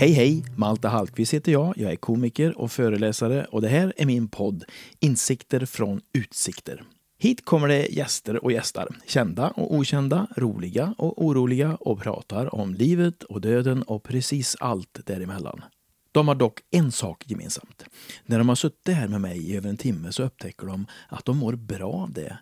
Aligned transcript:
Hej 0.00 0.12
hej! 0.12 0.44
Malte 0.56 0.88
Hallqvist 0.88 1.34
heter 1.34 1.52
jag. 1.52 1.78
Jag 1.78 1.92
är 1.92 1.96
komiker 1.96 2.58
och 2.58 2.72
föreläsare 2.72 3.44
och 3.44 3.62
det 3.62 3.68
här 3.68 3.92
är 3.96 4.06
min 4.06 4.28
podd 4.28 4.64
Insikter 5.00 5.66
från 5.66 6.00
utsikter. 6.12 6.82
Hit 7.18 7.44
kommer 7.44 7.68
det 7.68 7.86
gäster 7.86 8.44
och 8.44 8.52
gästar, 8.52 8.88
kända 9.06 9.48
och 9.48 9.74
okända, 9.74 10.26
roliga 10.36 10.94
och 10.98 11.24
oroliga 11.24 11.74
och 11.74 12.02
pratar 12.02 12.54
om 12.54 12.74
livet 12.74 13.22
och 13.22 13.40
döden 13.40 13.82
och 13.82 14.02
precis 14.02 14.56
allt 14.60 15.00
däremellan. 15.06 15.62
De 16.12 16.28
har 16.28 16.34
dock 16.34 16.60
en 16.70 16.92
sak 16.92 17.24
gemensamt. 17.26 17.84
När 18.24 18.38
de 18.38 18.48
har 18.48 18.56
suttit 18.56 18.94
här 18.94 19.08
med 19.08 19.20
mig 19.20 19.50
i 19.50 19.56
över 19.56 19.70
en 19.70 19.76
timme 19.76 20.12
så 20.12 20.22
upptäcker 20.22 20.66
de 20.66 20.86
att 21.08 21.24
de 21.24 21.36
mår 21.36 21.52
bra 21.52 21.92
av 21.92 22.12
det. 22.12 22.38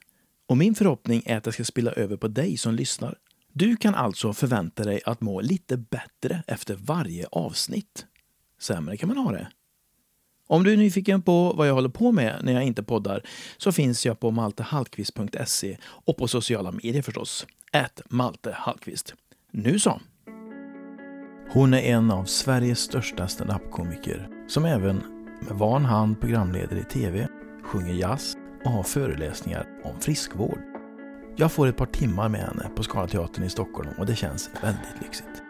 Och 0.48 0.56
min 0.56 0.74
förhoppning 0.74 1.22
är 1.26 1.36
att 1.36 1.44
det 1.44 1.52
ska 1.52 1.64
spilla 1.64 1.92
över 1.92 2.16
på 2.16 2.28
dig 2.28 2.56
som 2.56 2.74
lyssnar. 2.74 3.14
Du 3.58 3.76
kan 3.76 3.94
alltså 3.94 4.32
förvänta 4.32 4.84
dig 4.84 5.00
att 5.06 5.20
må 5.20 5.40
lite 5.40 5.76
bättre 5.76 6.42
efter 6.46 6.74
varje 6.74 7.26
avsnitt. 7.32 8.06
Sämre 8.60 8.96
kan 8.96 9.08
man 9.08 9.18
ha 9.18 9.32
det. 9.32 9.48
Om 10.46 10.64
du 10.64 10.72
är 10.72 10.76
nyfiken 10.76 11.22
på 11.22 11.52
vad 11.52 11.68
jag 11.68 11.74
håller 11.74 11.88
på 11.88 12.12
med 12.12 12.40
när 12.42 12.52
jag 12.52 12.64
inte 12.64 12.82
poddar 12.82 13.22
så 13.56 13.72
finns 13.72 14.06
jag 14.06 14.20
på 14.20 14.30
maltehallqvist.se 14.30 15.76
och 15.84 16.16
på 16.16 16.28
sociala 16.28 16.72
medier 16.72 17.02
förstås. 17.02 17.46
Ät 17.72 18.00
Malte 18.06 18.52
Hallqvist. 18.52 19.14
Nu 19.50 19.78
så! 19.78 20.00
Hon 21.50 21.74
är 21.74 21.82
en 21.82 22.10
av 22.10 22.24
Sveriges 22.24 22.80
största 22.80 23.28
standup-komiker 23.28 24.28
som 24.48 24.64
även 24.64 24.96
med 25.48 25.58
van 25.58 25.84
hand 25.84 26.20
programleder 26.20 26.76
i 26.76 26.84
tv, 26.84 27.28
sjunger 27.64 27.94
jazz 27.94 28.36
och 28.64 28.70
har 28.70 28.82
föreläsningar 28.82 29.66
om 29.84 30.00
friskvård. 30.00 30.67
Jag 31.40 31.52
får 31.52 31.66
ett 31.66 31.76
par 31.76 31.86
timmar 31.86 32.28
med 32.28 32.40
henne 32.40 32.70
på 32.76 32.82
Scalateatern 32.82 33.44
i 33.44 33.50
Stockholm 33.50 33.88
och 33.98 34.06
det 34.06 34.16
känns 34.16 34.50
väldigt 34.62 35.02
lyxigt. 35.02 35.42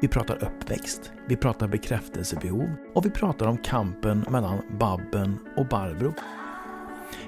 Vi 0.00 0.08
pratar 0.08 0.44
uppväxt, 0.44 1.12
vi 1.28 1.36
pratar 1.36 1.68
bekräftelsebehov 1.68 2.70
och 2.94 3.06
vi 3.06 3.10
pratar 3.10 3.46
om 3.46 3.58
kampen 3.58 4.24
mellan 4.30 4.58
Babben 4.78 5.38
och 5.56 5.66
Barbro. 5.66 6.14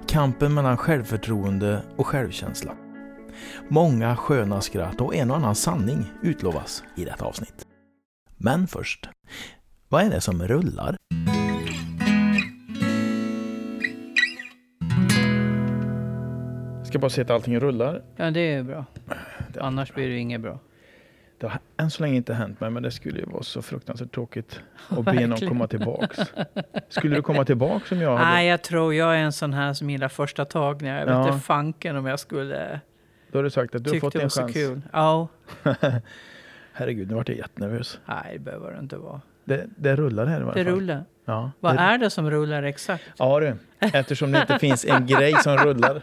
Kampen 0.07 0.55
mellan 0.55 0.77
självförtroende 0.77 1.83
och 1.97 2.07
självkänsla. 2.07 2.77
Många 3.69 4.17
sköna 4.17 4.61
skratt 4.61 5.01
och 5.01 5.15
en 5.15 5.31
och 5.31 5.37
annan 5.37 5.55
sanning 5.55 6.13
utlovas 6.23 6.85
i 6.97 7.05
detta 7.05 7.25
avsnitt. 7.25 7.67
Men 8.37 8.67
först, 8.67 9.09
vad 9.89 10.03
är 10.03 10.11
det 10.11 10.21
som 10.21 10.43
rullar? 10.43 10.97
Ska 16.91 16.99
bara 16.99 17.11
se 17.11 17.23
att 17.23 17.31
allting 17.31 17.61
rullar. 17.61 18.03
Ja, 18.17 18.31
det 18.31 18.41
är 18.55 18.63
bra. 18.63 18.85
Annars 19.61 19.95
blir 19.95 20.09
det 20.09 20.17
inget 20.17 20.41
bra. 20.41 20.59
Det 21.39 21.47
har 21.47 21.59
än 21.77 21.91
så 21.91 22.03
länge 22.03 22.17
inte 22.17 22.35
hänt 22.35 22.61
mig, 22.61 22.71
men 22.71 22.83
det 22.83 22.91
skulle 22.91 23.19
ju 23.19 23.25
vara 23.25 23.43
så 23.43 23.63
fruktansvärt 23.63 24.13
tråkigt 24.15 24.61
att 24.89 25.05
be 25.05 25.27
någon 25.27 25.39
komma 25.49 25.67
tillbaks. 25.67 26.19
Skulle 26.89 27.17
du 27.17 27.23
komma 27.23 27.45
tillbaks 27.45 27.93
om 27.93 28.01
jag 28.01 28.17
hade... 28.17 28.31
Nej, 28.31 28.49
jag 28.49 28.63
tror 28.63 28.95
jag 28.95 29.15
är 29.17 29.23
en 29.23 29.33
sån 29.33 29.53
här 29.53 29.73
som 29.75 29.91
gillar 29.91 30.09
första 30.09 30.45
tagningar. 30.45 30.99
Jag 30.99 31.07
vet 31.07 31.15
Ja. 31.15 31.27
inte 31.33 31.39
fanken 31.45 31.97
om 31.97 32.07
jag 32.07 32.21
skulle 32.21 32.81
Då 33.33 33.39
har 33.39 33.43
du 33.43 33.51
sagt 33.51 33.75
att 33.75 33.85
du 33.85 33.91
har 33.91 34.01
fått 34.01 34.13
det 34.13 34.19
var 34.19 34.25
en 34.25 34.31
så 34.31 34.41
chans. 34.41 34.53
kul. 34.53 34.81
Ja, 34.93 35.29
Herregud, 36.73 37.09
nu 37.09 37.15
vart 37.15 37.29
jag 37.29 37.39
jättenervös. 37.39 37.99
nej 38.05 38.33
det 38.33 38.39
behöver 38.39 38.73
det 38.73 38.79
inte 38.79 38.97
vara. 38.97 39.21
Det, 39.45 39.67
det 39.77 39.97
rullar 39.97 40.27
här 40.27 40.41
i 40.41 40.45
Det 40.45 40.53
fall. 40.53 40.65
rullar. 40.65 41.05
Ja, 41.25 41.51
Vad 41.61 41.75
det, 41.77 41.81
är 41.81 41.99
det 41.99 42.11
som 42.11 42.31
rullar 42.31 42.63
exakt? 42.63 43.05
Ja 43.19 43.41
du, 43.41 43.55
eftersom 43.79 44.33
det 44.33 44.41
inte 44.41 44.59
finns 44.61 44.85
en 44.85 45.07
grej 45.07 45.35
som 45.35 45.57
rullar. 45.57 46.03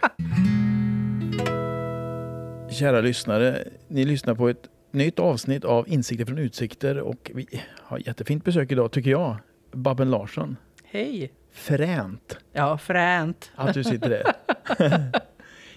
Kära 2.72 3.02
lyssnare, 3.02 3.64
ni 3.88 4.06
lyssnar 4.06 4.36
på 4.36 4.50
ett 4.50 4.70
nytt 4.92 5.20
avsnitt 5.20 5.66
av 5.66 5.90
Insikter 5.90 6.26
från 6.26 6.38
utsikter 6.38 6.98
och 7.00 7.32
vi 7.36 7.48
har 7.82 7.98
jättefint 8.08 8.44
besök 8.46 8.72
idag 8.72 8.92
tycker 8.92 9.12
jag. 9.12 9.36
Babben 9.72 10.10
Larsson. 10.10 10.58
Hej! 10.84 11.32
Fränt 11.52 12.38
Ja, 12.54 12.78
fränt. 12.78 13.52
att 13.56 13.74
du 13.74 13.84
sitter 13.84 14.10
där. 14.10 14.34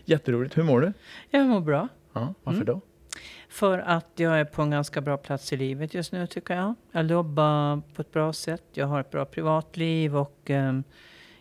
Jätteroligt. 0.04 0.58
Hur 0.58 0.62
mår 0.62 0.80
du? 0.80 0.92
Jag 1.30 1.46
mår 1.46 1.60
bra. 1.60 1.88
Ja, 2.12 2.34
varför 2.42 2.56
Mm. 2.62 2.66
då? 2.66 2.80
För 3.48 3.78
att 3.78 4.06
jag 4.16 4.40
är 4.40 4.44
på 4.44 4.62
en 4.62 4.70
ganska 4.70 5.00
bra 5.00 5.16
plats 5.16 5.52
i 5.52 5.56
livet 5.56 5.94
just 5.94 6.12
nu 6.12 6.26
tycker 6.26 6.54
jag. 6.54 6.74
Jag 6.92 7.10
jobbar 7.10 7.82
på 7.94 8.02
ett 8.02 8.12
bra 8.12 8.32
sätt. 8.32 8.62
Jag 8.72 8.86
har 8.86 9.00
ett 9.00 9.10
bra 9.10 9.24
privatliv 9.24 10.16
och 10.16 10.40
ehm, 10.46 10.84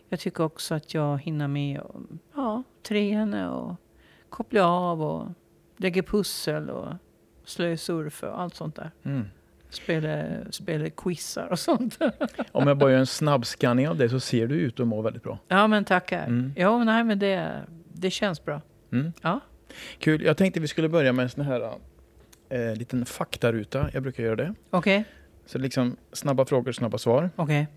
jag 0.10 0.20
tycker 0.20 0.44
också 0.44 0.76
att 0.76 0.94
jag 0.94 1.18
hinner 1.22 1.48
med 1.48 1.80
och, 1.80 2.02
ja, 2.36 2.64
träna 2.88 3.54
och 3.54 3.76
koppla 4.30 4.68
av 4.68 5.02
och 5.02 5.28
lägga 5.78 6.04
pussel 6.04 6.70
och 6.70 6.94
slösurfa 7.46 8.32
och 8.32 8.42
allt 8.42 8.56
sånt 8.56 8.76
där. 8.76 8.92
Mm. 9.04 9.26
Spela, 9.70 10.26
spela 10.52 10.90
quizar 10.90 11.48
och 11.52 11.60
sånt. 11.60 11.98
Om 12.52 12.68
jag 12.68 12.78
bara 12.78 12.92
gör 12.92 13.00
en 13.00 13.08
snabb 13.08 13.46
scanning 13.46 13.90
av 13.90 13.98
det 13.98 14.10
så 14.10 14.20
ser 14.20 14.48
du 14.48 14.56
ut 14.56 14.80
att 14.80 14.88
må 14.88 15.02
väldigt 15.02 15.24
bra. 15.24 15.40
ja 15.48 15.68
men 15.68 15.86
tackar. 15.86 16.26
Mm. 16.28 16.54
Ja 16.58 16.84
nej 16.84 17.04
men 17.04 17.20
det, 17.20 17.62
det 17.94 18.12
känns 18.12 18.46
bra. 18.46 18.62
Mm. 18.92 19.14
Ja. 19.22 19.40
Kul. 20.00 20.22
Jag 20.22 20.38
tänkte 20.38 20.60
vi 20.60 20.68
skulle 20.68 20.90
börja 20.90 21.14
med 21.14 21.24
en 21.24 21.30
sån 21.30 21.46
här 21.46 21.74
eh, 22.50 22.76
liten 22.76 23.06
faktaruta. 23.06 23.90
Jag 23.94 24.04
brukar 24.04 24.24
göra 24.24 24.36
det. 24.36 24.54
Okej, 24.70 25.04
Så 25.46 25.58
liksom 25.58 25.96
snabba 26.12 26.46
frågor, 26.46 26.72
snabba 26.72 26.98
svar. 26.98 27.30
okej. 27.36 27.68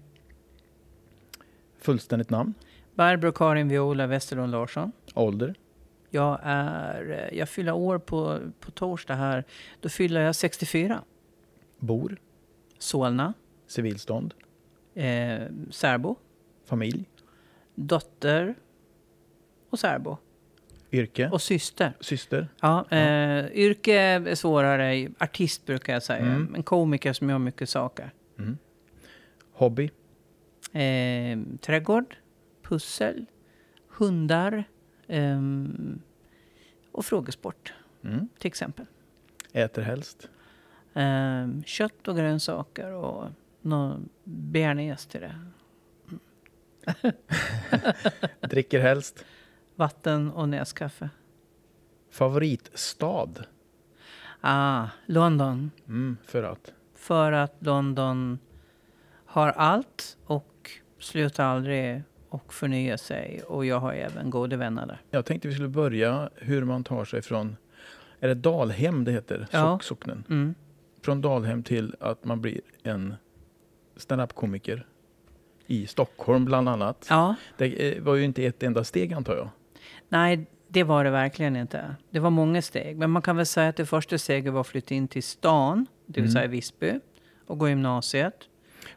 Fullständigt 1.81 2.31
namn, 2.31 2.55
Barbro 2.95 3.33
Karin 3.33 3.69
Viola 3.69 4.07
Westerlund 4.07 4.53
Larsson. 4.53 4.93
ålder, 5.15 5.55
Jag, 6.15 6.41
är, 6.43 7.31
jag 7.33 7.49
fyller 7.49 7.73
år 7.73 7.99
på, 7.99 8.41
på 8.61 8.71
torsdag 8.71 9.15
här. 9.15 9.45
Då 9.81 9.89
fyller 9.89 10.21
jag 10.21 10.35
64. 10.37 11.03
bor, 11.79 12.17
Solna. 12.79 13.35
civilstånd, 13.67 14.35
Eh, 14.95 15.43
särbo. 15.71 16.17
familj, 16.65 17.05
Dotter. 17.75 18.55
Och 19.71 19.79
särbo. 19.79 20.17
yrke, 20.93 21.29
Och 21.33 21.43
syster. 21.43 21.93
syster, 22.01 22.49
Ja, 22.61 22.91
eh, 22.91 23.47
yrke 23.53 23.95
är 24.01 24.35
svårare. 24.35 25.09
Artist 25.19 25.67
brukar 25.67 25.93
jag 25.93 26.03
säga. 26.03 26.25
Mm. 26.27 26.55
En 26.55 26.63
komiker 26.63 27.13
som 27.13 27.31
gör 27.31 27.39
mycket 27.39 27.69
saker. 27.69 28.11
mm. 28.39 28.59
hobby, 29.53 29.91
Eh, 30.73 31.39
trädgård. 31.61 32.17
Pussel. 32.63 33.27
Hundar. 33.89 34.65
Ehm, 35.09 36.01
och 36.93 37.05
frågesport 37.05 37.75
mm. 38.05 38.29
till 38.39 38.49
exempel. 38.49 38.87
äter 39.53 39.83
helst, 39.83 40.29
Ehm, 40.95 41.63
kött 41.65 42.09
och 42.09 42.17
grönsaker 42.17 42.93
och 42.93 43.29
någon 43.61 44.09
bearnaise 44.25 45.09
till 45.11 45.21
det. 45.21 45.35
dricker 48.49 48.81
helst, 48.81 49.25
Vatten 49.75 50.31
och 50.31 50.49
näskaffe. 50.49 51.11
favoritstad, 52.11 53.29
Ah, 54.41 54.89
London. 55.07 55.71
mm. 55.87 56.17
för 56.25 56.43
att, 56.43 56.73
För 56.95 57.33
att 57.33 57.55
London 57.59 58.39
har 59.27 59.49
allt 59.49 60.17
och 60.25 60.71
slutar 60.99 61.45
aldrig 61.45 62.03
och 62.35 62.55
förnyar 62.55 62.97
sig. 62.97 63.41
Och 63.49 63.67
jag 63.67 63.81
har 63.81 63.93
även 63.93 64.31
goda 64.31 64.57
vänner 64.57 64.87
där. 64.87 65.01
jag 65.11 65.25
tänkte 65.25 65.49
vi 65.49 65.55
skulle 65.55 65.69
börja 65.69 66.31
hur 66.37 66.65
man 66.65 66.85
tar 66.85 67.05
sig 67.05 67.23
från, 67.23 67.57
är 68.21 68.29
det 68.29 68.35
Dalhem 68.35 69.05
det 69.05 69.13
heter, 69.13 69.47
Ja. 69.51 69.61
Sock, 69.73 69.83
socknen? 69.83 70.25
Mm. 70.31 70.55
Från 71.05 71.21
Dalhem 71.21 71.63
till 71.63 71.95
att 72.01 72.25
man 72.25 72.41
blir 72.41 72.61
en 72.83 73.15
standup-komiker 73.97 74.87
i 75.67 75.87
Stockholm 75.87 76.45
bland 76.45 76.69
annat. 76.69 77.07
Ja, 77.11 77.35
Det 77.57 77.97
eh, 77.97 78.03
var 78.03 78.15
ju 78.15 78.25
inte 78.25 78.45
ett 78.45 78.63
enda 78.63 78.85
steg 78.85 79.13
antar 79.13 79.37
jag. 79.37 79.49
nej, 80.09 80.47
det 80.69 80.83
var 80.85 81.05
det 81.05 81.11
verkligen 81.11 81.57
inte. 81.57 81.97
Det 82.11 82.19
var 82.21 82.31
många 82.31 82.63
steg. 82.63 82.97
Men 82.97 83.11
man 83.11 83.23
kan 83.23 83.37
väl 83.37 83.47
säga 83.47 83.69
att 83.69 83.77
det 83.77 83.87
första 83.87 84.19
steget 84.19 84.53
var 84.53 84.61
att 84.61 84.67
flytta 84.67 84.95
in 84.95 85.09
till 85.09 85.23
stan, 85.23 85.87
det 86.07 86.21
vill 86.21 86.31
Mm. 86.31 86.33
säga 86.33 86.47
Visby, 86.47 87.01
och 87.47 87.59
gå 87.59 87.69
gymnasiet. 87.69 88.35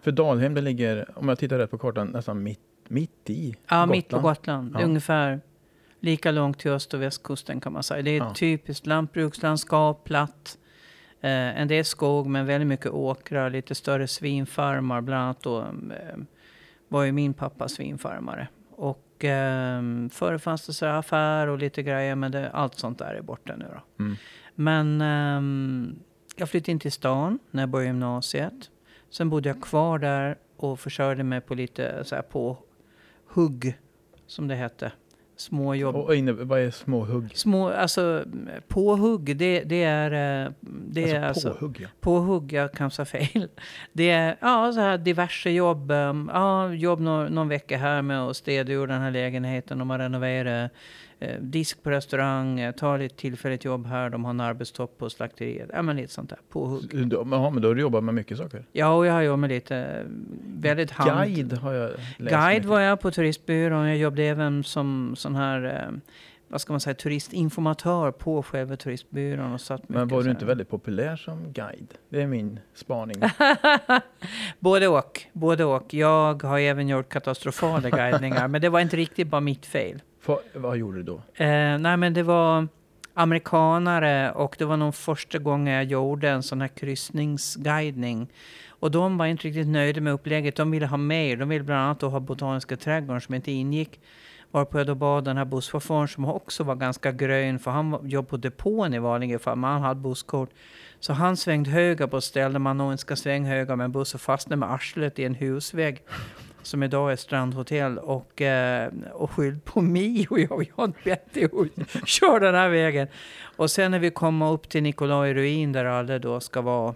För 0.01 0.11
Dalhem 0.11 0.53
det 0.53 0.61
ligger, 0.61 1.09
om 1.15 1.29
jag 1.29 1.39
tittar 1.39 1.57
rätt 1.57 1.71
på 1.71 1.77
kartan, 1.77 2.07
nästan 2.07 2.43
mitt, 2.43 2.59
mitt 2.89 3.29
i 3.29 3.55
Ja, 3.69 3.85
mitt 3.85 4.09
på 4.09 4.15
Gotland. 4.19 4.35
Gotland. 4.37 4.75
Ja. 4.75 4.85
Ungefär 4.85 5.41
lika 5.99 6.31
långt 6.31 6.59
till 6.59 6.71
öst 6.71 6.93
och 6.93 7.01
västkusten 7.01 7.59
kan 7.59 7.73
man 7.73 7.83
säga. 7.83 8.01
Det 8.01 8.11
är 8.11 8.17
Ja. 8.17 8.33
typiskt 8.33 8.85
lantbrukslandskap, 8.85 10.03
platt. 10.03 10.57
Eh, 11.21 11.61
en 11.61 11.67
del 11.67 11.85
skog 11.85 12.27
men 12.27 12.45
väldigt 12.45 12.67
mycket 12.67 12.91
åkrar, 12.91 13.49
lite 13.49 13.75
större 13.75 14.07
svinfarmar. 14.07 15.01
Bland 15.01 15.23
annat 15.23 15.41
då 15.41 15.59
eh, 15.61 16.17
var 16.87 17.03
ju 17.03 17.11
min 17.11 17.33
pappa 17.33 17.67
svinfarmare. 17.67 18.47
Och 18.71 19.25
eh, 19.25 19.81
förr 20.11 20.37
fanns 20.37 20.65
det 20.65 20.73
så 20.73 20.85
affär 20.85 21.47
och 21.47 21.57
lite 21.57 21.83
grejer 21.83 22.15
men 22.15 22.31
det, 22.31 22.49
allt 22.51 22.79
sånt 22.79 22.99
där 22.99 23.13
är 23.15 23.21
borta 23.21 23.55
nu 23.55 23.65
då. 23.73 24.03
Mm. 24.03 24.15
Men 24.55 25.01
ehm, 25.01 25.95
jag 26.35 26.49
flyttade 26.49 26.71
in 26.71 26.79
till 26.79 26.91
stan 26.91 27.39
när 27.51 27.61
jag 27.63 27.69
började 27.69 27.87
gymnasiet. 27.87 28.69
Sen 29.09 29.29
bodde 29.29 29.49
jag 29.49 29.61
kvar 29.61 29.99
där 29.99 30.37
och 30.57 30.79
försörjde 30.79 31.23
mig 31.23 31.41
på 31.41 31.55
lite 31.55 32.03
så 32.03 32.15
här 32.15 32.21
på 32.21 32.57
hugg, 33.35 33.77
som 34.27 34.47
det 34.47 34.55
hette. 34.55 34.91
Små 35.37 35.75
jobb. 35.75 35.95
Och 35.95 36.15
inne, 36.15 36.31
vad 36.31 36.59
är 36.59 36.71
småhugg? 36.71 37.31
Små, 37.37 37.69
alltså 37.69 38.23
påhugg, 38.67 39.37
det, 39.37 39.63
det 39.63 39.83
är... 39.83 40.45
eh, 40.45 40.51
Det 40.61 41.01
alltså, 41.03 41.15
är 41.17 41.21
alltså, 41.23 41.49
påhugg, 41.53 41.79
ja. 41.81 41.87
Påhugg, 41.99 42.53
jag 42.53 42.71
kan 42.71 42.91
säga 42.91 43.05
fel. 43.05 43.49
Det 43.93 44.09
är 44.09 44.37
ja, 44.41 44.71
så 44.73 44.79
här 44.79 44.97
diverse 44.97 45.49
jobb. 45.49 45.91
um, 45.91 46.31
Ja, 46.33 46.73
jobb 46.73 46.99
någon, 46.99 47.33
någon 47.33 47.47
vecka 47.47 47.77
här 47.77 48.01
med 48.01 48.21
att 48.21 48.37
städa 48.37 48.73
ur 48.73 48.87
den 48.87 49.01
här 49.01 49.11
lägenheten. 49.11 49.77
De 49.79 49.89
har 49.89 49.99
renoverat. 49.99 50.71
Eh, 51.19 51.39
disk 51.41 51.83
på 51.83 51.91
restaurang. 51.91 52.59
eh, 52.59 52.71
Ta 52.71 52.97
lite 52.97 53.15
tillfälligt 53.15 53.65
jobb 53.65 53.85
här. 53.87 54.09
De 54.09 54.23
har 54.25 54.29
en 54.29 54.39
arbetstopp 54.39 54.97
på 54.97 55.09
slakteriet. 55.09 55.69
Ja, 55.73 55.81
men 55.81 55.95
lite 55.95 56.13
sånt 56.13 56.29
där. 56.29 56.39
Påhugg. 56.49 56.89
Ja, 57.13 57.23
men 57.23 57.61
då 57.61 57.67
har 57.67 57.75
du 57.75 57.81
jobbat 57.81 58.03
med 58.03 58.13
mycket 58.13 58.37
saker. 58.37 58.65
Ja, 58.71 58.93
och 58.93 59.05
jag 59.05 59.13
har 59.13 59.21
jobbat 59.21 59.39
med 59.39 59.49
lite 59.49 59.77
eh, 59.77 60.05
väldigt 60.61 60.91
hand... 60.91 61.11
Guide 61.35 61.53
har 61.53 61.73
jag 61.73 61.89
läst 62.17 62.35
Guide 62.35 62.53
mycket. 62.55 62.65
var 62.65 62.79
jag 62.79 62.99
på 63.01 63.11
turistbyrån. 63.11 63.87
Jag 63.87 63.97
jobbade 63.97 64.23
även 64.23 64.63
som 64.63 65.13
sån 65.17 65.35
här, 65.35 65.63
eh, 65.65 65.97
vad 66.47 66.61
ska 66.61 66.73
man 66.73 66.79
säga, 66.79 66.93
turistinformatör 66.93 68.11
på 68.11 68.43
själva 68.43 68.75
turistbyrån. 68.77 69.53
Och 69.53 69.61
satt 69.61 69.89
Men 69.89 70.07
var 70.07 70.23
du 70.23 70.31
inte 70.31 70.45
väldigt 70.45 70.69
populär 70.69 71.15
som 71.15 71.53
guide? 71.53 71.93
Det 72.09 72.21
är 72.21 72.27
min 72.27 72.59
spaning. 72.73 73.15
Både 74.59 74.87
och. 74.87 75.21
Både 75.33 75.65
och. 75.65 75.93
Jag 75.93 76.43
har 76.43 76.59
även 76.59 76.87
gjort 76.87 77.09
katastrofala 77.09 77.89
guidningar, 77.89 78.47
men 78.47 78.61
det 78.61 78.69
var 78.69 78.79
inte 78.79 78.97
riktigt 78.97 79.27
bara 79.27 79.41
mitt 79.41 79.65
fel. 79.65 80.01
För, 80.25 80.39
vad 80.53 80.77
gjorde 80.77 80.97
du 80.97 81.03
då? 81.03 81.15
Eh, 81.43 81.77
nej, 81.77 81.97
men 81.97 82.13
det 82.13 82.23
var 82.23 82.67
amerikanare 83.13 84.31
och 84.31 84.55
det 84.59 84.65
var 84.65 84.77
nog 84.77 84.95
första 84.95 85.37
gången 85.39 85.73
jag 85.73 85.83
gjorde 85.83 86.29
en 86.29 86.43
sån 86.43 86.61
här 86.61 86.67
kryssningsguidning. 86.67 88.27
Och 88.69 88.91
de 88.91 89.17
var 89.17 89.25
inte 89.25 89.47
riktigt 89.47 89.67
nöjda 89.67 90.01
med 90.01 90.13
upplägget. 90.13 90.55
De 90.55 90.71
ville 90.71 90.85
ha 90.85 90.97
mer. 90.97 91.37
De 91.37 91.49
ville 91.49 91.63
bland 91.63 91.81
annat 91.81 92.01
ha 92.01 92.19
Botaniska 92.19 92.77
trädgården 92.77 93.21
som 93.21 93.35
inte 93.35 93.51
ingick. 93.51 93.99
Varpå 94.51 94.77
jag 94.77 94.87
då 94.87 94.95
bad 94.95 95.25
den 95.25 95.37
här 95.37 95.45
busschauffören 95.45 96.07
som 96.07 96.25
också 96.25 96.63
var 96.63 96.75
ganska 96.75 97.11
grön, 97.11 97.59
för 97.59 97.71
han 97.71 97.99
jobbade 98.03 98.29
på 98.29 98.37
depån 98.37 98.93
i 98.93 98.99
vanliga 98.99 99.39
fall, 99.39 99.57
men 99.57 99.69
han 99.69 99.81
hade 99.81 99.99
busskort. 99.99 100.49
Så 100.99 101.13
han 101.13 101.37
svängde 101.37 101.69
höger 101.69 102.07
på 102.07 102.17
ett 102.17 102.23
ställe 102.23 102.53
där 102.53 102.59
man 102.59 102.77
nog 102.77 102.91
inte 102.91 103.01
ska 103.01 103.15
svänga 103.15 103.49
höger 103.49 103.75
med 103.75 103.85
en 103.85 103.91
buss 103.91 104.15
och 104.15 104.21
fastnade 104.21 104.59
med 104.59 104.71
arslet 104.71 105.19
i 105.19 105.23
en 105.23 105.35
husvägg 105.35 106.03
som 106.65 106.83
idag 106.83 107.11
är 107.11 107.15
strandhotell 107.15 107.97
och, 107.97 108.41
eh, 108.41 108.91
och 109.13 109.31
skyllde 109.31 109.59
på 109.59 109.81
mig 109.81 110.27
och 110.29 110.39
jag, 110.39 110.49
jag 110.49 110.75
har 110.75 110.85
inte 110.85 110.99
bett 111.03 111.33
dig 111.33 111.43
att 111.43 112.07
köra 112.07 112.39
den 112.39 112.55
här 112.55 112.69
vägen. 112.69 113.07
Och 113.55 113.71
sen 113.71 113.91
när 113.91 113.99
vi 113.99 114.11
kommer 114.11 114.51
upp 114.51 114.69
till 114.69 114.83
Nikolaj 114.83 115.33
ruin 115.33 115.71
där 115.71 115.85
alla 115.85 116.19
då 116.19 116.39
ska 116.39 116.61
vara 116.61 116.95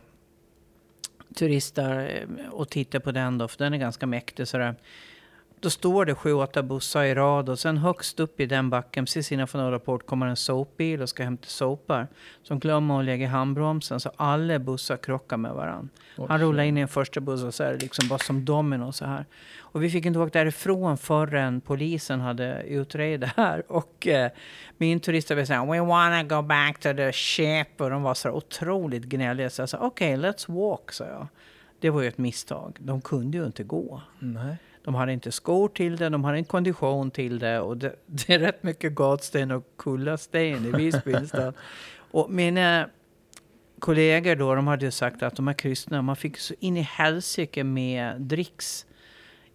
turister 1.36 2.26
eh, 2.40 2.50
och 2.50 2.70
titta 2.70 3.00
på 3.00 3.12
den 3.12 3.38
då, 3.38 3.48
för 3.48 3.58
den 3.58 3.74
är 3.74 3.78
ganska 3.78 4.08
mäktig 4.08 4.48
sådär. 4.48 4.76
Då 5.62 5.70
står 5.70 6.06
det 6.06 6.16
sju, 6.16 6.34
åtta 6.34 6.64
bussar 6.64 7.04
i 7.04 7.16
rad 7.16 7.50
och 7.50 7.60
sen 7.60 7.78
högst 7.78 8.20
upp 8.20 8.40
i 8.40 8.46
den 8.46 8.70
backen, 8.70 9.06
precis 9.06 9.32
innanför 9.32 9.60
Norra 9.60 9.80
Port, 9.80 10.06
kommer 10.06 10.28
en 10.28 10.36
sopbil 10.36 11.02
och 11.02 11.10
ska 11.10 11.24
hämta 11.24 11.48
sopar. 11.48 12.08
Som 12.44 12.60
glömmer 12.60 13.00
att 13.00 13.06
lägga 13.06 13.28
handbromsen 13.28 14.00
så 14.00 14.12
alla 14.16 14.60
bussar 14.60 14.98
krockar 14.98 15.38
med 15.38 15.52
varandra. 15.52 15.90
Han 16.28 16.40
rullar 16.40 16.64
in 16.64 16.78
i 16.78 16.82
en 16.82 16.88
första 16.88 17.22
buss 17.22 17.44
och 17.44 17.54
så 17.54 17.64
är 17.64 17.72
det 17.72 17.78
liksom 17.78 18.08
bara 18.08 18.20
som 18.20 18.46
domino 18.46 18.92
så 18.92 19.06
här. 19.06 19.26
Och 19.60 19.84
vi 19.84 19.90
fick 19.90 20.06
inte 20.06 20.20
åka 20.20 20.40
därifrån 20.40 20.98
förrän 20.98 21.62
polisen 21.62 22.20
hade 22.20 22.64
utrett 22.64 23.22
det 23.22 23.32
här. 23.38 23.72
Och 23.72 24.08
eh, 24.08 24.32
min 24.78 25.00
turist 25.00 25.32
var 25.32 25.46
såhär, 25.46 25.66
we 25.66 25.80
wanna 25.80 26.24
go 26.24 26.42
back 26.42 26.80
to 26.80 26.94
the 26.94 27.12
ship. 27.12 27.82
Och 27.82 27.90
de 27.90 28.04
var 28.04 28.14
så 28.14 28.32
otroligt 28.32 29.04
gnälliga. 29.04 29.50
Så 29.50 29.62
jag 29.62 29.70
sa, 29.70 29.78
okej, 29.78 30.18
let's 30.18 30.54
walk, 30.54 30.92
sa 30.92 31.06
jag. 31.06 31.28
Det 31.80 31.90
var 31.90 32.02
ju 32.02 32.08
ett 32.08 32.18
misstag. 32.18 32.78
De 32.80 33.02
kunde 33.02 33.38
ju 33.38 33.46
inte 33.46 33.64
gå. 33.64 34.02
Nej. 34.20 34.58
De 34.84 34.96
hade 34.96 35.14
inte 35.14 35.32
skor 35.32 35.68
till 35.68 35.96
det, 35.96 36.10
de 36.10 36.24
hade 36.24 36.38
inte 36.38 36.50
kondition 36.50 37.12
till 37.12 37.40
det. 37.40 37.60
Och 37.60 37.78
det, 37.78 37.96
det 38.06 38.34
är 38.34 38.40
rätt 38.40 38.64
mycket 38.64 38.94
gatsten 38.94 39.52
och 39.52 39.64
kullasten 39.78 40.66
i 40.66 40.72
Visby. 40.72 41.16
Och 42.12 42.32
mina 42.32 42.90
kollegor 43.80 44.36
då, 44.36 44.56
de 44.56 44.68
hade 44.68 44.86
ju 44.86 44.92
sagt 44.92 45.24
att 45.24 45.36
de 45.36 45.48
här 45.48 45.54
kryssningarna, 45.54 46.02
man 46.02 46.16
fick 46.16 46.38
så 46.38 46.54
in 46.60 46.78
i 46.78 46.82
helsike 46.82 47.64
med 47.64 48.22
dricks. 48.22 48.86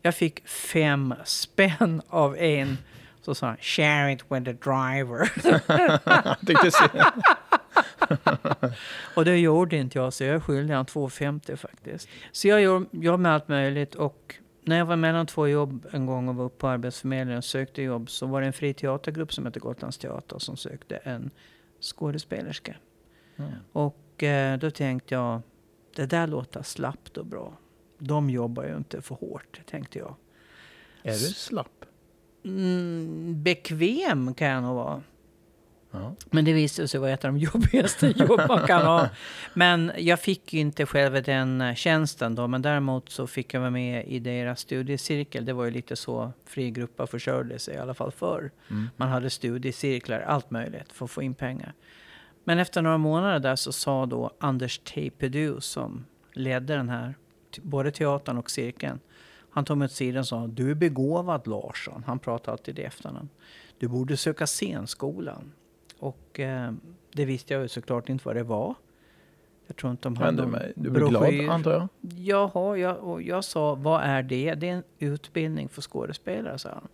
Jag 0.03 0.15
fick 0.15 0.49
fem 0.49 1.15
spänn 1.25 2.03
av 2.09 2.37
en. 2.37 2.79
Så 3.23 3.35
sa 3.35 3.47
han, 3.47 3.57
share 3.61 4.13
it 4.13 4.25
with 4.29 4.45
the 4.45 4.53
driver. 4.53 5.31
Och 9.15 9.25
det 9.25 9.37
gjorde 9.37 9.77
inte 9.77 9.99
jag, 9.99 10.13
så 10.13 10.25
jag 10.25 10.35
är 10.35 10.41
skyldig 10.41 10.75
han 10.75 10.87
2,50 10.87 11.57
faktiskt. 11.57 12.09
Så 12.33 12.49
jag 12.49 12.63
gjorde, 12.63 12.87
jobbade 12.91 13.23
med 13.23 13.33
allt 13.33 13.49
möjligt 13.49 13.95
och 13.95 14.35
när 14.65 14.79
jag 14.79 14.87
var 14.87 14.97
mellan 14.97 15.27
två 15.27 15.49
jobb 15.49 15.87
en 15.91 16.07
gång 16.07 16.29
och 16.29 16.35
var 16.35 16.45
uppe 16.45 16.59
på 16.59 16.69
Arbetsförmedlingen 16.69 17.39
och 17.39 17.45
sökte 17.45 17.83
jobb 17.83 18.11
så 18.11 18.27
var 18.27 18.41
det 18.41 18.47
en 18.47 18.53
fri 18.53 18.75
teatergrupp 18.75 19.33
som 19.33 19.47
hette 19.47 19.61
Gotlands 19.61 19.99
Teater 19.99 20.39
som 20.39 20.57
sökte 20.57 20.97
en 20.97 21.31
skådespelerska. 21.81 22.77
Mm. 23.37 23.53
Och 23.73 24.23
eh, 24.23 24.59
då 24.59 24.71
tänkte 24.71 25.15
jag, 25.15 25.43
det 25.97 26.07
där 26.07 26.27
låter 26.27 26.63
slappt 26.63 27.17
och 27.17 27.27
bra. 27.27 27.53
De 27.99 28.31
jobbar 28.31 28.65
ju 28.65 28.77
inte 28.77 29.03
för 29.03 29.15
hårt, 29.15 29.61
tänkte 29.67 29.99
jag. 29.99 30.15
Är 31.03 31.13
du 31.13 31.19
slapp? 31.19 31.85
Mm, 32.45 33.43
bekväm 33.43 34.35
kan 34.35 34.49
jag 34.49 34.63
nog 34.63 34.75
vara. 34.75 35.03
Ja. 35.95 36.15
Men 36.31 36.45
det 36.45 36.53
visade 36.53 36.89
sig 36.89 37.01
vara 37.01 37.11
ett 37.11 37.25
av 37.25 37.33
de 37.33 37.39
jobbigaste 37.53 38.07
jobb 38.07 38.41
man 38.49 38.67
kan 38.67 38.87
ha. 38.87 39.09
Men 39.55 39.93
jag 39.99 40.21
fick 40.21 40.53
ju 40.53 40.61
inte 40.61 40.87
själva 40.87 41.21
den 41.21 41.61
eh, 41.61 41.75
tjänsten 41.75 42.35
då. 42.35 42.47
Men 42.47 42.63
däremot 42.63 43.11
så 43.11 43.27
fick 43.27 43.55
jag 43.55 43.61
vara 43.61 43.71
med 43.71 44.07
i 44.07 44.19
deras 44.19 44.61
studiecirkel. 44.61 45.45
Det 45.45 45.53
var 45.53 45.65
ju 45.65 45.71
lite 45.71 45.97
så 45.97 46.33
fri 46.45 46.71
grupper 46.71 47.07
försörjde 47.07 47.59
sig 47.59 47.75
i 47.75 47.79
alla 47.79 47.95
fall 47.95 48.13
förr. 48.13 48.51
Mm. 48.71 48.89
Man 48.97 49.09
hade 49.09 49.31
studiecirklar, 49.31 50.21
allt 50.21 50.51
möjligt 50.51 50.93
för 50.93 51.05
att 51.05 51.11
få 51.11 51.23
in 51.23 51.35
pengar. 51.35 51.73
Men 52.45 52.59
efter 52.59 52.83
några 52.83 52.99
månader 52.99 53.39
där 53.39 53.57
så 53.57 53.73
sa 53.73 54.07
då 54.07 54.31
Anders 54.41 54.79
Teipedu 54.79 55.61
som 55.61 56.05
ledde 56.33 56.77
den 56.77 56.89
här, 56.89 57.15
t- 57.55 57.61
både 57.65 57.91
teatern 57.91 58.39
och 58.39 58.51
cirkeln. 58.51 58.99
Han 59.51 59.65
tog 59.65 59.79
mig 59.79 59.87
åt 59.87 59.93
sidan 59.93 60.21
och 60.21 60.27
sa, 60.27 60.47
du 60.47 60.71
är 60.71 60.75
begåvad 60.75 61.47
Larsson. 61.47 62.05
Han 62.07 62.19
pratar 62.19 62.53
alltid 62.53 62.79
i 62.79 62.83
efternamn. 62.83 63.29
Du 63.79 63.89
borde 63.89 64.17
söka 64.17 64.47
scenskolan. 64.47 65.53
Och 65.99 66.41
eh, 66.41 66.73
det 67.13 67.25
visste 67.25 67.55
jag 67.55 67.63
ju 67.63 67.69
såklart 67.69 68.09
inte 68.09 68.27
vad 68.27 68.37
det 68.37 68.43
var. 68.43 68.75
Jag 69.67 69.77
tror 69.77 69.91
inte 69.91 70.03
de 70.03 70.17
hade 70.17 70.43
någon 70.43 70.51
men 70.51 70.73
du 70.77 70.91
blir 70.91 71.07
glad 71.09 71.49
antar 71.51 71.73
jag? 71.73 71.89
Jaha, 72.19 72.77
jag, 72.77 72.99
och 72.99 73.23
jag 73.23 73.45
sa, 73.45 73.75
vad 73.75 74.03
är 74.03 74.23
det? 74.23 74.55
Det 74.55 74.69
är 74.69 74.73
en 74.75 74.83
utbildning 74.99 75.69
för 75.69 75.83
skådespelare, 75.83 76.59
sa 76.59 76.69
han. 76.69 76.89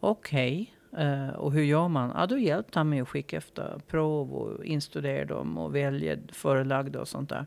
Okej, 0.00 0.74
eh, 0.98 1.28
och 1.28 1.52
hur 1.52 1.62
gör 1.62 1.88
man? 1.88 2.12
Ja, 2.14 2.26
då 2.26 2.38
hjälpte 2.38 2.78
han 2.78 2.88
mig 2.88 3.00
att 3.00 3.08
skicka 3.08 3.36
efter 3.36 3.80
prov 3.86 4.34
och 4.34 4.64
instudera 4.64 5.24
dem 5.24 5.58
och 5.58 5.74
välja 5.74 6.16
förelagda 6.32 7.00
och 7.00 7.08
sånt 7.08 7.28
där. 7.28 7.46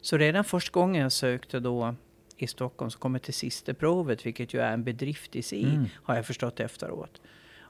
Så 0.00 0.16
redan 0.16 0.44
första 0.44 0.80
gången 0.80 1.02
jag 1.02 1.12
sökte 1.12 1.60
då 1.60 1.94
i 2.36 2.46
Stockholm 2.46 2.90
så 2.90 2.98
kom 2.98 3.14
jag 3.14 3.22
till 3.22 3.34
sista 3.34 3.74
provet, 3.74 4.26
vilket 4.26 4.54
ju 4.54 4.60
är 4.60 4.72
en 4.72 4.84
bedrift 4.84 5.36
i 5.36 5.42
sig, 5.42 5.64
Mm. 5.64 5.84
har 6.02 6.16
jag 6.16 6.26
förstått 6.26 6.60
efteråt. 6.60 7.20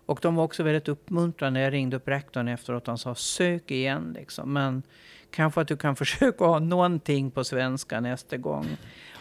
Och 0.06 0.18
de 0.22 0.34
var 0.36 0.44
också 0.44 0.62
väldigt 0.62 0.88
uppmuntrande. 0.88 1.60
Jag 1.60 1.72
ringde 1.72 1.96
upp 1.96 2.08
rektorn 2.08 2.48
efteråt 2.48 2.86
han 2.86 2.98
sa 2.98 3.14
sök 3.14 3.70
igen 3.70 4.12
liksom. 4.18 4.52
Men 4.52 4.82
kanske 5.30 5.60
att 5.60 5.68
du 5.68 5.76
kan 5.76 5.96
försöka 6.02 6.44
ha 6.44 6.58
någonting 6.58 7.30
på 7.30 7.44
svenska 7.44 8.00
nästa 8.00 8.36
gång. 8.36 8.66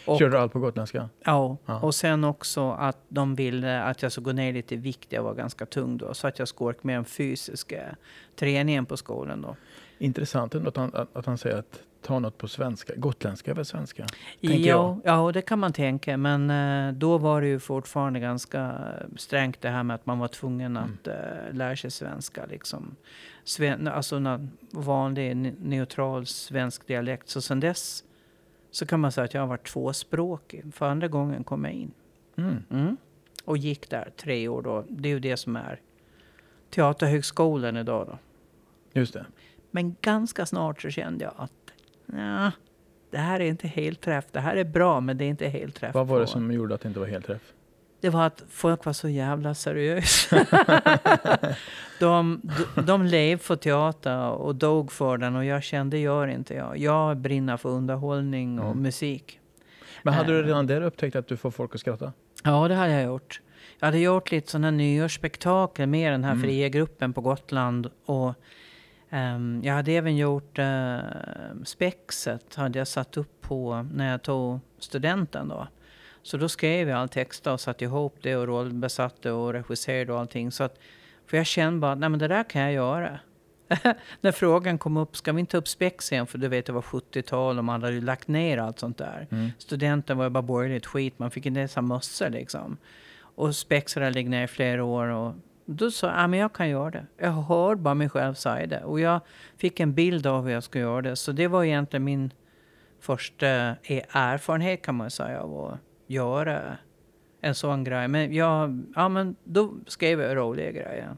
Och, 0.05 0.19
Kör 0.19 0.29
du 0.29 0.37
allt 0.37 0.53
på 0.53 0.59
gotländska? 0.59 1.09
ja, 1.25 1.57
Ja. 1.65 1.79
och 1.79 1.95
sen 1.95 2.23
också 2.23 2.71
att 2.71 2.97
de 3.09 3.35
ville 3.35 3.81
att 3.83 4.01
jag 4.01 4.11
skulle 4.11 4.25
gå 4.25 4.31
ner 4.31 4.53
lite 4.53 4.73
i 4.73 4.77
vikt. 4.77 5.11
Jag 5.13 5.23
var 5.23 5.33
ganska 5.33 5.65
tung 5.65 5.97
då. 5.97 6.13
Så 6.13 6.27
att 6.27 6.39
jag 6.39 6.47
skulle 6.47 6.67
orka 6.69 6.79
med 6.81 6.95
den 6.95 7.05
fysiska 7.05 7.95
träningen 8.35 8.85
på 8.85 8.97
skolan 8.97 9.41
då. 9.41 9.55
Intressant 9.97 10.55
ändå 10.55 10.69
att 10.69 10.77
han, 10.77 11.07
att 11.13 11.25
han 11.25 11.37
säger 11.37 11.57
att 11.57 11.79
ta 12.05 12.19
något 12.19 12.37
på 12.37 12.47
svenska. 12.47 12.93
Gotländska 12.95 13.51
är 13.51 13.55
väl 13.55 13.65
svenska? 13.65 14.05
Tänker 14.41 14.69
Ja, 14.69 14.99
ja, 15.03 15.31
det 15.31 15.41
kan 15.41 15.59
man 15.59 15.73
tänka. 15.73 16.17
Men 16.17 16.49
eh, 16.49 16.93
då 16.93 17.17
var 17.17 17.41
det 17.41 17.47
ju 17.47 17.59
fortfarande 17.59 18.19
ganska 18.19 18.75
strängt 19.17 19.61
det 19.61 19.69
här 19.69 19.83
med 19.83 19.95
att 19.95 20.05
man 20.05 20.19
var 20.19 20.27
tvungen 20.27 20.77
Mm. 20.77 20.83
att 21.01 21.07
eh, 21.07 21.13
lära 21.53 21.75
sig 21.75 21.91
svenska. 21.91 22.45
Liksom. 22.45 22.95
Sven, 23.43 23.87
alltså 23.87 24.39
vanlig 24.71 25.31
ne- 25.35 25.55
neutral 25.63 26.25
svensk 26.25 26.87
dialekt. 26.87 27.29
Så 27.29 27.41
sen 27.41 27.59
dess 27.59 28.03
så 28.71 28.85
kan 28.85 28.99
man 28.99 29.11
säga 29.11 29.25
att 29.25 29.33
jag 29.33 29.41
har 29.41 29.47
varit 29.47 29.67
tvåspråkig. 29.67 30.63
För 30.73 30.85
andra 30.85 31.07
gången 31.07 31.43
kom 31.43 31.65
jag 31.65 31.73
in. 31.73 31.91
Mm. 32.37 32.63
Mm. 32.71 32.97
Och 33.45 33.57
gick 33.57 33.89
där 33.89 34.09
tre 34.17 34.47
år 34.47 34.61
då. 34.61 34.85
Det 34.89 35.09
är 35.09 35.13
ju 35.13 35.19
det 35.19 35.37
som 35.37 35.55
är 35.55 35.79
Teaterhögskolan 36.69 37.77
idag 37.77 38.07
då. 38.07 38.17
Just 38.99 39.13
det. 39.13 39.25
Men 39.71 39.95
ganska 40.01 40.45
snart 40.45 40.81
så 40.81 40.89
kände 40.89 41.23
jag 41.23 41.33
att 41.37 41.51
ja, 42.13 42.51
det 43.11 43.17
här 43.17 43.39
är 43.39 43.45
inte 43.45 43.67
helt 43.67 44.01
träff. 44.01 44.25
Det 44.31 44.39
här 44.39 44.55
är 44.55 44.63
bra, 44.63 44.99
men 44.99 45.17
det 45.17 45.25
är 45.25 45.29
inte 45.29 45.47
helt 45.47 45.75
träff. 45.75 45.93
Vad 45.95 46.07
var 46.07 46.19
det 46.19 46.27
som 46.27 46.51
gjorde 46.51 46.75
att 46.75 46.81
det 46.81 46.87
inte 46.87 46.99
var 46.99 47.07
helt 47.07 47.25
träff? 47.25 47.41
Det 48.01 48.09
var 48.09 48.25
att 48.27 48.43
folk 48.49 48.85
var 48.85 48.93
så 48.93 49.09
jävla 49.09 49.53
seriösa. 49.55 50.45
de, 51.99 52.41
de, 52.75 52.81
de 52.85 53.05
levde 53.05 53.43
för 53.43 53.55
teater 53.55 54.29
och 54.29 54.55
dog 54.55 54.91
för 54.91 55.17
den 55.17 55.35
och 55.35 55.45
jag 55.45 55.63
kände, 55.63 55.97
gör 55.97 56.27
inte 56.27 56.53
jag. 56.53 56.77
Jag 56.77 57.17
brinner 57.17 57.57
för 57.57 57.69
underhållning 57.69 58.59
och 58.59 58.71
Mm. 58.71 58.83
musik. 58.83 59.39
Men 60.03 60.13
hade 60.13 60.31
du 60.33 60.39
Eh. 60.39 60.45
redan 60.45 60.67
där 60.67 60.81
upptäckt 60.81 61.15
att 61.15 61.27
du 61.27 61.37
får 61.37 61.51
folk 61.51 61.75
att 61.75 61.81
skratta? 61.81 62.13
Ja, 62.43 62.67
det 62.67 62.75
hade 62.75 62.91
jag 62.93 63.03
gjort. 63.03 63.41
Jag 63.79 63.87
hade 63.87 63.99
gjort 63.99 64.31
lite 64.31 64.51
sådana 64.51 64.71
nyårsspektakel 64.71 65.87
med 65.87 66.11
den 66.11 66.23
här 66.23 66.31
Mm. 66.31 66.43
fria 66.43 66.69
gruppen 66.69 67.13
på 67.13 67.21
Gotland. 67.21 67.89
Och 68.05 68.33
ehm, 69.09 69.61
jag 69.63 69.73
hade 69.73 69.91
även 69.91 70.17
gjort 70.17 70.59
uh, 70.59 70.99
Spexet, 71.65 72.55
hade 72.55 72.79
jag 72.79 72.87
satt 72.87 73.17
upp 73.17 73.41
på 73.41 73.85
när 73.93 74.11
jag 74.11 74.21
tog 74.21 74.59
studenten 74.79 75.47
då. 75.47 75.67
Så 76.21 76.37
då 76.37 76.49
skrev 76.49 76.89
jag 76.89 76.99
all 76.99 77.09
text 77.09 77.47
och 77.47 77.59
satte 77.59 77.83
ihop 77.83 78.15
det 78.21 78.35
och 78.35 78.47
rollbesatte 78.47 79.31
och 79.31 79.53
regisserade 79.53 80.13
och 80.13 80.19
allting. 80.19 80.51
Så 80.51 80.63
att, 80.63 80.79
för 81.27 81.37
jag 81.37 81.45
kände 81.45 81.79
bara, 81.79 81.95
nej 81.95 82.09
men 82.09 82.19
det 82.19 82.27
där 82.27 82.43
kan 82.43 82.61
jag 82.61 82.73
göra. 82.73 83.19
när 84.21 84.31
frågan 84.31 84.77
kom 84.77 84.97
upp, 84.97 85.17
ska 85.17 85.33
vi 85.33 85.39
inte 85.39 85.51
ta 85.51 85.57
upp 85.57 85.67
spex 85.67 86.11
igen? 86.11 86.27
För 86.27 86.37
du 86.37 86.47
vet, 86.47 86.65
det 86.65 86.71
var 86.71 86.81
70-tal 86.81 87.57
och 87.57 87.65
man 87.65 87.81
hade 87.83 87.93
ju 87.93 88.01
lagt 88.01 88.27
ner 88.27 88.57
allt 88.57 88.79
sånt 88.79 88.97
där. 88.97 89.27
Mm. 89.31 89.51
Studenten 89.57 90.17
var 90.17 90.23
ju 90.23 90.29
bara 90.29 90.41
borgerligt 90.41 90.85
skit, 90.85 91.19
man 91.19 91.31
fick 91.31 91.45
inte 91.45 91.59
ens 91.59 91.75
ha 91.75 91.81
mössor 91.81 92.29
liksom. 92.29 92.77
Och 93.17 93.55
spex 93.55 93.95
hade 93.95 94.09
legat 94.09 94.29
ner 94.29 94.43
i 94.43 94.47
flera 94.47 94.83
år. 94.83 95.07
Och 95.07 95.33
då 95.65 95.91
sa 95.91 96.07
jag, 96.07 96.17
ja 96.17 96.27
men 96.27 96.39
jag 96.39 96.53
kan 96.53 96.69
göra 96.69 96.91
det. 96.91 97.05
Jag 97.17 97.31
hör 97.31 97.75
bara 97.75 97.93
mig 97.93 98.09
själv 98.09 98.33
säga 98.33 98.67
det. 98.67 98.83
Och 98.83 98.99
jag 98.99 99.21
fick 99.57 99.79
en 99.79 99.93
bild 99.93 100.27
av 100.27 100.43
hur 100.43 100.51
jag 100.51 100.63
skulle 100.63 100.83
göra 100.83 101.01
det. 101.01 101.15
Så 101.15 101.31
det 101.31 101.47
var 101.47 101.63
egentligen 101.63 102.03
min 102.03 102.33
första 102.99 103.47
erfarenhet 103.47 104.81
kan 104.81 104.95
man 104.95 105.11
säga 105.11 105.41
av 105.41 105.65
att 105.65 105.79
göra 106.07 106.77
en 107.41 107.55
sån 107.55 107.83
grej. 107.83 108.07
Men 108.07 108.33
jag, 108.33 108.83
ja 108.95 109.09
men 109.09 109.35
då 109.43 109.73
skrev 109.87 110.21
jag 110.21 110.37
roliga 110.37 110.71
grejer. 110.71 111.17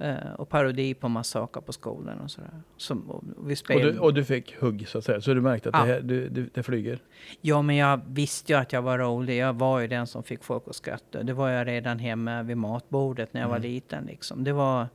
Eh, 0.00 0.32
och 0.38 0.48
parodi 0.48 0.94
på 0.94 1.08
massa 1.08 1.38
saker 1.40 1.60
på 1.60 1.72
skolan 1.72 2.20
och 2.20 2.30
sådär. 2.30 2.50
Som, 2.76 3.10
och 3.10 3.24
vi 3.48 3.54
Och, 3.54 3.58
spelade. 3.58 3.92
du, 3.92 3.98
och 3.98 4.14
du 4.14 4.24
fick 4.24 4.56
hugg 4.60 4.88
så 4.88 4.98
att 4.98 5.04
säga, 5.04 5.20
så 5.20 5.34
du 5.34 5.40
märkte 5.40 5.68
att 5.68 5.74
Ja. 5.74 5.84
det, 5.84 5.92
här, 5.92 6.00
du, 6.00 6.28
du, 6.28 6.50
det 6.54 6.62
flyger? 6.62 6.98
Ja, 7.40 7.62
men 7.62 7.76
jag 7.76 8.00
visste 8.08 8.52
ju 8.52 8.58
att 8.58 8.72
jag 8.72 8.82
var 8.82 8.98
rolig. 8.98 9.36
Jag 9.38 9.52
var 9.52 9.80
ju 9.80 9.86
den 9.86 10.06
som 10.06 10.22
fick 10.22 10.44
folk 10.44 10.62
att 10.66 10.74
skratta. 10.74 11.22
Det 11.22 11.32
var 11.32 11.48
jag 11.48 11.66
redan 11.66 11.98
hemma 11.98 12.42
vid 12.42 12.56
matbordet 12.56 13.34
när 13.34 13.40
jag 13.40 13.48
var 13.48 13.56
Mm. 13.56 13.70
liten. 13.70 14.04
Liksom. 14.04 14.44
Det 14.44 14.52
var... 14.52 14.86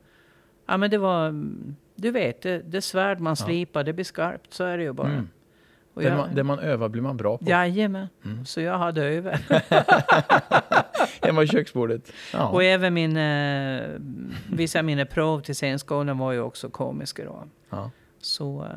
Ja, 0.66 0.78
men 0.78 0.90
det 0.92 0.98
var... 0.98 1.46
Du 1.96 2.12
vet, 2.12 2.42
det, 2.42 2.60
det 2.60 2.82
svärd 2.82 3.20
man 3.20 3.32
Ja. 3.40 3.46
slipar, 3.46 3.84
det 3.84 3.94
blir 3.94 4.06
skarpt. 4.06 4.54
Så 4.54 4.64
är 4.64 4.78
det 4.78 4.84
ju 4.84 4.94
bara. 4.94 5.08
Mm. 5.12 5.30
Och 5.94 6.02
Det, 6.02 6.08
jag, 6.08 6.18
man, 6.18 6.36
det 6.36 6.44
man 6.44 6.60
övar 6.60 6.90
blir 6.90 7.02
man 7.02 7.18
bra 7.18 7.38
på. 7.38 7.46
Jajamän. 7.50 8.08
Mm. 8.26 8.46
Så 8.46 8.62
jag 8.62 8.78
hade 8.78 9.04
över. 9.04 9.40
Hemma 11.22 11.40
vid 11.42 11.52
köksbordet. 11.52 12.12
Ja. 12.34 12.48
Och 12.48 12.64
även 12.64 12.94
min, 12.94 13.18
eh, 13.18 13.82
vissa 14.52 14.80
av 14.80 14.86
mina 14.86 15.06
prov 15.06 15.40
till 15.42 15.56
scenskolan 15.56 16.18
var 16.18 16.32
ju 16.32 16.40
också 16.40 16.70
komiska 16.70 17.26
då. 17.26 17.44
Ja. 17.70 17.92
Så... 18.20 18.62
Eh, 18.64 18.70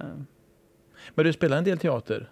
Men 1.14 1.25
du 1.25 1.32
spelar 1.32 1.58
en 1.58 1.64
del 1.64 1.78
teater? 1.78 2.30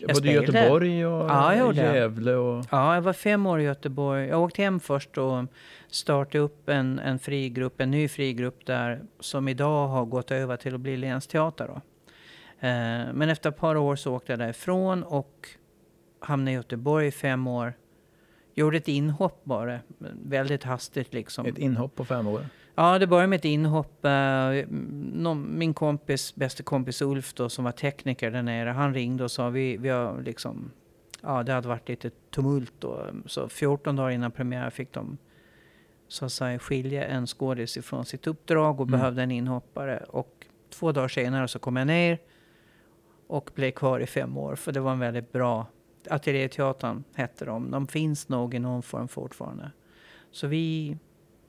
Jag 0.00 0.08
Både 0.08 0.28
i 0.28 0.32
spelade. 0.36 0.58
Göteborg 0.58 1.06
och 1.06 1.30
Ja. 1.30 1.72
Gävle 1.72 2.34
och... 2.34 2.64
Ja, 2.70 2.94
jag 2.94 3.02
var 3.02 3.12
fem 3.12 3.46
år 3.46 3.60
i 3.60 3.64
Göteborg. 3.64 4.26
Jag 4.26 4.42
åkte 4.42 4.62
hem 4.62 4.80
först 4.80 5.18
och 5.18 5.44
startade 5.88 6.38
upp 6.38 6.68
en, 6.68 6.98
en 6.98 7.18
fri 7.18 7.48
grupp, 7.48 7.80
en 7.80 7.90
ny 7.90 8.08
fri 8.08 8.32
grupp 8.32 8.66
där 8.66 9.02
som 9.20 9.48
idag 9.48 9.88
har 9.88 10.04
gått 10.04 10.30
över 10.30 10.56
till 10.56 10.74
att 10.74 10.80
bli 10.80 10.96
länsteater. 10.96 11.66
Då. 11.68 11.80
Eh, 12.64 13.12
men 13.14 13.28
efter 13.28 13.48
ett 13.50 13.56
par 13.56 13.76
år 13.76 13.96
så 13.96 14.14
åkte 14.14 14.32
jag 14.32 14.38
därifrån 14.38 15.02
och 15.02 15.48
hamnade 16.20 16.50
i 16.50 16.54
Göteborg 16.54 17.06
i 17.06 17.10
fem 17.10 17.46
år. 17.46 17.72
Gjorde 18.54 18.76
ett 18.76 18.88
inhopp 18.88 19.44
bara, 19.44 19.78
väldigt 20.22 20.64
hastigt 20.64 21.14
liksom. 21.14 21.46
Ett 21.46 21.58
inhopp 21.58 21.94
på 21.94 22.04
fem 22.04 22.26
år. 22.26 22.46
Ja, 22.74 22.98
det 22.98 23.06
började 23.06 23.26
med 23.28 23.36
ett 23.36 23.44
inhopp. 23.44 24.04
Eh, 24.04 24.66
min 25.34 25.74
kompis, 25.74 26.34
bästa 26.34 26.62
kompis 26.62 27.02
Ulf 27.02 27.34
då, 27.34 27.48
som 27.48 27.64
var 27.64 27.72
tekniker 27.72 28.30
där 28.30 28.42
nere, 28.42 28.70
han 28.70 28.94
ringde 28.94 29.24
och 29.24 29.30
sa 29.30 29.48
vi, 29.48 29.76
vi 29.76 29.88
har 29.88 30.22
liksom, 30.22 30.70
ja 31.22 31.42
det 31.42 31.52
hade 31.52 31.68
varit 31.68 31.88
lite 31.88 32.10
tumult 32.10 32.72
då. 32.78 33.06
Så 33.26 33.48
14 33.48 33.96
dagar 33.96 34.10
innan 34.10 34.30
premiär 34.30 34.70
fick 34.70 34.92
de 34.92 35.18
så 36.08 36.24
att 36.24 36.32
säga 36.32 36.58
skilja 36.58 37.04
en 37.04 37.26
skådis 37.26 37.76
ifrån 37.76 38.04
sitt 38.04 38.26
uppdrag 38.26 38.80
och 38.80 38.88
Mm. 38.88 38.98
behövde 39.00 39.22
en 39.22 39.30
inhoppare. 39.30 40.04
Och 40.08 40.46
två 40.70 40.92
dagar 40.92 41.08
senare 41.08 41.48
så 41.48 41.58
kom 41.58 41.76
jag 41.76 41.86
ner 41.86 42.18
och 43.34 43.50
blev 43.54 43.70
kvar 43.70 44.00
i 44.00 44.06
fem 44.06 44.36
år. 44.36 44.56
För 44.56 44.72
det 44.72 44.80
var 44.80 44.92
en 44.92 44.98
väldigt 44.98 45.32
bra, 45.32 45.66
Ateljéteatern 46.10 47.04
hette 47.14 47.44
de. 47.44 47.70
De 47.70 47.86
finns 47.86 48.28
nog 48.28 48.54
i 48.54 48.58
någon 48.58 48.82
form 48.82 49.08
fortfarande. 49.08 49.70
Så 50.30 50.46
vi, 50.46 50.96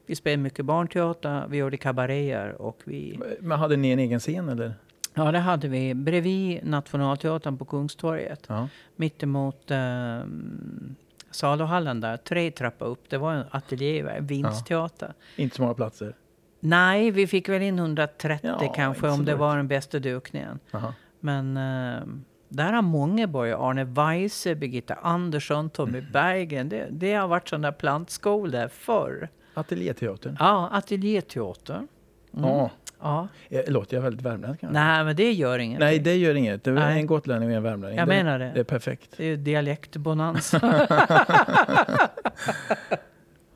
vi 0.05 0.15
spelade 0.15 0.43
mycket 0.43 0.65
barnteater, 0.65 1.45
vi 1.49 1.57
gjorde 1.57 1.77
kabaréer 1.77 2.61
och 2.61 2.81
vi... 2.85 3.19
Men 3.39 3.59
hade 3.59 3.77
ni 3.77 3.91
en 3.91 3.99
egen 3.99 4.19
scen 4.19 4.49
eller? 4.49 4.73
Ja, 5.13 5.31
det 5.31 5.39
hade 5.39 5.67
vi 5.67 5.93
bredvid 5.93 6.65
Nationalteatern 6.65 7.57
på 7.57 7.65
Kungstorget. 7.65 8.45
Ja. 8.47 8.67
Mittemot 8.95 9.71
um, 9.71 10.95
saluhallen 11.31 12.01
där, 12.01 12.17
tre 12.17 12.51
trappor 12.51 12.85
upp. 12.85 13.09
Det 13.09 13.17
var 13.17 13.33
en 13.33 13.45
ateljé, 13.51 14.19
vinstteater. 14.19 15.13
Inte 15.35 15.55
så 15.55 15.61
många 15.61 15.73
platser? 15.73 16.15
Nej, 16.59 17.11
vi 17.11 17.27
fick 17.27 17.49
väl 17.49 17.61
in 17.61 17.79
130 17.79 18.49
Ja, 18.61 18.73
kanske 18.75 19.09
om 19.09 19.25
det 19.25 19.35
var 19.35 19.57
den 19.57 19.67
bästa 19.67 19.99
dukningen. 19.99 20.59
Aha. 20.71 20.93
Men 21.25 21.57
ehm, 21.57 22.23
där 22.49 22.73
har 22.73 22.81
många 22.81 23.27
börjat. 23.27 23.59
Arne 23.59 23.83
Weise, 23.83 24.55
Birgitta 24.55 24.93
Andersson, 24.93 25.69
Tommy 25.69 25.97
Mm. 25.97 26.11
Berggren. 26.11 26.69
Det, 26.69 26.87
det 26.91 27.13
har 27.13 27.27
varit 27.27 27.47
sådana 27.49 27.71
plantskolor 27.71 28.67
förr. 28.67 29.29
Ateljéteatern? 29.53 30.35
Ja, 30.39 30.69
ateljéteater. 30.73 31.75
Mm. 31.75 32.49
Ja. 32.49 32.69
Ja. 33.01 33.27
Eh, 33.49 33.61
Låter 33.71 33.97
jag 33.97 34.01
väldigt 34.01 34.21
värmländsk? 34.25 34.63
Nej, 34.69 35.03
men 35.03 35.15
det 35.15 35.31
gör 35.33 35.59
inget. 35.59 35.79
Nej, 35.79 35.99
det 35.99 36.15
gör 36.15 36.35
inget. 36.35 36.63
Det 36.63 36.69
är 36.71 36.75
Nej. 36.75 36.99
en 36.99 37.07
gotlänning 37.07 37.49
och 37.49 37.55
en 37.55 37.63
värmlänning. 37.63 37.97
Jag 37.99 38.07
det, 38.07 38.23
menar 38.23 38.39
det. 38.39 38.51
Det 38.53 38.59
är 38.59 38.63
perfekt. 38.63 39.09
Det 39.17 39.23
är 39.23 39.27
ju 39.27 39.35
dialektbonanza. 39.37 40.59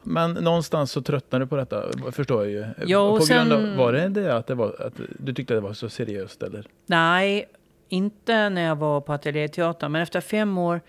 Men 0.04 0.32
någonstans 0.34 0.92
så 0.92 1.02
tröttnade 1.02 1.46
du 1.46 1.50
på 1.50 1.56
detta, 1.56 1.84
förstår 2.12 2.44
jag 2.46 2.52
ju. 2.52 2.66
Jo, 2.86 3.18
på 3.18 3.26
grund 3.26 3.52
av, 3.54 3.58
sen- 3.62 3.78
var 3.78 3.94
det 3.94 4.08
det 4.10 4.36
att, 4.36 4.48
det 4.48 4.56
var, 4.56 4.76
att 4.82 4.94
du 5.20 5.34
tyckte 5.34 5.54
det 5.54 5.60
var 5.60 5.74
så 5.74 5.90
seriöst 5.90 6.44
eller? 6.44 6.66
Nej, 6.86 7.46
inte 7.90 8.50
när 8.50 8.62
jag 8.62 8.76
var 8.76 9.02
på 9.02 9.14
Ateljéteatern. 9.14 9.92
Men 9.92 10.02
efter 10.02 10.22
fem 10.22 10.58
år... 10.58 10.82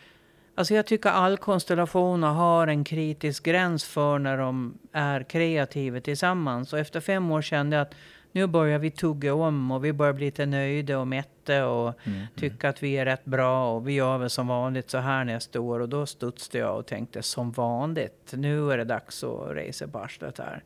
Alltså 0.54 0.74
jag 0.74 0.86
tycker 0.86 1.10
all 1.10 1.36
konstellationer 1.36 2.28
har 2.28 2.66
en 2.66 2.84
kritisk 2.84 3.44
gräns 3.44 3.84
för 3.84 4.18
när 4.18 4.38
de 4.38 4.78
är 4.92 5.22
kreativa 5.22 6.00
tillsammans. 6.00 6.72
Och 6.72 6.78
efter 6.78 7.00
fem 7.00 7.30
år 7.30 7.42
kände 7.42 7.76
jag 7.76 7.82
att 7.82 7.94
nu 8.32 8.46
börjar 8.46 8.78
vi 8.78 8.90
tugga 8.90 9.34
om 9.34 9.70
och 9.70 9.84
vi 9.84 9.92
börjar 9.92 10.12
bli 10.12 10.24
lite 10.24 10.46
nöjda 10.46 10.98
och 10.98 11.08
mätta 11.08 11.66
och 11.66 11.94
Mm. 12.04 12.26
tycka 12.36 12.68
att 12.68 12.82
vi 12.82 12.94
är 12.98 13.04
rätt 13.04 13.24
bra 13.24 13.74
och 13.74 13.88
vi 13.88 13.92
gör 13.92 14.18
väl 14.18 14.30
som 14.30 14.46
vanligt 14.46 14.90
så 14.90 14.98
här 14.98 15.24
nästa 15.24 15.60
år. 15.60 15.80
Och 15.80 15.88
då 15.88 16.06
studsade 16.06 16.58
jag 16.58 16.78
och 16.78 16.86
tänkte 16.86 17.22
som 17.22 17.52
vanligt, 17.52 18.32
nu 18.36 18.72
är 18.72 18.78
det 18.78 18.84
dags 18.84 19.24
att 19.24 19.50
resa 19.50 19.88
på 19.88 19.98
arslet 19.98 20.38
här. 20.38 20.62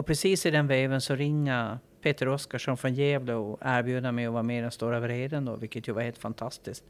Och 0.00 0.06
precis 0.06 0.46
i 0.46 0.50
den 0.50 0.66
veven 0.66 1.00
så 1.00 1.14
ringer 1.14 1.78
Peter 2.02 2.28
Oskarsson 2.28 2.76
från 2.76 2.94
Gävle 2.94 3.34
och 3.34 3.58
erbjuder 3.60 4.12
mig 4.12 4.26
att 4.26 4.32
vara 4.32 4.42
med 4.42 4.58
i 4.58 4.62
Den 4.62 4.70
stora 4.70 5.00
vreden 5.00 5.44
då, 5.44 5.56
vilket 5.56 5.88
ju 5.88 5.92
var 5.92 6.02
helt 6.02 6.18
fantastiskt. 6.18 6.84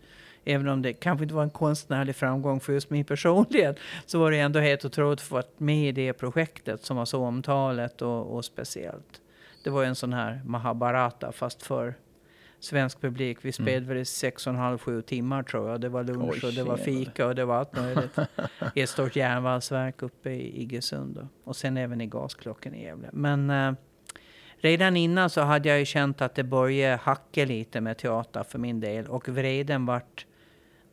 Även 0.45 0.69
om 0.69 0.83
det 0.83 0.93
kanske 0.93 1.23
inte 1.23 1.35
var 1.35 1.43
en 1.43 1.51
konstnärlig 1.51 2.17
framgång 2.17 2.61
för 2.61 2.73
just 2.73 2.91
min 2.91 3.05
personlighet 3.15 3.79
så 4.07 4.19
var 4.19 4.31
det 4.31 4.39
ändå 4.39 4.61
helt 4.61 4.85
otroligt 4.85 5.19
att 5.19 5.27
få 5.27 5.35
vara 5.35 5.45
med 5.57 5.89
i 5.89 5.93
det 5.93 6.13
projektet 6.13 6.85
som 6.85 6.97
var 6.97 7.05
så 7.05 7.25
omtalat 7.25 8.03
och, 8.03 8.37
och 8.37 8.45
speciellt. 8.45 9.21
Det 9.65 9.71
var 9.71 9.83
ju 9.83 9.89
en 9.89 9.97
sån 9.97 10.13
här 10.13 10.43
Mahabharata 10.45 11.33
fast 11.33 11.63
för 11.63 11.95
svensk 12.61 13.01
publik. 13.01 13.39
Vi 13.43 13.53
spelade 13.53 14.01
i 14.01 14.05
sex 14.05 14.47
och 14.47 14.53
en 14.53 14.59
halv, 14.59 14.79
sju 14.79 15.03
timmar 15.03 15.43
tror 15.43 15.71
jag. 15.71 15.81
Det 15.81 15.89
var 15.89 16.05
lunch 16.05 16.31
Oj, 16.33 16.49
och 16.49 16.53
det 16.53 16.63
var 16.63 16.77
fika 16.77 17.27
och 17.27 17.35
det 17.35 17.45
var 17.45 17.57
allt 17.57 17.77
möjligt. 17.77 18.19
I 18.75 18.81
ett 18.81 18.91
stort 18.91 19.17
järnvalsverk 19.17 20.03
uppe 20.03 20.31
i 20.31 20.63
Iggesund. 20.63 21.15
då. 21.15 21.29
Och 21.45 21.57
sen 21.57 21.77
även 21.77 22.01
i 22.01 22.07
gasklockan 22.07 22.75
i 22.75 22.85
Gävle. 22.85 23.09
Men 23.13 23.51
eh, 23.51 23.73
redan 24.57 24.97
innan 24.97 25.31
så 25.31 25.41
hade 25.41 25.69
jag 25.69 25.79
ju 25.79 25.85
känt 25.85 26.23
att 26.23 26.35
det 26.35 26.45
började 26.45 26.97
hacka 26.97 27.45
lite 27.45 27.81
med 27.81 27.99
teater 27.99 28.43
för 28.43 28.59
min 28.59 28.81
del. 28.81 29.07
Och 29.07 29.29
vreden 29.29 29.87
vart 29.87 30.27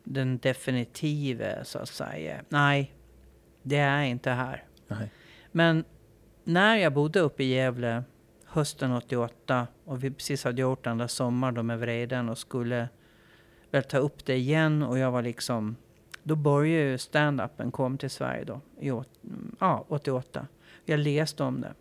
den 0.03 0.37
definitiva 0.37 1.63
så 1.63 1.79
att 1.79 1.89
säga. 1.89 2.41
Nej, 2.49 2.93
det 3.63 3.77
är 3.77 4.03
inte 4.03 4.31
här. 4.31 4.63
Nej. 4.87 5.09
Men 5.51 5.83
när 6.43 6.75
jag 6.75 6.93
bodde 6.93 7.19
uppe 7.19 7.43
i 7.43 7.47
Gävle 7.47 8.03
hösten 8.57 8.91
88 8.91 9.67
och 9.85 10.03
vi 10.03 10.11
precis 10.11 10.43
hade 10.43 10.61
gjort 10.61 10.83
den 10.83 10.97
där 10.97 11.07
sommaren 11.07 11.53
då 11.53 11.63
med 11.63 11.79
vreden 11.79 12.29
och 12.29 12.37
skulle 12.37 12.89
väl 13.71 13.83
ta 13.83 13.97
upp 13.97 14.25
det 14.25 14.35
igen 14.35 14.83
och 14.83 14.99
jag 14.99 15.11
var 15.11 15.21
liksom 15.21 15.75
då 16.23 16.35
började 16.35 16.89
ju 16.89 16.97
stand-upen 16.97 17.71
kom 17.71 17.97
till 17.97 18.09
Sverige 18.09 18.43
då, 18.43 18.61
i 18.79 18.87
ja, 19.59 19.85
88. 19.87 20.47
Jag 20.85 20.99
läste 20.99 21.43
om 21.43 21.61
det. 21.61 21.73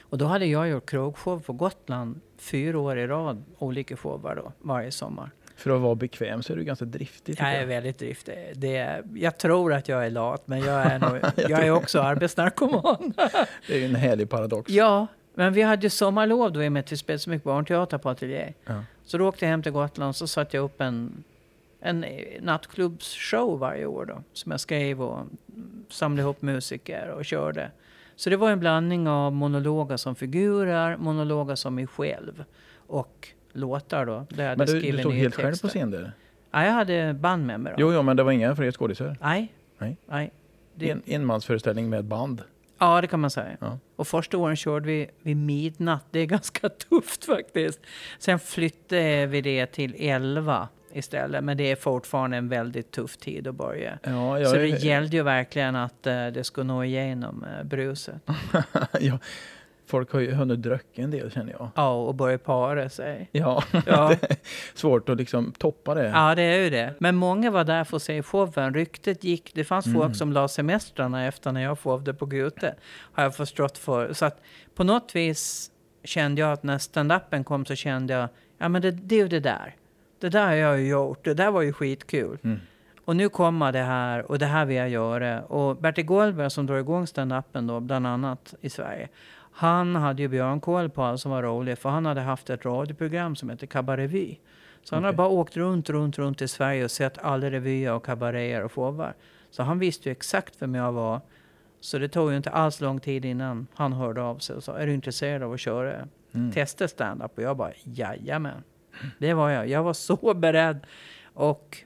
Och 0.00 0.18
då 0.18 0.24
hade 0.24 0.46
jag 0.46 0.68
gjort 0.68 0.90
krogshow 0.90 1.40
på 1.40 1.52
Gotland 1.52 2.20
fyra 2.38 2.78
år 2.78 2.98
i 2.98 3.06
rad, 3.06 3.44
olika 3.58 3.96
shower 3.96 4.36
då, 4.36 4.52
varje 4.58 4.90
sommar. 4.90 5.30
För 5.56 5.70
att 5.70 5.80
vara 5.80 5.94
bekväm 5.94 6.42
så 6.42 6.52
är 6.52 6.56
du 6.56 6.64
ganska 6.64 6.84
driftig. 6.84 7.34
tycker 7.36 7.44
Jag 7.44 7.54
är 7.54 7.60
jag. 7.60 7.66
väldigt 7.66 7.98
driftig. 7.98 8.52
Det 8.54 8.76
är, 8.76 9.04
jag 9.14 9.38
tror 9.38 9.72
att 9.72 9.88
jag 9.88 10.06
är 10.06 10.10
lat, 10.10 10.48
men 10.48 10.60
jag 10.60 10.86
är, 10.86 10.98
nog, 10.98 11.18
jag 11.50 11.66
är 11.66 11.70
också 11.70 12.00
arbetsnarkoman. 12.00 13.14
Det 13.66 13.74
är 13.74 13.78
ju 13.78 13.84
en 13.84 13.94
härlig 13.94 14.30
paradox. 14.30 14.70
Ja, 14.70 15.06
men 15.34 15.52
vi 15.52 15.62
hade 15.62 15.82
ju 15.82 15.90
sommarlov 15.90 16.52
då 16.52 16.62
i 16.62 16.68
och 16.68 16.72
med 16.72 16.80
att 16.80 16.92
vi 16.92 16.96
spelade 16.96 17.18
så 17.18 17.30
mycket 17.30 17.44
barnteater 17.44 17.98
på 17.98 18.10
Ateljé. 18.10 18.52
Ja. 18.64 18.84
Så 19.04 19.18
då 19.18 19.28
åkte 19.28 19.44
jag 19.44 19.50
hem 19.50 19.62
till 19.62 19.72
Gotland 19.72 20.16
så 20.16 20.26
satte 20.26 20.56
jag 20.56 20.64
upp 20.64 20.80
en, 20.80 21.24
en 21.80 22.04
nattklubbsshow 22.40 23.58
varje 23.58 23.86
år 23.86 24.04
då. 24.04 24.22
Som 24.32 24.50
jag 24.50 24.60
skrev 24.60 25.02
och 25.02 25.26
samlade 25.88 26.22
ihop 26.22 26.42
musiker 26.42 27.08
och 27.08 27.24
körde. 27.24 27.70
Så 28.16 28.30
det 28.30 28.36
var 28.36 28.50
en 28.50 28.60
blandning 28.60 29.08
av 29.08 29.32
monologer 29.32 29.96
som 29.96 30.14
figurer, 30.14 30.96
monologer 30.96 31.54
som 31.54 31.74
mig 31.74 31.86
själv 31.86 32.44
och 32.76 33.28
låtar 33.52 34.06
då. 34.06 34.26
Där 34.28 34.48
jag 34.48 34.58
Men 34.58 34.66
du, 34.66 34.80
du 34.80 34.98
stod 34.98 35.12
helt 35.12 35.34
själv 35.34 35.60
på 35.60 35.68
scen 35.68 35.90
där? 35.90 36.12
Ja, 36.50 36.64
jag 36.64 36.72
hade 36.72 37.14
band 37.14 37.46
med 37.46 37.60
mig 37.60 37.72
då. 37.76 37.80
Jo, 37.80 37.92
jo, 37.92 38.02
men 38.02 38.16
det 38.16 38.22
var 38.22 38.32
inga 38.32 38.56
fler 38.56 38.72
skådisar? 38.72 39.16
Nej. 39.20 39.52
Nej. 39.78 39.96
Nej. 40.06 40.32
Det, 40.74 40.90
En, 40.90 41.02
enmansföreställning 41.06 41.90
med 41.90 42.04
band? 42.04 42.42
Ja, 42.80 43.00
det 43.00 43.06
kan 43.06 43.20
man 43.20 43.30
säga. 43.30 43.56
Ja. 43.60 43.78
Och 43.96 44.08
första 44.08 44.38
åren 44.38 44.56
körde 44.56 44.86
vi 44.86 45.10
vid 45.22 45.36
midnatt. 45.36 46.06
Det 46.10 46.20
är 46.20 46.26
ganska 46.26 46.68
tufft 46.90 47.24
faktiskt. 47.24 47.80
Sen 48.18 48.38
flyttade 48.38 49.26
vi 49.26 49.40
det 49.40 49.66
till 49.66 49.96
11 49.98 50.68
istället. 50.92 51.44
Men 51.44 51.56
det 51.56 51.70
är 51.70 51.76
fortfarande 51.76 52.36
en 52.36 52.48
väldigt 52.48 52.90
tuff 52.90 53.16
tid 53.16 53.48
att 53.48 53.54
börja. 53.54 53.98
Ja, 54.02 54.38
jag, 54.38 54.50
Så 54.50 54.56
det 54.56 54.68
gällde 54.68 55.16
ju 55.16 55.22
verkligen 55.22 55.76
att 55.76 56.06
eh, 56.06 56.26
det 56.26 56.44
skulle 56.44 56.64
nå 56.64 56.84
igenom 56.84 57.44
uh, 57.44 57.64
bruset. 57.64 58.14
ja, 59.00 59.18
folk 59.90 60.12
har 60.12 60.20
ju 60.20 60.32
hunnit 60.32 60.62
dröcka 60.62 61.02
en 61.02 61.10
del 61.10 61.30
känner 61.30 61.52
jag. 61.52 61.68
Ja, 61.74 61.92
och 61.94 62.14
börja 62.14 62.38
para 62.38 62.88
sig. 62.88 63.28
Ja, 63.32 63.62
Ja. 63.86 64.14
svårt 64.74 65.08
att 65.08 65.16
liksom 65.16 65.52
toppa 65.52 65.94
det. 65.94 66.08
ja, 66.08 66.34
det 66.34 66.42
är 66.42 66.58
ju 66.64 66.70
det. 66.70 66.94
Men 66.98 67.16
många 67.16 67.50
var 67.50 67.64
där 67.64 67.84
för 67.84 67.96
att 67.96 68.02
se 68.02 68.22
showen. 68.22 68.74
Ryktet 68.74 69.24
gick. 69.24 69.50
Det 69.54 69.64
fanns 69.64 69.86
Mm. 69.86 70.00
folk 70.00 70.16
som 70.16 70.32
la 70.32 70.48
semestrarna 70.48 71.26
efter 71.26 71.52
när 71.52 71.62
jag 71.62 71.78
showade 71.78 72.14
på 72.14 72.26
Gute. 72.26 72.74
Har 73.12 73.22
jag 73.22 73.36
förstått 73.36 73.78
för. 73.78 74.12
Så 74.12 74.24
att 74.24 74.40
på 74.74 74.84
något 74.84 75.16
vis 75.16 75.70
kände 76.04 76.40
jag 76.40 76.52
att 76.52 76.62
när 76.62 76.78
stand-upen 76.78 77.44
kom 77.44 77.64
så 77.64 77.74
kände 77.74 78.14
jag, 78.14 78.28
ja 78.58 78.68
men 78.68 78.82
det, 78.82 78.90
det 78.90 79.14
är 79.14 79.18
ju 79.18 79.28
det 79.28 79.40
där. 79.40 79.74
Det 80.20 80.28
där 80.28 80.46
har 80.46 80.52
jag 80.54 80.80
ju 80.80 80.88
gjort. 80.88 81.24
Det 81.24 81.34
där 81.34 81.50
var 81.50 81.62
ju 81.62 81.72
skitkul. 81.72 82.38
Mm. 82.44 82.58
Och 83.04 83.16
nu 83.16 83.28
kommer 83.28 83.72
det 83.72 83.82
här 83.82 84.30
och 84.30 84.38
det 84.38 84.46
här 84.46 84.64
vill 84.64 84.76
jag 84.76 84.88
göra. 84.88 85.42
Och 85.42 85.76
Bertil 85.76 86.04
Goldberg 86.04 86.50
som 86.50 86.66
drar 86.66 86.76
igång 86.78 87.06
stand-upen 87.06 87.66
då, 87.66 87.80
bland 87.80 88.06
annat 88.06 88.54
i 88.60 88.70
Sverige. 88.70 89.08
Han 89.50 89.94
hade 89.96 90.22
ju 90.22 90.28
björnkoll 90.28 90.90
på 90.90 91.02
allt 91.02 91.20
som 91.20 91.30
var 91.30 91.42
roligt. 91.42 91.78
För 91.78 91.88
han 91.88 92.06
hade 92.06 92.20
haft 92.20 92.50
ett 92.50 92.64
radioprogram 92.64 93.36
som 93.36 93.50
heter 93.50 93.66
Kabarevy. 93.66 94.36
Så 94.82 94.94
han 94.94 95.02
Okej. 95.02 95.06
hade 95.06 95.16
bara 95.16 95.28
åkt 95.28 95.56
runt, 95.56 95.90
runt, 95.90 96.18
runt 96.18 96.42
i 96.42 96.48
Sverige 96.48 96.84
och 96.84 96.90
sett 96.90 97.18
alla 97.18 97.50
revyer 97.50 97.92
och 97.92 98.04
kabaréer 98.04 98.62
och 98.64 98.72
showar. 98.72 99.14
Så 99.50 99.62
han 99.62 99.78
visste 99.78 100.08
ju 100.08 100.12
exakt 100.12 100.62
vem 100.62 100.74
jag 100.74 100.92
var. 100.92 101.20
Så 101.80 101.98
det 101.98 102.08
tog 102.08 102.30
ju 102.30 102.36
inte 102.36 102.50
alls 102.50 102.80
lång 102.80 103.00
tid 103.00 103.24
innan 103.24 103.66
han 103.74 103.92
hörde 103.92 104.22
av 104.22 104.38
sig 104.38 104.56
och 104.56 104.64
sa, 104.64 104.78
är 104.78 104.86
du 104.86 104.94
intresserad 104.94 105.42
av 105.42 105.52
att 105.52 105.60
köra 105.60 106.08
Mm. 106.34 106.52
testa 106.52 106.88
stand-up? 106.88 107.32
Och 107.38 107.42
jag 107.42 107.56
bara, 107.56 107.72
jajamän. 107.84 108.62
Det 109.18 109.34
var 109.34 109.50
jag. 109.50 109.68
Jag 109.68 109.82
var 109.82 109.92
så 109.92 110.34
beredd. 110.36 110.86
Och 111.34 111.78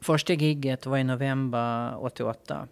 första 0.00 0.32
gigget 0.32 0.86
var 0.86 0.98
i 0.98 1.04
november 1.04 1.94
88. 2.04 2.68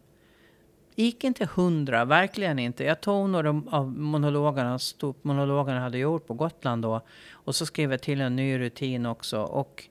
Gick 0.98 1.24
inte 1.24 1.48
hundra, 1.54 2.04
verkligen 2.04 2.58
inte. 2.58 2.84
Jag 2.84 3.00
tog 3.00 3.28
några 3.30 3.62
av 3.70 3.92
monologerna, 3.98 4.78
ståuppmonologerna 4.78 5.76
jag 5.76 5.82
hade 5.82 5.98
gjort 5.98 6.26
på 6.26 6.34
Gotland 6.34 6.82
då. 6.82 7.00
Och 7.32 7.54
så 7.54 7.66
skrev 7.66 7.90
jag 7.90 8.02
till 8.02 8.20
en 8.20 8.36
ny 8.36 8.58
rutin 8.58 9.06
också. 9.06 9.42
Och 9.42 9.84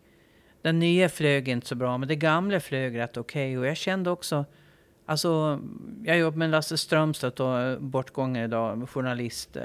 den 0.62 0.80
nya 0.80 1.10
flög 1.10 1.48
inte 1.48 1.68
så 1.68 1.76
bra, 1.76 1.98
men 1.98 2.08
det 2.08 2.16
gamla 2.16 2.60
flög 2.60 2.98
rätt 2.98 3.18
okej. 3.18 3.58
Och 3.58 3.66
jag 3.66 3.78
kände 3.78 4.10
också, 4.10 4.46
alltså, 5.06 5.60
jag 6.04 6.18
jobbar 6.18 6.38
med 6.38 6.50
Lasse 6.50 6.78
Strömstedt 6.78 7.36
då, 7.36 7.78
bortgången 7.80 8.44
idag, 8.44 8.90
journalist, 8.90 9.56
eh, 9.56 9.64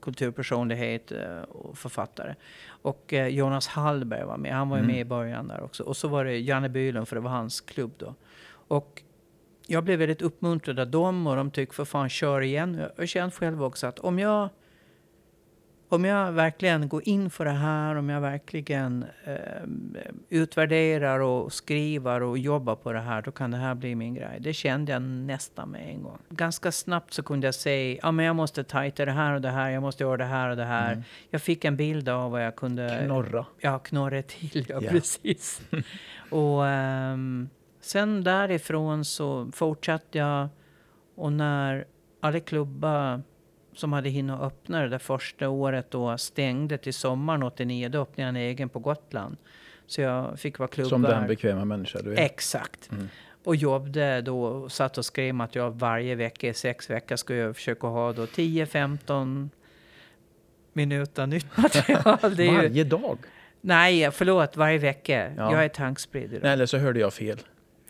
kulturpersonlighet 0.00 1.12
eh, 1.12 1.42
och 1.42 1.78
författare. 1.78 2.34
Och 2.68 3.12
eh, 3.12 3.26
Jonas 3.26 3.66
Hallberg 3.66 4.24
var 4.24 4.36
med, 4.36 4.54
han 4.54 4.68
var 4.68 4.76
ju 4.76 4.82
Mm. 4.82 4.92
med 4.92 5.00
i 5.00 5.04
början 5.04 5.48
där 5.48 5.62
också. 5.62 5.82
Och 5.82 5.96
så 5.96 6.08
var 6.08 6.24
det 6.24 6.38
Janne 6.38 6.68
Bylund, 6.68 7.08
för 7.08 7.16
det 7.16 7.22
var 7.22 7.30
hans 7.30 7.60
klubb 7.60 7.92
då. 7.98 8.14
Och 8.68 9.02
jag 9.70 9.84
blev 9.84 9.98
väldigt 9.98 10.22
uppmuntrad 10.22 10.80
av 10.80 10.90
dem 10.90 11.26
och 11.26 11.36
de 11.36 11.50
tyckte 11.50 11.74
för 11.74 11.84
fan 11.84 12.08
kör 12.08 12.40
igen. 12.40 12.82
Jag 12.96 13.08
känt 13.08 13.34
själv 13.34 13.64
också 13.64 13.86
att 13.86 13.98
om 13.98 14.18
jag 14.18 14.48
om 15.90 16.04
jag 16.04 16.32
verkligen 16.32 16.88
går 16.88 17.02
in 17.08 17.30
för 17.30 17.44
det 17.44 17.50
här, 17.50 17.94
om 17.94 18.08
jag 18.08 18.20
verkligen 18.20 19.04
eh, 19.24 19.34
utvärderar 20.28 21.20
och 21.20 21.52
skriver 21.52 22.22
och 22.22 22.38
jobbar 22.38 22.76
på 22.76 22.92
det 22.92 23.00
här, 23.00 23.22
då 23.22 23.30
kan 23.30 23.50
det 23.50 23.56
här 23.56 23.74
bli 23.74 23.94
min 23.94 24.14
grej. 24.14 24.38
Det 24.40 24.52
kände 24.52 24.92
jag 24.92 25.02
nästan 25.02 25.68
med 25.70 25.88
en 25.88 26.02
gång. 26.02 26.18
Ganska 26.28 26.72
snabbt 26.72 27.12
så 27.12 27.22
kunde 27.22 27.46
jag 27.46 27.54
säga, 27.54 27.98
ja 28.02 28.12
men 28.12 28.24
jag 28.26 28.36
måste 28.36 28.64
tajta 28.64 29.04
det 29.04 29.12
här 29.12 29.34
och 29.34 29.40
det 29.40 29.50
här, 29.50 29.70
jag 29.70 29.80
måste 29.80 30.04
göra 30.04 30.16
det 30.16 30.24
här 30.24 30.50
och 30.50 30.56
det 30.56 30.64
här. 30.64 30.92
Mm. 30.92 31.04
Jag 31.30 31.42
fick 31.42 31.64
en 31.64 31.76
bild 31.76 32.08
av 32.08 32.30
vad 32.30 32.44
jag 32.44 32.56
kunde 32.56 33.02
Knorra. 33.04 33.46
Ja, 33.60 33.78
knorre 33.78 34.22
till, 34.22 34.66
ja, 34.68 34.80
Ja. 34.82 34.90
precis. 34.90 35.62
och 36.30 36.66
ehm, 36.66 37.48
sen 37.88 38.24
därifrån 38.24 39.04
så 39.04 39.50
fortsatte 39.52 40.18
jag. 40.18 40.48
Och 41.14 41.32
när 41.32 41.86
alla 42.20 42.40
klubbar 42.40 43.22
som 43.72 43.92
hade 43.92 44.08
hinnit 44.08 44.40
öppna 44.40 44.82
det 44.82 44.88
där 44.88 44.98
första 44.98 45.48
året 45.48 45.90
då 45.90 46.18
stängde 46.18 46.78
till 46.78 46.94
sommaren 46.94 47.42
89, 47.42 47.88
då 47.88 48.00
öppnade 48.00 48.22
jag 48.22 48.28
en 48.28 48.36
egen 48.36 48.68
på 48.68 48.78
Gotland. 48.78 49.36
Så 49.86 50.00
jag 50.00 50.38
fick 50.38 50.58
vara 50.58 50.68
klubbvärd. 50.68 50.90
Som 50.90 51.02
den 51.02 51.26
bekväma 51.26 51.64
människa 51.64 52.02
du 52.02 52.12
är. 52.12 52.16
Exakt. 52.16 52.90
Mm. 52.92 53.08
Och 53.44 53.56
jobbade 53.56 54.20
då 54.20 54.42
och 54.44 54.72
satt 54.72 54.98
och 54.98 55.04
skrev 55.04 55.34
material 55.34 55.72
varje 55.72 56.14
vecka 56.14 56.48
i 56.48 56.54
sex 56.54 56.90
veckor. 56.90 57.16
Skulle 57.16 57.38
jag 57.38 57.56
försöka 57.56 57.86
ha 57.86 58.12
då 58.12 58.24
10-15 58.24 59.48
minuter 60.72 61.26
nytt 61.26 61.56
material. 61.56 62.18
Är 62.22 62.42
ju, 62.42 62.56
Varje 62.56 62.84
dag? 62.84 63.18
nej, 63.60 64.10
förlåt, 64.10 64.56
varje 64.56 64.78
vecka. 64.78 65.32
Ja. 65.36 65.52
Jag 65.52 65.64
är 65.64 65.68
tankspridd 65.68 66.32
idag. 66.32 66.42
Nej, 66.42 66.52
eller 66.52 66.66
så 66.66 66.78
hörde 66.78 67.00
jag 67.00 67.14
fel. 67.14 67.38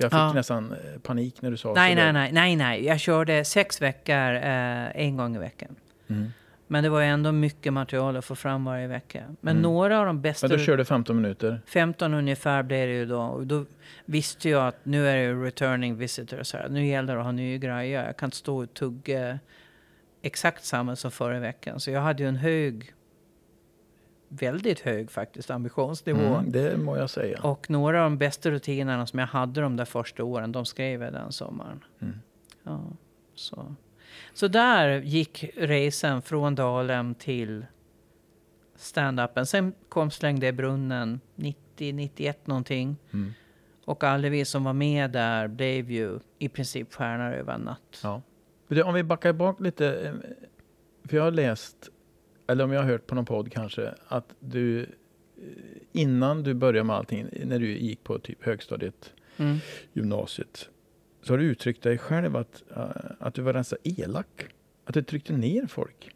Jag 0.00 0.10
fick 0.10 0.18
Ja. 0.18 0.32
nästan 0.32 0.72
eh, 0.72 1.00
panik 1.02 1.42
när 1.42 1.50
du 1.50 1.56
sa 1.56 1.72
Nej, 1.74 1.92
så 1.96 2.02
nej, 2.02 2.12
nej, 2.12 2.32
nej, 2.32 2.56
nej. 2.56 2.84
Jag 2.84 3.00
körde 3.00 3.44
sex 3.44 3.82
veckor 3.82 4.34
eh, 4.34 4.96
en 5.06 5.16
gång 5.16 5.36
i 5.36 5.38
veckan. 5.38 5.76
Mm. 6.08 6.28
Men 6.70 6.82
det 6.84 6.90
var 6.90 7.02
ändå 7.02 7.32
mycket 7.32 7.72
material 7.72 8.16
att 8.16 8.24
få 8.24 8.34
fram 8.34 8.64
varje 8.64 8.86
vecka. 8.86 9.22
Men 9.40 9.50
Mm. 9.56 9.62
några 9.62 9.98
av 10.00 10.06
de 10.06 10.20
bästa... 10.20 10.48
Men 10.48 10.58
du 10.58 10.64
körde 10.64 10.84
15 10.84 11.16
minuter? 11.22 11.60
15 11.66 12.14
ungefär 12.14 12.62
blev 12.62 12.88
det 12.88 12.94
ju 12.94 13.06
då. 13.06 13.20
Och 13.20 13.46
då 13.46 13.64
visste 14.04 14.48
jag 14.48 14.68
att 14.68 14.76
nu 14.84 15.08
är 15.08 15.16
det 15.16 15.32
returning 15.46 15.96
visitors 15.96 16.52
här. 16.52 16.68
Nu 16.68 16.86
gäller 16.86 17.12
det 17.14 17.18
att 17.20 17.24
ha 17.24 17.32
nya 17.32 17.58
grejer. 17.58 18.04
Jag 18.06 18.16
kan 18.16 18.26
inte 18.26 18.36
stå 18.36 18.62
och 18.62 18.74
tugga 18.74 19.38
exakt 20.22 20.64
samma 20.64 20.96
som 20.96 21.10
förra 21.10 21.38
veckan. 21.40 21.80
Så 21.80 21.90
jag 21.90 22.00
hade 22.00 22.22
ju 22.22 22.28
en 22.28 22.36
hög, 22.36 22.92
väldigt 24.28 24.80
hög 24.80 25.10
faktiskt, 25.10 25.50
ambitionsnivå. 25.50 26.20
Mm, 26.34 26.52
det 26.52 26.76
må 26.76 26.96
jag 26.96 27.10
säga. 27.10 27.40
Och 27.42 27.70
några 27.70 28.04
av 28.04 28.10
de 28.10 28.18
bästa 28.18 28.50
rutinerna 28.50 29.06
som 29.06 29.18
jag 29.18 29.26
hade 29.26 29.60
de 29.60 29.76
där 29.76 29.84
första 29.84 30.24
åren, 30.24 30.52
de 30.52 30.64
skrev 30.66 31.02
jag 31.02 31.12
den 31.12 31.32
sommaren. 31.32 31.84
Mm. 32.00 32.14
Ja, 32.62 32.82
så. 33.34 33.74
så 34.34 34.48
där 34.48 35.00
gick 35.00 35.44
resan 35.56 36.22
från 36.22 36.54
Dalem 36.54 37.14
till 37.14 37.66
stand-upen. 38.76 39.44
Sen 39.46 39.72
kom 39.88 40.10
Släng 40.10 40.40
det 40.40 40.46
i 40.48 40.52
brunnen 40.52 41.20
90, 41.34 41.92
91 41.94 42.46
någonting. 42.46 42.96
Mm. 43.12 43.32
Och 43.84 44.04
alla 44.04 44.28
vi 44.28 44.44
som 44.44 44.64
var 44.64 44.72
med 44.72 45.10
där 45.10 45.48
blev 45.48 45.90
ju 45.90 46.18
i 46.38 46.48
princip 46.48 46.94
stjärnor 46.94 47.32
över 47.32 47.52
en 47.54 47.60
natt. 47.60 48.00
Ja. 48.02 48.22
Om 48.84 48.94
vi 48.94 49.02
backar 49.02 49.32
bak 49.32 49.60
lite. 49.60 50.00
eh, 50.00 50.12
För 51.08 51.16
jag 51.16 51.24
har 51.24 51.30
läst, 51.30 51.88
eller 52.48 52.64
om 52.64 52.72
jag 52.72 52.80
har 52.82 52.88
hört 52.88 53.06
på 53.06 53.14
någon 53.14 53.24
podd 53.24 53.52
kanske, 53.52 53.94
att 54.08 54.34
du 54.40 54.80
eh, 54.82 54.86
innan 55.92 56.42
du 56.42 56.54
började 56.54 56.84
med 56.84 56.96
allting, 56.96 57.26
när 57.44 57.58
du 57.58 57.78
gick 57.78 58.04
på 58.04 58.18
typ 58.18 58.44
högstadiet, 58.44 59.12
Mm. 59.36 59.56
gymnasiet, 59.92 60.68
så 61.22 61.32
har 61.32 61.38
du 61.38 61.44
uttryckt 61.44 61.82
dig 61.82 61.98
själv 61.98 62.36
att, 62.36 62.62
eh, 62.76 62.86
att 63.20 63.34
du 63.34 63.42
var 63.42 63.52
ganska 63.52 63.76
elak. 63.84 64.46
Att 64.84 64.94
du 64.94 65.02
tryckte 65.02 65.32
ner 65.32 65.66
folk. 65.66 66.10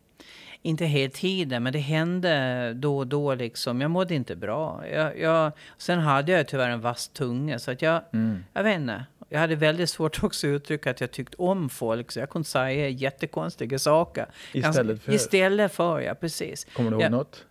Inte 0.62 0.84
hela 0.84 1.10
tiden, 1.10 1.62
men 1.62 1.72
det 1.72 1.78
hände 1.78 2.72
då 2.76 2.98
och 2.98 3.06
då 3.06 3.34
liksom. 3.34 3.80
Jag 3.80 3.90
mådde 3.90 4.14
inte 4.14 4.36
bra. 4.36 4.84
Jag, 4.92 5.18
jag, 5.18 5.52
sen 5.78 5.98
hade 5.98 6.32
jag 6.32 6.48
tyvärr 6.48 6.68
en 6.70 6.80
vass 6.80 7.08
tunga, 7.08 7.58
så 7.58 7.70
att 7.70 7.82
jag, 7.82 8.02
Mm. 8.12 8.44
jag 8.52 8.62
vet 8.64 8.80
inte. 8.80 9.04
Jag 9.32 9.38
hade 9.40 9.56
väldigt 9.56 9.90
svårt 9.90 10.22
också 10.24 10.46
att 10.46 10.50
uttrycka 10.50 10.90
att 10.90 11.00
jag 11.00 11.10
tyckte 11.10 11.36
om 11.38 11.68
folk, 11.68 12.12
så 12.12 12.18
jag 12.20 12.30
kunde 12.30 12.48
säga 12.48 12.88
jättekonstiga 12.88 13.78
saker. 13.78 14.26
Istället 14.52 15.02
för, 15.02 15.12
Istället 15.12 15.72
för, 15.72 16.00
ja 16.00 16.14
precis. 16.14 16.64
kommer 16.72 16.90
du 16.90 16.94
ihåg 16.96 17.02
Ja. 17.04 17.08
något? 17.08 17.44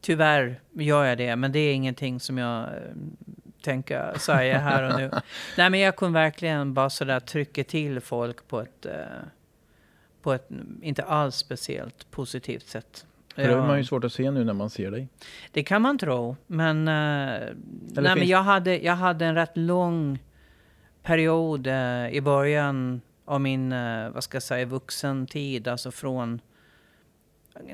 Tyvärr 0.00 0.60
gör 0.72 1.04
jag 1.04 1.18
det, 1.18 1.36
men 1.36 1.52
det 1.52 1.58
är 1.58 1.74
ingenting 1.74 2.20
som 2.20 2.38
jag 2.38 2.62
eh, 2.62 2.68
tänker 3.62 4.18
säga 4.18 4.58
här 4.58 4.82
och 4.92 5.00
nu. 5.00 5.10
Nej, 5.58 5.70
men 5.70 5.80
jag 5.80 5.96
kunde 5.96 6.20
verkligen 6.20 6.74
bara 6.74 6.90
sådär 6.90 7.20
trycka 7.20 7.64
till 7.64 8.00
folk 8.00 8.48
på 8.48 8.60
ett, 8.60 8.86
eh, 8.86 8.92
på 10.22 10.32
ett 10.32 10.48
inte 10.82 11.02
alls 11.02 11.36
speciellt 11.36 12.10
positivt 12.10 12.66
sätt. 12.66 13.06
För 13.34 13.42
det 13.42 13.48
Ja, 13.50 13.62
är 13.62 13.66
man 13.66 13.78
ju 13.78 13.84
svårt 13.84 14.04
att 14.04 14.12
se 14.12 14.30
nu 14.30 14.44
när 14.44 14.52
man 14.52 14.70
ser 14.70 14.90
dig. 14.90 15.08
det 15.52 15.62
kan 15.62 15.82
man 15.82 15.98
tro, 15.98 16.36
men, 16.46 16.88
eh, 16.88 16.94
nej, 17.94 18.16
men 18.16 18.26
jag, 18.28 18.42
hade, 18.42 18.78
jag 18.78 18.96
hade 18.96 19.26
en 19.26 19.34
rätt 19.34 19.56
lång 19.56 20.18
period 21.06 21.66
eh, 21.66 22.08
i 22.08 22.20
början 22.20 23.00
av 23.24 23.40
min, 23.40 23.72
eh, 23.72 24.10
vad 24.10 24.24
ska 24.24 24.36
jag 24.36 24.42
säga, 24.42 24.66
vuxentid, 24.66 25.68
alltså 25.68 25.90
från 25.90 26.40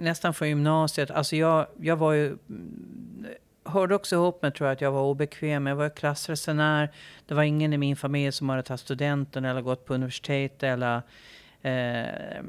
nästan 0.00 0.34
från 0.34 0.48
gymnasiet. 0.48 1.10
Alltså 1.10 1.36
jag, 1.36 1.66
jag 1.80 1.96
var 1.96 2.12
ju 2.12 2.26
mm, 2.26 3.26
hörde 3.64 3.94
också 3.94 4.14
ihop 4.16 4.42
med 4.42 4.54
tror 4.54 4.68
jag, 4.68 4.74
att 4.74 4.80
jag 4.80 4.92
var 4.92 5.02
obekväm. 5.02 5.66
Jag 5.66 5.76
var 5.76 5.88
klassresenär. 5.88 6.90
Det 7.26 7.34
var 7.34 7.42
ingen 7.42 7.72
i 7.72 7.78
min 7.78 7.96
familj 7.96 8.32
som 8.32 8.48
hade 8.48 8.62
tagit 8.62 8.80
studenten 8.80 9.44
eller 9.44 9.60
gått 9.60 9.84
på 9.86 9.94
universitet 9.94 10.62
eller 10.62 10.96
eh, 11.62 12.40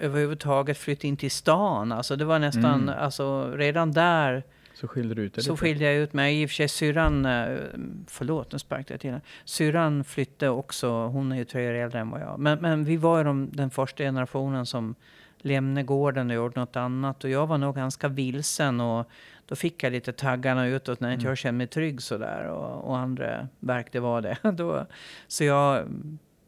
överhuvudtaget 0.00 0.78
flyttat 0.78 1.04
in 1.04 1.16
till 1.16 1.30
stan. 1.30 1.92
Alltså 1.92 2.16
det 2.16 2.24
var 2.24 2.38
nästan, 2.38 2.82
Mm. 2.82 2.94
alltså 2.98 3.50
redan 3.56 3.92
där 3.92 4.42
Så 4.80 4.88
skiljer 4.88 5.14
du 5.14 5.22
ut 5.22 5.34
dig 5.34 5.44
så 5.44 5.50
lite. 5.52 5.60
skilde 5.60 5.84
jag 5.84 5.94
ut 5.94 6.12
mig. 6.12 6.42
I 6.42 6.46
och 6.46 6.50
för 6.50 6.54
sig 6.54 6.68
syrran, 6.68 7.26
eh, 7.26 7.58
förlåt 8.06 8.52
nu 8.52 8.58
sparkade 8.58 8.92
jag 8.92 9.00
till 9.00 9.10
henne. 9.10 9.22
Syrran 9.44 10.04
flyttade 10.04 10.50
också, 10.50 10.90
hon 10.90 11.32
är 11.32 11.36
ju 11.36 11.44
tre 11.44 11.68
år 11.68 11.74
äldre 11.74 12.00
än 12.00 12.10
vad 12.10 12.20
jag 12.20 12.38
Men, 12.38 12.58
men 12.58 12.84
vi 12.84 12.96
var 12.96 13.18
ju 13.18 13.24
de, 13.24 13.50
den 13.52 13.70
första 13.70 14.02
generationen 14.04 14.66
som 14.66 14.94
lämnade 15.38 15.86
gården 15.86 16.30
och 16.30 16.36
gjorde 16.36 16.60
något 16.60 16.76
annat. 16.76 17.24
Och 17.24 17.30
jag 17.30 17.46
var 17.46 17.58
nog 17.58 17.74
ganska 17.74 18.08
vilsen 18.08 18.80
och 18.80 19.10
då 19.46 19.56
fick 19.56 19.82
jag 19.82 19.92
lite 19.92 20.12
taggarna 20.12 20.66
utåt 20.66 21.00
när 21.00 21.10
inte 21.10 21.22
Mm. 21.22 21.30
jag 21.30 21.38
kände 21.38 21.58
mig 21.58 21.66
trygg 21.66 22.02
sådär. 22.02 22.44
Och, 22.48 22.90
och 22.90 22.98
andra 22.98 23.48
verkade 23.60 24.00
vara 24.00 24.20
det. 24.20 24.36
då, 24.52 24.86
så 25.26 25.44
jag, 25.44 25.84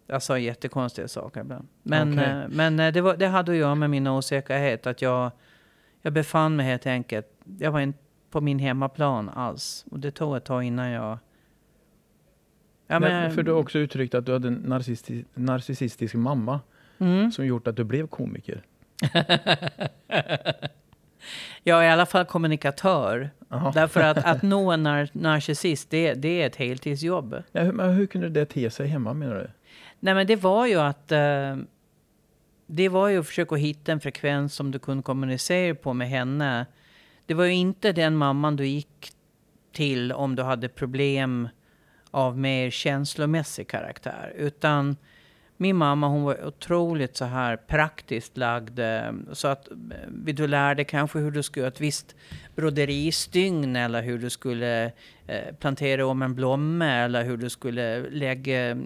jag 0.06 0.22
sa 0.22 0.38
jättekonstiga 0.38 1.08
saker 1.08 1.40
ibland. 1.40 1.68
Men, 1.82 2.12
Okej. 2.12 2.24
eh, 2.30 2.40
men 2.48 2.80
eh, 2.80 2.92
det, 2.92 3.00
var, 3.00 3.16
det 3.16 3.26
hade 3.26 3.52
att 3.52 3.58
göra 3.58 3.74
med 3.74 3.90
min 3.90 4.06
osäkerhet. 4.06 4.86
Att 4.86 5.02
jag, 5.02 5.30
jag 6.02 6.12
befann 6.12 6.56
mig 6.56 6.66
helt 6.66 6.86
enkelt, 6.86 7.26
jag 7.58 7.70
var 7.70 7.80
inte 7.80 7.98
på 8.30 8.40
min 8.40 8.58
hemmaplan 8.58 9.28
alls. 9.28 9.84
Och 9.90 10.00
det 10.00 10.10
tog 10.10 10.36
ett 10.36 10.44
tag 10.44 10.64
innan 10.64 10.90
jag... 10.90 11.18
Ja, 12.86 13.00
Men, 13.00 13.34
för 13.34 13.42
du 13.42 13.52
har 13.52 13.58
också 13.58 13.78
uttryckt 13.78 14.14
att 14.14 14.26
du 14.26 14.32
hade 14.32 14.48
en 14.48 14.54
narcissistisk, 14.54 15.26
narcissistisk 15.34 16.14
mamma 16.14 16.60
mm. 16.98 17.32
som 17.32 17.46
gjort 17.46 17.66
att 17.66 17.76
du 17.76 17.84
blev 17.84 18.06
komiker. 18.06 18.62
Jag 21.64 21.84
är 21.84 21.88
i 21.88 21.90
alla 21.90 22.06
fall 22.06 22.24
kommunikatör. 22.24 23.30
Jaha. 23.48 23.72
Därför 23.74 24.00
att, 24.00 24.24
att 24.24 24.42
nå 24.52 24.70
en 24.70 24.82
nar 24.82 25.08
narcissist, 25.12 25.90
det, 25.90 26.14
det 26.14 26.42
är 26.42 26.46
ett 26.46 26.56
heltidsjobb. 26.56 27.42
Ja, 27.52 27.62
hur, 27.62 27.72
men 27.72 27.94
hur 27.94 28.06
kunde 28.06 28.28
det 28.28 28.46
te 28.46 28.70
sig 28.70 28.86
hemma 28.86 29.14
menar 29.14 29.34
du? 29.34 29.50
Nej 30.00 30.14
men 30.14 30.26
det 30.26 30.36
var 30.36 30.66
ju 30.66 30.80
att... 30.80 31.12
Eh, 31.12 31.56
det 32.72 32.88
var 32.88 33.08
ju 33.08 33.20
att 33.20 33.26
försöka 33.26 33.54
hitta 33.56 33.92
en 33.92 34.00
frekvens 34.00 34.54
som 34.54 34.70
du 34.70 34.78
kunde 34.78 35.02
kommunicera 35.02 35.74
på 35.74 35.92
med 35.92 36.08
henne. 36.08 36.66
Det 37.30 37.34
var 37.34 37.44
ju 37.44 37.52
inte 37.52 37.92
den 37.92 38.16
mamman 38.16 38.56
du 38.56 38.66
gick 38.66 39.12
till 39.72 40.12
om 40.12 40.36
du 40.36 40.42
hade 40.42 40.68
problem 40.68 41.48
av 42.10 42.38
mer 42.38 42.70
känslomässig 42.70 43.68
karaktär. 43.68 44.32
Utan 44.36 44.96
min 45.56 45.76
mamma 45.76 46.08
hon 46.08 46.22
var 46.22 46.46
otroligt 46.46 47.16
så 47.16 47.24
här 47.24 47.56
praktiskt 47.56 48.36
lagd. 48.36 48.78
Eh, 48.78 49.12
så 49.32 49.48
att 49.48 49.68
eh, 49.68 50.34
du 50.34 50.46
lärde 50.46 50.84
kanske 50.84 51.18
hur 51.18 51.30
du 51.30 51.42
skulle 51.42 51.62
göra 51.62 51.72
ett 51.72 51.80
visst 51.80 52.16
broderistygn 52.56 53.76
eller 53.76 54.02
hur 54.02 54.18
du 54.18 54.30
skulle 54.30 54.84
eh, 55.26 55.54
plantera 55.58 56.06
om 56.06 56.22
en 56.22 56.34
blomma 56.34 56.86
eller 56.86 57.24
hur 57.24 57.36
du 57.36 57.50
skulle 57.50 58.10
lägga 58.10 58.76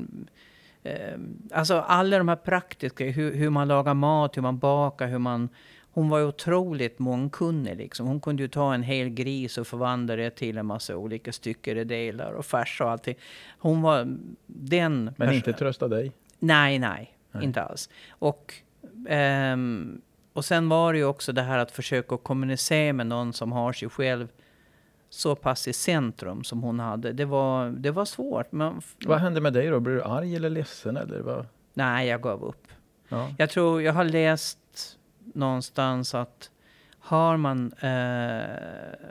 alltså 1.53 1.75
alla 1.81 2.19
de 2.19 2.29
här 2.29 2.37
praktiska, 2.37 3.05
hur, 3.05 3.35
hur 3.35 3.51
man 3.51 3.69
lagar 3.69 3.95
mat, 3.95 4.37
hur 4.37 4.43
man 4.43 4.59
bakar, 4.59 5.07
hur 5.07 5.19
man... 5.19 5.49
Hon 5.95 6.09
var 6.09 6.23
otroligt 6.23 6.99
mångkunnig 6.99 7.77
liksom. 7.77 8.07
Hon 8.07 8.21
kunde 8.21 8.43
ju 8.43 8.49
ta 8.49 8.75
en 8.75 8.83
hel 8.83 9.09
gris 9.09 9.59
och 9.59 9.67
förvandla 9.67 10.17
det 10.17 10.31
till 10.31 10.59
en 10.59 10.67
massa 10.67 10.97
olika 10.97 11.33
styckedelar 11.33 12.33
och 12.33 12.47
färs 12.47 12.81
och 12.81 12.91
allting. 12.91 13.15
Hon 13.59 13.83
var 13.83 14.17
den... 14.47 15.15
Men 15.17 15.33
inte 15.33 15.53
trösta 15.53 15.89
dig? 15.89 16.13
Nej, 16.39 16.79
nej, 16.79 17.17
Nej. 17.33 17.45
inte 17.45 17.63
alls. 17.63 17.91
Och, 18.09 18.55
ehm, 19.09 20.01
och 20.33 20.45
sen 20.45 20.69
var 20.69 20.93
det 20.93 20.99
ju 20.99 21.05
också 21.05 21.33
det 21.33 21.43
här 21.43 21.59
att 21.59 21.71
försöka 21.71 22.17
kommunicera 22.17 22.93
med 22.93 23.07
någon 23.07 23.33
som 23.33 23.53
har 23.53 23.73
sig 23.73 23.89
själv 23.89 24.29
så 25.11 25.35
pass 25.35 25.69
i 25.69 25.73
centrum 25.73 26.45
som 26.45 26.63
hon 26.63 26.81
hade. 26.81 27.13
Det 27.13 27.25
var, 27.25 27.71
det 27.71 27.91
var 27.91 28.05
svårt. 28.05 28.53
Men, 28.53 28.81
Vad 29.07 29.21
hände 29.21 29.41
med 29.41 29.53
dig 29.53 29.69
då? 29.69 29.81
Blev 29.81 29.97
du 29.97 30.03
arg 30.03 30.37
eller 30.37 30.51
ledsen? 30.51 30.97
Eller 30.97 31.21
vad? 31.21 31.47
nej, 31.75 32.09
jag 32.09 32.23
gav 32.23 32.45
upp. 32.45 32.67
Ja. 33.09 33.29
Jag 33.39 33.51
tror, 33.51 33.83
jag 33.83 33.93
har 33.93 34.05
läst 34.05 34.59
någonstans 35.35 36.15
att 36.15 36.51
har 36.99 37.37
man... 37.37 37.73
Eh, 37.73 39.11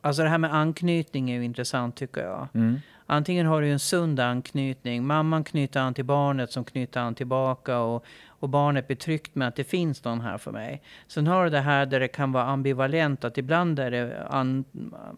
alltså 0.00 0.22
det 0.22 0.28
här 0.28 0.38
med 0.38 0.54
anknytning 0.54 1.30
är 1.30 1.34
ju 1.34 1.44
intressant 1.44 1.96
tycker 1.96 2.20
jag. 2.20 2.48
Mm. 2.54 2.80
Antingen 3.06 3.46
har 3.46 3.62
du 3.62 3.72
en 3.72 3.78
sund 3.78 4.20
anknytning. 4.20 5.06
Mamman 5.06 5.44
knyter 5.44 5.80
an 5.80 5.94
till 5.94 6.04
barnet 6.04 6.52
som 6.52 6.64
knyter 6.64 7.00
an 7.00 7.14
tillbaka. 7.14 7.78
Och, 7.78 8.04
och 8.26 8.48
barnet 8.48 8.86
blir 8.86 8.96
tryggt 8.96 9.34
med 9.34 9.48
att 9.48 9.56
det 9.56 9.64
finns 9.64 10.04
någon 10.04 10.20
här 10.20 10.38
för 10.38 10.52
mig. 10.52 10.82
Sen 11.06 11.26
har 11.26 11.44
du 11.44 11.50
det 11.50 11.60
här 11.60 11.86
där 11.86 12.00
det 12.00 12.08
kan 12.08 12.32
vara 12.32 12.44
ambivalent. 12.44 13.24
Att 13.24 13.38
ibland 13.38 13.78
är 13.78 13.90
det 13.90 14.26
an, 14.30 14.64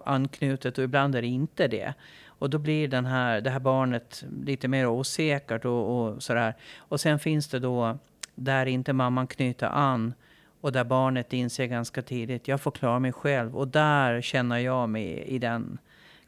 anknutet 0.05 0.79
och 0.79 0.85
ibland 0.85 1.15
är 1.15 1.23
det 1.23 1.29
inte 1.29 1.69
det. 1.69 1.95
Och 2.27 2.51
då 2.51 2.59
blir 2.59 2.89
den 2.89 3.07
här, 3.07 3.41
det 3.41 3.51
här 3.51 3.61
barnet 3.61 4.25
lite 4.45 4.69
mer 4.69 4.87
osäkert 4.87 5.65
och, 5.65 6.01
och 6.01 6.23
sådär. 6.23 6.55
Och 6.79 7.01
sen 7.01 7.19
finns 7.19 7.49
det 7.49 7.59
då 7.59 7.99
där 8.35 8.67
inte 8.67 8.93
mamman 8.93 9.27
knyter 9.27 9.67
an. 9.67 10.15
Och 10.63 10.73
där 10.73 10.85
barnet 10.85 11.33
inser 11.33 11.67
ganska 11.67 12.03
tidigt, 12.03 12.49
jag 12.49 12.61
får 12.61 12.71
klara 12.71 12.99
mig 12.99 13.13
själv. 13.13 13.57
Och 13.57 13.69
där 13.69 14.21
känner 14.21 14.59
jag 14.59 14.89
mig 14.89 15.25
i 15.27 15.39
den 15.39 15.79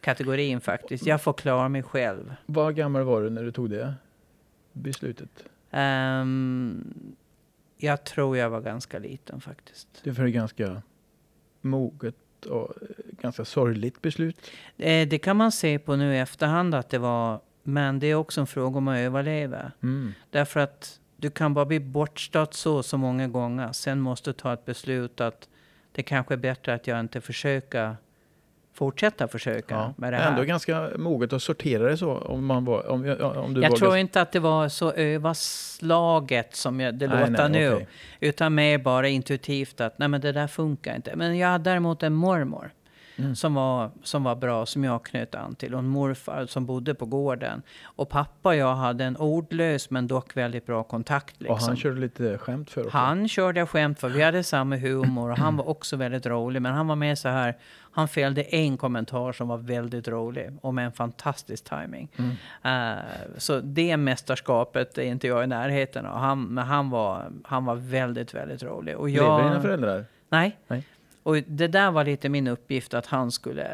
kategorin 0.01 0.61
faktiskt. 0.61 1.07
Jag 1.07 1.23
får 1.23 1.33
klara 1.33 1.69
mig 1.69 1.83
själv. 1.83 2.35
Vad 2.47 2.77
gammal 2.77 3.03
var 3.03 3.23
du 3.23 3.31
när 3.31 3.43
du 3.43 3.53
tog 3.53 3.71
det 3.71 3.95
beslutet? 4.73 5.45
Ehm, 5.71 6.95
jag 7.77 8.05
tror 8.05 8.37
jag 8.37 8.51
var 8.51 8.61
ganska 8.61 8.99
liten 8.99 9.41
faktiskt. 9.41 9.89
Det 10.05 10.11
ett 10.11 10.35
ganska 10.35 10.83
moget 11.61 12.47
och 12.47 12.75
ganska 13.21 13.45
sorgligt 13.45 14.03
beslut. 14.03 14.51
Eh, 14.77 15.09
det 15.09 15.19
kan 15.19 15.37
man 15.37 15.53
se 15.53 15.79
på 15.79 15.97
nu 15.97 16.15
i 16.15 16.19
efterhand 16.19 16.75
att 16.75 16.89
det 16.89 16.99
var. 16.99 17.41
Men 17.63 17.99
det 17.99 18.07
är 18.07 18.15
också 18.15 18.41
en 18.41 18.47
fråga 18.47 18.79
om 18.79 18.89
att 18.89 18.99
överleva. 18.99 19.73
Mm. 19.83 20.13
Därför 20.31 20.61
att 20.61 21.01
du 21.17 21.31
kan 21.31 21.55
bara 21.55 21.65
bli 21.65 21.81
bortstött 21.81 22.55
så 22.55 22.83
så 22.83 22.97
många 22.99 23.29
gånger. 23.29 23.73
Sen 23.73 24.01
måste 24.01 24.31
du 24.31 24.35
ta 24.35 24.53
ett 24.53 24.65
beslut 24.65 25.21
att 25.21 25.49
det 25.93 26.03
kanske 26.03 26.35
är 26.35 26.39
bättre 26.39 26.75
att 26.75 26.87
jag 26.87 27.01
inte 27.01 27.21
försöker 27.21 27.97
fortsätta 28.75 29.29
försöka 29.29 29.75
Ja. 29.75 29.95
med 29.97 30.13
det 30.13 30.17
här. 30.17 30.31
Ändå 30.31 30.43
ganska 30.43 30.91
moget 30.97 31.33
att 31.33 31.43
sortera 31.43 31.83
det 31.85 31.97
så 31.97 32.17
om, 32.19 32.47
man 32.47 32.65
var, 32.65 32.89
om, 32.91 33.01
om 33.01 33.03
du 33.55 33.61
jag 33.63 33.71
vågar- 33.71 33.77
tror 33.77 33.97
inte 33.97 34.21
att 34.21 34.33
det 34.33 34.41
var 34.41 34.69
så 34.69 34.93
överslaget 34.93 36.55
som 36.57 36.81
jag, 36.81 36.95
det 36.95 37.07
Nej, 37.09 37.21
låter 37.31 37.49
nej, 37.49 37.61
nu. 37.61 37.75
okej. 37.75 37.87
Utan 38.21 38.55
mer 38.55 38.79
bara 38.79 39.09
intuitivt 39.09 39.81
att 39.81 39.99
nej 39.99 40.09
men 40.09 40.21
det 40.21 40.33
där 40.33 40.47
funkar 40.47 40.97
inte. 40.97 41.17
Men 41.17 41.39
jag 41.39 41.49
hade 41.49 41.71
däremot 41.71 42.03
en 42.03 42.13
mormor. 42.15 42.71
Mm. 43.17 43.37
Som, 43.37 43.55
var, 43.55 43.91
som 44.03 44.25
var 44.25 44.37
bra, 44.37 44.67
som 44.67 44.85
jag 44.85 45.05
knöt 45.05 45.35
an 45.35 45.55
till. 45.55 45.75
Och 45.75 45.79
en 45.79 45.89
morfar 45.89 46.47
som 46.47 46.67
bodde 46.67 46.95
på 46.95 47.07
gården. 47.07 47.63
Och 47.85 48.09
pappa 48.09 48.49
och 48.49 48.57
jag 48.57 48.75
hade 48.75 49.05
en 49.05 49.17
ordlös 49.17 49.91
men 49.91 50.07
dock 50.07 50.37
väldigt 50.37 50.67
bra 50.67 50.83
kontakt. 50.83 51.41
Liksom. 51.41 51.55
Och 51.55 51.61
han 51.61 51.77
körde 51.77 52.01
lite 52.01 52.39
skämt 52.39 52.71
för 52.71 52.81
också. 52.81 52.97
Han 52.97 53.29
körde 53.29 53.61
jag 53.61 53.69
skämt 53.69 54.01
för. 54.01 54.09
Vi 54.09 54.23
hade 54.23 54.43
samma 54.43 54.77
humor 54.77 55.31
och 55.31 55.39
han 55.39 55.57
var 55.57 55.69
också 55.69 55.97
väldigt 55.97 56.27
rolig. 56.27 56.63
Men 56.63 56.75
han 56.75 56.87
var 56.87 56.97
med 56.97 57.19
så 57.19 57.29
här. 57.29 57.57
Han 57.93 58.09
fällde 58.09 58.43
en 58.43 58.77
kommentar 58.77 59.33
som 59.33 59.49
var 59.49 59.57
väldigt 59.57 60.09
rolig 60.09 60.51
och 60.61 60.75
med 60.75 60.87
en 60.87 60.93
fantastisk 60.93 61.65
timing. 61.65 62.09
Mm. 62.17 62.99
Eh, 62.99 63.05
så 63.39 63.61
det 63.61 63.97
mästerskapet 63.97 64.99
är 64.99 65.03
inte 65.03 65.27
jag 65.27 65.45
i 65.45 65.47
närheten 65.47 66.07
av. 66.07 66.19
Han, 66.19 66.43
men 66.43 66.65
han 66.65 66.91
var, 66.91 67.33
han 67.45 67.65
var 67.65 67.75
väldigt, 67.75 68.35
väldigt 68.35 68.63
rolig. 68.63 68.97
Och 68.97 69.09
Lever 69.09 69.39
dina 69.43 69.53
jag, 69.55 69.63
föräldrar? 69.63 70.05
nej. 70.29 70.59
Nej. 70.69 70.85
Och 71.25 71.37
det 71.47 71.69
där 71.69 71.91
var 71.91 72.05
lite 72.05 72.29
min 72.29 72.47
uppgift 72.47 72.95
att 72.95 73.07
han 73.07 73.31
skulle 73.33 73.69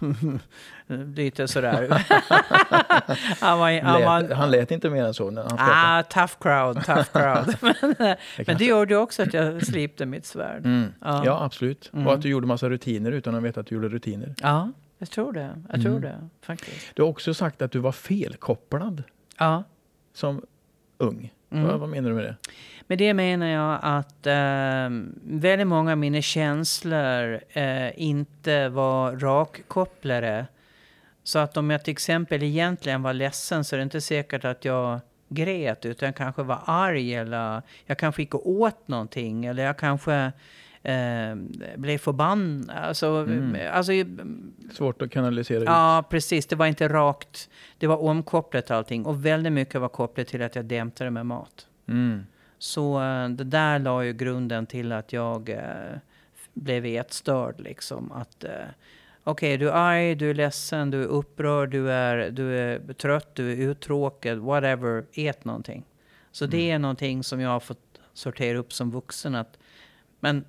lite 1.16 1.48
sådär. 1.48 1.88
han 3.40 3.58
var, 3.58 3.80
han 3.82 4.02
var, 4.02 4.20
Lät, 4.22 4.32
han 4.32 4.50
lät 4.50 4.70
inte 4.70 4.90
mer 4.90 5.04
än 5.04 5.14
så 5.14 5.30
när 5.30 5.42
han 5.42 5.50
pratade. 5.56 5.98
Ah, 5.98 6.02
tough 6.02 6.34
crowd, 6.40 6.84
tough 6.84 7.12
crowd. 7.12 7.56
men, 7.80 7.94
Det 7.98 8.16
men 8.46 8.56
det 8.58 8.64
gjorde 8.64 8.96
också 8.96 9.22
att 9.22 9.34
jag 9.34 9.66
slipte 9.66 10.06
mitt 10.06 10.26
svärd. 10.26 10.64
Mm. 10.66 10.92
Ja. 11.00 11.22
Ja. 11.24 11.44
absolut. 11.44 11.90
Mm. 11.92 12.06
Och 12.06 12.14
att 12.14 12.22
du 12.22 12.28
gjorde 12.28 12.46
massa 12.46 12.68
rutiner 12.70 13.12
utan 13.12 13.34
att 13.34 13.42
veta 13.42 13.60
att 13.60 13.66
du 13.66 13.74
gjorde 13.74 13.88
rutiner. 13.88 14.34
Ja, 14.42 14.72
jag 14.98 15.10
tror 15.10 15.32
det. 15.32 15.62
Jag 15.72 15.82
tror 15.82 15.96
Mm. 15.96 16.02
det 16.02 16.28
faktiskt. 16.46 16.86
Du 16.94 17.02
har 17.02 17.08
också 17.08 17.34
sagt 17.34 17.62
att 17.62 17.72
du 17.72 17.78
var 17.78 17.92
felkopplad 17.92 19.02
Ja. 19.38 19.64
som 20.14 20.42
ung. 20.98 21.32
Mm. 21.56 21.68
Vad, 21.68 21.80
vad 21.80 21.88
menar 21.88 22.08
du 22.08 22.14
med 22.14 22.24
det? 22.24 22.36
Med 22.86 22.98
det 22.98 23.14
menar 23.14 23.46
jag 23.46 23.78
att 23.82 24.26
eh, 24.26 24.88
väldigt 25.22 25.66
många 25.66 25.92
av 25.92 25.98
mina 25.98 26.22
känslor 26.22 27.40
eh, 27.52 28.02
inte 28.02 28.68
var 28.68 29.16
rakkopplade. 29.16 30.46
Så 31.24 31.38
att 31.38 31.56
om 31.56 31.70
jag 31.70 31.84
till 31.84 31.92
exempel 31.92 32.42
egentligen 32.42 33.02
var 33.02 33.12
ledsen 33.12 33.64
så 33.64 33.76
är 33.76 33.78
det 33.78 33.82
inte 33.82 34.00
säkert 34.00 34.44
att 34.44 34.64
jag 34.64 35.00
grät 35.28 35.86
utan 35.86 36.06
jag 36.06 36.16
kanske 36.16 36.42
var 36.42 36.60
arg 36.66 37.14
eller 37.14 37.62
jag 37.86 37.98
kanske 37.98 38.22
gick 38.22 38.34
åt 38.34 38.88
någonting 38.88 39.44
eller 39.46 39.64
jag 39.64 39.76
kanske 39.76 40.32
eh, 40.86 41.34
blev 41.76 41.98
förbannad. 41.98 42.76
Alltså, 42.76 43.06
Mm. 43.06 43.56
alltså, 43.72 43.92
Svårt 44.72 45.02
att 45.02 45.10
kanalisera 45.10 45.58
ut. 45.58 45.64
Ja, 45.66 46.04
precis. 46.10 46.46
Det 46.46 46.56
var 46.56 46.66
inte 46.66 46.88
rakt. 46.88 47.48
Det 47.78 47.86
var 47.86 47.96
omkopplat 47.96 48.70
allting. 48.70 49.06
Och 49.06 49.26
väldigt 49.26 49.52
mycket 49.52 49.80
var 49.80 49.88
kopplat 49.88 50.26
till 50.26 50.42
att 50.42 50.56
jag 50.56 50.64
dämpade 50.64 51.10
med 51.10 51.26
mat. 51.26 51.66
Mm. 51.88 52.26
Så 52.58 53.02
eh, 53.02 53.28
det 53.28 53.44
där 53.44 53.78
la 53.78 54.04
ju 54.04 54.12
grunden 54.12 54.66
till 54.66 54.92
att 54.92 55.12
jag 55.12 55.48
eh, 55.48 55.98
blev 56.54 56.86
ätstörd. 56.86 57.60
Liksom. 57.60 58.12
Att, 58.12 58.44
eh, 58.44 58.50
Okej, 59.24 59.54
okay, 59.54 59.56
du 59.56 59.70
är 59.70 59.72
arg, 59.72 60.14
du 60.14 60.30
är 60.30 60.34
ledsen, 60.34 60.90
du 60.90 61.02
är 61.02 61.06
upprörd, 61.06 61.70
du 61.70 61.90
är, 61.90 62.30
du 62.30 62.58
är 62.58 62.92
trött, 62.92 63.34
du 63.34 63.52
är 63.52 63.56
uttråkad, 63.56 64.38
whatever. 64.38 65.04
Ät 65.14 65.44
någonting. 65.44 65.84
Så 66.32 66.44
mm. 66.44 66.50
det 66.50 66.70
är 66.70 66.78
någonting 66.78 67.22
som 67.22 67.40
jag 67.40 67.50
har 67.50 67.60
fått 67.60 68.00
sortera 68.12 68.58
upp 68.58 68.72
som 68.72 68.90
vuxen. 68.90 69.34
Att, 69.34 69.58
men 70.20 70.44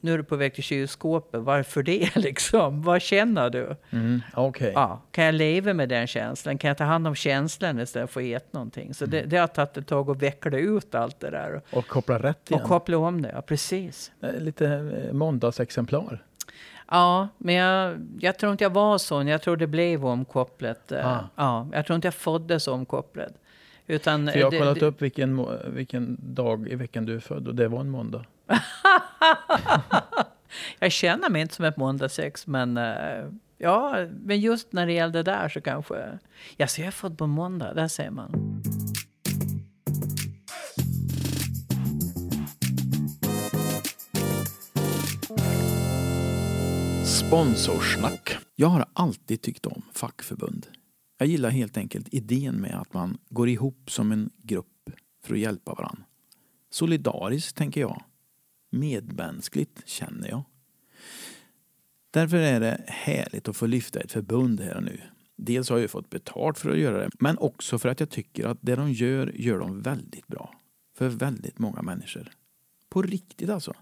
nu 0.00 0.14
är 0.14 0.18
du 0.18 0.24
på 0.24 0.36
väg 0.36 0.54
till 0.54 0.62
kylskåpet. 0.62 1.40
Varför 1.40 1.82
det 1.82 2.16
liksom? 2.16 2.82
Vad 2.82 3.02
känner 3.02 3.50
du? 3.50 3.76
Mm, 3.90 4.22
okay. 4.36 4.72
ja, 4.74 5.02
kan 5.10 5.24
jag 5.24 5.34
leva 5.34 5.74
med 5.74 5.88
den 5.88 6.06
känslan? 6.06 6.58
Kan 6.58 6.68
jag 6.68 6.78
ta 6.78 6.84
hand 6.84 7.06
om 7.06 7.14
känslan 7.14 7.80
istället 7.80 8.10
för 8.10 8.20
att 8.20 8.26
äta 8.42 8.48
någonting? 8.50 8.94
Så 8.94 9.04
mm. 9.04 9.10
det, 9.10 9.22
det 9.26 9.36
har 9.36 9.46
tagit 9.46 9.76
ett 9.76 9.86
tag 9.86 10.10
att 10.10 10.22
veckla 10.22 10.58
ut 10.58 10.94
allt 10.94 11.20
det 11.20 11.30
där. 11.30 11.62
Och 11.70 11.86
koppla 11.86 12.18
rätt 12.18 12.50
igen. 12.50 12.62
Och 12.62 12.68
koppla 12.68 12.98
om 12.98 13.22
det, 13.22 13.30
ja 13.34 13.42
precis. 13.42 14.12
Lite 14.38 14.66
eh, 14.66 15.12
måndagsexemplar. 15.12 16.24
Ja, 16.90 17.28
men 17.38 17.54
jag, 17.54 18.06
jag 18.20 18.38
tror 18.38 18.52
inte 18.52 18.64
jag 18.64 18.70
var 18.70 18.98
sån. 18.98 19.26
Jag 19.26 19.42
tror 19.42 19.56
det 19.56 19.66
blev 19.66 20.06
omkopplat. 20.06 20.92
Eh, 20.92 21.06
ah. 21.06 21.18
Ja, 21.36 21.68
jag 21.72 21.86
tror 21.86 21.94
inte 21.94 22.06
jag 22.06 22.14
föddes 22.14 22.68
omkopplad. 22.68 23.32
Utan 23.90 24.26
För 24.26 24.38
jag 24.38 24.46
har 24.46 24.50
det, 24.50 24.58
kollat 24.58 24.80
det, 24.80 24.86
upp 24.86 25.02
vilken, 25.02 25.46
vilken 25.74 26.16
dag 26.34 26.68
i 26.68 26.74
veckan 26.74 27.04
du 27.04 27.14
är 27.14 27.20
född 27.20 27.48
och 27.48 27.54
det 27.54 27.68
var 27.68 27.80
en 27.80 27.90
måndag. 27.90 28.24
jag 30.78 30.92
känner 30.92 31.30
mig 31.30 31.42
inte 31.42 31.54
som 31.54 31.64
ett 31.64 31.76
måndagsex, 31.76 32.46
men 32.46 32.76
uh, 32.76 33.32
ja, 33.58 34.06
men 34.24 34.40
just 34.40 34.72
när 34.72 34.86
det 34.86 34.92
gällde 34.92 35.22
där 35.22 35.48
så 35.48 35.60
kanske... 35.60 36.18
Ja, 36.56 36.66
så 36.66 36.80
jag 36.80 36.86
är 36.86 36.90
född 36.90 37.18
på 37.18 37.26
måndag, 37.26 37.74
där 37.74 37.88
ser 37.88 38.10
man. 38.10 38.62
Sponsorsnack. 47.04 48.36
Jag 48.56 48.68
har 48.68 48.84
alltid 48.92 49.42
tyckt 49.42 49.66
om 49.66 49.82
fackförbund. 49.94 50.66
Jag 51.18 51.28
gillar 51.28 51.50
helt 51.50 51.76
enkelt 51.76 52.08
idén 52.14 52.60
med 52.60 52.80
att 52.80 52.92
man 52.92 53.18
går 53.28 53.48
ihop 53.48 53.90
som 53.90 54.12
en 54.12 54.30
grupp 54.42 54.90
för 55.24 55.34
att 55.34 55.40
hjälpa 55.40 55.74
varandra. 55.74 56.04
Solidariskt, 56.70 57.56
tänker 57.56 57.80
jag. 57.80 58.04
Medmänskligt, 58.70 59.88
känner 59.88 60.28
jag. 60.28 60.44
Därför 62.10 62.36
är 62.36 62.60
det 62.60 62.84
härligt 62.86 63.48
att 63.48 63.56
få 63.56 63.66
lyfta 63.66 64.00
ett 64.00 64.12
förbund 64.12 64.60
här 64.60 64.76
och 64.76 64.82
nu. 64.82 65.00
Dels 65.36 65.70
har 65.70 65.78
jag 65.78 65.90
fått 65.90 66.10
betalt 66.10 66.58
för 66.58 66.70
att 66.70 66.78
göra 66.78 66.98
det, 66.98 67.10
men 67.18 67.38
också 67.38 67.78
för 67.78 67.88
att 67.88 68.00
jag 68.00 68.10
tycker 68.10 68.46
att 68.46 68.58
det 68.60 68.76
de 68.76 68.92
gör, 68.92 69.32
gör 69.34 69.58
de 69.58 69.82
väldigt 69.82 70.26
bra. 70.26 70.54
För 70.96 71.08
väldigt 71.08 71.58
många 71.58 71.82
människor. 71.82 72.32
På 72.88 73.02
riktigt 73.02 73.50
alltså. 73.50 73.74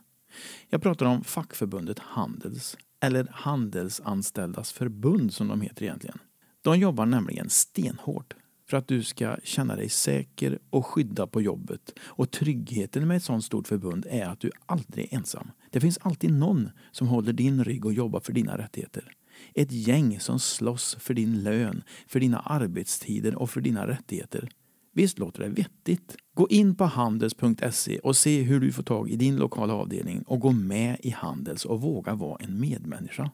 Jag 0.68 0.82
pratar 0.82 1.06
om 1.06 1.24
fackförbundet 1.24 1.98
Handels, 1.98 2.76
eller 3.00 3.28
Handelsanställdas 3.30 4.72
förbund 4.72 5.34
som 5.34 5.48
de 5.48 5.60
heter 5.60 5.82
egentligen. 5.82 6.18
De 6.66 6.78
jobbar 6.78 7.06
nämligen 7.06 7.50
stenhårt 7.50 8.34
för 8.68 8.76
att 8.76 8.88
du 8.88 9.02
ska 9.02 9.36
känna 9.44 9.76
dig 9.76 9.88
säker 9.88 10.58
och 10.70 10.86
skyddad 10.86 11.32
på 11.32 11.42
jobbet. 11.42 11.98
Och 12.00 12.30
tryggheten 12.30 13.08
med 13.08 13.16
ett 13.16 13.22
sådant 13.22 13.44
stort 13.44 13.68
förbund 13.68 14.06
är 14.10 14.24
att 14.24 14.40
du 14.40 14.50
aldrig 14.66 15.12
är 15.12 15.16
ensam. 15.16 15.50
Det 15.70 15.80
finns 15.80 15.98
alltid 16.02 16.32
någon 16.32 16.70
som 16.92 17.08
håller 17.08 17.32
din 17.32 17.64
rygg 17.64 17.84
och 17.84 17.92
jobbar 17.92 18.20
för 18.20 18.32
dina 18.32 18.58
rättigheter. 18.58 19.12
Ett 19.54 19.72
gäng 19.72 20.20
som 20.20 20.40
slåss 20.40 20.96
för 21.00 21.14
din 21.14 21.42
lön, 21.42 21.82
för 22.06 22.20
dina 22.20 22.38
arbetstider 22.38 23.34
och 23.34 23.50
för 23.50 23.60
dina 23.60 23.86
rättigheter. 23.86 24.48
Visst 24.92 25.18
låter 25.18 25.42
det 25.42 25.48
vettigt? 25.48 26.16
Gå 26.34 26.48
in 26.48 26.74
på 26.74 26.84
handels.se 26.84 27.98
och 27.98 28.16
se 28.16 28.42
hur 28.42 28.60
du 28.60 28.72
får 28.72 28.82
tag 28.82 29.10
i 29.10 29.16
din 29.16 29.36
lokala 29.36 29.74
avdelning 29.74 30.22
och 30.22 30.40
gå 30.40 30.52
med 30.52 30.96
i 31.00 31.10
Handels 31.10 31.64
och 31.64 31.80
våga 31.80 32.14
vara 32.14 32.38
en 32.40 32.60
medmänniska. 32.60 33.30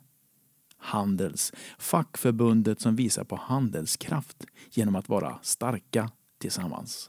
Handels, 0.83 1.53
fackförbundet 1.79 2.81
som 2.81 2.97
visar 2.97 3.25
på 3.25 3.37
handelskraft 3.37 4.47
genom 4.71 4.97
att 4.97 5.09
vara 5.09 5.39
starka 5.43 6.11
tillsammans. 6.39 7.09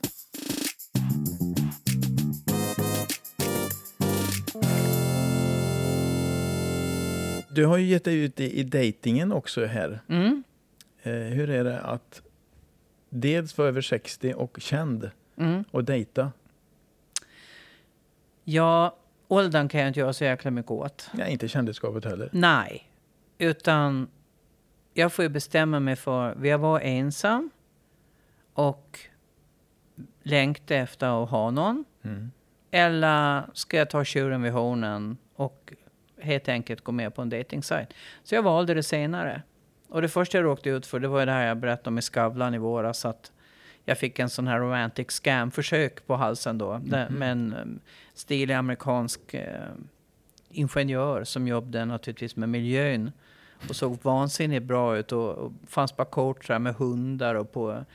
Du 7.49 7.65
har 7.65 7.77
ju 7.77 7.85
gett 7.85 8.03
dig 8.03 8.19
ut 8.19 8.39
i, 8.39 8.59
i 8.59 8.63
dejtingen 8.63 9.31
också 9.31 9.65
här. 9.65 10.01
Mm. 10.09 10.43
Eh, 11.03 11.13
hur 11.13 11.49
är 11.49 11.63
det 11.63 11.79
att 11.79 12.21
dels 13.09 13.57
vara 13.57 13.67
över 13.67 13.81
60 13.81 14.33
och 14.33 14.57
känd 14.61 15.11
mm. 15.37 15.63
och 15.71 15.83
dejta? 15.83 16.31
Ja, 18.43 18.97
åldern 19.27 19.67
kan 19.67 19.79
jag 19.79 19.87
inte 19.87 19.99
göra 19.99 20.13
så 20.13 20.23
jäkla 20.23 20.51
mycket 20.51 20.71
åt. 20.71 21.09
Nej, 21.13 21.31
inte 21.31 21.47
kändisskapet 21.47 22.05
heller. 22.05 22.29
Nej, 22.31 22.89
utan 23.43 24.07
jag 24.93 25.13
får 25.13 25.23
ju 25.23 25.29
bestämma 25.29 25.79
mig 25.79 25.95
för, 25.95 26.45
jag 26.45 26.57
vara 26.57 26.81
ensam 26.81 27.49
och 28.53 28.99
längta 30.23 30.75
efter 30.75 31.23
att 31.23 31.29
ha 31.29 31.51
någon? 31.51 31.85
Mm. 32.01 32.31
Eller 32.71 33.43
ska 33.53 33.77
jag 33.77 33.89
ta 33.89 34.03
tjuren 34.03 34.41
vid 34.41 34.51
hornen 34.51 35.17
och 35.35 35.73
helt 36.21 36.49
enkelt 36.49 36.81
gå 36.81 36.91
med 36.91 37.15
på 37.15 37.21
en 37.21 37.29
dejtingsajt? 37.29 37.93
Så 38.23 38.35
jag 38.35 38.43
valde 38.43 38.73
det 38.73 38.83
senare. 38.83 39.41
Och 39.89 40.01
det 40.01 40.09
första 40.09 40.37
jag 40.37 40.45
råkade 40.45 40.75
ut 40.75 40.85
för, 40.85 40.99
det 40.99 41.07
var 41.07 41.25
det 41.25 41.31
här 41.31 41.47
jag 41.47 41.57
berättade 41.57 41.89
om 41.89 41.97
i 41.97 42.01
Skavlan 42.01 42.53
i 42.53 42.57
våras. 42.57 43.05
Att 43.05 43.31
jag 43.85 43.97
fick 43.97 44.19
en 44.19 44.29
sån 44.29 44.47
här 44.47 44.59
romantic 44.59 45.11
scam-försök 45.11 46.07
på 46.07 46.15
halsen 46.15 46.57
då. 46.57 46.71
Mm 46.71 46.89
-hmm. 46.89 47.09
Med 47.09 47.31
en 47.31 47.53
um, 47.53 47.79
stilig 48.13 48.53
amerikansk 48.53 49.33
uh, 49.33 49.41
ingenjör 50.53 51.23
som 51.23 51.47
jobbade 51.47 51.85
naturligtvis 51.85 52.35
med 52.35 52.49
miljön 52.49 53.11
och 53.69 53.75
såg 53.75 53.97
vansinnigt 54.01 54.63
bra 54.63 54.97
ut 54.97 55.11
och, 55.11 55.29
och 55.29 55.51
fanns 55.67 55.91
på 55.91 56.05
coachar 56.05 56.59
med 56.59 56.75
hundar 56.75 57.35
och 57.35 57.51
på... 57.51 57.85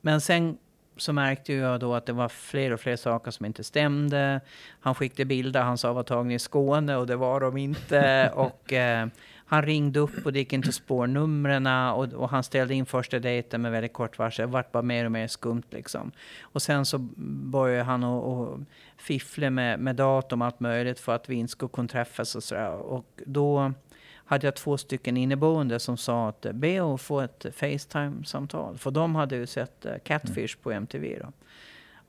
Men 0.00 0.20
sen 0.20 0.58
så 0.96 1.12
märkte 1.12 1.52
jag 1.52 1.80
då 1.80 1.94
att 1.94 2.06
det 2.06 2.12
var 2.12 2.28
fler 2.28 2.70
och 2.72 2.80
fler 2.80 2.96
saker 2.96 3.30
som 3.30 3.46
inte 3.46 3.64
stämde. 3.64 4.40
Han 4.80 4.94
skickade 4.94 5.24
bilder 5.24 5.62
han 5.62 5.78
sa 5.78 5.92
var 5.92 6.02
tagna 6.02 6.34
i 6.34 6.38
Skåne 6.38 6.96
och 6.96 7.06
det 7.06 7.16
var 7.16 7.40
de 7.40 7.56
inte. 7.56 8.32
och 8.34 8.72
eh, 8.72 9.06
han 9.52 9.62
ringde 9.62 10.00
upp 10.00 10.26
och 10.26 10.32
det 10.32 10.38
gick 10.38 10.52
inte 10.52 10.72
spårnumren 10.72 11.66
och, 11.66 12.12
och 12.12 12.28
han 12.28 12.42
ställde 12.42 12.74
in 12.74 12.86
första 12.86 13.18
dejten 13.18 13.62
med 13.62 13.72
väldigt 13.72 13.92
kort 13.92 14.18
varsel. 14.18 14.46
Det 14.46 14.52
vart 14.52 14.72
bara 14.72 14.82
mer 14.82 15.04
och 15.04 15.12
mer 15.12 15.26
skumt 15.26 15.62
liksom. 15.70 16.12
Och 16.42 16.62
sen 16.62 16.86
så 16.86 16.98
började 17.26 17.82
han 17.82 18.04
att 18.04 18.60
fiffla 18.96 19.50
med, 19.50 19.80
med 19.80 19.96
datum 19.96 20.40
och 20.42 20.46
allt 20.46 20.60
möjligt 20.60 21.00
för 21.00 21.14
att 21.14 21.28
vi 21.28 21.34
inte 21.34 21.50
skulle 21.50 21.68
kunna 21.68 21.88
träffas 21.88 22.34
och 22.34 22.42
sådär. 22.42 22.72
Och 22.72 23.22
då 23.26 23.72
hade 24.14 24.46
jag 24.46 24.56
två 24.56 24.78
stycken 24.78 25.16
inneboende 25.16 25.80
som 25.80 25.96
sa 25.96 26.28
att 26.28 26.46
be 26.52 26.94
att 26.94 27.00
få 27.00 27.20
ett 27.20 27.46
Facetime-samtal. 27.54 28.78
För 28.78 28.90
de 28.90 29.14
hade 29.14 29.36
ju 29.36 29.46
sett 29.46 29.82
Catfish 29.82 30.04
Catfish 30.04 30.56
på 30.62 30.72
MTV 30.72 31.18
då. 31.18 31.32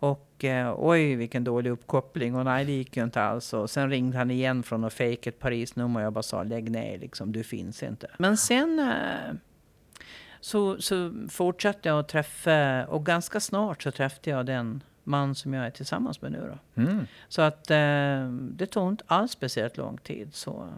Och 0.03 0.43
eh, 0.43 0.75
oj, 0.77 1.15
vilken 1.15 1.43
dålig 1.43 1.69
uppkoppling. 1.69 2.35
Och 2.35 2.45
nej, 2.45 2.65
det 2.65 2.71
gick 2.71 2.97
ju 2.97 3.03
inte 3.03 3.21
alls. 3.21 3.53
Och 3.53 3.69
sen 3.69 3.89
ringde 3.89 4.17
han 4.17 4.31
igen 4.31 4.63
från 4.63 4.83
att 4.83 4.93
fejka 4.93 5.29
ett 5.29 5.39
Paris-nummer. 5.39 5.99
Och 5.99 6.05
jag 6.05 6.13
bara 6.13 6.23
sa, 6.23 6.43
lägg 6.43 6.71
ner 6.71 6.97
liksom, 6.97 7.31
du 7.31 7.43
finns 7.43 7.83
inte. 7.83 8.07
Men 8.17 8.37
sen 8.37 8.79
eh, 8.79 9.35
så, 10.39 10.81
så 10.81 11.13
fortsatte 11.29 11.89
jag 11.89 11.99
att 11.99 12.07
träffa, 12.07 12.85
och 12.85 13.05
ganska 13.05 13.39
snart 13.39 13.83
så 13.83 13.91
träffade 13.91 14.29
jag 14.29 14.45
den 14.45 14.83
man 15.03 15.35
som 15.35 15.53
jag 15.53 15.65
är 15.65 15.71
tillsammans 15.71 16.21
med 16.21 16.31
nu 16.31 16.51
då. 16.51 16.81
Mm. 16.81 17.07
Så 17.27 17.41
att 17.41 17.71
eh, 17.71 18.29
det 18.31 18.65
tog 18.65 18.89
inte 18.89 19.03
alls 19.07 19.31
speciellt 19.31 19.77
lång 19.77 19.97
tid. 19.97 20.33
Så, 20.33 20.69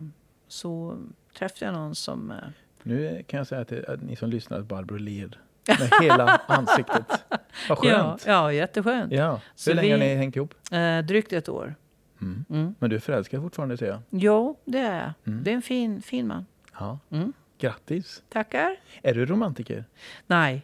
så 0.47 0.97
träffade 1.37 1.65
jag 1.65 1.73
någon 1.73 1.95
som... 1.95 2.31
Eh, 2.31 2.37
nu 2.83 3.23
kan 3.27 3.37
jag 3.37 3.47
säga 3.47 3.65
till 3.65 3.85
ni 4.01 4.15
som 4.15 4.29
lyssnar 4.29 4.59
att 4.59 4.65
Barbro 4.65 4.97
ler 4.97 5.39
med 5.67 5.91
hela 6.01 6.41
ansiktet. 6.47 7.05
Vad 7.69 7.77
skönt. 7.77 8.25
Ja, 8.25 8.31
ja 8.31 8.53
jätteskönt. 8.53 9.11
Ja. 9.11 9.31
Hur 9.31 9.39
Så 9.55 9.73
länge 9.73 9.87
vi, 9.87 9.91
har 9.91 9.99
ni 9.99 10.15
hängt 10.15 10.35
ihop? 10.35 10.53
Eh, 10.71 10.99
drygt 10.99 11.33
ett 11.33 11.49
år. 11.49 11.75
Mm. 12.21 12.45
Mm. 12.49 12.75
Men 12.79 12.89
du 12.89 12.95
är 12.95 12.99
förälskad 12.99 13.41
fortfarande 13.41 13.77
ser 13.77 13.87
jag? 13.87 14.01
Jo, 14.09 14.59
det 14.65 14.79
är 14.79 14.99
jag. 14.99 15.33
Mm. 15.33 15.43
Det 15.43 15.51
är 15.51 15.55
en 15.55 15.61
fin, 15.61 16.01
fin 16.01 16.27
man. 16.27 16.45
Ja. 16.79 16.99
Mm. 17.09 17.33
Grattis! 17.57 18.23
Tackar! 18.29 18.75
Är 19.01 19.13
du 19.13 19.25
romantiker? 19.25 19.85
Nej. 20.27 20.61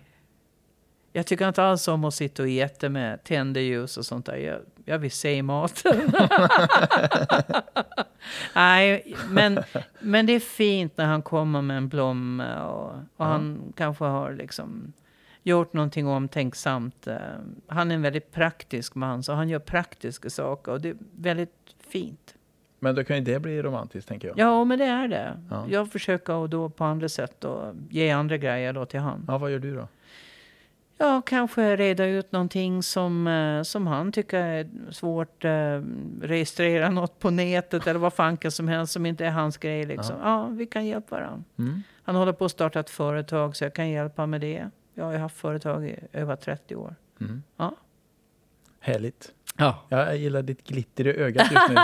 Jag 1.13 1.25
tycker 1.25 1.47
inte 1.47 1.63
alls 1.63 1.87
om 1.87 2.03
att 2.03 2.13
sitta 2.13 2.43
och 2.43 2.49
äta 2.49 2.89
med 2.89 3.23
tänderljus 3.23 3.97
och 3.97 4.05
sånt 4.05 4.25
där. 4.25 4.35
Jag, 4.35 4.59
jag 4.85 4.99
vill 4.99 5.11
se 5.11 5.43
maten. 5.43 6.11
Nej, 8.55 9.15
men, 9.29 9.59
men 9.99 10.25
det 10.25 10.33
är 10.33 10.39
fint 10.39 10.97
när 10.97 11.05
han 11.05 11.21
kommer 11.21 11.61
med 11.61 11.77
en 11.77 11.89
blomma 11.89 12.65
och, 12.65 12.89
och 12.91 12.95
ja. 13.17 13.25
han 13.25 13.73
kanske 13.75 14.05
har 14.05 14.31
liksom 14.31 14.93
gjort 15.43 15.73
någonting 15.73 16.07
omtänksamt. 16.07 17.07
Eh, 17.07 17.17
han 17.67 17.91
är 17.91 17.95
en 17.95 18.01
väldigt 18.01 18.31
praktisk 18.31 18.95
man, 18.95 19.23
så 19.23 19.33
han 19.33 19.49
gör 19.49 19.59
praktiska 19.59 20.29
saker 20.29 20.71
och 20.71 20.81
det 20.81 20.89
är 20.89 20.97
väldigt 21.15 21.75
fint. 21.89 22.35
Men 22.79 22.95
då 22.95 23.03
kan 23.03 23.15
ju 23.15 23.23
det 23.23 23.39
bli 23.39 23.61
romantiskt, 23.61 24.09
tänker 24.09 24.27
jag. 24.27 24.37
Ja, 24.37 24.63
men 24.63 24.79
det 24.79 24.85
är 24.85 25.07
det. 25.07 25.39
Ja. 25.49 25.65
Jag 25.69 25.91
försöker 25.91 26.47
då 26.47 26.69
på 26.69 26.83
andra 26.83 27.09
sätt 27.09 27.43
och 27.43 27.75
ge 27.89 28.09
andra 28.09 28.37
grejer 28.37 28.73
då 28.73 28.85
till 28.85 28.99
han. 28.99 29.25
Ja, 29.27 29.37
vad 29.37 29.51
gör 29.51 29.59
du 29.59 29.75
då? 29.75 29.87
Ja, 31.01 31.21
kanske 31.25 31.75
reda 31.75 32.05
ut 32.05 32.31
någonting 32.31 32.83
som, 32.83 33.27
eh, 33.27 33.63
som 33.63 33.87
han 33.87 34.11
tycker 34.11 34.37
är 34.39 34.67
svårt. 34.91 35.45
Eh, 35.45 35.81
registrera 36.21 36.89
något 36.89 37.19
på 37.19 37.29
nätet 37.29 37.87
eller 37.87 37.99
vad 37.99 38.13
fanken 38.13 38.51
som 38.51 38.67
helst 38.67 38.93
som 38.93 39.05
inte 39.05 39.25
är 39.25 39.29
hans 39.31 39.57
grej. 39.57 39.85
Liksom. 39.85 40.15
Ja, 40.23 40.45
vi 40.47 40.65
kan 40.65 40.85
hjälpa 40.85 41.15
varandra. 41.15 41.43
Mm. 41.59 41.83
Han 42.03 42.15
håller 42.15 42.33
på 42.33 42.45
att 42.45 42.51
starta 42.51 42.79
ett 42.79 42.89
företag 42.89 43.55
så 43.55 43.63
jag 43.63 43.73
kan 43.73 43.89
hjälpa 43.89 44.25
med 44.25 44.41
det. 44.41 44.69
Jag 44.93 45.05
har 45.05 45.11
ju 45.11 45.17
haft 45.17 45.37
företag 45.37 45.85
i 45.87 45.95
över 46.13 46.35
30 46.35 46.75
år. 46.75 46.95
Mm. 47.21 47.43
Ja. 47.57 47.75
Härligt. 48.79 49.31
ja. 49.57 49.85
Ja, 49.89 49.97
jag 50.05 50.17
gillar 50.17 50.41
ditt 50.41 50.67
glitter 50.67 51.07
i 51.07 51.17
ögat 51.17 51.51
just 51.51 51.69
nu. 51.69 51.75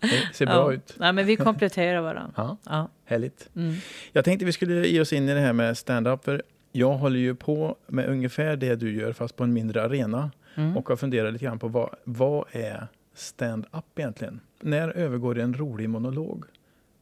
Det 0.00 0.34
ser 0.34 0.46
bra 0.46 0.54
ja. 0.54 0.72
ut. 0.72 0.94
Nej, 0.98 1.12
men 1.12 1.26
vi 1.26 1.36
kompletterar 1.36 2.00
varandra. 2.00 2.32
Ja, 2.36 2.56
Ja. 2.66 2.88
härligt. 3.04 3.48
Mm. 3.56 3.74
Jag 4.12 4.24
tänkte 4.24 4.44
vi 4.44 4.52
skulle 4.52 4.88
ge 4.88 5.00
oss 5.00 5.12
in 5.12 5.28
i 5.28 5.34
det 5.34 5.40
här 5.40 5.52
med 5.52 5.78
stand-up. 5.78 6.24
För 6.24 6.42
jag 6.76 6.92
håller 6.96 7.18
ju 7.18 7.34
på 7.34 7.76
med 7.86 8.08
ungefär 8.08 8.56
det 8.56 8.76
du 8.76 8.96
gör 8.96 9.12
fast 9.12 9.36
på 9.36 9.44
en 9.44 9.52
mindre 9.52 9.82
arena. 9.82 10.30
Mm. 10.54 10.76
Och 10.76 10.88
har 10.88 10.96
funderat 10.96 11.32
lite 11.32 11.44
grann 11.44 11.58
på 11.58 11.68
vad, 11.68 11.94
vad 12.04 12.44
är 12.52 12.88
stand-up 13.14 13.98
egentligen? 13.98 14.40
När 14.60 14.88
övergår 14.88 15.38
en 15.38 15.54
rolig 15.54 15.88
monolog 15.90 16.44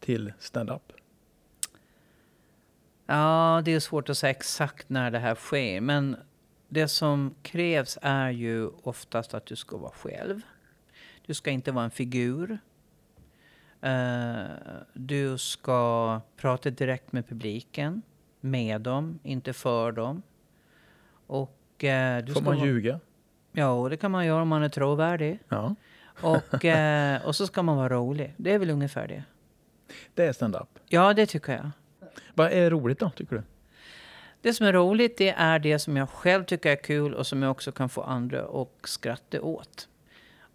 till 0.00 0.32
stand-up? 0.38 0.92
Ja, 3.06 3.62
det 3.64 3.74
är 3.74 3.80
svårt 3.80 4.08
att 4.08 4.18
säga 4.18 4.30
exakt 4.30 4.88
när 4.88 5.10
det 5.10 5.18
här 5.18 5.34
sker. 5.34 5.80
Men 5.80 6.16
det 6.68 6.88
som 6.88 7.34
krävs 7.42 7.98
är 8.02 8.30
ju 8.30 8.68
oftast 8.82 9.34
att 9.34 9.46
du 9.46 9.56
ska 9.56 9.76
vara 9.76 9.92
själv. 9.92 10.40
Du 11.26 11.34
ska 11.34 11.50
inte 11.50 11.72
vara 11.72 11.84
en 11.84 11.90
figur. 11.90 12.58
Eh, 13.80 14.44
du 14.92 15.38
ska 15.38 16.20
prata 16.36 16.70
direkt 16.70 17.12
med 17.12 17.28
publiken. 17.28 18.02
Med 18.44 18.80
dem, 18.80 19.18
inte 19.22 19.52
för 19.52 19.92
dem. 19.92 20.22
Och, 21.26 21.84
eh, 21.84 22.24
du 22.24 22.32
Får 22.32 22.40
ska 22.40 22.50
man 22.50 22.56
vara- 22.58 22.66
ljuga? 22.66 23.00
Ja, 23.52 23.70
och 23.72 23.90
det 23.90 23.96
kan 23.96 24.10
man 24.10 24.26
göra 24.26 24.42
om 24.42 24.48
man 24.48 24.62
är 24.62 24.68
trovärdig. 24.68 25.38
Ja, 25.48 25.74
Och, 26.22 26.64
eh, 26.64 27.26
och 27.26 27.36
så 27.36 27.46
ska 27.46 27.62
man 27.62 27.76
vara 27.76 27.88
rolig. 27.88 28.34
Det 28.36 28.52
är 28.52 28.58
väl 28.58 28.70
ungefär 28.70 29.08
det. 29.08 29.24
det 30.14 30.24
är 30.26 30.32
stand-up. 30.32 30.68
Ja, 30.86 31.14
det 31.14 31.26
tycker 31.26 31.52
jag. 31.52 31.70
Vad 32.34 32.52
är 32.52 32.70
roligt 32.70 32.98
då, 32.98 33.10
tycker 33.10 33.36
du? 33.36 33.42
Det 34.40 34.54
som 34.54 34.66
är 34.66 34.72
roligt 34.72 35.18
det 35.18 35.30
är 35.30 35.58
det 35.58 35.78
som 35.78 35.96
jag 35.96 36.08
själv 36.10 36.44
tycker 36.44 36.70
är 36.72 36.76
kul 36.82 37.14
och 37.14 37.26
som 37.26 37.42
jag 37.42 37.50
också 37.50 37.72
kan 37.72 37.88
få 37.88 38.02
andra 38.02 38.42
att 38.42 38.68
skratta 38.88 39.40
åt. 39.42 39.88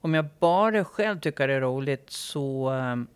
Om 0.02 0.14
jag 0.14 0.26
bara 0.40 0.84
själv 0.86 1.20
tycker 1.20 1.48
det 1.48 1.54
är 1.54 1.62
roligt 1.62 2.10
så, 2.10 2.70
ehm, 2.70 3.08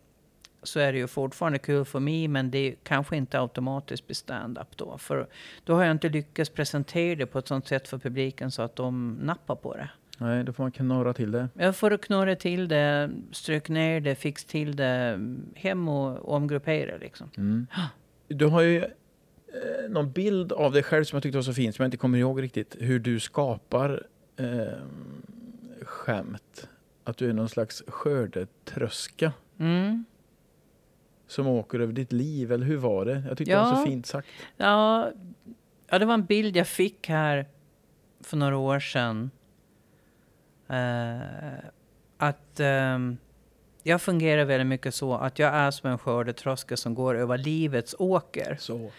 så 0.63 0.79
är 0.79 0.93
det 0.93 0.99
ju 0.99 1.07
fortfarande 1.07 1.59
kul 1.59 1.85
för 1.85 1.99
mig 1.99 2.27
men 2.27 2.51
det 2.51 2.75
kanske 2.83 3.17
inte 3.17 3.39
automatiskt 3.39 4.07
blir 4.07 4.15
stand-up 4.15 4.77
då. 4.77 4.97
För 4.97 5.27
då 5.63 5.73
har 5.73 5.83
jag 5.83 5.91
inte 5.91 6.09
lyckats 6.09 6.49
presentera 6.49 7.15
det 7.15 7.25
på 7.25 7.39
ett 7.39 7.47
sånt 7.47 7.67
sätt 7.67 7.87
för 7.87 7.97
publiken 7.97 8.51
så 8.51 8.61
att 8.61 8.75
de 8.75 9.19
nappar 9.21 9.55
på 9.55 9.73
det. 9.75 9.89
Nej, 10.17 10.43
då 10.43 10.53
får 10.53 10.63
man 10.63 10.71
knorra 10.71 11.13
till 11.13 11.31
det. 11.31 11.49
Jag 11.53 11.75
får 11.75 11.97
knorra 11.97 12.35
till 12.35 12.67
det, 12.67 13.09
stryk 13.31 13.69
ner 13.69 13.99
det, 13.99 14.15
fix 14.15 14.45
till 14.45 14.75
det, 14.75 15.19
hem 15.55 15.87
och 15.87 16.33
omgruppera 16.33 16.97
liksom. 16.97 17.29
Mm. 17.37 17.67
Du 18.27 18.45
har 18.45 18.61
ju 18.61 18.77
eh, 18.77 19.89
någon 19.89 20.11
bild 20.11 20.51
av 20.51 20.71
dig 20.71 20.83
själv 20.83 21.03
som 21.03 21.15
jag 21.15 21.23
tyckte 21.23 21.37
var 21.37 21.43
så 21.43 21.53
fin, 21.53 21.73
som 21.73 21.83
jag 21.83 21.87
inte 21.87 21.97
kommer 21.97 22.17
ihåg 22.17 22.41
riktigt. 22.41 22.75
Hur 22.79 22.99
du 22.99 23.19
skapar 23.19 24.03
eh, 24.37 24.47
skämt. 25.81 26.69
Att 27.03 27.17
du 27.17 27.29
är 27.29 27.33
någon 27.33 27.49
slags 27.49 27.83
skördetröska 27.87 29.31
Mm. 29.59 30.05
Som 31.27 31.47
åker 31.47 31.79
över 31.79 31.93
ditt 31.93 32.11
liv. 32.11 32.51
Eller 32.51 32.65
hur 32.65 32.77
var 32.77 33.05
det? 33.05 33.23
Jag 33.27 33.37
tyckte 33.37 33.53
det 33.53 33.59
var 33.59 33.75
så 33.75 33.81
Ja. 33.81 33.85
fint 33.85 34.05
sagt. 34.05 34.27
Ja, 34.57 35.11
ja, 35.89 35.99
det 35.99 36.05
var 36.05 36.13
en 36.13 36.25
bild 36.25 36.55
jag 36.57 36.67
fick 36.67 37.09
här 37.09 37.45
för 38.21 38.37
några 38.37 38.57
år 38.57 38.79
sedan. 38.79 39.31
Eh, 40.69 41.59
att 42.17 42.59
ehm, 42.59 43.17
jag 43.83 44.01
fungerar 44.01 44.45
väldigt 44.45 44.67
mycket 44.67 44.95
så 44.95 45.13
att 45.15 45.39
jag 45.39 45.53
är 45.53 45.71
som 45.71 45.89
en 45.89 45.97
skördetröska 45.97 46.77
som 46.77 46.95
går 46.95 47.15
över 47.17 47.37
livets 47.37 47.95
åker. 47.99 48.57
Så. 48.59 48.91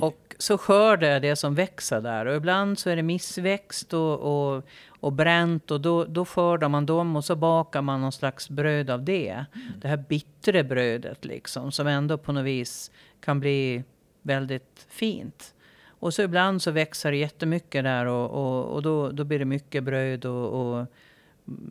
Och 0.00 0.34
så 0.38 0.58
skördar 0.58 1.08
jag 1.08 1.22
det 1.22 1.36
som 1.36 1.54
växer 1.54 2.00
där. 2.00 2.26
Och 2.26 2.36
ibland 2.36 2.78
så 2.78 2.90
är 2.90 2.96
det 2.96 3.02
missväxt 3.02 3.92
och, 3.92 4.18
och, 4.54 4.64
och 5.00 5.12
bränt. 5.12 5.70
Och 5.70 5.80
då, 5.80 6.04
då 6.04 6.24
skördar 6.24 6.68
man 6.68 6.86
dem 6.86 7.16
och 7.16 7.24
så 7.24 7.36
bakar 7.36 7.82
man 7.82 8.00
någon 8.00 8.12
slags 8.12 8.50
bröd 8.50 8.90
av 8.90 9.04
det. 9.04 9.44
Det 9.80 9.88
här 9.88 10.04
bittra 10.08 10.62
brödet 10.62 11.24
liksom. 11.24 11.72
Som 11.72 11.86
ändå 11.86 12.18
på 12.18 12.32
något 12.32 12.44
vis 12.44 12.90
kan 13.20 13.40
bli 13.40 13.84
väldigt 14.22 14.86
fint. 14.88 15.54
Och 15.86 16.14
så 16.14 16.22
ibland 16.22 16.62
så 16.62 16.70
växer 16.70 17.10
det 17.10 17.16
jättemycket 17.16 17.84
där 17.84 18.06
och, 18.06 18.30
och, 18.30 18.64
och 18.64 18.82
då, 18.82 19.10
då 19.10 19.24
blir 19.24 19.38
det 19.38 19.44
mycket 19.44 19.84
bröd 19.84 20.24
och, 20.24 20.78
och 20.78 20.86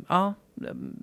ja, 0.08 0.34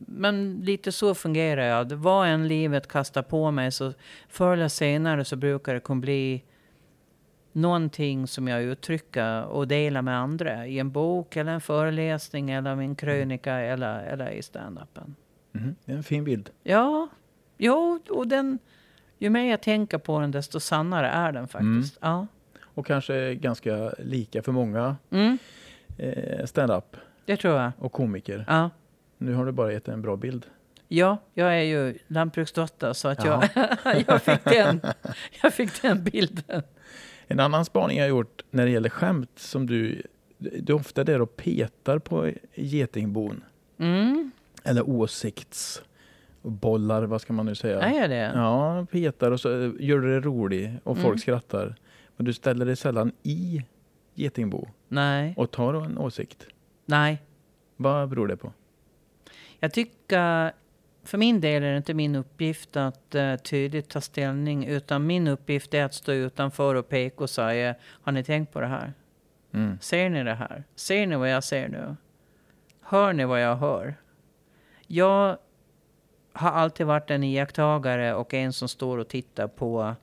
men 0.07 0.61
lite 0.65 0.93
så 0.93 1.15
fungerar 1.15 1.63
jag. 1.63 1.93
Vad 1.93 2.29
än 2.29 2.49
livet 2.49 2.89
kastar 2.89 3.23
på 3.23 3.51
mig 3.51 3.73
så 3.73 3.93
förr 4.29 4.53
eller 4.53 4.69
senare 4.69 5.25
så 5.25 5.37
brukar 5.37 5.75
det 5.75 5.81
kunna 5.81 6.01
bli 6.01 6.43
någonting 7.57 8.27
som 8.27 8.49
jag 8.49 8.63
uttrycker 8.63 9.45
och 9.45 9.69
delar 9.69 10.03
med 10.03 10.19
andra 10.19 10.67
i 10.67 10.79
en 10.79 10.91
bok 10.91 11.37
eller 11.37 11.53
en 11.53 11.61
föreläsning 11.61 12.51
eller 12.51 12.75
min 12.75 12.95
krönika 12.97 13.55
eller, 13.55 13.99
eller 14.05 14.31
i 14.31 14.43
standupen. 14.43 15.15
Mhm, 15.53 15.77
Det 15.85 15.93
är 15.93 15.97
en 15.97 16.03
fin 16.03 16.25
bild. 16.25 16.51
Ja, 16.63 17.09
jo, 17.59 18.01
och 18.11 18.29
den, 18.29 18.59
ju 19.19 19.31
mer 19.31 19.51
jag 19.51 19.61
tänker 19.63 19.99
på 19.99 20.21
den 20.21 20.31
desto 20.31 20.61
sannare 20.61 21.09
är 21.09 21.33
den 21.33 21.49
faktiskt. 21.49 21.99
Ja. 22.01 22.27
Och 22.63 22.87
kanske 22.87 23.35
ganska 23.35 23.93
lika 23.99 24.43
för 24.43 24.53
många 24.53 24.97
Mm, 25.11 25.39
eh, 25.99 26.45
stand-up 26.47 26.97
det 27.25 27.37
tror 27.37 27.55
jag. 27.55 27.73
och 27.79 27.93
komiker. 27.93 28.45
Ja. 28.49 28.71
Nu 29.19 29.35
har 29.35 29.47
du 29.47 29.53
bara 29.53 29.73
gett 29.73 29.89
en 29.89 30.03
bra 30.03 30.17
bild. 30.17 30.47
Ja, 30.89 31.19
jag 31.35 31.55
är 31.59 31.63
ju 31.63 31.99
lantbruksdotter 32.07 32.93
så 32.93 33.09
att 33.09 33.25
jag, 33.25 33.49
jag, 34.07 34.23
fick 34.23 34.45
den, 34.45 34.81
jag 35.43 35.53
fick 35.55 35.83
den 35.83 36.05
bilden. 36.05 36.63
En 37.27 37.41
annan 37.41 37.65
spaning 37.65 37.97
jag 37.97 38.05
har 38.05 38.09
gjort 38.09 38.43
när 38.51 38.65
det 38.65 38.71
gäller 38.71 38.89
skämt 38.89 39.31
som 39.37 39.67
du, 39.67 40.03
du 40.39 40.73
är 40.73 40.77
ofta 40.77 41.05
där 41.05 41.23
och 41.23 41.37
petar 41.37 41.99
på 41.99 42.33
getingbon. 42.55 43.45
Mm, 43.79 44.31
Eller 44.65 44.89
åsiktsbollar, 44.89 47.03
vad 47.03 47.21
ska 47.21 47.33
man 47.33 47.47
nu 47.47 47.55
säga? 47.55 47.93
jag 48.01 48.11
det? 48.11 48.33
Ja, 48.35 48.87
petar 48.91 49.31
och 49.31 49.41
så 49.41 49.63
eh, 49.63 49.71
gör 49.81 49.99
du 49.99 50.15
det 50.15 50.21
rolig 50.21 50.79
och 50.85 50.97
folk 50.97 51.07
Mm. 51.07 51.19
skrattar. 51.19 51.75
Men 52.17 52.25
du 52.27 52.33
ställer 52.33 52.67
dig 52.67 52.77
sällan 52.77 53.13
i 53.23 53.63
getingbo 54.15 54.69
Nej, 54.89 55.35
och 55.37 55.51
tar 55.51 55.75
en 55.75 55.99
åsikt. 55.99 56.47
nej. 56.87 57.23
Vad 57.79 58.09
beror 58.09 58.29
det 58.29 58.37
på? 58.37 58.53
Jag 59.61 59.73
tycker, 59.73 60.53
för 61.07 61.19
min 61.19 61.41
del 61.41 61.63
är 61.63 61.71
det 61.71 61.77
inte 61.77 61.95
min 61.95 62.15
uppgift 62.17 62.77
att 62.77 63.15
uh, 63.15 63.37
tydligt 63.37 63.89
ta 63.89 64.01
ställning, 64.01 64.67
utan 64.67 65.07
min 65.07 65.29
uppgift 65.29 65.75
är 65.75 65.85
att 65.85 65.95
stå 65.95 66.13
utanför 66.13 66.75
och 66.75 66.89
peka 66.89 67.25
och 67.25 67.31
säga, 67.31 67.75
har 68.03 68.13
ni 68.13 68.25
tänkt 68.25 68.53
på 68.53 68.61
det 68.61 68.67
här? 68.67 68.93
Mm. 69.53 69.79
Ser 69.81 70.11
ni 70.11 70.25
det 70.25 70.35
här? 70.35 70.65
Ser 70.75 71.07
ni 71.07 71.17
vad 71.17 71.31
jag 71.31 71.45
ser 71.45 71.69
nu? 71.69 71.97
Hör 72.81 73.13
ni 73.13 73.25
vad 73.25 73.43
jag 73.43 73.57
hör? 73.57 73.95
Jag 74.87 75.39
har 76.33 76.51
alltid 76.51 76.87
varit 76.87 77.11
en 77.11 77.25
iakttagare 77.25 78.15
och 78.15 78.35
en 78.35 78.53
som 78.53 78.69
står 78.69 78.99
och 78.99 79.09
tittar 79.09 79.49
på. 79.49 79.95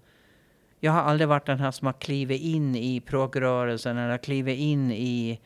Jag 0.79 0.91
har 0.91 1.01
aldrig 1.01 1.27
varit 1.27 1.45
den 1.45 1.59
här 1.59 1.71
som 1.71 1.85
har 1.85 1.93
klivit 1.93 2.41
in 2.41 2.75
i 2.75 3.01
progrörelsen 3.01 3.97
eller 3.97 4.17
klivit 4.17 4.59
in 4.59 4.91
i 4.91 5.39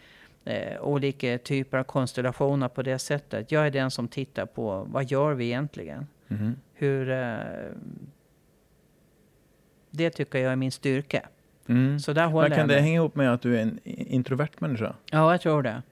eh, 0.47 0.81
olika 0.81 1.37
typer 1.37 1.77
av 1.77 1.83
konstellationer 1.83 2.67
på 2.67 2.81
det 2.81 2.99
sättet. 2.99 3.51
Jag 3.51 3.67
är 3.67 3.71
den 3.71 3.91
som 3.91 4.07
tittar 4.07 4.45
på 4.45 4.87
vad 4.89 5.11
gör 5.11 5.33
vi 5.33 5.45
egentligen? 5.45 6.07
Mhm. 6.27 6.55
Hur... 6.73 7.09
Eh, 7.09 7.37
det 9.89 10.09
tycker 10.09 10.39
jag 10.39 10.51
är 10.51 10.55
min 10.55 10.71
styrka. 10.71 11.29
Mm. 11.67 11.99
Så 11.99 12.13
där 12.13 12.27
håller 12.27 12.49
Men 12.49 12.57
kan 12.57 12.67
det 12.67 12.79
hänga 12.79 12.95
ihop 12.95 13.15
med 13.15 13.33
att 13.33 13.41
du 13.41 13.57
är 13.57 13.61
en 13.61 13.79
introvert 13.83 14.59
människa? 14.59 14.95
Ja, 15.11 15.31
jag 15.31 15.41
tror 15.41 15.63
det. 15.63 15.83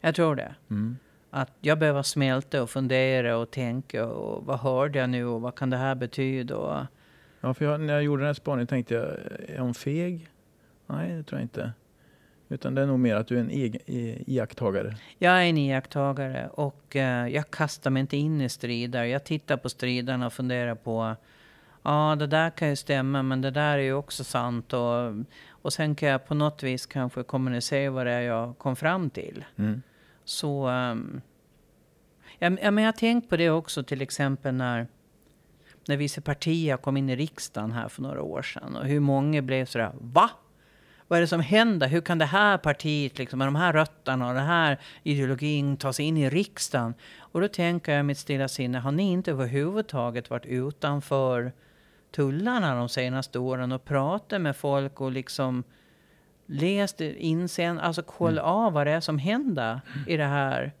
Jag 0.00 0.14
tror 0.14 0.36
det. 0.36 0.54
Mm. 0.70 0.96
Att 1.30 1.52
jag 1.60 1.78
behöver 1.78 2.02
smälta 2.02 2.62
och 2.62 2.70
fundera 2.70 3.36
och 3.36 3.50
tänka. 3.50 4.06
Och 4.06 4.46
vad 4.46 4.58
hörde 4.58 4.98
jag 4.98 5.10
nu 5.10 5.26
och 5.26 5.40
vad 5.40 5.54
kan 5.54 5.70
det 5.70 5.76
här 5.76 5.94
betyda? 5.94 6.56
Och, 6.56 6.86
Ja, 7.40 7.54
för 7.54 7.64
jag, 7.64 7.80
när 7.80 7.94
jag 7.94 8.02
gjorde 8.02 8.22
den 8.22 8.26
här 8.26 8.34
spaningen 8.34 8.66
tänkte 8.66 8.94
jag, 8.94 9.04
är 9.48 9.58
hon 9.58 9.74
feg? 9.74 10.28
Nej, 10.86 11.12
det 11.12 11.22
tror 11.22 11.40
jag 11.40 11.44
inte. 11.44 11.72
Utan 12.54 12.74
det 12.74 12.82
är 12.82 12.86
nog 12.86 12.98
mer 12.98 13.16
att 13.16 13.26
du 13.26 13.36
är 13.36 13.40
en 13.40 13.50
egen, 13.50 13.80
iakttagare. 14.26 14.96
jag 15.18 15.32
är 15.44 15.48
en 15.48 15.58
iakttagare 15.58 16.48
och 16.52 16.96
eh, 16.96 17.28
jag 17.28 17.50
kastar 17.50 17.90
mig 17.90 18.00
inte 18.00 18.16
in 18.16 18.40
i 18.40 18.48
strider. 18.48 19.04
Jag 19.04 19.24
tittar 19.24 19.56
på 19.56 19.68
striderna 19.68 20.26
och 20.26 20.32
funderar 20.32 20.74
på 20.74 21.16
Ja, 21.82 22.16
det 22.18 22.26
där 22.26 22.50
kan 22.50 22.68
ju 22.68 22.76
stämma, 22.76 23.22
men 23.22 23.40
det 23.40 23.50
där 23.50 23.78
är 23.78 23.82
ju 23.82 23.92
också 23.94 24.24
sant. 24.24 24.72
Och, 24.72 25.12
och 25.50 25.72
sen 25.72 25.94
kan 25.94 26.08
jag 26.08 26.26
på 26.26 26.34
något 26.34 26.62
vis 26.62 26.86
kanske 26.86 27.22
kommunicera 27.22 27.90
vad 27.90 28.06
det 28.06 28.12
är 28.12 28.20
jag 28.20 28.58
kom 28.58 28.76
fram 28.76 29.10
till. 29.10 29.44
Mm. 29.56 29.82
Så... 30.24 30.68
Um, 30.68 31.20
ja, 32.38 32.50
men- 32.50 32.58
ja, 32.62 32.70
men 32.70 32.84
jag 32.84 32.88
har 32.88 32.98
tänkt 32.98 33.30
på 33.30 33.36
det 33.36 33.50
också 33.50 33.82
till 33.82 34.02
exempel 34.02 34.54
när, 34.54 34.86
när 35.88 35.96
vissa 35.96 36.20
partier 36.20 36.76
kom 36.76 36.96
in 36.96 37.10
i 37.10 37.16
riksdagen 37.16 37.72
här 37.72 37.88
för 37.88 38.02
några 38.02 38.22
år 38.22 38.42
sedan. 38.42 38.76
Och 38.76 38.86
hur 38.86 39.00
många 39.00 39.42
blev 39.42 39.66
sådär, 39.66 39.92
va? 40.00 40.30
Vad 41.08 41.16
är 41.16 41.20
det 41.20 41.26
som 41.26 41.40
händer? 41.40 41.88
Hur 41.88 42.00
kan 42.00 42.18
det 42.18 42.24
här 42.24 42.58
partiet 42.58 43.18
liksom, 43.18 43.38
med 43.38 43.48
de 43.48 43.54
här 43.56 43.72
rötterna 43.72 44.28
och 44.28 44.34
den 44.34 44.46
här 44.46 44.78
ideologin 45.02 45.76
ta 45.76 45.92
sig 45.92 46.04
in 46.04 46.16
i 46.16 46.30
riksdagen? 46.30 46.94
Och 47.18 47.40
då 47.40 47.48
tänker 47.48 47.92
jag 47.92 48.00
i 48.00 48.02
mitt 48.02 48.18
stilla 48.18 48.48
sinne, 48.48 48.78
har 48.78 48.92
ni 48.92 49.12
inte 49.12 49.30
överhuvudtaget 49.30 50.30
varit 50.30 50.46
utanför 50.46 51.52
tullarna 52.10 52.74
de 52.74 52.88
senaste 52.88 53.38
åren 53.38 53.72
och 53.72 53.84
pratat 53.84 54.40
med 54.40 54.56
folk 54.56 55.00
och 55.00 55.12
liksom 55.12 55.64
läst 56.46 57.00
insen, 57.00 57.80
alltså 57.80 58.02
kolla 58.02 58.40
Mm. 58.42 58.52
av 58.54 58.72
vad 58.72 58.86
det 58.86 58.90
är 58.92 59.00
som 59.00 59.18
händer 59.18 59.80
i 60.06 60.16
det 60.16 60.24
här 60.24 60.72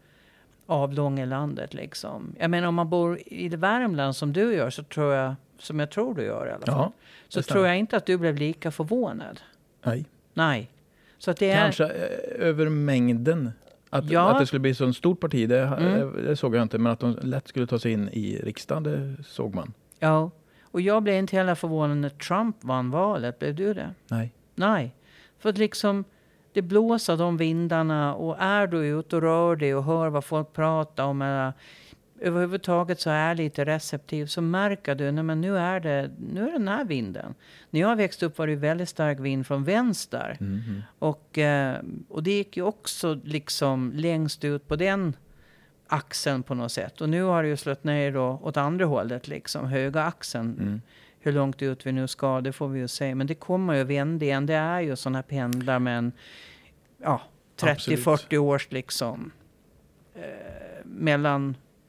avlånga 0.66 1.24
landet 1.24 1.74
liksom. 1.74 2.34
Jag 2.38 2.50
menar 2.50 2.68
om 2.68 2.74
man 2.74 2.88
bor 2.90 3.18
i 3.26 3.48
Värmland 3.48 4.16
som 4.16 4.32
du 4.32 4.54
gör 4.54 4.70
så 4.70 4.82
tror 4.82 5.14
jag, 5.14 5.34
som 5.58 5.80
jag 5.80 5.90
tror 5.90 6.14
du 6.14 6.22
gör 6.22 6.46
i 6.46 6.50
alla 6.50 6.66
fall. 6.66 6.74
Ja, 6.74 6.92
så 7.28 7.42
tror 7.42 7.66
jag 7.66 7.78
inte 7.78 7.96
att 7.96 8.06
du 8.06 8.18
blev 8.18 8.36
lika 8.36 8.70
förvånad. 8.70 9.40
Nej. 9.84 10.04
Nej. 10.34 10.70
Så 11.18 11.30
att 11.30 11.36
det 11.36 11.50
är... 11.50 11.60
Kanske 11.62 11.84
eh, 11.84 12.46
över 12.48 12.68
mängden. 12.68 13.50
Att, 13.90 14.10
Ja. 14.10 14.30
att 14.32 14.38
det 14.38 14.46
skulle 14.46 14.60
bli 14.60 14.70
ett 14.70 14.76
sånt 14.76 14.96
stort 14.96 15.20
parti, 15.20 15.48
det, 15.48 15.60
Mm. 15.60 16.24
det 16.26 16.36
såg 16.36 16.54
jag 16.56 16.62
inte. 16.62 16.78
Men 16.78 16.92
att 16.92 17.00
de 17.00 17.18
lätt 17.22 17.48
skulle 17.48 17.66
ta 17.66 17.78
sig 17.78 17.92
in 17.92 18.08
i 18.12 18.40
riksdagen, 18.44 18.82
det 18.82 19.16
såg 19.24 19.54
man. 19.54 19.72
Ja. 19.98 20.30
Och 20.62 20.80
jag 20.80 21.02
blev 21.02 21.14
inte 21.16 21.36
heller 21.36 21.54
förvånad 21.54 21.96
när 21.96 22.08
Trump 22.08 22.56
vann 22.60 22.90
valet. 22.90 23.38
Blev 23.38 23.54
du 23.54 23.74
det? 23.74 23.90
Nej. 24.08 24.32
Nej. 24.54 24.94
För 25.38 25.48
att 25.50 25.58
liksom, 25.58 26.04
det 26.52 26.62
blåser 26.62 27.16
de 27.16 27.36
vindarna 27.36 28.14
och 28.14 28.36
är 28.38 28.66
du 28.66 28.86
ute 28.86 29.16
och 29.16 29.22
rör 29.22 29.56
dig 29.56 29.74
och 29.74 29.84
hör 29.84 30.08
vad 30.08 30.24
folk 30.24 30.52
pratar 30.52 31.04
om 31.04 31.22
eller 31.22 31.52
överhuvudtaget 32.20 33.00
så 33.00 33.10
är 33.10 33.34
lite 33.34 33.64
receptiv 33.64 34.26
så 34.26 34.40
märker 34.40 34.94
du, 34.94 35.10
nej 35.10 35.24
men 35.24 35.40
nu 35.40 35.58
är 35.58 35.80
det, 35.80 36.10
nu 36.32 36.48
är 36.48 36.52
den 36.52 36.68
här 36.68 36.84
vinden. 36.84 37.34
När 37.70 37.80
jag 37.80 37.96
växte 37.96 38.26
upp 38.26 38.38
var 38.38 38.46
det 38.46 38.56
väldigt 38.56 38.88
stark 38.88 39.20
vind 39.20 39.46
från 39.46 39.64
vänster. 39.64 40.36
Mhm. 40.40 40.82
Och, 40.98 41.38
eh, 41.38 41.76
och 42.08 42.22
det 42.22 42.30
gick 42.30 42.56
ju 42.56 42.62
också 42.62 43.20
liksom 43.24 43.92
längst 43.94 44.44
ut 44.44 44.68
på 44.68 44.76
den 44.76 45.16
axeln 45.86 46.42
på 46.42 46.54
något 46.54 46.72
sätt. 46.72 47.00
Och 47.00 47.08
nu 47.08 47.22
har 47.22 47.42
det 47.42 47.48
ju 47.48 47.56
slått 47.56 47.84
ner 47.84 48.12
då 48.12 48.40
åt 48.42 48.56
andra 48.56 48.84
hållet, 48.84 49.28
liksom 49.28 49.66
höga 49.66 50.02
axeln. 50.02 50.58
Mm. 50.60 50.82
Hur 51.20 51.32
långt 51.32 51.62
ut 51.62 51.86
vi 51.86 51.92
nu 51.92 52.08
ska, 52.08 52.40
det 52.40 52.52
får 52.52 52.68
vi 52.68 52.80
ju 52.80 52.88
se. 52.88 53.14
Men 53.14 53.26
det 53.26 53.34
kommer 53.34 53.74
ju 53.74 53.84
vända 53.84 54.24
igen. 54.24 54.46
Det 54.46 54.54
är 54.54 54.80
ju 54.80 54.96
sådana 54.96 55.22
pendlar 55.22 55.78
med 55.78 55.98
en 55.98 56.12
ja, 57.02 57.22
Absolut. 57.62 58.00
30-40 58.00 58.38
års 58.38 58.72
liksom 58.72 59.32
eh, 60.14 60.84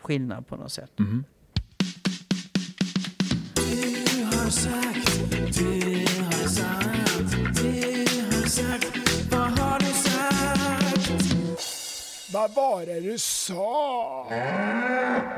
mellanskillnad 0.10 0.48
på 0.48 0.56
något 0.56 0.72
sätt. 0.72 0.92
Mhm. 1.00 1.24
Vad 12.34 12.54
var 12.56 12.86
det 12.86 13.00
du 13.00 13.18
sa? 13.18 14.28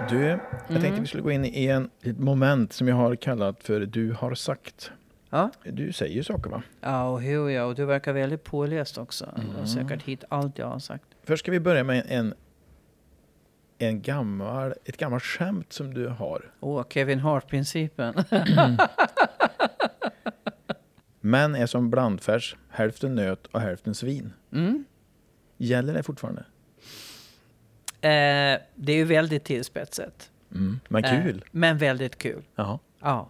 Du, 0.10 0.22
jag 0.26 0.40
Mm. 0.70 0.82
tänkte 0.82 1.02
vi 1.02 1.08
skulle 1.08 1.24
gå 1.24 1.32
in 1.32 1.46
i 1.46 1.66
en, 1.68 1.90
ett 2.04 2.20
moment 2.20 2.74
som 2.74 2.88
jag 2.88 2.96
har 2.96 3.16
kallat 3.16 3.64
för 3.64 3.80
Du 3.80 4.12
har 4.14 4.36
sagt. 4.36 4.92
Ja, 5.30 5.52
Du 5.64 5.94
säger 5.94 6.16
ju 6.16 6.24
saker 6.24 6.50
va? 6.50 6.64
ja 6.82 7.10
och 7.10 7.22
hur 7.22 7.50
ja. 7.50 7.64
Och 7.66 7.76
du 7.76 7.86
verkar 7.86 8.14
väldigt 8.14 8.44
påläst 8.44 8.98
också. 8.98 9.34
Du 9.36 9.42
Mm. 9.42 9.56
har 9.56 9.66
säkert 9.66 10.04
hit 10.04 10.24
allt 10.30 10.58
jag 10.58 10.68
har 10.68 10.80
sagt. 10.80 11.04
Först 11.24 11.44
ska 11.44 11.52
vi 11.52 11.60
börja 11.60 11.84
med 11.84 12.04
en, 12.08 12.34
en 13.78 14.02
gammal, 14.02 14.74
ett 14.86 14.98
gammalt 14.98 15.24
skämt 15.24 15.74
som 15.74 15.94
du 15.94 16.08
har. 16.08 16.52
Åh, 16.60 16.84
Kevin 16.90 17.20
Hart-principen. 17.20 18.14
Män 21.22 21.56
är 21.56 21.66
som 21.66 21.90
blandfärs, 21.90 22.56
hälften 22.70 23.16
nöt 23.16 23.46
och 23.48 23.62
hälften 23.62 23.96
svin. 23.96 24.34
Mm. 24.54 24.86
Gäller 25.58 25.94
det 25.94 26.04
fortfarande? 26.04 26.42
Eh, 28.02 28.62
det 28.76 28.92
är 28.92 28.96
ju 28.96 29.04
väldigt 29.04 29.44
tillspetsat. 29.44 30.32
Mm. 30.52 30.80
Men 30.90 31.04
Eh, 31.06 31.24
kul. 31.24 31.46
men 31.52 31.78
väldigt 31.78 32.18
kul. 32.18 32.44
Jaha. 32.56 32.80
Ja. 33.00 33.30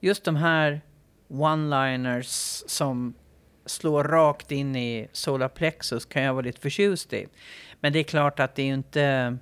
Just 0.00 0.24
de 0.24 0.36
här 0.36 0.80
one-liners 1.28 2.62
som 2.66 3.14
slår 3.66 4.04
rakt 4.04 4.52
in 4.52 4.76
i 4.76 5.08
solar 5.12 5.48
plexus 5.48 6.04
kan 6.04 6.22
jag 6.22 6.34
vara 6.34 6.44
lite 6.44 6.60
förtjust 6.60 7.12
i. 7.12 7.26
Men 7.80 7.92
det 7.92 7.98
är 7.98 8.02
klart 8.04 8.40
att 8.40 8.54
det 8.54 8.62
är 8.62 8.74
inte, 8.74 9.38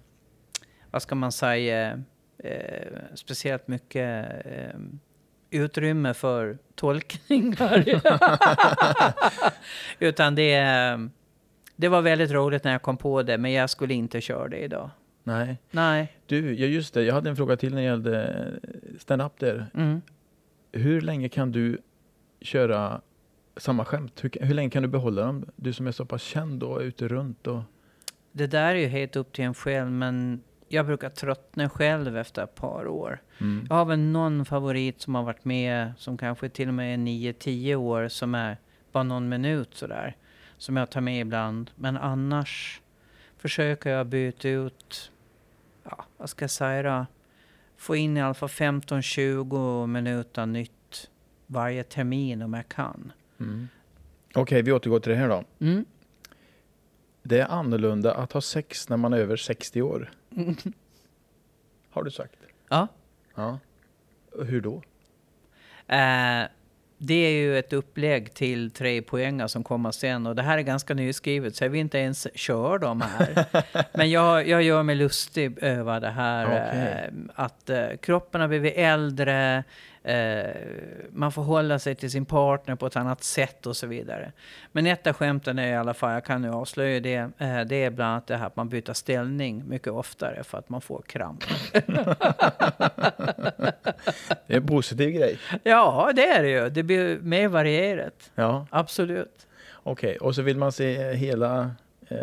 vad 0.97 1.03
ska 1.03 1.15
man 1.15 1.33
säga, 1.33 2.03
eh, 2.39 2.93
speciellt 3.15 3.69
mycket 3.69 4.27
eh, 4.47 4.81
utrymme 5.51 6.15
för 6.15 6.59
tolkningar. 6.75 7.85
Utan 9.99 10.35
det, 10.35 10.61
det 11.77 11.89
var 11.89 12.03
väldigt 12.03 12.31
roligt 12.31 12.65
när 12.65 12.73
jag 12.73 12.83
kom 12.83 12.97
på 12.97 13.23
det, 13.23 13.39
men 13.39 13.53
jag 13.53 13.71
skulle 13.71 13.95
inte 13.95 14.21
köra 14.21 14.49
det 14.49 14.59
idag. 14.59 14.91
Nej. 15.25 15.59
Nej. 15.71 16.17
Du, 16.27 16.55
ja 16.55 16.67
just 16.67 16.95
det. 16.95 17.03
Jag 17.03 17.15
hade 17.15 17.31
en 17.31 17.37
fråga 17.37 17.57
till 17.57 17.75
när 17.75 17.81
det 17.81 17.87
gällde 17.87 18.53
stand-up 18.99 19.39
där. 19.39 19.67
Mm. 19.75 20.03
Hur 20.73 21.01
länge 21.01 21.29
kan 21.29 21.53
du 21.53 21.79
köra 22.41 23.01
samma 23.57 23.85
skämt? 23.85 24.25
Hur, 24.25 24.31
hur 24.41 24.55
länge 24.55 24.71
kan 24.71 24.83
du 24.83 24.89
behålla 24.89 25.23
dem? 25.23 25.47
Du 25.57 25.73
som 25.73 25.87
är 25.87 25.93
så 25.93 26.05
pass 26.05 26.23
känd 26.23 26.63
och 26.63 26.83
är 26.83 26.85
ute 26.85 27.09
runt 27.09 27.47
och... 27.47 27.63
Det 28.33 28.47
där 28.47 28.75
är 28.75 28.79
ju 28.79 28.87
helt 28.87 29.17
upp 29.17 29.33
till 29.33 29.45
en 29.45 29.55
själv, 29.55 29.91
men 29.91 30.43
jag 30.69 30.87
brukar 30.87 31.11
tröttna 31.11 31.69
själv 31.69 32.17
efter 32.17 32.45
ett 32.45 32.55
par 32.55 32.87
år. 32.87 33.23
Mm. 33.39 33.67
Jag 33.69 33.77
har 33.77 33.85
väl 33.85 33.99
någon 33.99 34.45
favorit 34.45 35.01
som 35.01 35.15
har 35.15 35.23
varit 35.23 35.45
med, 35.45 35.93
som 35.99 36.19
kanske 36.19 36.49
till 36.49 36.69
och 36.69 36.75
med 36.75 36.95
är 36.95 36.99
9-10 36.99 37.75
år, 37.75 38.09
som 38.09 38.35
är 38.35 38.57
bara 38.93 39.03
någon 39.03 39.29
minut 39.29 39.75
sådär. 39.75 40.17
Som 40.59 40.77
jag 40.77 40.91
tar 40.91 41.01
med 41.01 41.21
ibland. 41.21 41.71
Men 41.75 41.97
annars 41.97 42.81
försöker 43.39 43.91
jag 43.91 44.07
byta 44.07 44.49
ut, 44.49 45.13
ja, 45.85 46.05
vad 46.17 46.31
ska 46.31 46.43
jag 46.43 46.51
säga 46.51 46.83
då? 46.83 47.07
Få 47.77 47.97
in 47.97 48.17
i 48.17 48.23
alla 48.23 48.35
fall 48.35 48.49
15-20 48.49 49.87
minuter 49.87 50.47
nytt 50.47 51.11
varje 51.47 51.83
termin 51.83 52.43
om 52.43 52.55
jag 52.55 52.69
kan. 52.69 53.13
Mm. 53.41 53.69
Okej, 54.35 54.63
vi 54.63 54.73
återgår 54.73 55.01
till 55.01 55.13
det 55.13 55.19
här 55.19 55.29
då. 55.29 55.45
Mm. 55.61 55.85
Det 57.27 57.41
är 57.41 57.49
annorlunda 57.49 58.15
att 58.15 58.33
ha 58.33 58.41
sex 58.41 58.89
när 58.89 58.97
man 58.97 59.13
är 59.13 59.19
över 59.19 59.37
60 59.37 59.83
år. 59.83 60.11
Har 61.91 62.03
du 62.03 62.11
sagt. 62.11 62.37
Ja. 62.69 62.89
Ja. 63.35 63.59
Hur 64.39 64.61
då? 64.61 64.83
Eh, 65.95 66.45
det 66.99 67.15
är 67.15 67.31
ju 67.31 67.59
ett 67.59 67.73
upplägg 67.73 68.35
till 68.35 68.71
tre 68.71 69.03
poängar 69.03 69.47
som 69.47 69.65
kommer 69.65 69.91
sen. 69.91 70.27
Och 70.27 70.37
det 70.37 70.43
här 70.43 70.59
är 70.59 70.63
ganska 70.63 70.95
nyskrivet, 70.95 71.57
så 71.57 71.65
jag 71.65 71.71
vill 71.71 71.81
inte 71.81 71.99
ens 71.99 72.27
köra 72.35 72.79
dem 72.79 73.01
här. 73.01 73.45
Men 73.97 74.11
jag, 74.11 74.49
jag 74.49 74.63
gör 74.63 74.83
mig 74.83 74.97
lustig 74.97 75.59
över 75.63 76.01
det 76.01 76.11
här. 76.11 76.47
Okej. 76.47 77.09
Eh, 77.09 77.45
att 77.45 77.71
eh, 77.71 77.87
kroppen 78.03 78.41
har 78.41 78.49
blivit 78.49 78.75
äldre, 78.77 79.65
eh, 80.07 80.47
man 81.13 81.33
får 81.33 81.43
hålla 81.43 81.79
sig 81.79 81.95
till 81.95 82.11
sin 82.11 82.25
partner 82.25 82.75
på 82.75 82.87
ett 82.87 82.97
annat 82.97 83.25
sätt 83.25 83.67
och 83.67 83.77
så 83.77 83.87
vidare. 83.87 84.33
Men 84.73 84.87
ett 84.87 85.07
av 85.07 85.13
skämten 85.13 85.59
är 85.59 85.69
i 85.73 85.77
alla 85.77 85.95
fall, 85.95 86.13
jag 86.13 86.25
kan 86.25 86.43
nu 86.43 86.51
avslöja 86.51 87.01
det, 87.01 87.15
eh, 87.39 87.61
det 87.61 87.85
är 87.85 87.91
bland 87.91 88.11
annat 88.11 88.27
det 88.27 88.37
här 88.37 88.47
att 88.47 88.57
man 88.57 88.69
byter 88.69 88.93
ställning 88.93 89.69
mycket 89.69 89.93
oftare 89.93 90.45
för 90.45 90.59
att 90.59 90.69
man 90.69 90.81
får 90.81 91.03
kramp. 91.07 91.45
Det 94.47 94.53
är 94.53 94.57
en 94.57 94.67
positiv 94.67 95.11
grej. 95.11 95.39
Ja, 95.63 96.13
det 96.17 96.27
är 96.27 96.43
det 96.43 96.49
ju. 96.49 96.69
Det 96.71 96.83
blir 96.83 97.19
mer 97.19 97.49
varierat. 97.49 98.31
Ja, 98.35 98.67
Absolut. 98.71 99.47
okej. 99.73 100.17
Och 100.17 100.35
så 100.35 100.43
vill 100.43 100.57
man 100.57 100.73
se 100.73 101.13
hela 101.13 101.71
eh, 102.09 102.19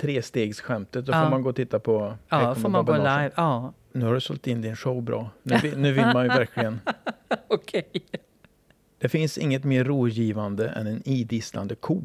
trestegsskämtet. 0.00 1.06
Då 1.06 1.12
får 1.12 1.30
man 1.30 1.42
gå 1.42 1.48
och 1.48 1.56
titta 1.56 1.78
på 1.78 2.16
Ja, 2.28 2.54
får 2.54 2.68
man 2.68 2.84
gå 2.84 2.96
live. 2.96 3.30
Ja, 3.36 3.72
Nu 3.92 4.04
har 4.06 4.14
du 4.14 4.20
sålt 4.20 4.46
in 4.46 4.62
din 4.62 4.76
show 4.76 5.02
bra. 5.02 5.30
Nu, 5.42 5.58
nu 5.76 5.92
vill 5.92 6.06
man 6.06 6.22
ju 6.22 6.28
verkligen. 6.28 6.80
okej. 7.48 7.84
Det 8.98 9.08
finns 9.08 9.38
inget 9.38 9.64
mer 9.64 9.84
rogivande 9.84 10.68
än 10.68 10.86
en 10.86 11.02
idisslande 11.08 11.74
ko. 11.74 12.02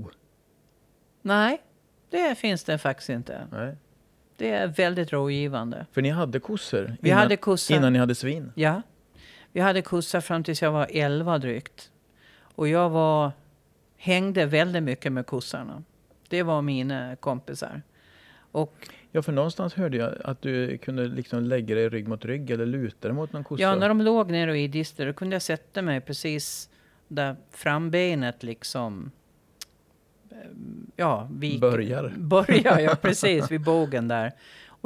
Nej, 1.22 1.62
det 2.10 2.36
finns 2.38 2.64
det 2.64 2.78
faktiskt 2.78 3.10
inte. 3.10 3.48
Nej. 3.52 3.76
Det 4.38 4.50
är 4.50 4.68
väldigt 4.68 5.14
rådgivande. 5.14 5.86
För 5.92 6.02
ni 6.02 6.10
hade 6.10 6.40
kossor 6.40 6.98
Vi 7.02 7.10
innan, 7.10 7.22
hade 7.22 7.38
kossa. 7.38 7.74
innan 7.76 7.94
ni 7.94 8.00
hade 8.00 8.16
svin. 8.16 8.52
Ja. 8.56 8.82
Vi 9.52 9.62
hade 9.62 9.82
kossa 9.82 10.22
fram 10.22 10.44
tills 10.44 10.62
jag 10.62 10.72
var 10.72 10.88
11 10.90 11.38
drygt. 11.38 11.92
Och 12.56 12.68
jag 12.68 12.90
var, 12.90 13.32
hängde 13.98 14.46
väldigt 14.46 14.84
mycket 14.84 15.12
med 15.12 15.26
kossarna. 15.26 15.84
Det 16.30 16.44
var 16.44 16.62
mina 16.62 17.16
kompisar. 17.16 17.82
Och 18.52 18.76
Ja, 19.12 19.22
för 19.22 19.32
någonstans 19.32 19.74
hörde 19.74 19.98
jag 19.98 20.14
att 20.24 20.42
du 20.42 20.78
kunde 20.78 21.08
liksom 21.08 21.44
lägga 21.44 21.76
dig 21.76 21.90
rygg 21.90 22.08
mot 22.08 22.26
rygg 22.26 22.52
eller 22.52 22.66
luta 22.66 23.08
dig 23.08 23.16
mot 23.16 23.34
någon 23.34 23.44
kossa. 23.44 23.62
ja, 23.62 23.76
när 23.76 23.88
de 23.90 24.02
låg 24.02 24.32
nere 24.32 24.52
och 24.52 24.58
idisslade, 24.58 25.12
då 25.12 25.16
kunde 25.18 25.36
jag 25.36 25.42
sätta 25.42 25.82
mig 25.82 26.02
precis 26.02 26.70
där 27.08 27.36
frambenet 27.52 28.44
liksom... 28.44 29.12
eh, 30.32 30.38
Ja, 30.96 31.30
vik, 31.32 31.62
Börjar. 31.62 32.14
Börjar, 32.18 32.80
ja 32.80 32.96
precis, 33.02 33.52
vid 33.52 33.62
bågen 33.64 34.08
där. 34.08 34.32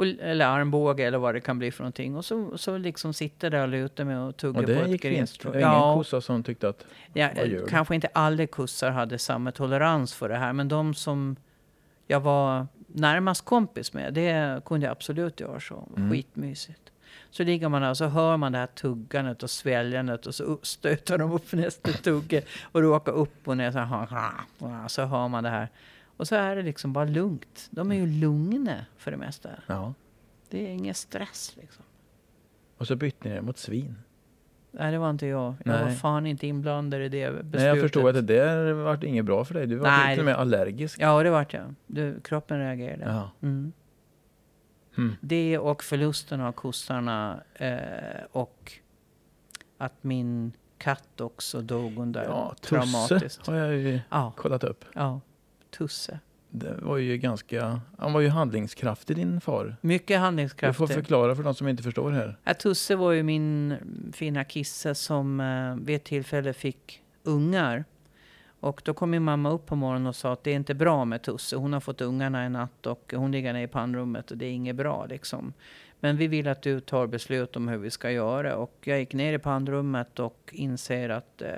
Och, 0.00 0.06
eller 0.06 0.46
armbåge 0.46 1.04
eller 1.04 1.18
vad 1.18 1.34
det 1.34 1.40
kan 1.40 1.58
bli 1.58 1.70
för 1.70 1.82
någonting. 1.82 2.16
Och 2.16 2.24
så, 2.24 2.58
så 2.58 2.78
liksom 2.78 3.14
sitter 3.14 3.50
där 3.50 3.62
och 3.62 3.68
lutar 3.68 4.04
mig 4.04 4.16
och 4.16 4.36
tuggar 4.36 4.60
Och 4.60 4.66
på 4.66 4.72
ett 4.72 5.04
var 5.04 5.56
ingen 5.56 5.94
kossa 5.94 6.20
som 6.20 6.42
tyckte 6.42 6.68
att... 6.68 6.84
Ja, 7.12 7.30
kanske 7.68 7.94
inte 7.94 8.08
alla 8.12 8.46
kussar 8.46 8.90
hade 8.90 9.18
samma 9.18 9.52
tolerans 9.52 10.14
för 10.14 10.28
det 10.28 10.36
här, 10.36 10.52
men 10.52 10.68
de 10.68 10.94
som 10.94 11.36
jag 12.06 12.20
var 12.20 12.66
närmast 12.86 13.44
kompis 13.44 13.92
med, 13.92 14.14
det 14.14 14.64
kunde 14.64 14.86
jag 14.86 14.92
absolut 14.92 15.40
göra 15.40 15.60
så. 15.60 15.88
Mm. 15.96 16.10
Skitmysigt. 16.10 16.92
Så 17.30 17.44
ligger 17.44 17.68
man 17.68 17.82
där 17.82 17.90
och 17.90 17.96
så 17.96 18.06
hör 18.06 18.36
man 18.36 18.52
det 18.52 18.58
här 18.58 18.66
tuggandet 18.66 19.42
och 19.42 19.50
sväljandet 19.50 20.26
och 20.26 20.34
så 20.34 20.58
stöter 20.62 21.18
de 21.18 21.32
upp 21.32 21.52
nästa 21.52 21.92
tugge 21.92 22.42
och 22.62 22.82
råkar 22.82 23.12
upp 23.12 23.48
och 23.48 23.56
ner 23.56 23.72
så 23.72 23.78
här, 23.78 24.88
så 24.88 25.04
hör 25.04 25.28
man 25.28 25.44
det 25.44 25.50
här. 25.50 25.68
Och 26.20 26.28
så 26.28 26.34
är 26.36 26.56
det 26.56 26.62
liksom 26.62 26.92
bara 26.92 27.04
lugnt. 27.04 27.68
De 27.70 27.90
är 27.90 27.94
ju 27.94 28.06
lugna 28.06 28.86
för 28.96 29.10
det 29.10 29.16
mesta. 29.16 29.50
Ja. 29.66 29.94
Det 30.48 30.66
är 30.66 30.70
ingen 30.70 30.94
stress 30.94 31.56
liksom. 31.60 31.84
Och 32.76 32.86
så 32.86 32.96
bytte 32.96 33.28
ni 33.28 33.34
det 33.34 33.42
mot 33.42 33.58
svin. 33.58 33.96
Nej, 34.70 34.92
det 34.92 34.98
var 34.98 35.10
inte 35.10 35.26
jag. 35.26 35.54
Jag 35.64 35.72
var 35.78 35.84
Nej. 35.86 35.94
fan 35.94 36.26
inte 36.26 36.46
inblandad 36.46 37.00
i 37.02 37.08
det 37.08 37.30
beslutet. 37.30 37.52
Nej, 37.60 37.64
jag 37.64 37.80
förstod 37.80 38.08
att 38.08 38.14
det 38.14 38.34
där 38.34 38.72
var 38.72 39.04
inget 39.04 39.24
bra 39.24 39.44
för 39.44 39.54
dig. 39.54 39.66
Du 39.66 39.76
var 39.76 40.10
till 40.10 40.18
och 40.18 40.24
med 40.24 40.34
allergisk. 40.34 41.00
Ja, 41.00 41.22
det 41.22 41.30
vart 41.30 41.52
jag. 41.52 41.74
Du, 41.86 42.20
kroppen 42.20 42.58
reagerade. 42.58 43.04
Ja. 43.12 43.30
Mm. 43.42 43.72
Hmm. 44.94 45.16
Det 45.20 45.58
och 45.58 45.84
förlusten 45.84 46.40
av 46.40 46.52
kossarna 46.52 47.40
eh, 47.54 47.76
och 48.32 48.72
att 49.78 50.04
min 50.04 50.52
katt 50.78 51.20
också 51.20 51.60
dog 51.60 51.98
under 51.98 52.24
Ja, 52.24 52.54
traumatiskt. 52.60 53.46
har 53.46 53.54
jag 53.56 53.74
ju 53.76 54.00
Ja, 54.10 54.32
kollat 54.36 54.64
upp. 54.64 54.84
ja, 54.94 55.20
Tusse. 55.70 56.18
Det 56.52 56.78
var 56.82 56.96
ju 56.96 57.16
ganska... 57.18 57.80
Han 57.98 58.12
var 58.12 58.20
ju 58.20 58.28
handlingskraftig 58.28 59.16
din 59.16 59.40
far. 59.40 59.76
Mycket 59.80 60.06
Du 60.08 60.14
får 60.14 60.20
handlingskraftig. 60.20 60.88
förklara 60.88 61.34
för 61.36 61.42
de 61.42 61.54
som 61.54 61.68
inte 61.68 61.82
förstår 61.82 62.10
här. 62.10 62.36
Ja, 62.44 62.54
Tusse 62.54 62.96
var 62.96 63.12
ju 63.12 63.22
min 63.22 63.76
fina 64.12 64.44
kisse 64.44 64.94
som 64.94 65.40
eh, 65.40 65.86
vid 65.86 65.96
ett 65.96 66.04
tillfälle 66.04 66.52
fick 66.52 67.02
ungar. 67.22 67.84
Och 68.60 68.82
då 68.84 68.94
kom 68.94 69.10
min 69.10 69.22
mamma 69.22 69.50
upp 69.50 69.66
på 69.66 69.76
morgonen 69.76 70.06
och 70.06 70.16
sa 70.16 70.32
att 70.32 70.44
det 70.44 70.50
är 70.50 70.54
inte 70.56 70.74
bra 70.74 71.04
med 71.04 71.22
Tusse. 71.22 71.56
Hon 71.56 71.72
har 71.72 71.80
fått 71.80 72.00
ungarna 72.00 72.46
i 72.46 72.48
natt 72.48 72.86
och 72.86 73.12
hon 73.16 73.32
ligger 73.32 73.52
nere 73.52 73.62
i 73.62 73.68
pannrummet 73.68 74.30
och 74.30 74.36
det 74.36 74.46
är 74.46 74.50
inget 74.52 74.76
bra 74.76 75.06
liksom. 75.06 75.52
Men 76.00 76.16
vi 76.16 76.26
vill 76.26 76.48
att 76.48 76.62
du 76.62 76.80
tar 76.80 77.06
beslut 77.06 77.56
om 77.56 77.68
hur 77.68 77.78
vi 77.78 77.90
ska 77.90 78.10
göra. 78.10 78.56
Och 78.56 78.74
jag 78.84 78.98
gick 78.98 79.14
ner 79.14 79.32
i 79.32 79.38
pannrummet 79.38 80.18
och 80.18 80.50
inser 80.52 81.08
att 81.08 81.42
eh, 81.42 81.48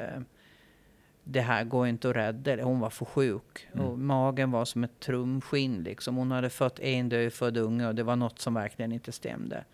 det 1.24 1.40
här 1.40 1.64
går 1.64 1.86
inte 1.86 2.10
att 2.10 2.16
rädda. 2.16 2.64
Hon 2.64 2.80
var 2.80 2.90
för 2.90 3.04
sjuk. 3.04 3.68
Mm. 3.72 3.86
Och 3.86 3.98
magen 3.98 4.50
var 4.50 4.64
som 4.64 4.84
ett 4.84 5.00
trumskinn 5.00 5.82
liksom. 5.82 6.16
Hon 6.16 6.30
hade 6.30 6.50
fått 6.50 6.80
en 6.80 7.08
dödfödd 7.08 7.56
unge 7.56 7.86
och 7.86 7.94
det 7.94 8.02
var 8.02 8.16
något 8.16 8.38
som 8.38 8.54
verkligen 8.54 8.92
inte 8.92 9.12
stämde. 9.12 9.64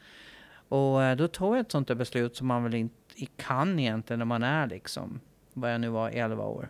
Och 0.68 1.02
eh, 1.02 1.16
då 1.16 1.28
tog 1.28 1.54
jag 1.54 1.60
ett 1.60 1.72
sånt 1.72 1.88
där 1.88 1.94
beslut 1.94 2.36
som 2.36 2.46
man 2.46 2.62
väl 2.62 2.74
inte 2.74 3.26
kan 3.36 3.78
egentligen 3.78 4.18
när 4.18 4.26
man 4.26 4.42
är 4.42 4.66
liksom, 4.66 5.20
vad 5.52 5.74
jag 5.74 5.80
nu 5.80 5.88
var, 5.88 6.10
11 6.10 6.44
år. 6.44 6.68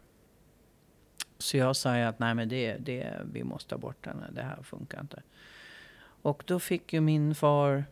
Så 1.39 1.57
jag 1.57 1.77
sa 1.77 1.95
att 1.95 2.19
nej 2.19 2.35
men 2.35 2.49
det, 2.49 2.77
det, 2.77 3.21
vi 3.33 3.45
måste 3.45 3.71
ta 3.71 3.79
bort 3.79 4.07
henne, 4.07 4.27
det 4.33 4.43
här 4.43 4.63
funkar 4.63 5.01
inte. 5.01 5.23
Och 6.23 6.43
då 6.47 6.59
fick 6.59 6.93
ju 6.93 7.01
min 7.01 7.35
far 7.35 7.85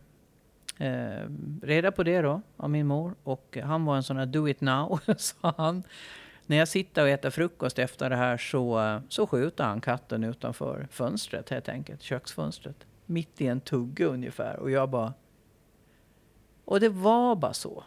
eh, 0.77 1.29
reda 1.61 1.91
på 1.91 2.03
det 2.03 2.21
då, 2.21 2.41
av 2.57 2.69
min 2.69 2.87
mor. 2.87 3.15
Och 3.23 3.57
han 3.63 3.85
var 3.85 3.95
en 3.95 4.03
sån 4.03 4.17
här 4.17 4.25
do 4.25 4.47
it 4.47 4.61
now, 4.61 4.99
sa 5.17 5.53
han. 5.57 5.83
När 6.49 6.57
jag 6.57 6.67
sitter 6.67 7.01
och 7.01 7.09
äter 7.09 7.29
frukost 7.29 7.79
efter 7.79 8.09
det 8.09 8.15
här 8.15 8.37
så, 8.37 8.99
så 9.09 9.27
skjuter 9.27 9.63
han 9.63 9.81
katten 9.81 10.23
utanför 10.23 10.87
fönstret 10.91 11.49
helt 11.49 11.69
enkelt, 11.69 12.01
köksfönstret. 12.01 12.85
Mitt 13.05 13.41
i 13.41 13.47
en 13.47 13.59
tugge 13.61 14.05
ungefär. 14.05 14.59
Och 14.59 14.71
jag 14.71 14.89
bara... 14.89 15.13
Och 16.65 16.79
det 16.79 16.89
var 16.89 17.35
bara 17.35 17.53
så. 17.53 17.83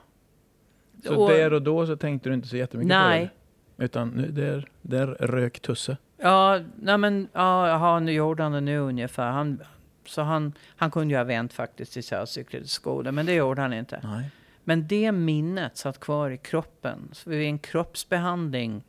Så 1.05 1.17
Och- 1.17 1.31
där 1.31 1.53
och 1.53 1.63
då 1.63 1.87
så 1.87 1.97
tänkte 1.97 2.29
du 2.29 2.35
inte 2.35 2.49
så 2.49 2.57
jättemycket 2.57 2.89
Nej. 2.89 3.27
på 3.27 3.33
det? 3.77 3.85
Utan 3.85 4.09
nu, 4.09 4.29
där, 4.31 4.69
där 4.83 5.07
rök 5.07 5.61
Tusse. 5.61 5.97
Ja, 6.17 6.61
nej 6.77 6.99
men 6.99 7.29
ja, 7.33 7.69
jaha, 7.69 8.01
nu 8.01 8.13
gjorde 8.13 8.43
han 8.43 8.53
det 8.53 8.61
nu 8.61 8.79
ungefär. 8.79 9.31
Han, 9.31 9.63
så 10.07 10.23
han, 10.23 10.53
han 10.77 10.91
kunde 10.91 11.15
ju 11.15 11.19
ha 11.19 11.25
vänt 11.25 11.53
faktiskt 11.53 11.93
till 11.93 12.69
skolan, 12.69 13.15
men 13.15 13.27
det 13.27 13.35
gjorde 13.35 13.61
han 13.63 13.73
inte. 13.73 14.01
Nej. 14.03 14.31
Men 14.71 14.87
det 14.87 15.13
minnet 15.13 15.77
satt 15.77 16.01
kvar 16.01 16.31
i 16.31 16.37
kroppen. 16.37 17.09
Så 17.13 17.31
vid 17.31 17.43
en 17.49 17.59
kroppsbehandling 17.59 18.85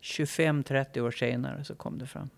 25-30 0.00 1.00
år 1.00 1.10
senare 1.10 1.64
så 1.64 1.74
kom 1.74 1.98
det 1.98 2.06
fram. 2.06 2.30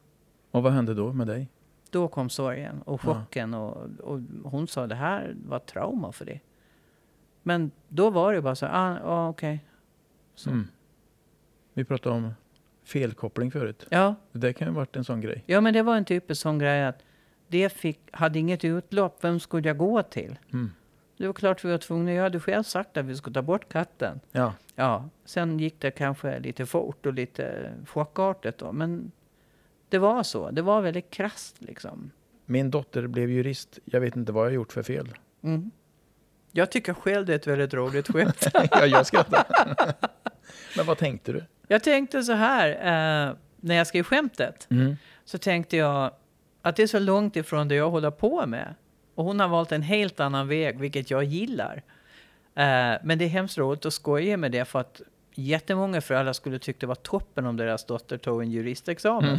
Och 0.51 0.63
vad 0.63 0.73
hände 0.73 0.95
då 0.95 1.13
med 1.13 1.27
dig? 1.27 1.49
Då 1.91 2.09
kom 2.09 2.31
sorgen 2.31 2.83
och 2.83 3.01
Ja. 3.05 3.15
chocken 3.15 3.55
och, 3.55 3.77
och 4.03 4.21
hon 4.45 4.69
sa 4.69 4.87
det 4.87 4.95
här 4.95 5.37
var 5.47 5.59
trauma 5.59 6.13
för 6.13 6.25
dig. 6.25 6.43
Men 7.43 7.71
då 7.89 8.11
var 8.11 8.33
det 8.33 8.43
bara 8.43 8.55
så, 8.55 8.67
ah, 8.67 8.99
ah, 9.05 9.29
okej. 9.29 9.65
Så. 10.35 10.51
Mm. 10.51 10.69
Vi 11.75 11.85
pratade 11.85 12.15
om 12.17 12.31
felkoppling 12.85 13.51
förut. 13.51 13.87
Ja, 13.91 14.15
Det 14.33 14.53
kan 14.53 14.69
ju 14.69 14.73
ha 14.73 14.77
varit 14.81 14.97
en 14.97 15.05
sån 15.05 15.21
grej. 15.21 15.45
ja, 15.47 15.61
men 15.61 15.75
det 15.75 15.83
var 15.83 15.97
en 15.97 16.05
typisk 16.05 16.43
sån 16.43 16.59
grej 16.59 16.85
att 16.85 17.03
det 17.49 17.69
fick, 17.73 18.01
hade 18.13 18.39
inget 18.39 18.65
utlopp, 18.65 19.25
vem 19.25 19.41
skulle 19.41 19.69
jag 19.69 19.79
gå 19.79 20.03
till? 20.03 20.39
Mm. 20.53 20.71
Det 21.19 21.27
var 21.27 21.35
klart 21.35 21.65
vi 21.65 21.71
var 21.71 21.79
tvungna, 21.79 22.13
jag 22.13 22.23
hade 22.23 22.41
själv 22.41 22.63
sagt 22.63 22.97
att 22.97 23.05
vi 23.05 23.17
skulle 23.17 23.35
ta 23.35 23.43
bort 23.43 23.69
katten. 23.73 24.21
Ja. 24.33 24.55
Ja, 24.75 25.09
sen 25.25 25.59
gick 25.59 25.81
det 25.81 25.91
kanske 25.91 26.39
lite 26.39 26.67
fort 26.67 27.07
och 27.07 27.13
lite 27.15 27.73
chockartat 27.87 28.59
då, 28.59 28.73
men 28.73 29.11
det 29.89 29.99
var 29.99 30.23
så. 30.23 30.51
Det 30.51 30.63
var 30.63 30.81
väldigt 30.81 31.11
krasst 31.11 31.57
liksom. 31.63 32.11
Min 32.47 32.71
dotter 32.71 33.07
blev 33.07 33.31
jurist. 33.31 33.79
Jag 33.85 34.01
vet 34.01 34.17
inte 34.17 34.33
vad 34.33 34.47
jag 34.47 34.53
gjort 34.55 34.73
för 34.73 34.83
fel. 34.83 35.09
Mm. 35.43 35.71
Jag 36.53 36.71
tycker 36.71 36.95
själv 36.95 37.27
det 37.27 37.33
är 37.33 37.37
ett 37.37 37.47
väldigt 37.47 37.75
roligt 37.75 38.09
skämt. 38.09 38.47
ja, 38.71 38.87
jag 38.87 39.07
skrattar. 39.07 39.45
Men 40.77 40.87
vad 40.87 40.99
tänkte 40.99 41.33
du? 41.33 41.45
jag 41.69 41.83
tänkte 41.83 42.23
så 42.23 42.33
här, 42.33 42.71
eh, 42.71 43.35
när 43.57 43.75
jag 43.75 43.87
skrev 43.87 44.03
skämtet, 44.03 44.67
Mm. 44.71 44.97
så 45.25 45.39
tänkte 45.39 45.77
jag 45.77 46.11
att 46.63 46.77
det 46.77 46.83
är 46.83 46.87
så 46.87 46.99
långt 46.99 47.37
ifrån 47.37 47.69
det 47.69 47.75
jag 47.75 47.91
håller 47.91 48.11
på 48.11 48.47
med. 48.47 48.75
Och 49.19 49.25
hon 49.25 49.41
har 49.41 49.49
valt 49.49 49.73
en 49.73 49.83
helt 49.83 50.21
annan 50.21 50.49
väg, 50.49 50.79
vilket 50.79 51.11
jag 51.11 51.25
gillar. 51.25 51.83
Eh, 52.55 52.99
men 53.03 53.19
det 53.19 53.25
är 53.25 53.29
hemskt 53.29 53.59
roligt 53.59 53.87
att 53.87 53.95
skoja 53.95 54.37
med 54.37 54.53
det, 54.53 54.65
för 54.65 54.79
att 54.79 55.01
jättemånga 55.35 56.01
föräldrar 56.01 56.33
skulle 56.33 56.59
tycka 56.59 56.79
det 56.81 56.87
var 56.87 56.95
toppen 56.95 57.47
om 57.47 57.57
deras 57.57 57.85
dotter 57.85 58.19
tog 58.19 58.43
en 58.43 58.51
juristexamen. 58.51 59.39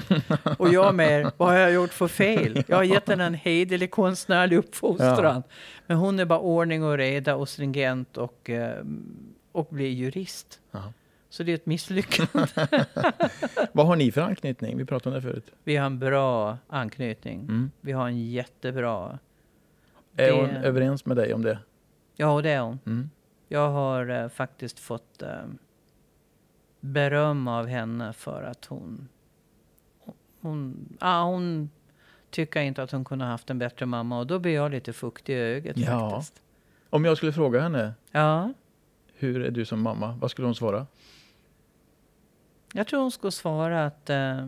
Och 0.58 0.70
jag 0.70 0.96
med, 0.96 1.32
vad 1.38 1.50
har 1.50 1.56
jag 1.56 1.72
gjort 1.74 1.94
för 1.94 2.08
fel? 2.08 2.64
Jag 2.68 2.78
har 2.78 2.84
gett 2.84 3.10
henne 3.10 3.26
en 3.26 3.34
hederlig 3.34 3.92
konstnärlig 3.92 4.58
uppfostran. 4.58 5.44
Men 5.88 5.98
hon 5.98 6.20
är 6.20 6.26
bara 6.26 6.40
ordning 6.40 6.84
och 6.84 6.98
reda 6.98 7.36
och 7.36 7.50
stringent 7.50 8.18
och, 8.18 8.50
eh, 8.50 8.84
och 9.52 9.68
blir 9.70 9.90
jurist. 9.90 10.60
Ja. 10.72 10.94
Så 11.30 11.44
det 11.44 11.52
är 11.52 11.56
ett 11.56 11.66
misslyckande. 11.66 12.48
Vad 13.72 13.88
har 13.88 13.96
ni 13.96 14.12
för 14.12 14.22
anknytning? 14.22 14.78
Vi 14.78 14.86
pratade 14.86 15.16
om 15.16 15.24
det 15.24 15.30
förut. 15.30 15.52
Vi 15.64 15.76
har 15.76 15.86
en 15.86 16.00
bra 16.00 16.58
anknytning. 16.68 17.40
Mm. 17.40 17.72
Vi 17.82 17.92
har 17.92 18.08
en 18.08 18.32
jättebra... 18.32 19.20
Är 20.20 20.28
Det- 20.28 20.32
hon 20.42 20.50
överens 20.50 21.06
med 21.06 21.18
dig 21.18 21.34
om 21.34 21.42
det? 21.42 21.60
Ja, 22.16 22.42
det 22.42 22.50
är 22.50 22.62
hon. 22.62 22.80
Mm. 22.86 23.10
Jag 23.48 23.70
har 23.70 24.10
eh, 24.10 24.28
faktiskt 24.30 24.80
fått 24.80 25.22
eh, 25.22 25.30
beröm 26.80 27.48
av 27.48 27.68
henne 27.68 28.14
för 28.14 28.44
att 28.44 28.66
hon... 28.66 29.08
Hon, 30.42 30.88
ah, 31.00 31.24
hon 31.24 31.70
tycker 32.30 32.62
inte 32.62 32.84
att 32.84 32.92
hon 32.92 33.06
kunde 33.06 33.26
ha 33.26 33.32
haft 33.32 33.50
en 33.50 33.60
bättre 33.60 33.86
mamma 33.86 34.20
och 34.20 34.28
då 34.28 34.40
blir 34.40 34.54
jag 34.54 34.72
lite 34.72 34.94
fuktig 34.94 35.34
i 35.34 35.38
ögat 35.38 35.78
Ja. 35.78 36.10
faktiskt. 36.10 36.42
Om 36.90 37.06
jag 37.06 37.18
skulle 37.18 37.34
fråga 37.34 37.60
henne, 37.62 37.94
Ja, 38.12 38.54
hur 39.14 39.42
är 39.42 39.52
du 39.52 39.66
som 39.66 39.82
mamma? 39.82 40.18
Vad 40.22 40.32
skulle 40.32 40.48
hon 40.48 40.56
svara? 40.56 40.88
jag 42.74 42.88
tror 42.88 43.02
hon 43.02 43.12
skulle 43.12 43.32
svara 43.32 43.86
att, 43.86 44.10
eh, 44.10 44.48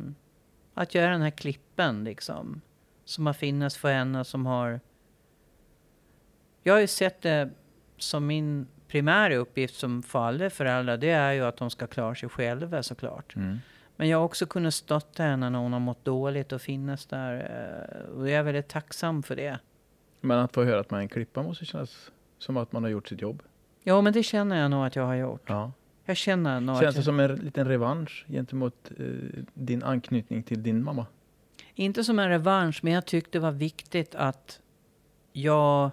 att 0.74 0.96
göra 0.96 1.12
den 1.12 1.22
här 1.22 1.30
klippen 1.30 2.04
liksom. 2.04 2.62
Som 3.06 3.26
har 3.26 3.34
funnits 3.34 3.78
för 3.78 3.94
henne 3.94 4.24
som 4.24 4.46
har... 4.46 4.80
Jag 6.64 6.74
har 6.74 6.80
ju 6.82 6.88
sett 6.88 7.22
det 7.22 7.50
som 7.98 8.28
min 8.28 8.68
primära 8.88 9.36
uppgift 9.36 9.76
som 9.76 10.04
för 10.04 10.20
alla 10.20 10.50
föräldrar. 10.50 10.98
Det 10.98 11.10
är 11.10 11.32
ju 11.34 11.42
att 11.46 11.58
de 11.58 11.70
ska 11.70 11.88
klara 11.88 12.16
sig 12.16 12.30
själva 12.30 12.84
såklart. 12.84 13.36
Mm. 13.36 13.58
Men 13.96 14.08
jag 14.10 14.18
har 14.18 14.26
också 14.26 14.46
kunnat 14.46 14.74
stötta 14.74 15.24
henne 15.24 15.50
när 15.50 15.60
hon 15.60 15.74
har 15.74 15.80
mått 15.80 16.06
dåligt 16.06 16.52
och 16.52 16.62
finnas 16.62 17.06
där. 17.06 17.34
eh, 18.06 18.10
Och 18.18 18.30
jag 18.30 18.40
är 18.40 18.44
väldigt 18.44 18.68
tacksam 18.68 19.24
för 19.24 19.36
det. 19.36 19.60
Men 20.22 20.40
att 20.40 20.54
få 20.54 20.64
höra 20.64 20.80
att 20.80 20.92
man 20.92 20.98
är 20.98 21.02
en 21.02 21.10
klippa 21.10 21.44
måste 21.44 21.66
kännas 21.66 22.12
som 22.38 22.58
att 22.58 22.72
man 22.72 22.84
har 22.84 22.90
gjort 22.90 23.08
sitt 23.08 23.22
jobb. 23.22 23.44
Ja, 23.84 24.02
men 24.02 24.14
det 24.14 24.24
känner 24.24 24.62
jag 24.62 24.72
nog 24.72 24.86
att 24.86 24.96
jag 24.96 25.04
har 25.06 25.16
gjort. 25.16 25.44
Ja. 25.46 25.72
Jag 26.06 26.18
känner 26.18 26.60
nog 26.60 26.76
Känns 26.76 26.88
att 26.88 26.94
det 26.96 26.98
jag, 26.98 27.06
som 27.06 27.20
en 27.20 27.36
liten 27.36 27.68
revansch 27.68 28.26
gentemot 28.28 28.92
eh, 29.00 29.06
din 29.54 29.84
anknytning 29.84 30.44
till 30.44 30.64
din 30.64 30.84
mamma? 30.84 31.06
Inte 31.76 32.04
som 32.04 32.20
en 32.20 32.30
revansch, 32.30 32.80
men 32.84 32.94
jag 32.94 33.06
tyckte 33.06 33.38
det 33.38 33.42
var 33.42 33.52
viktigt 33.52 34.16
att 34.16 34.60
jag 35.34 35.92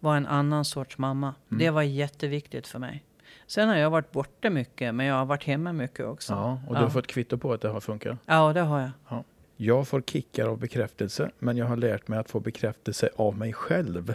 var 0.00 0.16
en 0.16 0.26
annan 0.26 0.64
sorts 0.64 0.98
mamma. 0.98 1.34
Mm. 1.50 1.58
Det 1.58 1.70
var 1.70 1.82
jätteviktigt 1.82 2.66
för 2.66 2.78
mig. 2.78 3.04
Sen 3.46 3.68
har 3.68 3.76
jag 3.76 3.90
varit 3.90 4.12
borta 4.12 4.50
mycket, 4.50 4.94
men 4.94 5.06
jag 5.06 5.14
har 5.14 5.24
varit 5.26 5.44
hemma 5.44 5.72
mycket 5.72 6.06
också. 6.06 6.32
Ja, 6.32 6.60
och 6.66 6.74
du 6.74 6.80
Ja. 6.80 6.84
har 6.84 6.90
fått 6.90 7.06
kvitto 7.06 7.38
på 7.38 7.52
att 7.52 7.60
det 7.60 7.68
har 7.68 7.80
funkat. 7.80 8.18
Ja, 8.26 8.52
det 8.52 8.60
har 8.60 8.80
jag. 8.80 8.90
Ja. 9.08 9.24
Jag 9.56 9.88
får 9.88 10.00
kickar 10.00 10.46
av 10.48 10.58
bekräftelse, 10.58 11.30
men 11.38 11.56
jag 11.56 11.66
har 11.66 11.76
lärt 11.76 12.08
mig 12.08 12.18
att 12.18 12.30
få 12.30 12.40
bekräftelse 12.40 13.08
av 13.16 13.38
mig 13.38 13.52
själv. 13.52 14.14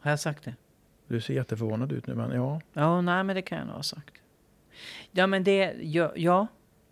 Har 0.00 0.10
jag 0.10 0.20
sagt 0.20 0.44
det? 0.44 0.54
Du 1.06 1.20
ser 1.20 1.34
jätteförvånad 1.34 1.92
ut 1.92 2.06
nu, 2.06 2.14
men 2.14 2.30
ja. 2.32 2.60
Ja, 2.72 3.00
nej, 3.00 3.24
men 3.24 3.36
det 3.36 3.42
kan 3.42 3.58
jag 3.58 3.66
nog 3.66 3.76
ha 3.76 3.82
sagt. 3.82 4.14
Ja, 5.10 5.26
men 5.26 5.44
det... 5.44 5.74
Ja, 5.80 6.12
ja 6.16 6.46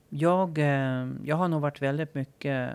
jag, 0.09 0.59
eh, 0.59 1.09
jag 1.25 1.37
har 1.37 1.49
nog 1.49 1.61
varit 1.61 1.83
väldigt 1.83 2.15
mycket 2.15 2.71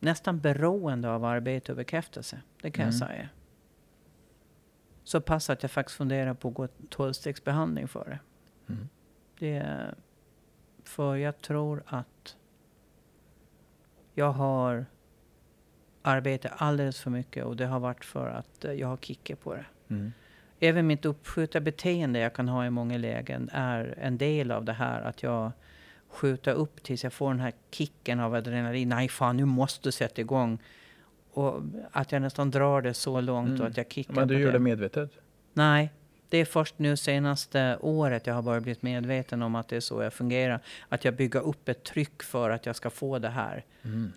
nästan 0.00 0.40
beroende 0.40 1.10
av 1.10 1.24
arbete 1.24 1.72
och 1.72 1.76
bekräftelse. 1.76 2.40
Det 2.62 2.70
kan 2.70 2.82
Mm. 2.82 2.94
jag 2.98 3.08
säga. 3.08 3.28
Så 5.04 5.20
pass 5.20 5.50
att 5.50 5.62
jag 5.62 5.70
faktiskt 5.70 5.96
funderar 5.96 6.34
på 6.34 6.48
att 6.48 6.54
gå 6.54 6.68
tolvstegsbehandling 6.88 7.88
för 7.88 8.04
det. 8.04 8.18
Mm. 8.72 8.88
det. 9.38 9.94
För 10.84 11.16
jag 11.16 11.38
tror 11.40 11.82
att 11.86 12.36
jag 14.14 14.32
har 14.32 14.86
arbetat 16.02 16.52
alldeles 16.56 17.00
för 17.00 17.10
mycket 17.10 17.44
och 17.44 17.56
det 17.56 17.66
har 17.66 17.80
varit 17.80 18.04
för 18.04 18.28
att 18.30 18.64
eh, 18.64 18.72
jag 18.72 18.88
har 18.88 18.96
kickat 18.96 19.40
på 19.40 19.54
det. 19.54 19.64
Mm. 19.88 20.12
Även 20.60 20.86
mitt 20.86 21.04
uppskjuta 21.04 21.60
beteende 21.60 22.18
jag 22.18 22.34
kan 22.34 22.48
ha 22.48 22.66
i 22.66 22.70
många 22.70 22.96
lägen 22.98 23.48
är 23.52 23.94
en 23.98 24.18
del 24.18 24.50
av 24.50 24.64
det 24.64 24.72
här 24.72 25.02
att 25.02 25.22
jag 25.22 25.52
skjuter 26.08 26.52
upp 26.54 26.82
tills 26.82 27.04
jag 27.04 27.12
får 27.12 27.30
den 27.30 27.40
här 27.40 27.52
kicken 27.70 28.20
av 28.20 28.34
adrenalin. 28.34 28.88
Nej 28.88 29.08
fan, 29.08 29.36
nu 29.36 29.44
måste 29.44 29.88
du 29.88 29.92
sätta 29.92 30.20
igång. 30.20 30.58
Och 31.32 31.62
att 31.92 32.12
jag 32.12 32.22
nästan 32.22 32.50
drar 32.50 32.82
det 32.82 32.94
så 32.94 33.20
långt 33.20 33.48
Mm. 33.48 33.60
och 33.60 33.66
att 33.66 33.76
jag 33.76 33.92
kickar 33.92 34.14
Men 34.14 34.28
du 34.28 34.38
gör 34.38 34.46
det. 34.46 34.52
det 34.52 34.58
medvetet? 34.58 35.10
Nej, 35.52 35.92
det 36.28 36.38
är 36.38 36.44
först 36.44 36.78
nu 36.78 36.96
senaste 36.96 37.78
året 37.80 38.26
jag 38.26 38.34
har 38.34 38.42
börjat 38.42 38.62
bli 38.62 38.76
medveten 38.80 39.42
om 39.42 39.54
att 39.54 39.68
det 39.68 39.76
är 39.76 39.80
så 39.80 40.02
jag 40.02 40.12
fungerar. 40.12 40.60
Att 40.88 41.04
jag 41.04 41.14
bygger 41.14 41.40
upp 41.40 41.68
ett 41.68 41.84
tryck 41.84 42.22
för 42.22 42.50
att 42.50 42.66
jag 42.66 42.76
ska 42.76 42.90
få 42.90 43.18
det 43.18 43.28
här. 43.28 43.64
Mm. 43.84 44.12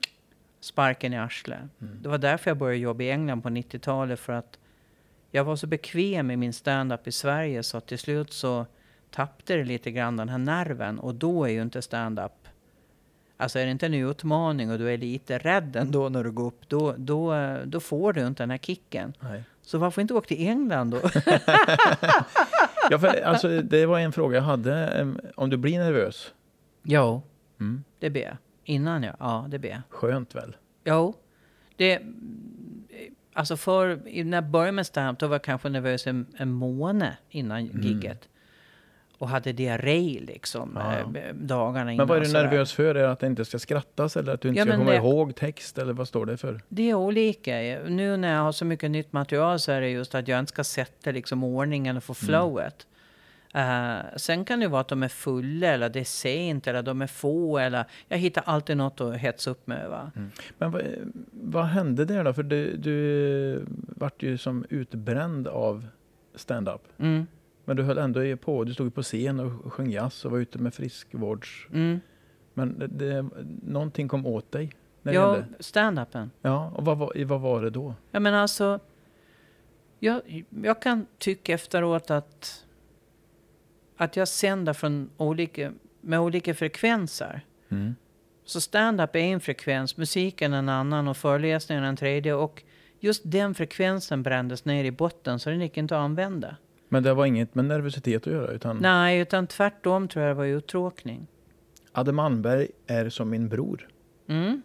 Sparken 0.59 1.13
i 1.13 1.17
arslet. 1.17 1.59
Mm. 1.81 1.97
Det 2.01 2.09
var 2.09 2.17
därför 2.17 2.49
jag 2.49 2.57
började 2.57 2.77
jobba 2.77 3.03
i 3.03 3.11
England 3.11 3.41
på 3.41 3.49
90-talet. 3.49 4.19
För 4.19 4.33
att 4.33 4.59
jag 5.31 5.43
var 5.43 5.55
så 5.55 5.67
bekväm 5.67 6.31
i 6.31 6.35
min 6.37 6.53
stand-up 6.53 7.07
i 7.07 7.11
Sverige 7.11 7.63
så 7.63 7.77
att 7.77 7.87
till 7.87 7.99
slut 7.99 8.33
så 8.33 8.65
tappade 9.11 9.57
det 9.59 9.63
lite 9.63 9.91
grann 9.91 10.17
den 10.17 10.29
här 10.29 10.37
nerven. 10.37 10.99
Och 10.99 11.15
då 11.15 11.43
är 11.45 11.49
ju 11.49 11.61
inte 11.61 11.81
stand-up... 11.81 12.31
Alltså 13.37 13.59
är 13.59 13.65
det 13.65 13.71
inte 13.71 13.85
en 13.85 13.93
utmaning 13.93 14.71
och 14.71 14.77
du 14.79 14.93
är 14.93 14.97
lite 14.97 15.37
rädd 15.37 15.75
ändå 15.75 16.09
när 16.09 16.23
du 16.23 16.31
går 16.31 16.45
upp, 16.47 16.69
då, 16.69 16.93
då, 16.97 17.35
då 17.65 17.79
får 17.79 18.13
du 18.13 18.27
inte 18.27 18.43
den 18.43 18.49
här 18.51 18.57
kicken. 18.57 19.13
Nej. 19.19 19.43
Så 19.61 19.77
varför 19.77 20.01
inte 20.01 20.13
åka 20.13 20.27
till 20.27 20.47
England 20.47 20.89
då? 20.91 21.01
Ja, 22.89 22.99
för, 22.99 23.21
alltså, 23.21 23.61
det 23.61 23.85
var 23.85 23.99
en 23.99 24.11
fråga 24.11 24.35
jag 24.37 24.43
hade. 24.43 25.07
Om 25.35 25.49
du 25.49 25.57
blir 25.57 25.79
nervös? 25.79 26.33
jo, 26.83 27.21
Mm. 27.59 27.83
det 27.99 28.09
ber 28.09 28.21
jag. 28.21 28.37
Innan 28.63 29.03
ja, 29.03 29.13
ja 29.19 29.45
det 29.49 29.59
ber 29.59 29.69
jag. 29.69 29.81
Skönt 29.89 30.35
väl? 30.35 30.55
Jo, 30.83 31.13
det... 31.75 31.99
Alltså 33.33 33.57
för, 33.57 33.99
när 34.23 34.37
jag 34.37 34.43
började 34.49 34.71
med 34.71 34.85
stand 34.85 35.17
då 35.17 35.27
var 35.27 35.35
jag 35.35 35.43
kanske 35.43 35.69
nervös 35.69 36.07
en, 36.07 36.25
en 36.37 36.51
månad 36.51 37.11
innan 37.29 37.57
Mm. 37.59 37.81
gigget. 37.81 38.29
Och 39.21 39.29
hade 39.29 39.51
diarré 39.51 40.19
liksom 40.21 40.71
Ja. 40.75 41.19
eh, 41.19 41.33
dagarna 41.33 41.91
innan. 41.91 41.97
Men 41.97 42.07
vad 42.07 42.17
är 42.17 42.25
du 42.25 42.33
nervös 42.33 42.73
för? 42.73 42.83
Är 42.83 42.93
det 42.93 43.11
att 43.11 43.19
det 43.19 43.27
inte 43.27 43.45
ska 43.45 43.59
skrattas 43.59 44.17
eller 44.17 44.33
att 44.33 44.41
du 44.41 44.47
inte 44.47 44.59
Ja, 44.59 44.65
ska 44.65 44.77
komma 44.77 44.91
det- 44.91 44.97
ihåg 44.97 45.35
text? 45.35 45.77
Eller 45.77 45.93
vad 45.93 46.07
står 46.07 46.25
det 46.25 46.37
för? 46.37 46.61
Det 46.69 46.89
är 46.89 46.93
olika. 46.93 47.51
Nu 47.87 48.17
när 48.17 48.33
jag 48.33 48.41
har 48.41 48.51
så 48.51 48.65
mycket 48.65 48.91
nytt 48.91 49.13
material 49.13 49.59
så 49.59 49.71
är 49.71 49.81
det 49.81 49.89
just 49.89 50.15
att 50.15 50.27
jag 50.27 50.39
inte 50.39 50.49
ska 50.49 50.63
sätta 50.63 51.11
liksom 51.11 51.43
ordningen 51.43 51.97
och 51.97 52.03
få 52.03 52.15
Mm. 52.21 52.27
flowet. 52.27 52.87
Eh, 53.53 53.95
sen 54.17 54.45
kan 54.45 54.59
det 54.59 54.67
vara 54.67 54.81
att 54.81 54.87
de 54.87 55.03
är 55.03 55.07
fulla 55.07 55.67
eller 55.67 55.89
det 55.89 55.99
är 55.99 56.03
sent 56.03 56.67
eller 56.67 56.81
de 56.81 57.01
är 57.01 57.07
få 57.07 57.57
eller 57.57 57.85
jag 58.07 58.17
hittar 58.17 58.43
alltid 58.45 58.77
något 58.77 59.01
att 59.01 59.17
hetsa 59.17 59.51
upp 59.51 59.67
med. 59.67 59.89
Va? 59.89 60.11
Men 60.57 60.71
vad, 60.71 60.81
vad 61.31 61.65
hände 61.65 62.05
där 62.05 62.23
då? 62.23 62.33
För 62.33 62.43
du, 62.43 62.77
du 62.77 63.65
vart 63.95 64.23
ju 64.23 64.37
som 64.37 64.65
utbränd 64.69 65.47
av 65.47 65.87
stand-up. 66.35 66.81
Mm, 66.99 67.27
Men 67.71 67.77
du 67.77 67.83
höll 67.83 67.97
ändå 67.97 68.37
på. 68.37 68.63
Du 68.63 68.73
stod 68.73 68.95
på 68.95 69.03
scen 69.03 69.39
och 69.39 69.73
sjöng 69.73 69.91
jazz 69.91 70.25
och 70.25 70.31
var 70.31 70.39
ute 70.39 70.57
med 70.57 70.73
friskvårds... 70.73 71.67
mm. 71.73 71.99
Men 72.53 72.79
det, 72.79 72.87
det, 72.87 73.29
någonting 73.63 74.07
kom 74.07 74.25
åt 74.25 74.51
dig? 74.51 74.71
När 75.01 75.13
Ja, 75.13 75.43
stand-upen. 75.59 76.29
Ja, 76.41 76.71
och 76.75 76.85
vad, 76.85 77.17
vad 77.17 77.41
var 77.41 77.61
det 77.61 77.69
då? 77.69 77.95
Ja, 78.11 78.19
men 78.19 78.33
alltså, 78.33 78.79
jag, 79.99 80.45
jag 80.63 80.81
kan 80.81 81.05
tycka 81.17 81.53
efteråt 81.53 82.11
att, 82.11 82.65
att 83.97 84.15
jag 84.15 84.27
sänder 84.27 84.73
från 84.73 85.09
olika, 85.17 85.71
med 86.01 86.19
olika 86.19 86.53
frekvenser. 86.53 87.45
Mm. 87.69 87.95
Så 88.43 88.61
stand-up 88.61 89.15
är 89.15 89.19
en 89.19 89.39
frekvens, 89.39 89.97
musiken 89.97 90.53
en 90.53 90.69
annan 90.69 91.07
och 91.07 91.17
föreläsningen 91.17 91.83
en 91.83 91.97
tredje. 91.97 92.33
Och 92.33 92.63
just 92.99 93.21
den 93.25 93.55
frekvensen 93.55 94.23
brändes 94.23 94.65
ner 94.65 94.83
i 94.83 94.91
botten 94.91 95.39
så 95.39 95.49
den 95.49 95.61
gick 95.61 95.77
inte 95.77 95.95
att 95.95 96.01
använda. 96.01 96.55
Men 96.93 97.03
det 97.03 97.13
var 97.13 97.25
inget 97.25 97.55
med 97.55 97.65
nervositet 97.65 98.27
att 98.27 98.33
göra 98.33 98.51
utan 98.51 98.77
Nej, 98.77 99.19
utan 99.19 99.47
tvärtom 99.47 100.07
tror 100.07 100.25
jag 100.25 100.29
det 100.35 100.37
var 100.37 100.45
uttråkning. 100.45 101.27
Adde 101.91 102.11
Malmberg 102.11 102.67
är 102.87 103.09
som 103.09 103.29
min 103.29 103.49
bror. 103.49 103.87
Mm. 104.27 104.61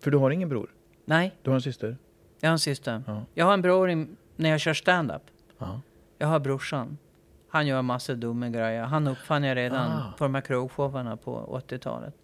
För 0.00 0.10
du 0.10 0.18
har 0.18 0.30
ingen 0.30 0.48
bror? 0.48 0.70
Nej, 1.04 1.34
Du 1.42 1.50
har 1.50 1.54
en 1.54 1.62
syster? 1.62 1.96
jag 2.40 2.48
har 2.48 2.52
en 2.52 2.58
syster. 2.58 3.02
Ja. 3.06 3.22
Jag 3.34 3.44
har 3.46 3.52
en 3.54 3.62
bror 3.62 3.90
i, 3.90 4.06
när 4.36 4.50
jag 4.50 4.60
kör 4.60 4.74
stand-up. 4.74 5.22
Ja. 5.58 5.80
Jag 6.18 6.26
har 6.28 6.40
brorsan. 6.40 6.98
Han 7.48 7.66
gör 7.66 7.82
massor 7.82 8.14
dumma 8.14 8.48
grejer. 8.48 8.82
Han 8.84 9.06
uppfann 9.06 9.44
jag 9.44 9.56
redan 9.56 9.90
Ah. 9.90 10.12
på 10.18 10.24
de 10.24 10.34
här 10.34 10.42
krogshowerna 10.42 11.16
på 11.16 11.60
80-talet. 11.68 12.14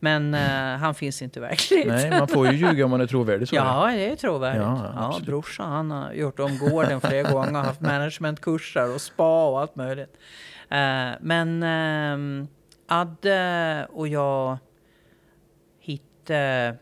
Men 0.00 0.34
eh, 0.34 0.40
han 0.80 0.94
finns 0.94 1.22
inte 1.22 1.40
verkligt. 1.40 1.86
Nej, 1.86 2.10
man 2.10 2.28
får 2.28 2.46
ju 2.46 2.52
ljuga 2.66 2.84
om 2.84 2.90
man 2.90 3.00
är 3.00 3.06
trovärdig. 3.06 3.48
Så. 3.48 3.54
Ja, 3.56 3.90
det 3.94 4.10
är 4.10 4.16
trovärdigt. 4.16 4.62
Ja, 4.62 4.92
Ja, 4.94 5.20
brorsan 5.26 5.72
han 5.72 5.90
har 5.90 6.12
gjort 6.12 6.40
om 6.40 6.58
gården 6.58 7.00
flera 7.00 7.30
gånger, 7.32 7.52
haft 7.52 7.80
managementkurser 7.80 8.94
och 8.94 9.00
spa 9.00 9.48
och 9.50 9.60
allt 9.60 9.76
möjligt. 9.76 10.16
Eh, 10.68 11.10
men 11.20 11.62
ehm, 11.62 12.48
Adde 12.90 13.86
och 13.92 14.08
jag 14.08 14.58
hittade 15.80 16.76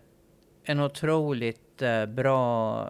en 0.64 0.80
otroligt 0.80 1.82
eh, 1.82 2.06
bra 2.06 2.88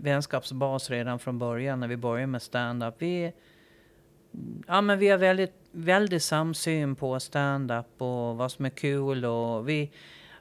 vänskapsbas 0.00 0.90
redan 0.90 1.18
från 1.18 1.38
början 1.38 1.80
när 1.80 1.88
vi 1.88 1.96
började 1.96 2.26
med 2.26 2.42
stand-up. 2.42 2.94
Vi, 2.98 3.32
ja, 4.66 4.80
men 4.80 4.98
vi 4.98 5.08
har 5.08 5.18
väldigt, 5.18 5.54
väldigt 5.72 6.22
samsyn 6.22 6.96
på 6.96 7.20
stand-up 7.20 8.02
och 8.02 8.36
vad 8.36 8.52
som 8.52 8.64
är 8.64 8.70
kul. 8.70 9.24
Och 9.24 9.68
vi, 9.68 9.90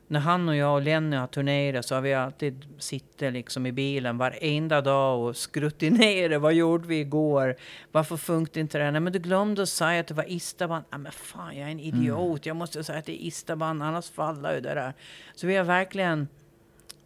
när 0.08 0.20
han 0.20 0.50
och 0.50 0.56
jag 0.56 0.76
och 0.76 0.82
Lenny 0.82 1.16
har 1.16 1.28
turnerat 1.28 1.86
så 1.86 1.96
har 1.96 2.02
vi 2.02 2.14
alltid 2.14 2.66
suttit 2.78 3.34
liksom 3.34 3.66
i 3.66 3.72
bilen 3.72 4.18
varenda 4.18 4.82
dag 4.82 5.22
och 5.22 5.38
skrutinerat. 5.38 6.42
Vad 6.42 6.54
gjorde 6.54 6.88
vi 6.88 7.00
igår? 7.00 7.56
Varför 7.92 8.18
funkar 8.18 8.62
inte 8.62 8.78
det? 8.78 8.92
Nej, 8.92 9.02
men 9.02 9.14
du 9.14 9.20
glömde 9.20 9.62
att 9.64 9.70
säga 9.70 10.00
att 10.00 10.08
det 10.08 10.14
var 10.14 10.32
Istaban. 10.32 10.84
Nej, 10.92 11.00
men 11.00 11.12
fan, 11.12 11.58
jag 11.58 11.68
är 11.68 11.72
en 11.72 11.80
idiot. 11.80 12.46
Jag 12.46 12.56
måste 12.56 12.84
säga 12.84 13.00
att 13.00 13.06
det 13.06 13.24
är 13.24 13.28
Istaban, 13.28 13.82
annars 13.82 14.10
faller 14.10 14.56
ju 14.56 14.62
det 14.62 14.74
där. 14.74 14.94
Så 15.36 15.48
vi 15.48 15.56
har 15.56 15.64
verkligen... 15.64 16.28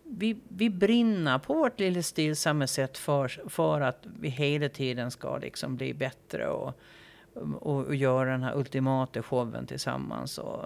Vi, 0.09 0.37
vi 0.47 0.69
brinner 0.69 1.39
på 1.39 1.53
vårt 1.53 1.79
lilla 1.79 2.01
stillsamma 2.01 2.67
sätt 2.67 2.97
för, 2.97 3.49
för 3.49 3.81
att 3.81 4.05
vi 4.19 4.29
hela 4.29 4.69
tiden 4.69 5.11
ska 5.11 5.37
liksom 5.37 5.75
bli 5.75 5.93
bättre 5.93 6.47
och, 6.47 6.73
och, 7.33 7.85
och 7.85 7.95
göra 7.95 8.31
den 8.31 8.43
här 8.43 8.57
ultimata 8.57 9.23
showen 9.23 9.65
tillsammans. 9.65 10.37
Och, 10.37 10.63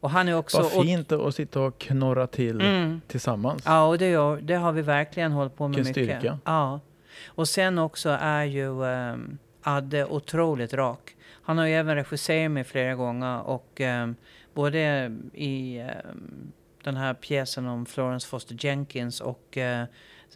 och 0.00 0.10
han 0.10 0.28
är 0.28 0.36
också... 0.36 0.62
Vad 0.62 0.72
fint 0.86 1.12
att 1.12 1.34
sitta 1.34 1.60
och 1.60 1.78
knorra 1.78 2.26
till 2.26 2.60
Mm. 2.60 3.00
tillsammans. 3.06 3.62
Ja, 3.66 3.86
och 3.86 3.98
det, 3.98 4.10
gör, 4.10 4.40
det 4.40 4.54
har 4.54 4.72
vi 4.72 4.82
verkligen 4.82 5.32
hållit 5.32 5.56
på 5.56 5.68
med 5.68 5.76
Vilken 5.76 6.02
mycket. 6.02 6.18
styrka. 6.20 6.38
Ja. 6.44 6.80
Och 7.26 7.48
sen 7.48 7.78
också 7.78 8.08
är 8.20 8.44
ju 8.44 8.68
um, 8.68 9.38
Adde 9.62 10.04
otroligt 10.06 10.74
rak. 10.74 11.16
Han 11.42 11.58
har 11.58 11.66
ju 11.66 11.74
även 11.74 11.94
regisserat 11.96 12.50
mig 12.50 12.64
flera 12.64 12.94
gånger 12.94 13.42
och 13.42 13.80
ehm, 13.80 14.14
både 14.54 15.12
i 15.32 15.78
ehm, 15.78 16.52
den 16.84 16.96
här 16.96 17.14
pjäsen 17.14 17.66
om 17.66 17.86
Florence 17.86 18.28
Foster 18.28 18.56
Jenkins 18.60 19.20
och 19.20 19.58
eh, 19.58 19.84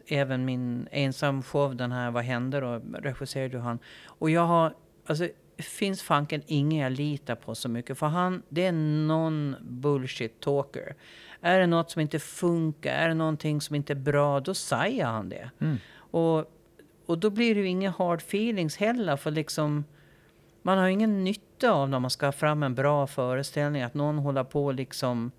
även 0.06 0.44
min 0.44 0.88
ensam 0.90 1.42
show, 1.42 1.76
den 1.76 1.92
här 1.92 2.10
Vad 2.10 2.24
händer? 2.24 2.60
då 2.60 2.98
regisserade 2.98 3.56
ju 3.56 3.62
han. 3.62 3.78
Och 4.06 4.30
jag 4.30 4.46
har, 4.46 4.74
alltså 5.06 5.28
finns 5.58 6.02
fanken 6.02 6.42
ingen 6.46 6.78
jag 6.78 6.92
litar 6.92 7.34
på 7.34 7.54
så 7.54 7.68
mycket. 7.68 7.98
För 7.98 8.06
han, 8.06 8.42
det 8.48 8.66
är 8.66 8.72
någon 9.06 9.56
bullshit 9.60 10.40
talker. 10.40 10.94
Är 11.40 11.58
det 11.58 11.66
något 11.66 11.90
som 11.90 12.00
inte 12.00 12.18
funkar, 12.18 12.92
är 12.92 13.08
det 13.08 13.14
någonting 13.14 13.60
som 13.60 13.76
inte 13.76 13.92
är 13.92 13.94
bra, 13.94 14.40
då 14.40 14.54
säger 14.54 15.04
han 15.04 15.28
det. 15.28 15.50
Mm. 15.60 15.76
Och, 15.96 16.44
och 17.06 17.18
då 17.18 17.30
blir 17.30 17.54
det 17.54 17.60
ju 17.60 17.66
inga 17.66 17.90
hard 17.90 18.18
feelings 18.18 18.76
heller. 18.76 19.16
För 19.16 19.30
liksom, 19.30 19.84
man 20.62 20.78
har 20.78 20.88
ingen 20.88 21.24
nytta 21.24 21.70
av 21.70 21.88
när 21.88 21.98
man 21.98 22.10
ska 22.10 22.26
ha 22.26 22.32
fram 22.32 22.62
en 22.62 22.74
bra 22.74 23.06
föreställning. 23.06 23.82
Att 23.82 23.94
någon 23.94 24.18
håller 24.18 24.44
på 24.44 24.64
och 24.64 24.74
liksom 24.74 25.30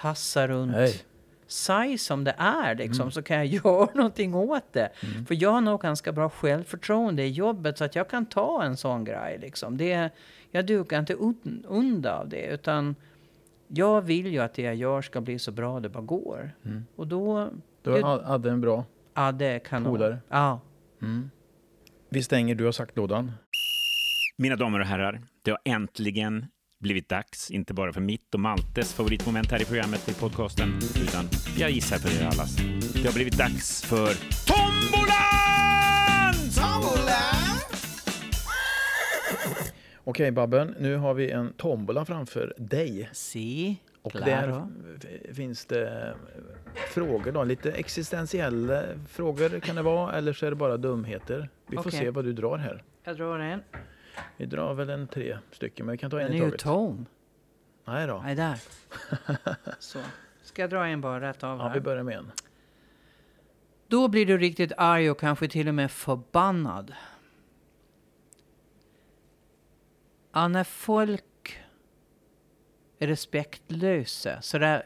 tassar 0.00 0.48
runt. 0.48 0.72
Nej. 0.72 1.02
Säg 1.46 1.98
som 1.98 2.24
det 2.24 2.34
är 2.38 2.74
liksom, 2.74 3.00
Mm. 3.02 3.12
så 3.12 3.22
kan 3.22 3.36
jag 3.36 3.46
göra 3.64 3.88
någonting 3.94 4.34
åt 4.34 4.72
det. 4.72 4.90
För 5.28 5.42
jag 5.42 5.50
har 5.50 5.60
nog 5.60 5.80
ganska 5.80 6.12
bra 6.12 6.30
självförtroende 6.30 7.22
i 7.22 7.28
jobbet 7.30 7.78
så 7.78 7.84
att 7.84 7.94
jag 7.94 8.08
kan 8.10 8.26
ta 8.26 8.62
en 8.62 8.76
sån 8.76 9.04
grej. 9.04 9.38
Liksom. 9.40 9.76
Det, 9.76 10.10
jag 10.50 10.66
dukar 10.66 10.98
inte 10.98 11.14
un, 11.14 11.64
under 11.68 12.10
av 12.10 12.28
det. 12.28 12.46
Utan 12.46 12.94
jag 13.68 14.00
vill 14.00 14.26
ju 14.26 14.38
att 14.38 14.54
det 14.54 14.62
jag 14.62 14.74
gör 14.74 15.02
ska 15.02 15.20
bli 15.20 15.38
så 15.38 15.52
bra 15.52 15.80
det 15.80 15.88
bara 15.88 16.02
går. 16.02 16.50
Mm. 16.64 16.84
Och 16.96 17.06
då... 17.06 17.48
Du 17.82 17.92
Det- 17.92 18.02
hade 18.24 18.50
en 18.50 18.60
bra 18.60 18.84
är 19.14 19.58
kanon. 19.58 19.92
polare. 19.92 20.18
Ja. 20.28 20.60
Mm. 21.02 21.30
Vi 22.08 22.22
stänger 22.22 22.54
Du 22.54 22.64
har 22.64 22.72
sagt-lådan. 22.72 23.32
Mina 24.38 24.56
damer 24.56 24.80
och 24.80 24.86
herrar, 24.86 25.22
det 25.42 25.50
har 25.50 25.60
äntligen 25.64 26.46
blivit 26.78 27.08
dags, 27.08 27.50
inte 27.50 27.74
bara 27.74 27.92
för 27.92 28.00
mitt 28.00 28.34
och 28.34 28.40
Maltes 28.40 28.94
favoritmoment 28.94 29.50
här 29.50 29.62
i 29.62 29.64
programmet 29.64 30.08
i 30.08 30.14
podcasten, 30.14 30.68
utan 31.02 31.24
jag 31.58 31.70
gissar 31.70 31.96
för 31.96 32.22
er 32.22 32.26
allas. 32.26 32.56
Det 32.94 33.06
har 33.06 33.14
blivit 33.14 33.38
dags 33.38 33.82
för 33.82 34.14
Tombolan! 34.46 35.18
Okej 40.04 40.30
Babben, 40.30 40.74
nu 40.78 40.96
har 40.96 41.14
vi 41.14 41.30
en 41.30 41.52
tombola 41.52 42.04
framför 42.04 42.54
dig. 42.58 43.10
Si, 43.12 43.76
Och 44.02 44.12
claro. 44.12 44.26
där 44.26 45.34
finns 45.34 45.66
det 45.66 46.14
frågor 46.94 47.32
då, 47.32 47.44
lite 47.44 47.72
existentiella 47.72 48.82
frågor 49.08 49.60
kan 49.60 49.76
det 49.76 49.82
vara, 49.82 50.12
eller 50.12 50.32
så 50.32 50.46
är 50.46 50.50
det 50.50 50.56
bara 50.56 50.76
dumheter. 50.76 51.48
Vi 51.66 51.76
får 51.76 51.86
Okej. 51.86 52.00
se 52.00 52.10
vad 52.10 52.24
du 52.24 52.32
drar 52.32 52.58
här. 52.58 52.82
Jag 53.04 53.16
drar 53.16 53.38
en. 53.38 53.60
Vi 54.36 54.46
drar 54.46 54.74
väl 54.74 54.90
en 54.90 55.08
tre 55.08 55.38
stycken, 55.52 55.86
men 55.86 55.92
vi 55.92 55.98
kan 55.98 56.10
ta 56.10 56.20
en 56.20 56.26
Den 56.26 56.34
i 56.34 56.38
är 56.38 56.44
ju 56.44 56.50
taget. 56.50 56.60
tom. 56.62 57.06
Nej 57.84 58.06
då. 58.06 58.20
Nej, 58.24 58.34
där. 58.34 58.60
Så. 59.78 59.98
Ska 60.42 60.62
jag 60.62 60.70
dra 60.70 60.86
en 60.86 61.00
bara 61.00 61.20
rätt 61.20 61.44
av 61.44 61.58
Ja, 61.58 61.64
vi 61.64 61.70
här? 61.70 61.80
börjar 61.80 62.02
med 62.02 62.16
en. 62.16 62.32
Då 63.86 64.08
blir 64.08 64.26
du 64.26 64.38
riktigt 64.38 64.72
arg 64.76 65.10
och 65.10 65.20
kanske 65.20 65.48
till 65.48 65.68
och 65.68 65.74
med 65.74 65.90
förbannad. 65.90 66.94
Ja, 70.32 70.48
när 70.48 70.64
folk 70.64 71.24
är 72.98 73.06
respektlösa, 73.06 74.42
sådär 74.42 74.82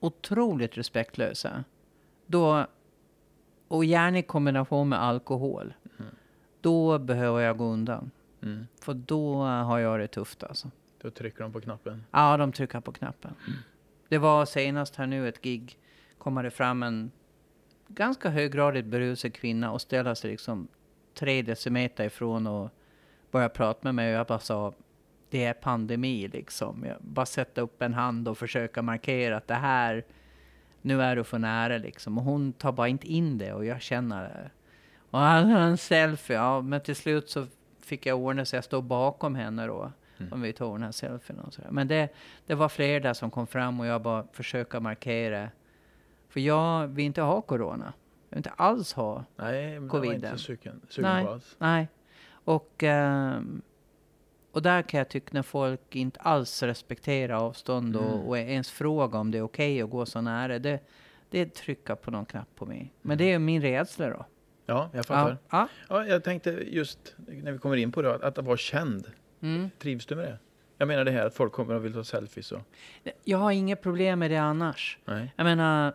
otroligt 0.00 0.78
respektlösa, 0.78 1.64
då, 2.26 2.66
och 3.68 3.84
gärna 3.84 4.18
i 4.18 4.22
kombination 4.22 4.88
med 4.88 5.02
alkohol, 5.02 5.74
då 6.60 6.98
behöver 6.98 7.40
jag 7.40 7.56
gå 7.56 7.64
undan. 7.64 8.10
Mm. 8.42 8.66
För 8.80 8.94
då 8.94 9.42
har 9.42 9.78
jag 9.78 10.00
det 10.00 10.06
tufft 10.06 10.42
alltså. 10.42 10.70
Då 11.02 11.10
trycker 11.10 11.42
de 11.42 11.52
på 11.52 11.60
knappen. 11.60 12.04
Ja, 12.10 12.36
de 12.36 12.52
trycker 12.52 12.80
på 12.80 12.92
knappen. 12.92 13.34
Det 14.08 14.18
var 14.18 14.44
senast 14.44 14.96
här 14.96 15.06
nu 15.06 15.28
ett 15.28 15.42
gig. 15.42 15.78
Kommer 16.18 16.42
det 16.42 16.50
fram 16.50 16.82
en 16.82 17.10
ganska 17.88 18.30
höggradigt 18.30 18.86
berusad 18.86 19.34
kvinna 19.34 19.72
och 19.72 19.80
ställer 19.80 20.14
sig 20.14 20.30
liksom 20.30 20.68
tre 21.14 21.42
decimeter 21.42 22.04
ifrån 22.04 22.46
och 22.46 22.70
börjar 23.30 23.48
prata 23.48 23.80
med 23.82 23.94
mig. 23.94 24.12
Och 24.12 24.18
jag 24.18 24.26
bara 24.26 24.38
sa, 24.38 24.72
det 25.30 25.44
är 25.44 25.52
pandemi 25.52 26.28
liksom. 26.28 26.84
Jag 26.84 26.96
bara 27.00 27.26
sätta 27.26 27.60
upp 27.60 27.82
en 27.82 27.94
hand 27.94 28.28
och 28.28 28.38
försöka 28.38 28.82
markera 28.82 29.36
att 29.36 29.48
det 29.48 29.54
här, 29.54 30.04
nu 30.82 31.02
är 31.02 31.16
du 31.16 31.24
för 31.24 31.38
nära 31.38 31.78
liksom. 31.78 32.18
Och 32.18 32.24
hon 32.24 32.52
tar 32.52 32.72
bara 32.72 32.88
inte 32.88 33.06
in 33.06 33.38
det 33.38 33.52
och 33.52 33.64
jag 33.64 33.82
känner 33.82 34.22
det. 34.22 34.50
Och 35.10 35.18
han 35.18 35.50
har 35.50 35.60
en 35.60 35.78
selfie, 35.78 36.36
ja, 36.36 36.60
men 36.60 36.80
till 36.80 36.96
slut 36.96 37.30
så 37.30 37.46
fick 37.90 38.06
jag 38.06 38.18
ordna 38.18 38.44
så 38.44 38.56
jag 38.56 38.64
stod 38.64 38.84
bakom 38.84 39.34
henne 39.34 39.66
då. 39.66 39.92
Om 40.30 40.40
vi 40.42 40.52
tog 40.52 40.74
den 40.74 40.82
här 40.82 40.92
selfien 40.92 41.40
och 41.40 41.52
sådär. 41.54 41.68
Men 41.70 41.88
det, 41.88 42.08
det 42.46 42.54
var 42.54 42.68
fler 42.68 43.00
där 43.00 43.14
som 43.14 43.30
kom 43.30 43.46
fram 43.46 43.80
och 43.80 43.86
jag 43.86 44.02
bara 44.02 44.26
försöka 44.32 44.80
markera. 44.80 45.48
För 46.28 46.40
jag 46.40 46.86
vill 46.86 47.04
inte 47.04 47.22
ha 47.22 47.40
corona. 47.40 47.92
Jag 48.28 48.36
vill 48.36 48.38
inte 48.38 48.50
alls 48.50 48.92
ha. 48.92 49.24
Nej, 49.36 49.64
men 49.64 49.72
det 49.74 49.80
var 49.80 49.88
Coviden. 49.88 50.14
inte 50.14 50.38
sugen, 50.38 50.80
sugen 50.88 51.10
Nej. 51.10 51.24
på 51.24 51.30
alls. 51.30 51.56
Nej. 51.58 51.88
Och, 52.44 52.82
ehm, 52.82 53.62
och 54.52 54.62
där 54.62 54.82
kan 54.82 54.98
jag 54.98 55.08
tycka 55.08 55.30
när 55.32 55.42
folk 55.42 55.96
inte 55.96 56.20
alls 56.20 56.62
respekterar 56.62 57.34
avstånd 57.34 57.96
Mm. 57.96 58.08
och, 58.08 58.28
och 58.28 58.38
ens 58.38 58.70
frågar 58.70 59.18
om 59.20 59.30
det 59.30 59.38
är 59.38 59.42
okej 59.42 59.82
att 59.82 59.90
gå 59.90 60.06
så 60.06 60.20
nära. 60.20 60.58
Det, 60.58 60.80
det 61.30 61.54
trycker 61.54 61.94
på 61.94 62.10
någon 62.10 62.24
knapp 62.26 62.48
på 62.56 62.66
mig. 62.66 62.78
Mm. 62.78 62.90
Men 63.02 63.18
det 63.18 63.32
är 63.32 63.38
min 63.38 63.62
rädsla 63.62 64.08
då. 64.10 64.24
Ja, 64.70 64.90
jag 64.92 65.06
fattar. 65.06 65.38
Ja. 65.50 65.68
Ja. 65.88 66.06
jag 66.06 66.24
tänkte 66.24 66.50
just 66.50 67.14
när 67.26 67.52
vi 67.52 67.58
kommer 67.58 67.76
in 67.76 67.92
på 67.92 68.02
det, 68.02 68.14
att 68.14 68.38
att 68.38 68.44
vara 68.44 68.56
känd. 68.56 69.06
Mm. 69.40 69.70
Trivs 69.78 70.06
du 70.06 70.16
med 70.16 70.24
det? 70.24 70.38
Jag 70.78 70.88
menar 70.88 71.04
det 71.04 71.10
här 71.10 71.26
att 71.26 71.34
folk 71.34 71.52
kommer 71.52 71.74
och 71.74 71.84
vill 71.84 71.92
ta 71.92 72.04
selfies 72.04 72.52
och... 72.52 72.60
Jag 73.24 73.38
har 73.38 73.50
inga 73.50 73.76
problem 73.76 74.18
med 74.18 74.30
det 74.30 74.36
annars. 74.36 74.98
Nej. 75.04 75.34
Jag 75.36 75.44
menar, 75.44 75.94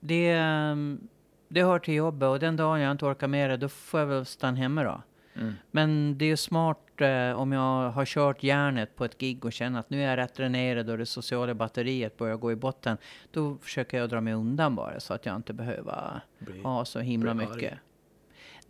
det, 0.00 0.30
ehm, 0.30 1.08
det 1.48 1.62
hör 1.62 1.78
till 1.78 1.94
jobbet 1.94 2.26
och 2.26 2.38
den 2.38 2.56
dagen 2.56 2.80
jag 2.80 2.90
inte 2.90 3.04
orkar 3.04 3.28
med 3.28 3.50
det, 3.50 3.56
då 3.56 3.68
får 3.68 4.00
jag 4.00 4.06
väl 4.06 4.26
stanna 4.26 4.56
hemma 4.56 4.84
då. 4.84 5.02
Mm. 5.34 5.54
Men 5.70 6.18
det 6.18 6.24
är 6.24 6.36
smart 6.36 7.00
eh, 7.00 7.32
om 7.40 7.52
jag 7.52 7.90
har 7.90 8.04
kört 8.04 8.42
järnet 8.42 8.96
på 8.96 9.04
ett 9.04 9.18
gig 9.18 9.44
och 9.44 9.52
känner 9.52 9.80
att 9.80 9.90
nu 9.90 10.02
är 10.02 10.08
jag 10.08 10.16
rätt 10.16 10.34
dränerad 10.34 10.90
och 10.90 10.98
det 10.98 11.06
sociala 11.06 11.54
batteriet 11.54 12.16
börjar 12.16 12.36
gå 12.36 12.52
i 12.52 12.56
botten. 12.56 12.96
Då 13.30 13.56
försöker 13.62 13.98
jag 13.98 14.08
dra 14.08 14.20
mig 14.20 14.34
undan 14.34 14.74
bara 14.74 15.00
så 15.00 15.14
att 15.14 15.26
jag 15.26 15.36
inte 15.36 15.52
behöver 15.52 16.20
ha 16.62 16.84
så 16.84 17.00
himla 17.00 17.34
mycket. 17.34 17.74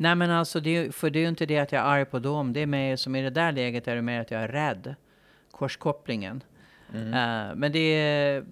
Nej 0.00 0.14
men 0.14 0.30
alltså, 0.30 0.60
det, 0.60 0.94
för 0.94 1.10
det 1.10 1.18
är 1.18 1.20
ju 1.20 1.28
inte 1.28 1.46
det 1.46 1.58
att 1.58 1.72
jag 1.72 1.82
är 1.82 1.86
arg 1.86 2.04
på 2.04 2.18
dem. 2.18 2.52
Det 2.52 2.60
är 2.60 2.66
mer 2.66 2.96
som 2.96 3.16
i 3.16 3.22
det 3.22 3.30
där 3.30 3.52
läget 3.52 3.88
är 3.88 3.96
det 3.96 4.02
mer 4.02 4.20
att 4.20 4.30
jag 4.30 4.42
är 4.42 4.48
rädd. 4.48 4.94
Korskopplingen. 5.50 6.42
Mm. 6.94 7.06
Eh, 7.08 7.54
men 7.54 7.72
det 7.72 7.78
är... 7.78 8.44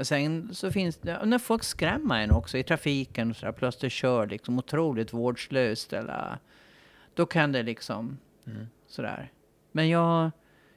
Sen 0.00 0.54
så 0.54 0.70
finns 0.70 0.96
det, 0.96 1.24
när 1.24 1.38
folk 1.38 1.64
skrämmer 1.64 2.20
en 2.20 2.30
också 2.30 2.58
i 2.58 2.62
trafiken 2.62 3.30
och 3.30 3.36
så 3.36 3.46
där, 3.46 3.52
plötsligt 3.52 3.92
kör 3.92 4.26
liksom 4.26 4.58
otroligt 4.58 5.12
vårdslöst 5.12 5.92
eller... 5.92 6.38
Då 7.14 7.26
kan 7.26 7.52
det 7.52 7.62
liksom 7.62 8.18
Mm. 8.46 8.66
sådär. 8.86 9.32
Men 9.72 9.88
jag, 9.88 10.30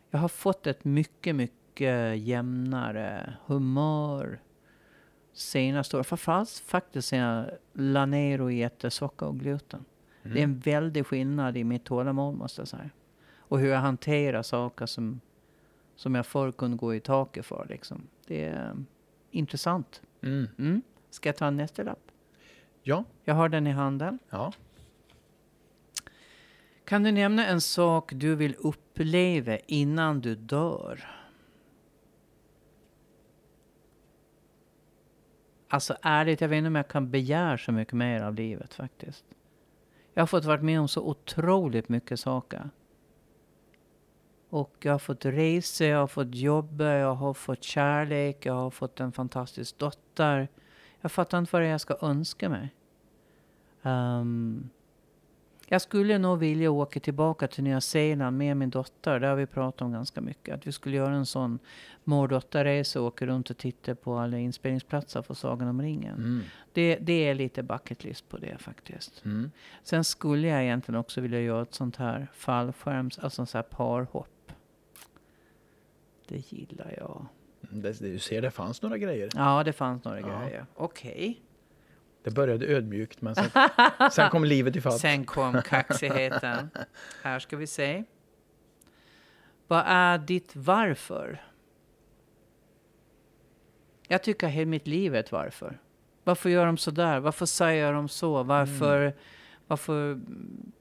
jag 0.09 0.19
har 0.19 0.27
fått 0.27 0.67
ett 0.67 0.83
mycket, 0.83 1.35
mycket 1.35 2.19
jämnare 2.19 3.33
humör 3.45 4.39
senaste 5.33 5.97
året. 5.97 6.07
Framförallt 6.07 6.49
faktiskt 6.49 7.07
sen 7.07 7.45
och 8.41 8.51
äter 8.51 8.89
socker 8.89 9.25
och 9.25 9.39
gluten. 9.39 9.85
Det 10.23 10.39
är 10.39 10.43
en 10.43 10.59
väldig 10.59 11.05
skillnad 11.05 11.57
i 11.57 11.63
mitt 11.63 11.83
tålamod 11.83 12.35
måste 12.35 12.61
jag 12.61 12.67
säga. 12.67 12.89
Och 13.37 13.59
hur 13.59 13.67
jag 13.67 13.79
hanterar 13.79 14.41
saker 14.41 14.85
som, 14.85 15.21
som 15.95 16.15
jag 16.15 16.25
förr 16.25 16.51
kunde 16.51 16.77
gå 16.77 16.95
i 16.95 16.99
taket 16.99 17.45
för. 17.45 17.65
Liksom. 17.69 18.07
Det 18.27 18.45
är 18.45 18.69
eh, 18.69 18.75
intressant. 19.31 20.01
Mm. 20.21 20.47
Mm. 20.57 20.81
Ska 21.09 21.29
jag 21.29 21.37
ta 21.37 21.49
nästa 21.49 21.83
lapp? 21.83 22.11
Ja. 22.81 23.03
Jag 23.23 23.33
har 23.33 23.49
den 23.49 23.67
i 23.67 23.71
handen. 23.71 24.19
Ja. 24.29 24.53
Kan 26.85 27.03
du 27.03 27.11
nämna 27.11 27.47
en 27.47 27.61
sak 27.61 28.11
du 28.15 28.35
vill 28.35 28.55
uppleva 28.59 29.57
innan 29.57 30.21
du 30.21 30.35
dör? 30.35 31.22
Alltså 35.73 35.95
ärligt, 36.01 36.41
jag 36.41 36.49
vet 36.49 36.57
inte 36.57 36.67
om 36.67 36.75
jag 36.75 36.87
kan 36.87 37.11
begära 37.11 37.57
så 37.57 37.71
mycket 37.71 37.93
mer 37.93 38.21
av 38.21 38.35
livet 38.35 38.73
faktiskt. 38.73 39.25
Jag 40.13 40.21
har 40.21 40.27
fått 40.27 40.45
vara 40.45 40.61
med 40.61 40.79
om 40.79 40.87
så 40.87 41.01
otroligt 41.01 41.89
mycket 41.89 42.19
saker. 42.19 42.69
Och 44.49 44.75
jag 44.79 44.91
har 44.91 44.99
fått 44.99 45.25
resa, 45.25 45.85
jag 45.85 45.99
har 45.99 46.07
fått 46.07 46.35
jobba, 46.35 46.85
jag 46.85 47.15
har 47.15 47.33
fått 47.33 47.63
kärlek, 47.63 48.45
jag 48.45 48.53
har 48.53 48.69
fått 48.69 48.99
en 48.99 49.11
fantastisk 49.11 49.77
dotter. 49.77 50.47
Jag 51.01 51.11
fattar 51.11 51.39
inte 51.39 51.49
vad 51.53 51.61
det 51.61 51.67
är 51.67 51.71
jag 51.71 51.81
ska 51.81 51.97
önska 52.01 52.49
mig. 52.49 52.75
Um, 53.81 54.69
jag 55.73 55.81
skulle 55.81 56.17
nog 56.17 56.39
vilja 56.39 56.71
åka 56.71 56.99
tillbaka 56.99 57.47
till 57.47 57.63
Nya 57.63 57.81
Zeeland 57.81 58.37
med 58.37 58.57
min 58.57 58.69
dotter. 58.69 59.19
Det 59.19 59.27
har 59.27 59.35
vi 59.35 59.45
pratat 59.45 59.81
om 59.81 59.91
ganska 59.91 60.21
mycket. 60.21 60.55
Att 60.55 60.67
vi 60.67 60.71
skulle 60.71 60.95
göra 60.97 61.13
en 61.15 61.25
sån 61.25 61.59
mor 62.03 62.27
dotterresa 62.27 63.01
och 63.01 63.07
åka 63.07 63.25
runt 63.25 63.49
och 63.49 63.57
titta 63.57 63.95
på 63.95 64.17
alla 64.17 64.37
inspelningsplatser 64.37 65.21
för 65.21 65.33
Sagan 65.33 65.67
om 65.67 65.81
ringen. 65.81 66.15
Mm. 66.15 66.41
Det, 66.73 66.95
det 66.95 67.27
är 67.29 67.35
lite 67.35 67.63
bucket 67.63 68.03
list 68.03 68.29
på 68.29 68.37
det 68.37 68.57
faktiskt. 68.57 69.25
Mm. 69.25 69.51
Sen 69.83 70.03
skulle 70.03 70.47
jag 70.47 70.63
egentligen 70.63 70.99
också 70.99 71.21
vilja 71.21 71.39
göra 71.41 71.61
ett 71.61 71.73
sånt 71.73 71.95
här 71.95 72.27
fallskärms, 72.33 73.19
alltså 73.19 73.41
en 73.41 73.45
sån 73.47 73.57
här 73.57 73.63
parhopp. 73.63 74.51
Det 76.27 76.51
gillar 76.51 76.93
jag. 76.97 77.25
Det, 77.61 77.99
det, 77.99 78.09
du 78.11 78.19
ser, 78.19 78.41
det 78.41 78.51
fanns 78.51 78.81
några 78.81 78.97
grejer. 78.97 79.29
Ja, 79.35 79.63
det 79.63 79.73
fanns 79.73 80.03
några 80.03 80.19
Ja. 80.19 80.39
grejer. 80.41 80.65
Okej. 80.75 81.41
Det 82.23 82.31
började 82.31 82.65
ödmjukt, 82.65 83.21
men 83.21 83.35
sen, 83.35 83.49
sen 84.11 84.29
kom 84.29 84.45
livet 84.45 84.75
ifatt. 84.75 84.99
Sen 84.99 85.25
kom 85.25 85.61
kaxigheten. 85.61 86.69
Här 87.23 87.39
ska 87.39 87.57
vi 87.57 87.67
se. 87.67 88.03
Vad 89.67 89.83
är 89.87 90.17
ditt 90.17 90.55
varför? 90.55 91.41
Jag 94.07 94.23
tycker 94.23 94.47
hela 94.47 94.69
mitt 94.69 94.87
liv 94.87 95.15
är 95.15 95.19
ett 95.19 95.31
varför. 95.31 95.79
Varför 96.23 96.49
gör 96.49 96.65
de 96.65 96.77
så 96.77 96.91
där? 96.91 97.19
Varför 97.19 97.45
säger 97.45 97.93
de 97.93 98.09
så? 98.09 98.43
Varför, 98.43 99.13
varför 99.67 100.19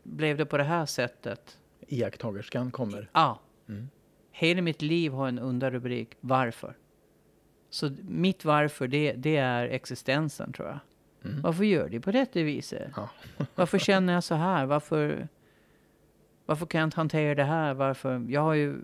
blev 0.02 0.36
det 0.36 0.46
på 0.46 0.56
det 0.56 0.64
här 0.64 0.86
sättet? 0.86 1.58
Iakttagerskan 1.88 2.70
kommer. 2.70 3.10
Ja. 3.12 3.40
Mm. 3.68 3.88
Hela 4.30 4.62
mitt 4.62 4.82
liv 4.82 5.12
har 5.12 5.28
en 5.28 5.38
underrubrik. 5.38 6.16
Varför? 6.20 6.76
Så 7.70 7.90
mitt 8.02 8.44
varför, 8.44 8.88
det, 8.88 9.12
det 9.12 9.36
är 9.36 9.64
existensen 9.64 10.52
tror 10.52 10.68
jag. 10.68 10.78
Mm. 11.24 11.42
Varför 11.42 11.64
gör 11.64 11.88
de 11.88 12.00
på 12.00 12.10
detta 12.10 12.42
viset? 12.42 12.92
Ja. 12.96 13.08
Varför 13.54 13.78
känner 13.78 14.12
jag 14.12 14.24
så 14.24 14.34
här? 14.34 14.66
Varför, 14.66 15.28
varför 16.46 16.66
kan 16.66 16.78
jag 16.80 16.86
inte 16.86 16.96
hantera 16.96 17.34
det 17.34 17.44
här? 17.44 17.74
Varför? 17.74 18.24
Jag 18.28 18.40
har 18.40 18.54
ju 18.54 18.76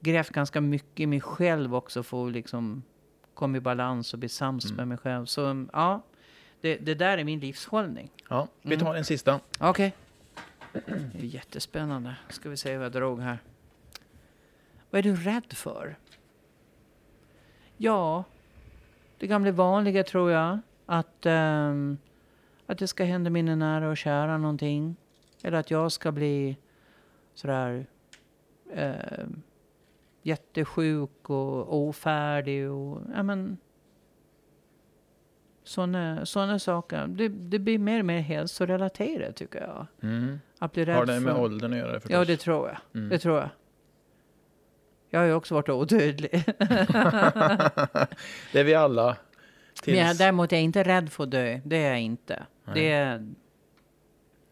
grävt 0.00 0.30
ganska 0.30 0.60
mycket 0.60 1.00
i 1.00 1.06
mig 1.06 1.20
själv 1.20 1.74
också 1.74 2.02
för 2.02 2.26
att 2.26 2.32
liksom 2.32 2.82
komma 3.34 3.56
i 3.56 3.60
balans 3.60 4.12
och 4.12 4.18
bli 4.18 4.28
sams 4.28 4.64
Mm. 4.64 4.76
med 4.76 4.88
mig 4.88 4.98
själv. 4.98 5.26
Så 5.26 5.44
mm, 5.46 5.70
ja, 5.72 6.02
det, 6.60 6.76
det 6.76 6.94
där 6.94 7.18
är 7.18 7.24
min 7.24 7.40
livshållning. 7.40 8.10
Ja, 8.28 8.48
vi 8.62 8.76
tar 8.78 8.94
en 8.94 9.04
sista. 9.04 9.40
Okej. 9.60 9.94
Det 11.12 11.18
är 11.18 11.24
jättespännande. 11.24 12.14
Ska 12.28 12.48
vi 12.48 12.56
se 12.56 12.76
vad 12.76 12.84
jag 12.84 12.92
drog 12.92 13.20
här. 13.20 13.38
Vad 14.90 14.98
är 14.98 15.02
du 15.02 15.16
rädd 15.16 15.52
för? 15.52 15.96
Ja, 17.76 18.24
det 19.18 19.26
gamla 19.26 19.52
vanliga 19.52 20.04
tror 20.04 20.30
jag. 20.30 20.58
Att, 20.86 21.26
ehm, 21.26 21.98
att 22.66 22.78
det 22.78 22.86
ska 22.86 23.04
hända 23.04 23.30
mina 23.30 23.54
nära 23.54 23.88
och 23.88 23.96
kära 23.96 24.38
någonting. 24.38 24.96
Eller 25.42 25.58
att 25.58 25.70
jag 25.70 25.92
ska 25.92 26.12
bli 26.12 26.56
sådär 27.34 27.86
ehm, 28.72 29.42
jättesjuk 30.22 31.30
och 31.30 31.76
ofärdig. 31.76 32.70
Och, 32.70 33.00
ja, 33.14 33.22
men, 33.22 33.58
såna, 35.64 36.26
såna 36.26 36.58
saker. 36.58 37.06
Det, 37.06 37.28
det 37.28 37.58
blir 37.58 37.78
mer 37.78 37.98
och 37.98 38.04
mer 38.06 38.20
hälsorelaterat 38.20 39.36
tycker 39.36 39.60
jag. 39.60 39.86
Mm. 40.02 40.40
Att 40.58 40.72
bli 40.72 40.84
rädd 40.84 40.96
Har 40.96 41.06
det 41.06 41.20
med 41.20 41.34
för... 41.34 41.42
åldern 41.42 41.72
att 41.72 41.78
göra 41.78 42.00
förstås? 42.00 42.12
Ja, 42.12 42.24
det 42.24 42.36
tror 42.36 42.68
jag. 42.68 42.78
Mm. 42.94 43.08
Det 43.08 43.18
tror 43.18 43.38
jag. 43.38 43.48
Jag 45.10 45.20
har 45.20 45.26
ju 45.26 45.32
också 45.32 45.54
varit 45.54 45.68
odödlig. 45.68 46.30
det 48.52 48.60
är 48.60 48.64
vi 48.64 48.74
alla. 48.74 49.16
Tills... 49.82 49.96
Men 49.96 50.06
jag, 50.06 50.16
däremot 50.18 50.52
är 50.52 50.56
jag 50.56 50.62
inte 50.62 50.82
rädd 50.82 51.12
för 51.12 51.24
att 51.24 51.30
dö. 51.30 51.60
Det 51.64 51.76
är 51.76 51.90
jag 51.90 52.00
inte. 52.00 52.46
Nej. 52.64 52.74
Det, 52.74 53.26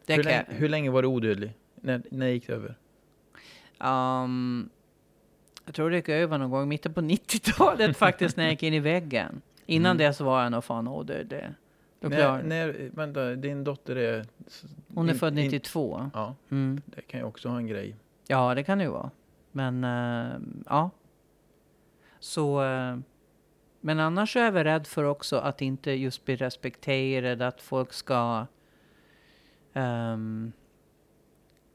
det 0.06 0.14
hur, 0.14 0.22
länge, 0.24 0.44
hur 0.48 0.68
länge 0.68 0.90
var 0.90 1.02
du 1.02 1.08
odödlig? 1.08 1.52
När, 1.74 2.02
när 2.10 2.26
gick 2.26 2.46
det 2.46 2.52
över? 2.52 2.74
Um, 3.78 4.70
jag 5.64 5.74
tror 5.74 5.90
det 5.90 5.96
gick 5.96 6.08
över 6.08 6.38
någon 6.38 6.50
gång 6.50 6.62
i 6.62 6.66
mitten 6.66 6.94
på 6.94 7.00
90-talet 7.00 7.96
faktiskt 7.96 8.36
när 8.36 8.44
jag 8.44 8.50
gick 8.50 8.62
in 8.62 8.74
i 8.74 8.80
väggen. 8.80 9.42
Innan 9.66 9.90
Mm. 9.90 9.98
det 10.06 10.12
så 10.14 10.24
var 10.24 10.42
jag 10.42 10.52
nog 10.52 10.64
fan 10.64 10.88
odödlig. 10.88 11.44
När, 12.00 12.42
när, 12.42 12.90
vänta, 12.92 13.34
din 13.34 13.64
dotter 13.64 13.96
är... 13.96 14.26
hon 14.94 15.08
är 15.08 15.12
in- 15.12 15.18
född 15.18 15.38
in- 15.38 15.44
92. 15.44 16.10
Ja, 16.14 16.34
Mm. 16.50 16.80
det 16.86 17.00
kan 17.02 17.20
ju 17.20 17.26
också 17.26 17.48
ha 17.48 17.56
en 17.56 17.66
grej. 17.66 17.94
Ja, 18.26 18.54
det 18.54 18.62
kan 18.64 18.78
det 18.78 18.84
ju 18.84 18.90
vara. 18.90 19.10
Men 19.52 19.84
eh, 19.84 20.36
ja. 20.66 20.90
Så. 22.20 22.64
eh, 22.64 22.96
men 23.86 24.00
annars 24.00 24.36
är 24.36 24.40
jag 24.40 24.64
rädd 24.64 24.86
för 24.86 25.04
också 25.04 25.36
att 25.36 25.62
inte 25.62 25.92
just 25.92 26.24
bli 26.24 26.36
respekterad. 26.36 27.42
Att 27.42 27.62
folk 27.62 27.92
ska 27.92 28.46
um, 29.72 30.52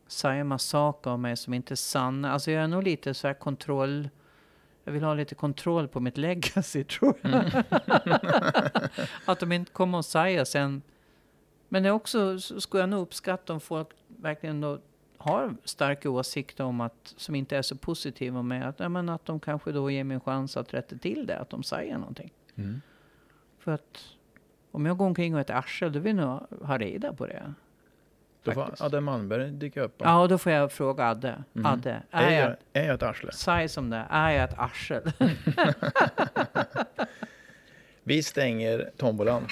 säga 0.07 0.43
massa 0.43 0.67
saker 0.67 1.11
om 1.11 1.21
mig 1.21 1.37
som 1.37 1.53
inte 1.53 1.73
är 1.73 1.75
sanna. 1.75 2.31
Alltså 2.31 2.51
jag 2.51 2.63
är 2.63 2.67
nog 2.67 2.83
lite 2.83 3.13
så 3.13 3.27
här 3.27 3.33
kontroll. 3.33 4.09
Jag 4.83 4.91
vill 4.91 5.03
ha 5.03 5.13
lite 5.13 5.35
kontroll 5.35 5.87
på 5.87 5.99
mitt 5.99 6.17
legacy 6.27 6.83
tror 6.83 7.13
jag. 7.21 7.45
att 9.25 9.39
de 9.39 9.51
inte 9.51 9.71
kommer 9.71 9.99
att 9.99 10.05
säga 10.05 10.45
sen. 10.45 10.81
Men 11.67 11.83
det 11.83 11.91
också 11.91 12.39
så 12.39 12.61
skulle 12.61 12.83
jag 12.83 12.89
nog 12.89 13.01
uppskatta 13.01 13.53
om 13.53 13.59
folk 13.59 13.89
verkligen 14.07 14.61
då 14.61 14.79
har 15.19 15.55
starka 15.63 16.09
åsikter 16.09 16.63
om 16.63 16.81
att, 16.81 17.13
som 17.17 17.35
inte 17.35 17.57
är 17.57 17.61
så 17.61 17.75
positiva 17.75 18.41
med 18.41 18.69
att, 18.69 18.79
ja, 18.79 18.89
men 18.89 19.09
att 19.09 19.25
de 19.25 19.39
kanske 19.39 19.71
då 19.71 19.91
ger 19.91 20.03
mig 20.03 20.15
en 20.15 20.21
chans 20.21 20.57
att 20.57 20.73
rätta 20.73 20.97
till 20.97 21.25
det, 21.27 21.37
att 21.37 21.49
de 21.49 21.63
säger 21.63 21.97
någonting. 21.97 22.31
Mm. 22.55 22.81
För 23.59 23.71
att 23.71 24.05
om 24.71 24.85
jag 24.85 24.97
går 24.97 25.05
omkring 25.05 25.35
och 25.35 25.41
ett 25.41 25.49
arsel, 25.49 25.91
då 25.91 25.99
vill 25.99 26.17
jag 26.17 26.47
ha 26.61 26.77
reda 26.77 27.13
på 27.13 27.27
det. 27.27 27.53
Då 28.43 28.51
får 28.51 28.61
Faktiskt. 28.61 28.81
Adde 28.81 29.01
Malmberg 29.01 29.51
dyka 29.51 29.81
upp. 29.81 29.95
Ja, 29.97 30.21
och 30.21 30.29
då 30.29 30.37
får 30.37 30.51
jag 30.51 30.71
fråga 30.71 31.05
Adde. 31.05 31.43
Mhm. 31.53 31.65
Adde, 31.65 32.03
är, 32.11 32.31
jag, 32.31 32.55
är 32.73 32.85
jag 32.85 32.95
ett 32.95 33.03
arsle? 33.03 33.31
säg 33.31 33.69
som 33.69 33.89
det 33.89 34.05
är 34.09 34.31
jag 34.31 34.43
ett 34.43 34.59
arsel? 34.59 35.11
Vi 38.03 38.23
stänger 38.23 38.91
tombolan. 38.97 39.47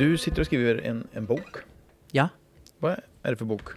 Du 0.00 0.18
sitter 0.18 0.40
och 0.40 0.46
skriver 0.46 0.74
en, 0.86 1.08
en 1.12 1.26
bok. 1.26 1.56
ja, 2.10 2.28
Vad 2.78 2.92
är 3.22 3.30
det 3.30 3.36
för 3.36 3.44
bok? 3.44 3.68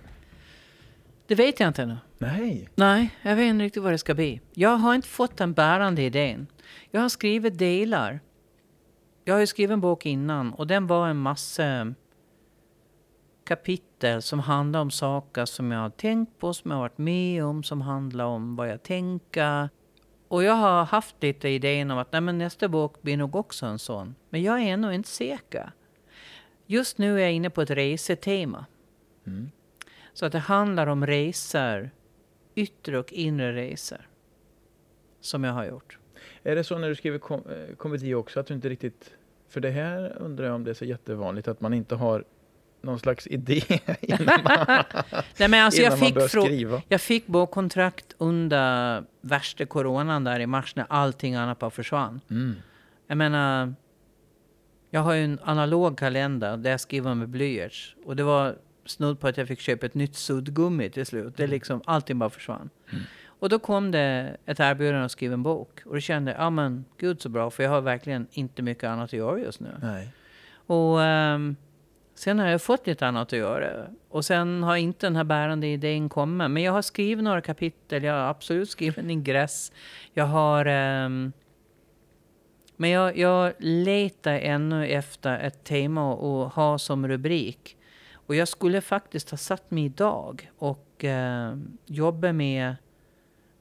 det 1.27 1.35
vet 1.35 1.59
jag 1.59 1.67
inte 1.67 1.81
ännu. 1.81 1.97
Nej. 2.17 2.69
Nej, 2.75 3.15
jag 3.21 3.35
vet 3.35 3.45
inte 3.45 3.63
riktigt 3.63 3.83
vad 3.83 3.91
det 3.91 3.97
ska 3.97 4.13
bli. 4.13 4.41
Jag 4.53 4.69
har 4.77 4.95
inte 4.95 5.07
fått 5.07 5.37
den 5.37 5.53
bärande 5.53 6.01
idén. 6.01 6.47
Jag 6.91 7.01
har 7.01 7.09
skrivit 7.09 7.57
delar. 7.57 8.19
Jag 9.23 9.33
har 9.33 9.39
ju 9.39 9.47
skrivit 9.47 9.73
en 9.73 9.81
bok 9.81 10.05
innan 10.05 10.53
och 10.53 10.67
den 10.67 10.87
var 10.87 11.07
en 11.07 11.17
massa 11.17 11.93
kapitel 13.45 14.21
som 14.21 14.39
handlar 14.39 14.79
om 14.79 14.91
saker 14.91 15.45
som 15.45 15.71
jag 15.71 15.79
har 15.79 15.89
tänkt 15.89 16.39
på, 16.39 16.53
som 16.53 16.71
jag 16.71 16.77
har 16.77 16.81
varit 16.83 16.97
med 16.97 17.43
om, 17.45 17.63
som 17.63 17.81
handlar 17.81 18.25
om 18.25 18.55
vad 18.55 18.69
jag 18.69 18.83
tänker. 18.83 19.69
Och 20.27 20.43
jag 20.43 20.53
har 20.53 20.85
haft 20.85 21.15
lite 21.23 21.49
idén 21.49 21.91
om 21.91 21.97
att 21.97 22.11
nej, 22.11 22.21
men 22.21 22.37
nästa 22.37 22.67
bok 22.67 23.01
blir 23.01 23.17
nog 23.17 23.35
också 23.35 23.65
en 23.65 23.79
sån. 23.79 24.15
Men 24.29 24.43
jag 24.43 24.61
är 24.61 24.65
ännu 24.65 24.95
inte 24.95 25.09
säker. 25.09 25.71
Just 26.73 26.97
nu 26.97 27.17
är 27.17 27.19
jag 27.19 27.31
inne 27.31 27.49
på 27.49 27.61
ett 27.61 27.69
resetema. 27.69 28.65
Mm. 29.27 29.51
Så 30.13 30.25
att 30.25 30.31
det 30.31 30.39
handlar 30.39 30.87
om 30.87 31.05
resor, 31.05 31.89
yttre 32.55 32.99
och 32.99 33.13
inre 33.13 33.53
resor. 33.53 34.07
Som 35.21 35.43
jag 35.43 35.53
har 35.53 35.65
gjort. 35.65 35.97
Är 36.43 36.55
det 36.55 36.63
så 36.63 36.77
när 36.77 36.89
du 36.89 36.95
skriver 36.95 37.17
kom, 37.17 37.39
eh, 37.39 37.75
komedi 37.75 38.13
också 38.13 38.39
att 38.39 38.47
du 38.47 38.53
inte 38.53 38.69
riktigt... 38.69 39.13
För 39.49 39.61
det 39.61 39.69
här 39.69 40.17
undrar 40.17 40.45
jag 40.45 40.55
om 40.55 40.63
det 40.63 40.69
är 40.69 40.73
så 40.73 40.85
jättevanligt 40.85 41.47
att 41.47 41.61
man 41.61 41.73
inte 41.73 41.95
har 41.95 42.23
någon 42.81 42.99
slags 42.99 43.27
idé 43.27 43.61
innan 44.01 44.43
man, 44.43 44.57
Nej, 45.37 45.49
men 45.49 45.65
alltså 45.65 45.81
jag, 45.81 45.99
man 45.99 45.99
fick 45.99 46.29
skriva. 46.29 46.81
jag 46.87 47.01
fick 47.01 47.27
bokkontrakt 47.27 48.15
under 48.17 49.03
värsta 49.21 49.65
coronan 49.65 50.23
där 50.23 50.39
i 50.39 50.47
mars 50.47 50.75
när 50.75 50.85
allting 50.89 51.35
annat 51.35 51.59
bara 51.59 51.71
försvann. 51.71 52.21
Mm. 52.29 52.55
Jag 53.07 53.17
menar, 53.17 53.73
jag 54.93 55.01
har 55.01 55.13
ju 55.13 55.23
en 55.23 55.39
analog 55.43 55.97
kalender 55.97 56.57
där 56.57 56.71
jag 56.71 56.79
skriver 56.79 57.15
med 57.15 57.29
blyerts. 57.29 57.95
Och 58.05 58.15
det 58.15 58.23
var 58.23 58.55
snudd 58.85 59.19
på 59.19 59.27
att 59.27 59.37
jag 59.37 59.47
fick 59.47 59.59
köpa 59.59 59.85
ett 59.85 59.93
nytt 59.93 60.15
suddgummi 60.15 60.89
till 60.89 61.05
slut. 61.05 61.37
Det 61.37 61.43
är 61.43 61.47
liksom, 61.47 61.81
allting 61.85 62.19
bara 62.19 62.29
försvann. 62.29 62.69
Och 63.25 63.49
då 63.49 63.59
kom 63.59 63.91
det 63.91 64.37
ett 64.45 64.59
erbjudande 64.59 65.05
att 65.05 65.11
skriva 65.11 65.33
en 65.33 65.43
bok. 65.43 65.81
Och 65.85 65.93
då 65.93 65.99
kände 65.99 66.31
jag, 66.31 66.41
ja 66.41 66.49
men 66.49 66.85
gud 66.97 67.21
så 67.21 67.29
bra, 67.29 67.49
för 67.49 67.63
jag 67.63 67.69
har 67.69 67.81
verkligen 67.81 68.27
inte 68.31 68.61
mycket 68.61 68.83
annat 68.83 69.03
att 69.03 69.13
göra 69.13 69.39
just 69.39 69.59
nu. 69.59 69.69
Nej. 69.81 70.13
Och 70.65 71.03
ehm, 71.03 71.55
sen 72.15 72.39
har 72.39 72.47
jag 72.47 72.61
fått 72.61 72.87
lite 72.87 73.07
annat 73.07 73.27
att 73.27 73.39
göra. 73.39 73.87
Och 74.09 74.25
sen 74.25 74.63
har 74.63 74.75
inte 74.75 75.05
den 75.05 75.15
här 75.15 75.23
bärande 75.23 75.67
idén 75.67 76.09
kommit. 76.09 76.51
Men 76.51 76.63
jag 76.63 76.71
har 76.71 76.81
skrivit 76.81 77.23
några 77.23 77.41
kapitel. 77.41 78.03
Jag 78.03 78.13
har 78.13 78.29
absolut 78.29 78.69
skrivit 78.69 78.97
en 78.97 79.09
ingress. 79.09 79.71
Jag 80.13 80.25
har... 80.25 80.65
ehm, 80.65 81.33
men 82.83 82.91
jag, 82.91 83.17
jag 83.17 83.53
letar 83.59 84.33
ännu 84.33 84.87
efter 84.87 85.39
ett 85.39 85.63
tema 85.63 86.13
att 86.13 86.53
ha 86.53 86.77
som 86.77 87.07
rubrik. 87.07 87.77
Och 88.13 88.35
jag 88.35 88.47
skulle 88.47 88.81
faktiskt 88.81 89.29
ha 89.29 89.37
satt 89.37 89.71
mig 89.71 89.85
idag 89.85 90.51
och 90.57 91.03
eh, 91.03 91.57
jobba 91.85 92.33
med... 92.33 92.75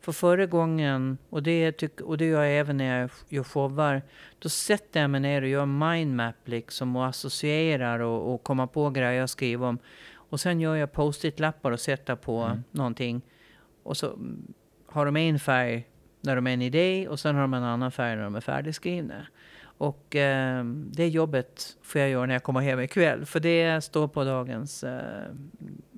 För 0.00 0.12
förra 0.12 0.46
gången, 0.46 1.18
och 1.30 1.42
det, 1.42 1.72
tyck, 1.72 2.00
och 2.00 2.18
det 2.18 2.24
gör 2.24 2.42
jag 2.42 2.58
även 2.58 2.76
när 2.76 3.00
jag 3.00 3.10
gör 3.28 3.42
showar, 3.42 4.02
då 4.38 4.48
sätter 4.48 5.00
jag 5.00 5.10
mig 5.10 5.20
ner 5.20 5.42
och 5.42 5.48
gör 5.48 5.66
mindmap 5.66 6.34
liksom 6.44 6.96
och 6.96 7.06
associerar 7.06 7.98
och, 7.98 8.34
och 8.34 8.42
kommer 8.42 8.66
på 8.66 8.90
grejer 8.90 9.22
att 9.22 9.30
skriva 9.30 9.68
om. 9.68 9.78
Och 10.14 10.40
sen 10.40 10.60
gör 10.60 10.76
jag 10.76 10.92
post-it-lappar 10.92 11.70
och 11.70 11.80
sätter 11.80 12.16
på 12.16 12.42
Mm. 12.42 12.64
någonting. 12.70 13.22
Och 13.82 13.96
så 13.96 14.18
har 14.86 15.06
de 15.06 15.16
en 15.16 15.38
färg 15.38 15.88
när 16.22 16.36
de 16.36 16.46
är 16.46 16.50
en 16.54 16.62
idé 16.62 17.08
och 17.08 17.20
sen 17.20 17.34
har 17.34 17.42
de 17.42 17.54
en 17.54 17.62
annan 17.64 17.92
färg 17.92 18.16
när 18.16 18.22
de 18.24 18.34
är 18.34 18.40
färdigskrivna. 18.40 19.26
Och 19.62 20.16
eh, 20.16 20.64
det 20.64 21.08
jobbet 21.08 21.76
får 21.82 22.00
jag 22.00 22.10
göra 22.10 22.26
när 22.26 22.34
jag 22.34 22.42
kommer 22.42 22.60
hem 22.60 22.80
ikväll. 22.80 23.26
För 23.26 23.40
det 23.40 23.80
står 23.84 24.08
på 24.08 24.24
dagens 24.24 24.84
eh, 24.84 25.00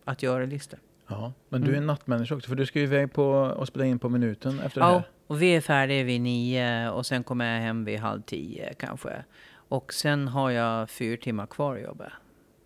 att 0.05 0.23
göra-lista. 0.23 0.77
Ja, 1.09 1.33
men 1.49 1.61
du 1.61 1.67
är 1.67 1.71
en 1.71 1.77
Mm. 1.77 1.87
nattmänniska 1.87 2.35
också, 2.35 2.49
för 2.49 2.57
du 2.57 2.67
ska 2.67 2.79
ju 2.79 2.85
iväg 2.85 3.13
på 3.13 3.25
och 3.33 3.69
spela 3.69 3.85
in 3.87 3.99
på 3.99 4.09
minuten 4.09 4.61
efter 4.61 4.81
det 4.81 4.87
Ja, 4.87 4.93
här. 4.93 5.03
och 5.27 5.43
vi 5.43 5.57
är 5.57 5.61
färdiga 5.61 6.05
vid 6.05 6.21
nio 6.21 6.91
och 6.91 7.07
sen 7.07 7.25
kommer 7.25 7.55
jag 7.55 7.61
hem 7.63 7.85
vid 7.85 7.99
halv 7.99 8.23
tio 8.23 8.75
kanske. 8.75 9.25
Och 9.69 9.93
sen 9.95 10.29
har 10.29 10.51
jag 10.51 10.91
fyra 10.91 11.17
timmar 11.23 11.47
kvar 11.47 11.77
att 11.77 11.83
jobba. 11.83 12.13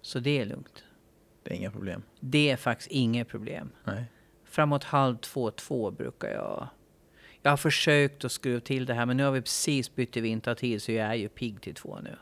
Så 0.02 0.18
det 0.18 0.40
är 0.40 0.44
lugnt. 0.46 0.84
Det 1.42 1.50
är 1.50 1.54
inga 1.56 1.70
problem. 1.70 2.02
Det 2.20 2.50
är 2.50 2.56
faktiskt 2.56 2.90
inget 2.90 3.28
problem. 3.28 3.70
Nej. 3.84 4.04
Framåt 4.44 4.84
halv 4.84 5.16
två, 5.16 5.50
två 5.50 5.90
brukar 5.90 6.28
jag... 6.28 6.68
Jag 7.42 7.50
har 7.52 7.56
försökt 7.56 8.24
att 8.24 8.32
skruva 8.32 8.60
till 8.60 8.86
det 8.86 8.94
här 8.94 9.06
men 9.06 9.16
nu 9.16 9.24
har 9.24 9.30
vi 9.32 9.40
precis 9.40 9.94
bytt 9.94 10.12
till 10.12 10.22
vintertid 10.22 10.82
så 10.82 10.92
jag 10.92 11.06
är 11.06 11.14
ju 11.14 11.28
pigg 11.28 11.60
till 11.60 11.74
två 11.74 11.98
nu. 12.02 12.16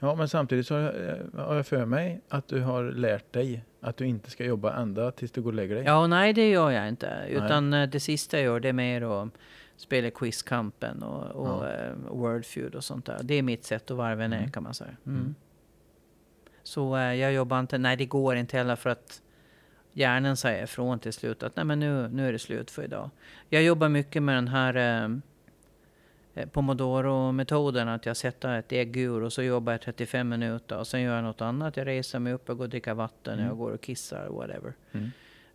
Ja, 0.00 0.14
men 0.14 0.28
samtidigt 0.28 0.66
så 0.66 0.74
har 0.74 0.80
jag, 0.80 1.56
eh, 1.56 1.62
för 1.62 1.84
mig 1.84 2.20
att 2.28 2.48
du 2.48 2.60
har 2.60 2.84
lärt 2.84 3.32
dig 3.32 3.64
att 3.80 3.96
du 3.96 4.06
inte 4.06 4.30
ska 4.30 4.44
jobba 4.44 4.74
ända 4.76 5.10
tills 5.10 5.32
du 5.32 5.42
går 5.42 5.50
och 5.50 5.54
lägger 5.54 5.74
dig. 5.74 5.84
Ja, 5.84 6.06
nej 6.06 6.32
det 6.32 6.50
gör 6.50 6.70
jag 6.70 6.88
inte. 6.88 7.24
Utan 7.28 7.72
eh, 7.74 7.88
det 7.88 8.00
sista 8.00 8.36
jag 8.36 8.44
gör 8.44 8.60
det 8.60 8.68
är 8.68 8.72
mer 8.72 9.22
att 9.22 9.28
spela 9.76 10.10
Quizkampen 10.10 11.02
och, 11.02 11.26
och 11.42 11.64
Ja. 11.66 11.70
eh, 11.72 11.92
Wordfeud 12.10 12.74
och 12.74 12.84
sånt 12.84 13.06
där. 13.06 13.20
Det 13.22 13.34
är 13.34 13.42
mitt 13.42 13.64
sätt 13.64 13.90
att 13.90 13.96
varva 13.96 14.26
ner 14.26 14.38
Mm. 14.38 14.50
kan 14.50 14.62
man 14.62 14.74
säga. 14.74 14.96
Mm. 15.06 15.20
Mm. 15.20 15.34
Så 16.62 16.96
jag 16.98 17.32
jobbar 17.32 17.60
inte, 17.60 17.78
nej 17.78 17.96
det 17.96 18.06
går 18.06 18.36
inte 18.36 18.56
heller 18.56 18.76
för 18.76 18.90
att 18.90 19.22
hjärnan 19.98 20.36
säger 20.36 20.64
ifrån 20.64 20.98
till 20.98 21.12
slut 21.12 21.42
att 21.42 21.56
nej 21.56 21.64
men 21.64 21.80
nu, 21.80 22.08
nu 22.08 22.28
är 22.28 22.32
det 22.32 22.38
slut 22.38 22.70
för 22.70 22.84
idag. 22.84 23.10
Jag 23.48 23.62
jobbar 23.62 23.88
mycket 23.88 24.22
med 24.22 24.34
den 24.34 24.48
här 24.48 24.76
eh, 24.76 25.10
eh 26.34 26.48
Pomodoro-metoden. 26.48 27.88
Att 27.88 28.06
jag 28.06 28.16
sätter 28.16 28.58
ett 28.58 28.72
ägg 28.72 28.96
ur 28.96 29.22
och 29.22 29.32
så 29.32 29.42
jobbar 29.42 29.72
jag 29.72 29.80
35 29.80 30.28
minuter. 30.28 30.78
Och 30.78 30.86
sen 30.86 31.00
gör 31.00 31.14
jag 31.14 31.24
något 31.24 31.40
annat. 31.40 31.76
Jag 31.76 31.86
reser 31.86 32.18
mig 32.18 32.32
upp 32.32 32.48
och 32.50 32.56
går 32.56 32.64
och 32.64 32.70
dricker 32.70 32.94
vatten. 32.94 33.34
Mm. 33.34 33.46
Jag 33.46 33.58
går 33.58 33.70
och 33.70 33.80
kissar, 33.80 34.28
whatever. 34.28 34.72
Mm. 34.92 35.10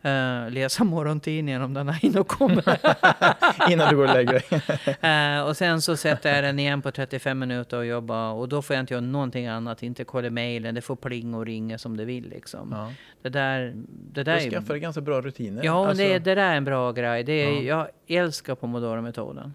Eh, 0.05 0.49
läsa 0.49 0.83
morgontidningen 0.83 1.61
om 1.61 1.73
den 1.73 1.87
har 1.87 1.93
hinner 1.93 2.23
komma. 2.23 2.61
Innan 3.71 3.89
du 3.89 3.95
går 3.95 4.07
och 4.07 4.13
lägger 4.13 4.33
dig. 4.33 4.61
Eh, 5.11 5.41
och 5.47 5.57
sen 5.57 5.81
så 5.81 5.97
sätter 5.97 6.35
jag 6.35 6.43
den 6.43 6.59
igen 6.59 6.81
på 6.81 6.91
35 6.91 7.39
minuter 7.39 7.77
och 7.77 7.85
jobbar. 7.85 8.33
Och 8.33 8.49
då 8.49 8.61
får 8.61 8.75
jag 8.75 8.83
inte 8.83 8.93
göra 8.93 9.01
någonting 9.01 9.47
annat. 9.47 9.83
Inte 9.83 10.03
kolla 10.03 10.29
mejlen. 10.29 10.75
Det 10.75 10.81
får 10.81 10.95
plinga 10.95 11.37
och 11.37 11.45
ringa 11.45 11.77
som 11.77 11.97
det 11.97 12.05
vill 12.05 12.29
liksom. 12.29 12.69
Ja. 12.71 12.91
Det 13.21 13.29
där, 13.29 13.73
det 14.13 14.23
där 14.23 14.39
Du 14.39 14.51
skaffar 14.51 14.73
dig 14.73 14.79
ganska 14.79 15.01
bra 15.01 15.21
rutiner. 15.21 15.63
Ja, 15.63 15.87
Alltså, 15.87 16.03
det, 16.03 16.19
det 16.19 16.35
där 16.35 16.51
är 16.51 16.55
en 16.55 16.65
bra 16.65 16.91
grej. 16.91 17.23
Det 17.23 17.33
är, 17.33 17.61
Ja. 17.61 17.87
Jag 18.07 18.17
älskar 18.23 18.55
pomodoro-metoden. 18.55 19.53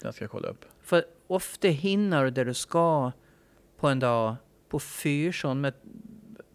Den 0.00 0.12
ska 0.12 0.24
jag 0.24 0.30
kolla 0.30 0.48
upp. 0.48 0.64
För 0.82 1.04
ofta 1.26 1.68
hinner 1.68 2.24
du 2.24 2.30
det 2.30 2.44
du 2.44 2.54
ska 2.54 3.12
på 3.80 3.88
en 3.88 3.98
dag 3.98 4.36
på 4.68 4.78
fyra 4.78 5.32
sådana 5.32 5.60
med 5.60 5.74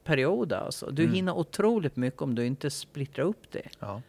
perioder. 0.03 0.57
Alltså. 0.57 0.91
Du 0.91 1.03
Mm. 1.03 1.15
hinner 1.15 1.37
otroligt 1.37 1.95
mycket 1.95 2.21
om 2.21 2.35
du 2.35 2.45
inte 2.45 2.69
splittrar 2.69 3.25
upp 3.25 3.51
det. 3.51 3.67
Ja. 3.79 4.01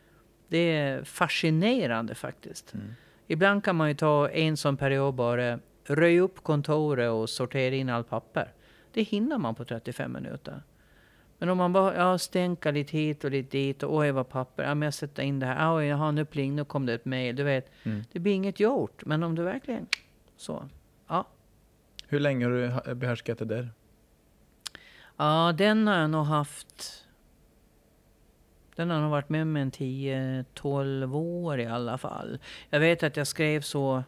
Det 0.49 0.59
är 0.77 1.05
fascinerande 1.05 2.15
faktiskt. 2.15 2.75
Mm. 2.75 2.87
Ibland 3.27 3.65
kan 3.65 3.77
man 3.77 3.89
ju 3.89 3.95
ta 3.95 4.29
en 4.29 4.57
sån 4.57 4.77
period 4.77 5.15
bara, 5.15 5.59
röja 5.85 6.21
upp 6.21 6.43
kontoret 6.43 7.11
och 7.11 7.31
sortera 7.31 7.75
in 7.75 7.89
all 7.89 8.05
papper. 8.05 8.53
Det 8.93 9.03
hinner 9.03 9.39
man 9.39 9.55
på 9.55 9.65
35 9.65 10.13
minuter. 10.13 10.63
Men 11.39 11.49
om 11.49 11.59
man 11.59 11.73
bara 11.73 11.95
ja, 11.97 12.19
stänkar 12.19 12.73
lite 12.73 12.93
hit 12.99 13.25
och 13.25 13.31
lite 13.31 13.57
dit 13.57 13.83
och 13.83 13.97
oj 13.97 14.11
vad 14.11 14.29
papper, 14.29 14.63
ja 14.63 14.75
men 14.75 14.87
jag 14.87 14.95
sätter 14.95 15.23
in 15.23 15.39
det 15.41 15.47
här, 15.47 15.77
oj 15.77 15.87
jaha 15.87 16.11
nu 16.11 16.25
pling, 16.25 16.57
nu 16.57 16.65
kom 16.65 16.87
det 16.87 16.95
ett 16.95 17.05
mejl, 17.05 17.37
du 17.37 17.43
vet. 17.43 17.71
Mm. 17.83 18.03
Det 18.13 18.19
blir 18.19 18.33
inget 18.35 18.61
gjort. 18.61 19.05
Men 19.05 19.23
om 19.23 19.35
du 19.35 19.43
verkligen 19.43 19.87
så. 20.37 20.69
Ja. 21.09 21.27
Hur 22.09 22.21
länge 22.21 22.45
har 22.47 22.83
du 22.89 22.95
behärskat 22.95 23.39
det 23.39 23.45
där? 23.45 23.69
Ja, 25.17 25.53
den 25.59 25.87
har 25.87 25.95
jag 25.97 26.11
nog 26.11 26.25
haft. 26.27 27.05
Den 28.77 28.91
har 28.91 29.01
nog 29.01 29.11
varit 29.11 29.29
med 29.29 29.47
mig 29.47 29.63
en 29.63 29.71
10-12 29.71 31.15
år 31.17 31.61
i 31.61 31.67
alla 31.67 31.99
fall. 31.99 32.39
Jag 32.71 32.81
vet 32.81 33.03
att 33.03 33.17
jag 33.17 33.27
skrev 33.27 33.61
så 33.61 34.05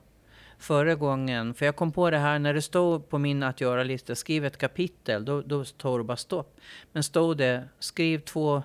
förra 0.59 0.95
gången. 0.95 1.55
För 1.55 1.67
jag 1.67 1.77
kom 1.77 1.93
på 1.93 2.11
det 2.11 2.19
här 2.19 2.39
när 2.39 2.55
det 2.55 2.63
stod 2.63 3.09
på 3.09 3.19
min 3.19 3.43
att 3.43 3.61
göra-lista. 3.61 4.15
Skriv 4.15 4.45
ett 4.45 4.57
kapitel. 4.59 5.25
Då, 5.25 5.43
då 5.43 5.65
står 5.65 5.99
det 5.99 6.05
bara 6.05 6.17
stopp. 6.17 6.61
Men 6.93 7.03
stod 7.03 7.37
det 7.37 7.69
skriv 7.79 8.19
två 8.19 8.63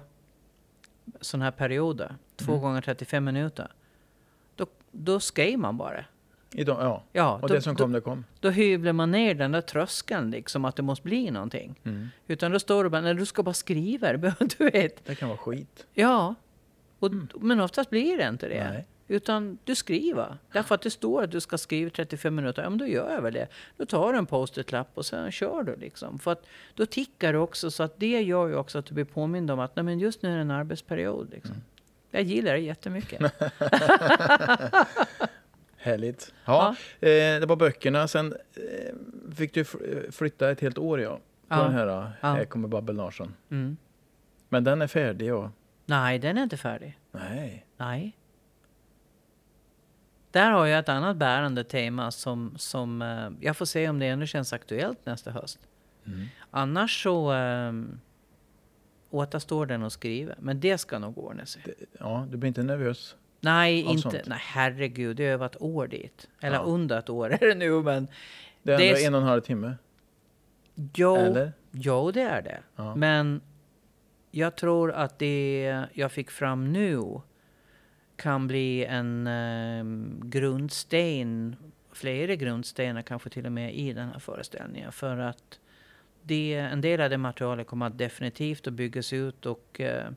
sådana 1.21 1.45
här 1.45 1.51
perioder. 1.51 2.15
Två 2.35 2.51
Mm. 2.51 2.61
gånger 2.63 2.81
35 2.81 3.25
minuter. 3.25 3.71
Då, 4.55 4.65
då 4.91 5.19
skrev 5.19 5.59
man 5.59 5.77
bara. 5.77 6.05
Idag, 6.51 6.77
ja. 6.81 7.03
Ja, 7.11 7.39
Och 7.41 7.47
då, 7.47 7.53
det 7.53 7.61
som 7.61 7.75
kom, 7.75 7.91
det 7.91 8.01
kom. 8.01 8.25
då 8.39 8.49
hyvlar 8.49 8.93
man 8.93 9.11
ner 9.11 9.33
den 9.35 9.51
där 9.51 9.61
tröskeln 9.61 10.31
liksom 10.31 10.65
att 10.65 10.75
det 10.75 10.81
måste 10.81 11.03
bli 11.03 11.31
någonting. 11.31 11.79
Mm. 11.83 12.09
Utan 12.27 12.51
då 12.51 12.59
står 12.59 12.83
det 12.83 12.89
bara, 12.89 13.01
nej 13.01 13.13
du 13.13 13.25
ska 13.25 13.43
bara 13.43 13.53
skriva 13.53 14.13
det, 14.13 14.33
du 14.57 14.69
vet. 14.69 15.05
Det 15.05 15.15
kan 15.15 15.29
vara 15.29 15.37
skit. 15.37 15.85
Ja. 15.93 16.35
Och, 16.99 17.11
Men 17.41 17.59
oftast 17.59 17.89
blir 17.89 18.17
det 18.17 18.27
inte 18.27 18.47
det. 18.47 18.55
Mm. 18.55 18.73
Nej. 18.73 18.85
Utan 19.11 19.57
du 19.63 19.75
skriver. 19.75 20.37
Därför 20.51 20.75
att 20.75 20.81
det 20.81 20.89
står 20.89 21.23
att 21.23 21.31
du 21.31 21.39
ska 21.41 21.57
skriva 21.57 21.89
35 21.89 22.35
minuter. 22.35 22.61
Ja 22.63 22.69
men 22.69 22.79
då 22.79 22.87
gör 22.87 23.13
jag 23.13 23.21
väl 23.21 23.33
det. 23.33 23.47
Då 23.77 23.85
tar 23.85 24.13
du 24.13 24.19
en 24.19 24.25
post-it-lapp 24.25 24.91
och 24.93 25.05
sen 25.05 25.31
kör 25.31 25.63
du 25.63 25.75
liksom. 25.75 26.19
För 26.19 26.31
att 26.31 26.45
då 26.75 26.85
tickar 26.85 27.33
det 27.33 27.39
också 27.39 27.71
så 27.71 27.83
att 27.83 27.99
det 27.99 28.21
gör 28.21 28.47
ju 28.47 28.55
också 28.55 28.77
att 28.79 28.85
du 28.85 28.93
blir 28.93 29.05
påmind 29.05 29.51
om 29.51 29.59
att 29.59 29.75
nej, 29.75 29.83
men 29.83 29.99
just 29.99 30.21
nu 30.21 30.31
är 30.31 30.35
det 30.35 30.41
en 30.41 30.51
arbetsperiod. 30.51 31.29
Liksom. 31.31 31.51
Mm. 31.51 31.63
Jag 32.11 32.23
gillar 32.23 32.53
det 32.53 32.59
jättemycket. 32.59 33.21
Härligt. 35.81 36.33
Ja, 36.45 36.75
Eh, 36.99 37.07
det 37.39 37.45
var 37.45 37.55
böckerna. 37.55 38.07
Sen 38.07 38.33
eh, 38.55 38.95
fick 39.35 39.53
du 39.53 39.63
flytta 40.11 40.51
ett 40.51 40.59
helt 40.61 40.77
år 40.77 41.01
ja. 41.01 41.15
På 41.15 41.55
Ja. 41.55 41.63
den 41.63 41.73
här, 41.73 41.87
eh, 41.87 42.09
Ja. 42.21 42.27
här 42.33 42.45
kommer 42.45 42.67
Babbel 42.67 42.95
Larsson. 42.95 43.33
Mm. 43.51 43.77
Men 44.49 44.63
den 44.63 44.81
är 44.81 44.87
färdig 44.87 45.33
och... 45.33 45.49
Nej, 45.85 46.19
den 46.19 46.37
är 46.37 46.43
inte 46.43 46.57
färdig. 46.57 46.99
Nej. 47.11 47.65
Nej. 47.77 48.15
Där 50.31 50.51
har 50.51 50.65
jag 50.65 50.79
ett 50.79 50.89
annat 50.89 51.17
bärande 51.17 51.63
tema 51.63 52.11
som, 52.11 52.53
som 52.57 53.01
eh, 53.01 53.29
jag 53.39 53.57
får 53.57 53.65
se 53.65 53.89
om 53.89 53.99
det 53.99 54.05
ännu 54.05 54.27
känns 54.27 54.53
aktuellt 54.53 55.05
nästa 55.05 55.31
höst. 55.31 55.59
Mm. 56.05 56.25
Annars 56.51 57.03
så 57.03 57.33
um, 57.33 57.99
återstår 59.09 59.65
den 59.65 59.83
att 59.83 59.93
skriva. 59.93 60.33
Men 60.39 60.59
det 60.59 60.77
ska 60.77 60.99
nog 60.99 61.17
ordna 61.17 61.45
sig. 61.45 61.61
Det, 61.65 61.73
ja, 61.99 62.27
du 62.31 62.37
blir 62.37 62.47
inte 62.47 62.63
nervös? 62.63 63.15
Nej, 63.41 63.79
inte. 63.81 64.01
sånt? 64.01 64.15
Nej, 64.27 64.39
herregud. 64.41 65.15
Det 65.17 65.25
är 65.25 65.31
över 65.31 65.45
ett 65.45 65.61
år 65.61 65.87
dit. 65.87 66.27
Eller 66.41 66.55
Ja. 66.57 66.61
under 66.63 66.99
ett 66.99 67.09
år 67.09 67.29
är 67.41 67.47
det 67.47 67.55
nu. 67.55 67.81
Men 67.83 68.07
Det 68.63 68.73
är 68.73 68.77
Det 68.77 68.83
är 68.83 68.87
ändå 68.89 68.97
s- 68.99 69.07
en 69.07 69.15
och 69.15 69.21
en 69.21 69.27
halv 69.27 69.41
timme? 69.41 69.75
jo, 70.93 71.15
Eller? 71.15 71.51
jo, 71.71 72.11
det 72.11 72.21
är 72.21 72.41
det. 72.41 72.59
Ja. 72.75 72.95
Men 72.95 73.41
jag 74.31 74.55
tror 74.55 74.91
att 74.91 75.19
det 75.19 75.85
jag 75.93 76.11
fick 76.11 76.31
fram 76.31 76.71
nu 76.73 77.21
kan 78.15 78.47
bli 78.47 78.85
en 78.85 79.27
um, 79.27 80.21
grundsten, 80.23 81.55
flera 81.91 82.35
grundstenar 82.35 83.01
kanske 83.01 83.29
till 83.29 83.45
och 83.45 83.51
med 83.51 83.73
i 83.75 83.93
den 83.93 84.09
här 84.09 84.19
föreställningen. 84.19 84.91
För 84.91 85.17
att 85.17 85.59
det, 86.21 86.53
en 86.55 86.81
del 86.81 87.01
av 87.01 87.09
det 87.09 87.17
materialet 87.17 87.67
kommer 87.67 87.85
att 87.87 87.97
definitivt 87.97 88.67
att 88.67 88.73
byggas 88.73 89.13
ut 89.13 89.45
och 89.45 89.81
uh, 89.83 90.09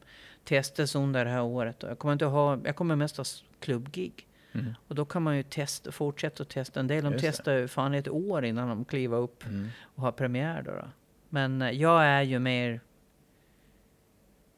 testas 0.44 0.94
under 0.94 1.24
det 1.24 1.30
här 1.30 1.42
året. 1.42 1.82
Och 1.82 1.90
Jag 1.90 1.98
kommer, 1.98 2.12
inte 2.12 2.24
ha, 2.24 2.58
jag 2.64 2.76
kommer 2.76 2.96
mest 2.96 3.16
ha 3.16 3.24
klubbgig. 3.60 4.28
Mm. 4.52 4.74
Och 4.88 4.94
då 4.94 5.04
kan 5.04 5.22
man 5.22 5.36
ju 5.36 5.42
testa, 5.42 5.92
fortsätta 5.92 6.42
att 6.42 6.48
testa. 6.48 6.80
En 6.80 6.86
del 6.86 7.04
de 7.04 7.12
Just 7.12 7.24
testar 7.24 7.52
ju 7.52 7.68
fan 7.68 7.94
ett 7.94 8.08
år 8.08 8.44
innan 8.44 8.68
de 8.68 8.84
kliver 8.84 9.16
upp 9.16 9.46
Mm. 9.46 9.68
och 9.94 10.02
har 10.02 10.12
premiär 10.12 10.62
då. 10.62 10.70
då. 10.70 10.88
Men 11.28 11.62
eh, 11.62 11.70
jag 11.70 12.04
är 12.04 12.22
ju 12.22 12.38
mer... 12.38 12.80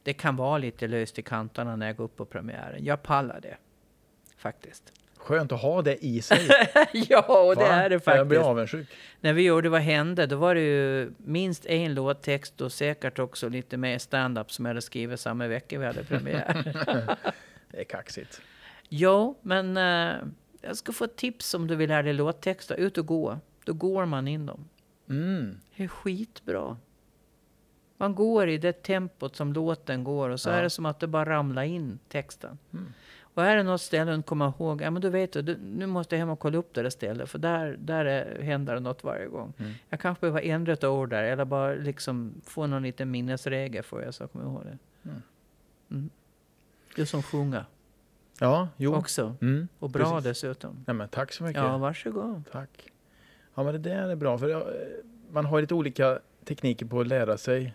Det 0.02 0.12
kan 0.12 0.36
vara 0.36 0.58
lite 0.58 0.86
löst 0.88 1.18
i 1.18 1.22
kanterna 1.22 1.76
när 1.76 1.86
jag 1.86 1.96
går 1.96 2.04
upp 2.04 2.16
på 2.16 2.24
premiären. 2.24 2.84
Jag 2.84 3.02
pallar 3.02 3.40
det. 3.40 3.56
Faktiskt. 4.36 4.92
Skönt 5.24 5.52
att 5.52 5.60
ha 5.62 5.82
det 5.82 6.04
i 6.04 6.22
sig. 6.22 6.48
ja, 6.92 7.42
och 7.48 7.56
det 7.56 7.62
Va? 7.64 7.68
är 7.70 7.88
det 7.90 7.94
Jag 8.06 8.26
blir 8.26 8.38
faktiskt. 8.38 8.40
avundsjuk. 8.48 8.88
När 9.20 9.32
vi 9.32 9.42
gjorde 9.42 9.68
Vad 9.68 9.80
hände? 9.80 10.26
Då 10.26 10.36
var 10.36 10.54
det 10.54 10.60
ju 10.60 11.12
minst 11.16 11.66
en 11.66 11.94
låttext 11.94 12.60
och 12.60 12.72
säkert 12.72 13.18
också 13.18 13.48
lite 13.48 13.76
mer 13.76 13.98
stand-up 13.98 14.52
som 14.52 14.64
jag 14.64 14.70
hade 14.70 14.82
skrivit 14.82 15.20
samma 15.20 15.46
vecka 15.46 15.78
vi 15.78 15.86
hade 15.86 16.04
premiär. 16.04 16.64
Det 17.70 17.80
är 17.80 17.84
kaxigt. 17.84 18.40
jo, 18.88 19.38
men 19.42 19.76
eh, 19.76 20.14
jag 20.60 20.76
ska 20.76 20.92
få 20.92 21.04
ett 21.04 21.16
tips 21.16 21.54
om 21.54 21.66
du 21.66 21.76
vill 21.76 21.88
lära 21.88 22.02
dig 22.02 22.12
låttexter. 22.12 22.74
Ut 22.74 22.98
och 22.98 23.06
gå. 23.06 23.38
Då 23.64 23.72
går 23.72 24.06
man 24.06 24.28
in 24.28 24.46
dem. 24.46 24.68
Mm. 25.08 25.60
Det 25.76 25.84
är 25.84 25.88
skitbra. 25.88 26.76
Man 27.96 28.14
går 28.14 28.48
i 28.48 28.58
det 28.58 28.72
tempot 28.82 29.36
som 29.36 29.52
låten 29.52 30.04
går 30.04 30.30
och 30.30 30.40
så 30.40 30.48
Ja. 30.50 30.54
är 30.54 30.62
det 30.62 30.70
som 30.70 30.86
att 30.86 31.00
det 31.00 31.06
bara 31.06 31.24
ramlar 31.30 31.62
in 31.62 31.98
texten. 32.08 32.58
Mm. 32.72 32.92
Och 33.34 33.44
är 33.44 33.56
det 33.56 33.62
något 33.62 33.80
ställe 33.80 34.10
du 34.10 34.14
inte 34.14 34.28
kommer 34.28 34.52
ihåg, 34.58 34.82
ja 34.82 34.90
men 34.90 35.02
då 35.02 35.08
vet 35.08 35.32
du, 35.32 35.42
du, 35.42 35.56
nu 35.56 35.86
måste 35.86 36.14
jag 36.14 36.18
hem 36.18 36.30
och 36.30 36.38
kolla 36.38 36.58
upp 36.58 36.74
det 36.74 36.82
där 36.82 36.90
stället 36.90 37.30
för 37.30 37.38
där, 37.38 37.76
där 37.80 38.04
är, 38.04 38.42
händer 38.42 38.74
det 38.74 38.80
något 38.80 39.04
varje 39.04 39.26
gång. 39.26 39.52
Mm. 39.58 39.72
Jag 39.88 40.00
kanske 40.00 40.20
behöver 40.20 40.40
ändra 40.40 40.72
ett 40.72 40.84
ord 40.84 41.10
där 41.10 41.22
eller 41.24 41.44
bara 41.44 41.74
liksom 41.74 42.34
få 42.44 42.66
någon 42.66 42.82
liten 42.82 43.10
minnesregel 43.10 43.82
för 43.82 44.02
jag 44.02 44.14
så 44.14 44.26
kommer 44.28 44.44
ihåg 44.44 44.62
det. 44.64 44.78
Mm. 45.10 45.22
Mm. 45.90 46.10
Du 46.96 47.06
som 47.06 47.22
sjunger 47.22 47.64
Ja, 48.40 48.68
jo. 48.76 48.94
också. 48.94 49.36
Mm. 49.40 49.68
Och 49.78 49.90
bra 49.90 50.10
Precis. 50.10 50.24
dessutom. 50.24 50.84
Nej, 50.86 50.94
men 50.96 51.08
tack 51.08 51.32
så 51.32 51.44
mycket. 51.44 51.62
Ja, 51.62 51.78
varsågod. 51.78 52.42
Tack. 52.52 52.92
Ja, 53.54 53.62
men 53.62 53.72
det 53.72 53.78
där 53.78 54.08
är 54.08 54.16
bra. 54.16 54.38
För 54.38 54.66
man 55.30 55.44
har 55.44 55.60
lite 55.60 55.74
olika 55.74 56.18
tekniker 56.44 56.86
på 56.86 57.00
att 57.00 57.06
lära 57.06 57.38
sig. 57.38 57.74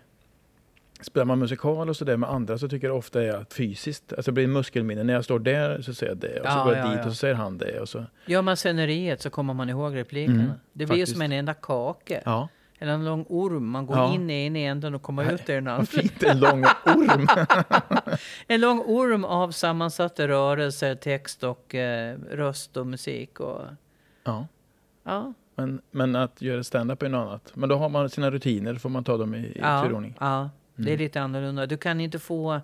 Spelar 1.01 1.25
man 1.25 1.39
musikal 1.39 1.89
och 1.89 1.95
sådär 1.97 2.17
med 2.17 2.29
andra 2.29 2.57
så 2.57 2.67
tycker 2.69 2.87
jag 2.87 2.97
ofta 2.97 3.23
är 3.23 3.31
att 3.33 3.53
fysiskt, 3.53 4.13
alltså 4.13 4.31
det 4.31 4.33
blir 4.33 4.47
muskelminne. 4.47 5.03
När 5.03 5.13
jag 5.13 5.23
står 5.23 5.39
där 5.39 5.81
så 5.81 5.93
säger 5.93 6.11
jag 6.11 6.17
det 6.17 6.39
och 6.39 6.45
så 6.45 6.57
Ja, 6.57 6.63
går 6.63 6.75
jag 6.75 6.85
ja, 6.85 6.89
dit 6.89 6.99
ja. 6.99 7.05
och 7.05 7.11
så 7.11 7.15
säger 7.15 7.35
han 7.35 7.57
det. 7.57 7.79
Och 7.79 7.89
så. 7.89 8.05
Gör 8.25 8.41
man 8.41 8.57
sceneriet 8.57 9.21
så 9.21 9.29
kommer 9.29 9.53
man 9.53 9.69
ihåg 9.69 9.95
replikerna. 9.95 10.43
Mm, 10.43 10.51
det 10.73 10.85
blir 10.85 10.87
faktiskt. 10.87 11.11
som 11.11 11.21
en 11.21 11.31
enda 11.31 11.53
kake. 11.53 12.21
Ja, 12.25 12.47
Eller 12.79 12.93
en 12.93 13.05
lång 13.05 13.25
orm. 13.29 13.69
Man 13.69 13.85
går 13.85 13.97
Ja. 13.97 14.13
in 14.13 14.29
i 14.29 14.45
en 14.45 14.55
änden 14.55 14.95
och 14.95 15.01
kommer 15.01 15.25
Nej, 15.25 15.33
ut 15.33 15.49
i 15.49 15.53
den 15.53 15.67
andra. 15.67 15.85
fint. 15.85 16.23
En 16.23 16.39
lång 16.39 16.63
orm. 16.85 17.27
En 18.47 18.61
lång 18.61 18.79
orm 18.79 19.23
av 19.25 19.51
sammansatta 19.51 20.27
rörelser, 20.27 20.95
text 20.95 21.43
och 21.43 21.75
eh, 21.75 22.17
röst 22.31 22.77
och 22.77 22.87
musik. 22.87 23.39
Och, 23.39 23.61
ja. 24.23 24.47
ja, 25.03 25.33
Men, 25.55 25.81
men 25.91 26.15
att 26.15 26.41
göra 26.41 26.63
stand-up 26.63 27.03
är 27.03 27.09
något 27.09 27.27
annat. 27.27 27.51
Men 27.53 27.69
då 27.69 27.75
har 27.75 27.89
man 27.89 28.09
sina 28.09 28.31
rutiner, 28.31 28.75
får 28.75 28.89
man 28.89 29.03
ta 29.03 29.17
dem 29.17 29.35
i, 29.35 29.37
i 29.37 29.57
ja, 29.61 29.83
turordning. 29.83 30.15
ja, 30.19 30.49
det 30.83 30.89
är 30.89 30.93
Mm. 30.93 30.99
lite 31.03 31.21
annorlunda. 31.21 31.65
Du 31.65 31.77
kan 31.77 32.01
inte 32.01 32.19
få 32.19 32.61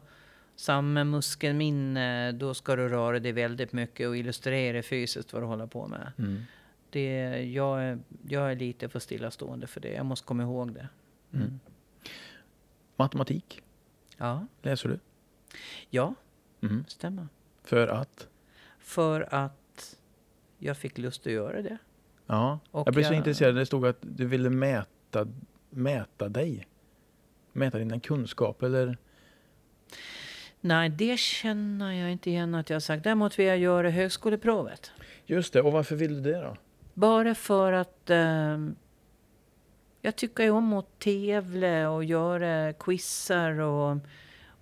samma 0.55 1.03
muskelminne. 1.03 2.31
Då 2.31 2.53
ska 2.53 2.75
du 2.75 2.89
röra 2.89 3.19
dig 3.19 3.31
väldigt 3.31 3.73
mycket 3.73 4.07
och 4.07 4.17
illustrera 4.17 4.83
fysiskt 4.83 5.33
vad 5.33 5.41
du 5.41 5.45
håller 5.45 5.67
på 5.67 5.87
med. 5.87 6.11
Mm. 6.17 6.41
Det, 6.89 7.13
jag, 7.53 7.83
är, 7.83 7.99
jag 8.27 8.51
är 8.51 8.55
lite 8.55 8.89
för 8.89 8.99
stillastående 8.99 9.67
för 9.67 9.81
det. 9.81 9.91
Jag 9.93 10.05
måste 10.05 10.25
komma 10.27 10.43
ihåg 10.43 10.73
det. 10.73 10.87
Mm. 11.33 11.59
Matematik, 12.95 13.61
Ja. 14.17 14.45
läser 14.61 14.89
du? 14.89 14.99
Ja, 15.89 16.15
Mhm. 16.59 16.85
stämmer. 16.87 17.27
För 17.63 17.87
att? 17.87 18.27
För 18.79 19.33
att 19.35 19.97
jag 20.57 20.77
fick 20.77 20.97
lust 20.97 21.27
att 21.27 21.33
göra 21.33 21.61
det. 21.61 21.77
Ja, 22.27 22.59
Och 22.71 22.87
jag 22.87 22.93
blev 22.93 23.03
så 23.03 23.13
jag- 23.13 23.17
intresserad. 23.17 23.55
Det 23.55 23.65
stod 23.65 23.85
att 23.87 23.97
du 24.01 24.25
ville 24.25 24.49
mäta, 24.49 25.27
mäta 25.69 26.29
dig. 26.29 26.67
Mäta 27.55 27.77
dina 27.77 27.99
kunskaper 27.99 28.65
eller? 28.65 28.97
Nej, 30.61 30.89
det 30.89 31.19
känner 31.19 31.91
jag 31.91 32.11
inte 32.11 32.29
igen 32.29 32.55
att 32.55 32.69
jag 32.69 32.75
har 32.75 32.79
sagt. 32.81 33.03
Däremot 33.03 33.39
vill 33.39 33.45
jag 33.45 33.57
göra 33.57 33.89
högskoleprovet. 33.89 34.91
Just 35.25 35.53
det, 35.53 35.61
och 35.61 35.71
varför 35.71 35.95
vill 35.95 36.23
du 36.23 36.31
det 36.31 36.39
då? 36.41 36.57
Bara 36.93 37.35
för 37.35 37.71
att 37.73 38.09
ehm, 38.09 38.75
jag 40.01 40.15
tycker 40.15 40.43
ju 40.43 40.49
om 40.49 40.73
att 40.73 40.99
tävla 40.99 41.89
och 41.89 42.03
göra 42.03 42.73
quizar. 42.73 43.59
Och, 43.59 43.97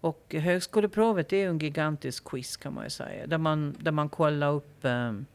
och 0.02 0.36
högskoleprovet 0.40 1.34
är 1.34 1.38
ju 1.38 1.50
en 1.50 1.60
gigantisk 1.60 2.24
quiz 2.24 2.58
kan 2.58 2.74
man 2.74 2.84
ju 2.84 2.90
säga. 2.90 3.28
Där 3.28 3.38
man, 3.38 3.76
där 3.80 3.92
man 3.92 4.10
kollar 4.10 4.54
upp... 4.54 4.86
ehm, 4.86 5.26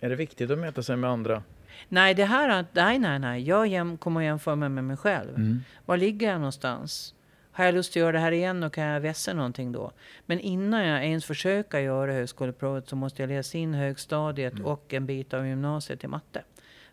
Är 0.00 0.08
det 0.08 0.16
viktigt 0.16 0.50
att 0.50 0.58
mäta 0.58 0.82
sig 0.82 0.96
med 0.96 1.10
andra? 1.10 1.42
Nej, 1.88 2.14
det 2.14 2.24
här, 2.24 2.48
är- 2.48 2.66
nej, 2.72 2.98
nej, 2.98 3.18
nej. 3.18 3.42
Jag 3.42 3.66
jäm, 3.66 3.96
kommer 3.98 4.20
att 4.20 4.24
jämföra 4.24 4.56
mig 4.56 4.68
med 4.68 4.84
mig 4.84 4.96
själv. 4.96 5.30
Mm. 5.36 5.60
Var 5.86 5.96
ligger 5.96 6.28
jag 6.30 6.38
någonstans? 6.40 7.14
Har 7.52 7.64
jag 7.64 7.74
lust 7.74 7.90
att 7.92 7.96
göra 7.96 8.12
det 8.12 8.18
här 8.18 8.32
igen 8.32 8.62
och 8.62 8.72
kan 8.72 8.84
jag 8.84 9.00
vässa 9.00 9.32
någonting 9.32 9.72
då? 9.72 9.90
Men 10.26 10.40
innan 10.40 10.84
jag 10.86 11.04
ens 11.06 11.24
försöker 11.24 11.78
göra 11.78 12.12
högskoleprovet 12.12 12.88
så 12.88 12.96
måste 12.96 13.22
jag 13.22 13.28
läsa 13.28 13.58
in 13.58 13.74
högstadiet 13.74 14.52
Mm. 14.52 14.66
och 14.66 14.94
en 14.94 15.06
bit 15.06 15.34
av 15.34 15.46
gymnasiet 15.46 16.04
i 16.04 16.06
matte. 16.08 16.42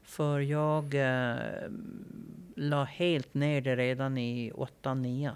För 0.03 0.39
jag 0.39 0.95
eh, 0.95 1.35
la 2.55 2.83
helt 2.83 3.33
ner 3.33 3.61
det 3.61 3.75
redan 3.75 4.17
i 4.17 4.51
8-9. 4.83 5.31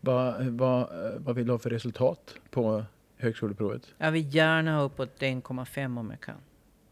Vad, 0.00 0.44
vad, 0.44 0.88
vad 1.18 1.34
vill 1.36 1.46
du 1.46 1.52
ha 1.52 1.58
för 1.58 1.70
resultat 1.70 2.34
på 2.50 2.84
högskoleprovet? 3.18 3.94
Jag 3.98 4.12
vill 4.12 4.34
gärna 4.34 4.76
ha 4.76 4.82
uppåt 4.82 5.18
1,5 5.20 5.98
om 5.98 6.10
jag 6.10 6.20
kan. 6.20 6.34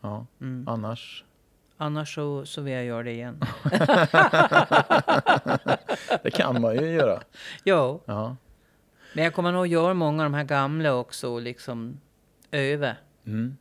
Ja, 0.00 0.26
Mm. 0.40 0.68
annars? 0.68 1.24
Annars 1.82 2.14
så, 2.14 2.46
så 2.46 2.60
vill 2.60 2.72
jag 2.72 2.84
göra 2.84 3.02
det 3.02 3.10
igen. 3.12 3.40
Det 6.22 6.30
kan 6.30 6.60
man 6.60 6.74
ju 6.74 6.86
göra. 6.90 7.20
jo, 7.64 8.02
Ja. 8.06 8.36
men 9.14 9.24
jag 9.24 9.34
kommer 9.34 9.52
nog 9.52 9.66
göra 9.66 9.94
många 9.94 10.24
av 10.24 10.30
de 10.30 10.34
här 10.36 10.44
gamla 10.44 10.94
också 10.94 11.28
och 11.32 11.40
liksom 11.40 12.00
öva. 12.50 12.96
Mm. 13.26 13.56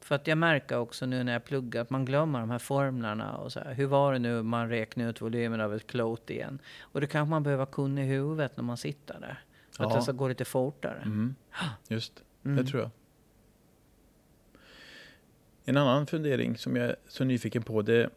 För 0.00 0.14
att 0.14 0.26
jag 0.26 0.38
märker 0.38 0.78
också 0.78 1.06
nu 1.06 1.24
när 1.24 1.32
jag 1.32 1.44
pluggar 1.44 1.82
att 1.82 1.90
man 1.90 2.04
glömmer 2.04 2.40
de 2.40 2.50
här 2.50 2.58
formlerna 2.58 3.36
och 3.36 3.52
så 3.52 3.60
här. 3.60 3.72
Hur 3.74 3.86
var 3.86 4.12
det 4.12 4.18
nu 4.18 4.42
man 4.42 4.68
räknar 4.68 5.08
ut 5.10 5.20
volymen 5.20 5.60
av 5.60 5.74
ett 5.74 5.86
klot 5.86 6.30
igen? 6.30 6.58
Och 6.80 7.00
det 7.00 7.06
kanske 7.06 7.30
man 7.30 7.42
behöver 7.42 7.66
kunna 7.66 8.02
i 8.02 8.06
huvudet 8.06 8.56
när 8.56 8.64
man 8.64 8.76
sitter 8.76 9.20
där. 9.20 9.42
För 9.76 9.84
att 9.84 9.90
Ja. 9.90 9.96
det 9.96 10.02
ska 10.02 10.12
gå 10.12 10.28
lite 10.28 10.44
fortare. 10.44 11.02
Mm. 11.04 11.34
Just, 11.88 12.12
Mm. 12.44 12.56
det 12.64 12.70
tror 12.70 12.82
jag. 12.82 12.90
En 15.64 15.76
annan 15.76 16.06
fundering 16.06 16.56
som 16.56 16.76
jag 16.76 16.86
är 16.86 16.96
så 17.08 17.24
nyfiken 17.24 17.62
på. 17.62 17.82
Det, 17.82 18.10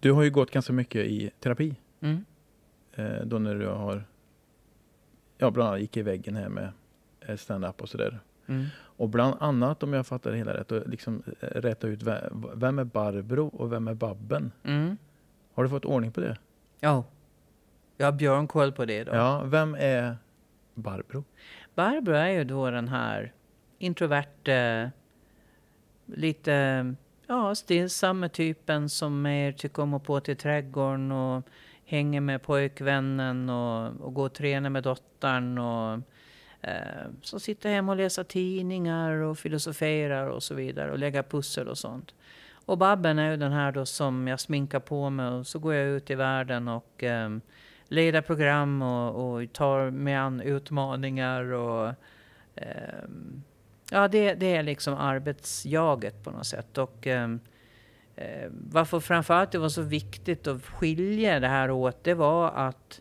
du 0.00 0.12
har 0.12 0.22
ju 0.22 0.30
gått 0.30 0.50
ganska 0.50 0.72
mycket 0.72 1.06
i 1.06 1.30
terapi. 1.40 1.76
Mm. 2.00 2.24
Eh, 2.92 3.20
då 3.24 3.38
när 3.38 3.54
du 3.54 3.66
har, 3.66 4.04
ja 5.38 5.50
bland 5.50 5.68
annat 5.68 5.80
gick 5.80 5.96
i 5.96 6.02
väggen 6.02 6.36
här 6.36 6.48
med 6.48 6.72
eh, 7.20 7.36
stand-up 7.36 7.82
och 7.82 7.88
sådär. 7.88 8.20
Mm. 8.46 8.66
Och 8.76 9.08
bland 9.08 9.36
annat 9.40 9.82
om 9.82 9.92
jag 9.92 10.06
fattar 10.06 10.30
det 10.30 10.36
hela 10.36 10.54
rätt, 10.54 10.72
och 10.72 10.88
liksom 10.88 11.22
eh, 11.40 11.46
rätta 11.48 11.86
ut 11.88 12.02
vem, 12.02 12.46
vem 12.54 12.78
är 12.78 12.84
Barbro 12.84 13.46
och 13.46 13.72
vem 13.72 13.88
är 13.88 13.94
Babben? 13.94 14.52
Mm. 14.62 14.96
Har 15.54 15.62
du 15.62 15.68
fått 15.68 15.84
ordning 15.84 16.12
på 16.12 16.20
det? 16.20 16.38
Ja. 16.80 17.04
Jag 17.96 18.06
har 18.06 18.12
björnkoll 18.12 18.72
på 18.72 18.84
det 18.84 19.04
då. 19.04 19.14
Ja, 19.14 19.42
vem 19.44 19.74
är 19.74 20.16
Barbro? 20.74 21.24
Barbro 21.74 22.14
är 22.14 22.28
ju 22.28 22.44
då 22.44 22.70
den 22.70 22.88
här 22.88 23.32
introverte, 23.78 24.90
lite 26.16 26.94
ja, 27.26 27.48
alltså 27.48 27.64
stillsamma 27.64 28.28
typen 28.28 28.88
som 28.88 29.22
mer 29.22 29.52
tycker 29.52 29.82
om 29.82 29.94
att 29.94 30.04
på 30.04 30.20
till 30.20 30.36
trädgården 30.36 31.12
och 31.12 31.44
hänga 31.84 32.20
med 32.20 32.42
pojkvännen 32.42 33.50
och, 33.50 34.00
och 34.00 34.14
gå 34.14 34.22
och 34.22 34.34
träna 34.34 34.70
med 34.70 34.82
dottern. 34.82 35.58
Och, 35.58 36.00
eh, 36.60 37.06
som 37.22 37.40
sitter 37.40 37.70
hemma 37.70 37.92
och 37.92 37.98
läser 37.98 38.24
tidningar 38.24 39.12
och 39.12 39.38
filosoferar 39.38 40.26
och 40.26 40.42
så 40.42 40.54
vidare 40.54 40.92
och 40.92 40.98
lägger 40.98 41.22
pussel 41.22 41.68
och 41.68 41.78
sånt. 41.78 42.14
Och 42.50 42.78
Babben 42.78 43.18
är 43.18 43.30
ju 43.30 43.36
den 43.36 43.52
här 43.52 43.72
då 43.72 43.86
som 43.86 44.28
jag 44.28 44.40
sminkar 44.40 44.80
på 44.80 45.10
mig 45.10 45.28
och 45.28 45.46
så 45.46 45.58
går 45.58 45.74
jag 45.74 45.86
ut 45.86 46.10
i 46.10 46.14
världen 46.14 46.68
och 46.68 47.04
eh, 47.04 47.30
leder 47.88 48.20
program 48.20 48.82
och, 48.82 49.34
och 49.34 49.52
tar 49.52 49.90
mig 49.90 50.14
an 50.14 50.40
utmaningar 50.40 51.52
och 51.52 51.88
eh, 52.54 53.04
ja, 53.90 54.08
det, 54.08 54.34
det 54.34 54.56
är 54.56 54.62
liksom 54.62 54.94
arbetsjaget 54.94 56.24
på 56.24 56.30
något 56.30 56.46
sätt. 56.46 56.78
Och 56.78 57.06
eh, 57.06 57.28
varför 58.50 59.00
framförallt 59.00 59.52
det 59.52 59.58
var 59.58 59.68
så 59.68 59.82
viktigt 59.82 60.46
att 60.46 60.62
skilja 60.64 61.40
det 61.40 61.48
här 61.48 61.70
åt, 61.70 62.04
det 62.04 62.14
var 62.14 62.50
att 62.50 63.00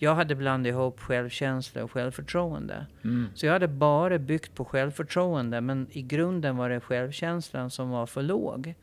jag 0.00 0.14
hade 0.14 0.34
blandat 0.34 0.70
ihop 0.70 1.00
självkänsla 1.00 1.84
och 1.84 1.92
självförtroende. 1.92 2.86
Mm. 3.04 3.26
Så 3.34 3.46
jag 3.46 3.52
hade 3.52 3.68
bara 3.68 4.18
byggt 4.18 4.54
på 4.54 4.64
självförtroende, 4.64 5.60
men 5.60 5.86
i 5.90 6.02
grunden 6.02 6.56
var 6.56 6.70
det 6.70 6.80
självkänslan 6.80 7.70
som 7.70 7.90
var 7.90 8.06
för 8.06 8.22
låg. 8.22 8.74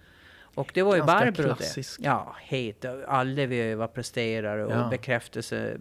Och 0.56 0.72
det 0.74 0.84
var 0.84 0.96
ju 0.96 1.00
Ganska 1.00 1.26
Barbro 1.26 1.44
det. 1.44 1.56
klassisk. 1.56 2.00
Ja, 2.04 2.36
helt. 2.42 2.86
Alla 3.08 3.46
vi 3.46 3.62
överpresterar 3.62 4.58
och 4.58 4.72
Ja. 4.72 4.88
bekräftelse, 4.90 5.78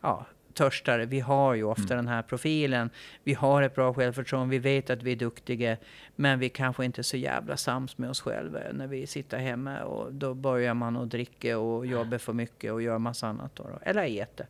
ja, 0.00 0.26
törstare. 0.64 1.06
Vi 1.06 1.20
har 1.20 1.54
ju 1.54 1.60
Mm. 1.60 1.70
ofta 1.72 1.94
den 1.96 2.08
här 2.08 2.22
profilen. 2.22 2.90
Vi 3.24 3.34
har 3.34 3.62
ett 3.62 3.74
bra 3.74 3.94
självförtroende, 3.94 4.50
vi 4.50 4.58
vet 4.58 4.90
att 4.90 5.02
vi 5.02 5.12
är 5.12 5.16
duktiga, 5.16 5.76
men 6.16 6.38
vi 6.38 6.48
kanske 6.48 6.84
inte 6.84 7.00
är 7.00 7.02
så 7.02 7.16
jävla 7.16 7.56
sams 7.56 7.98
med 7.98 8.10
oss 8.10 8.20
själva 8.20 8.58
när 8.72 8.86
vi 8.86 9.06
sitter 9.06 9.38
hemma 9.38 9.82
och 9.82 10.12
då 10.14 10.34
börjar 10.34 10.74
man 10.74 10.96
att 10.96 11.10
dricka 11.10 11.58
och 11.58 11.86
jobba 11.86 12.18
för 12.18 12.32
mycket 12.32 12.72
och 12.72 12.82
göra 12.82 12.98
massa 12.98 13.26
annat. 13.28 13.56
Då, 13.56 13.62
då. 13.62 13.78
Eller 13.82 14.20
äta. 14.22 14.44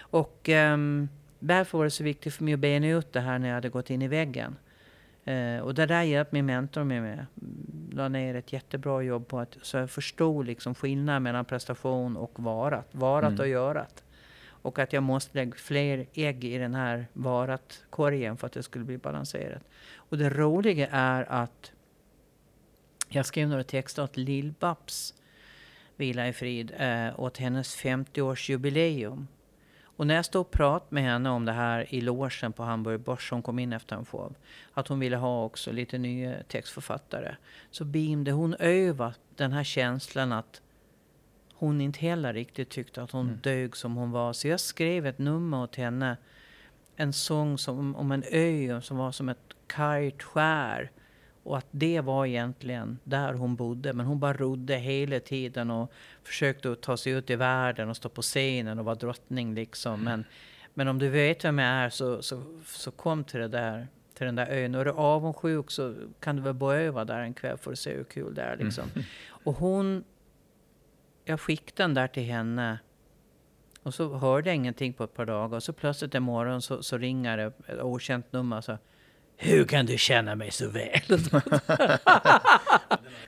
Och 0.00 0.48
um, 0.48 1.08
därför 1.38 1.78
var 1.78 1.84
det 1.84 1.90
så 1.90 2.04
viktigt 2.04 2.34
för 2.34 2.44
mig 2.44 2.54
att 2.54 2.60
bena 2.60 2.86
ut 2.88 3.12
det 3.12 3.20
här 3.20 3.38
när 3.38 3.48
jag 3.48 3.54
hade 3.54 3.68
gått 3.68 3.90
in 3.90 4.02
i 4.02 4.08
väggen. 4.08 4.56
Eh, 5.24 5.58
och 5.58 5.74
det 5.74 5.86
där 5.86 6.02
hjälpte 6.02 6.34
min 6.34 6.46
mentor 6.46 6.84
mig 6.84 7.00
med. 7.00 7.12
Mm, 7.42 7.90
La 7.92 8.08
ner 8.08 8.34
ett 8.34 8.52
jättebra 8.52 9.02
jobb 9.02 9.28
på 9.28 9.38
att 9.38 9.56
så 9.62 9.76
jag 9.76 9.90
förstod 9.90 10.46
liksom 10.46 10.74
skillnaden 10.74 11.22
mellan 11.22 11.44
prestation 11.44 12.16
och 12.16 12.32
varat. 12.40 12.88
Varat 12.92 13.28
Mm. 13.28 13.40
och 13.40 13.48
görat. 13.48 14.03
Och 14.64 14.78
att 14.78 14.92
jag 14.92 15.02
måste 15.02 15.38
lägga 15.38 15.56
fler 15.56 16.06
ägg 16.14 16.44
i 16.44 16.58
den 16.58 16.74
här 16.74 17.06
varat-korgen 17.12 18.36
för 18.36 18.46
att 18.46 18.52
det 18.52 18.62
skulle 18.62 18.84
bli 18.84 18.98
balanserat. 18.98 19.62
Och 19.94 20.18
det 20.18 20.30
roliga 20.30 20.88
är 20.90 21.32
att 21.32 21.72
jag 23.08 23.26
skrev 23.26 23.48
några 23.48 23.64
texter 23.64 24.02
åt 24.02 24.16
Lill-Babs, 24.16 25.14
vila 25.96 26.28
i 26.28 26.32
frid, 26.32 26.72
eh, 26.76 27.20
åt 27.20 27.38
hennes 27.38 27.76
50-årsjubileum. 27.76 29.26
Och 29.96 30.06
när 30.06 30.14
jag 30.14 30.24
stod 30.24 30.40
och 30.40 30.50
pratade 30.50 30.94
med 30.94 31.02
henne 31.02 31.30
om 31.30 31.44
det 31.44 31.52
här 31.52 31.94
i 31.94 32.00
logen 32.00 32.52
på 32.52 32.62
Hamburg 32.62 33.00
Börs, 33.00 33.30
hon 33.30 33.42
kom 33.42 33.58
in 33.58 33.72
efter 33.72 33.96
en 33.96 34.04
show, 34.04 34.34
att 34.72 34.88
hon 34.88 35.00
ville 35.00 35.16
ha 35.16 35.44
också 35.44 35.72
lite 35.72 35.98
nya 35.98 36.42
textförfattare, 36.42 37.36
så 37.70 37.84
beamade 37.84 38.32
hon 38.32 38.54
över 38.54 39.14
den 39.36 39.52
här 39.52 39.64
känslan 39.64 40.32
att 40.32 40.62
hon 41.64 41.80
inte 41.80 42.00
heller 42.00 42.32
riktigt 42.32 42.70
tyckte 42.70 43.02
att 43.02 43.10
hon 43.10 43.26
Mm. 43.26 43.38
dög 43.42 43.76
som 43.76 43.96
hon 43.96 44.10
var. 44.10 44.32
Så 44.32 44.48
jag 44.48 44.60
skrev 44.60 45.06
ett 45.06 45.18
nummer 45.18 45.62
åt 45.62 45.76
henne, 45.76 46.16
en 46.96 47.12
sång 47.12 47.58
som, 47.58 47.96
om 47.96 48.12
en 48.12 48.24
ö 48.30 48.80
som 48.82 48.96
var 48.96 49.12
som 49.12 49.28
ett 49.28 49.54
kargt 49.66 50.22
skär. 50.22 50.90
Och 51.42 51.58
att 51.58 51.66
det 51.70 52.00
var 52.00 52.26
egentligen 52.26 52.98
där 53.04 53.32
hon 53.34 53.56
bodde. 53.56 53.92
Men 53.92 54.06
hon 54.06 54.20
bara 54.20 54.32
rodde 54.32 54.76
hela 54.76 55.20
tiden 55.20 55.70
och 55.70 55.92
försökte 56.22 56.72
att 56.72 56.80
ta 56.80 56.96
sig 56.96 57.12
ut 57.12 57.30
i 57.30 57.36
världen 57.36 57.88
och 57.88 57.96
stå 57.96 58.08
på 58.08 58.22
scenen 58.22 58.78
och 58.78 58.84
vara 58.84 58.94
drottning 58.94 59.54
liksom. 59.54 60.04
Men, 60.04 60.24
men 60.74 60.88
om 60.88 60.98
du 60.98 61.08
vet 61.08 61.44
vem 61.44 61.58
jag 61.58 61.68
är 61.68 61.90
så, 61.90 62.22
så, 62.22 62.42
så 62.66 62.90
kom 62.90 63.24
till 63.24 63.40
det 63.40 63.48
där 63.48 63.86
till 64.14 64.26
den 64.26 64.34
där 64.34 64.46
ön. 64.46 64.74
Och 64.74 64.80
är 64.80 64.84
du 64.84 64.90
avundsjuk 64.90 65.70
så 65.70 65.94
kan 66.20 66.36
du 66.36 66.42
väl 66.42 66.54
bo 66.54 66.72
över 66.72 67.04
där 67.04 67.20
en 67.20 67.34
kväll 67.34 67.58
för 67.58 67.72
att 67.72 67.78
se 67.78 67.94
hur 67.94 68.04
kul 68.04 68.34
det 68.34 68.42
är 68.42 68.56
liksom. 68.56 68.84
Och 69.44 69.54
hon... 69.54 70.04
Jag 71.24 71.40
skickade 71.40 71.82
den 71.82 71.94
där 71.94 72.06
till 72.06 72.22
henne. 72.22 72.78
Och 73.82 73.94
så 73.94 74.14
hörde 74.14 74.50
jag 74.50 74.56
ingenting 74.56 74.92
på 74.92 75.04
ett 75.04 75.14
par 75.14 75.26
dagar. 75.26 75.56
Och 75.56 75.62
så 75.62 75.72
plötsligt 75.72 76.14
en 76.14 76.22
morgon 76.22 76.62
så, 76.62 76.82
så 76.82 76.98
ringer 76.98 77.36
det 77.36 77.44
ett 77.44 77.82
okänt 77.82 78.32
nummer. 78.32 78.60
Så, 78.60 78.78
Hur 79.36 79.64
kan 79.64 79.86
du 79.86 79.98
känna 79.98 80.34
mig 80.34 80.50
så 80.50 80.68
väl? 80.68 81.00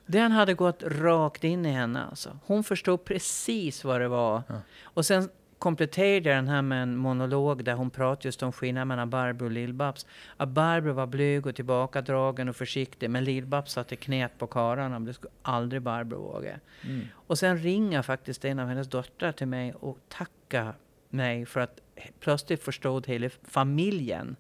den 0.07 0.33
hade 0.33 0.55
gått 0.55 0.83
rakt 0.83 1.45
in 1.45 1.67
i 1.67 1.71
henne. 1.71 2.05
Alltså. 2.05 2.39
Hon 2.47 2.65
förstod 2.65 3.05
precis 3.05 3.85
vad 3.85 4.01
det 4.01 4.09
var. 4.09 4.43
Ja. 4.49 4.61
Och 4.83 5.07
sen 5.07 5.29
kompletterade 5.67 6.31
den 6.31 6.49
här 6.49 6.63
med 6.63 6.83
en 6.83 6.97
monolog 6.97 7.65
där 7.65 7.75
hon 7.75 7.91
pratade 7.91 8.29
just 8.29 8.43
om 8.43 8.53
skillnaden 8.53 8.89
mellan 8.89 9.11
Barbro 9.11 9.45
och 9.45 9.51
Lill-Babs. 9.51 10.07
Att 10.37 10.49
Barbro 10.49 10.93
var 10.93 11.07
blyg 11.07 11.47
och 11.47 11.55
tillbakadragen 11.55 12.49
och 12.49 12.57
försiktig. 12.57 13.11
Men 13.11 13.25
Lill-Babs 13.25 13.67
satte 13.67 13.97
knät 13.97 14.39
på 14.39 14.47
karlarna. 14.47 15.01
Det 15.01 15.15
skulle 15.15 15.33
aldrig 15.43 15.83
Barbro 15.83 16.19
våga. 16.19 16.61
Mm. 16.85 17.07
Och 17.15 17.39
sen 17.39 17.59
ringer 17.59 18.03
faktiskt 18.03 18.45
en 18.45 18.59
av 18.59 18.69
hennes 18.69 18.89
döttrar 18.89 19.33
till 19.33 19.47
mig 19.47 19.75
och 19.75 19.99
tackar 20.09 20.75
mig 21.09 21.47
för 21.47 21.61
att 21.61 21.81
plötsligt 22.21 22.63
förstod 22.63 23.07
hela 23.07 23.29
familjen 23.43 24.37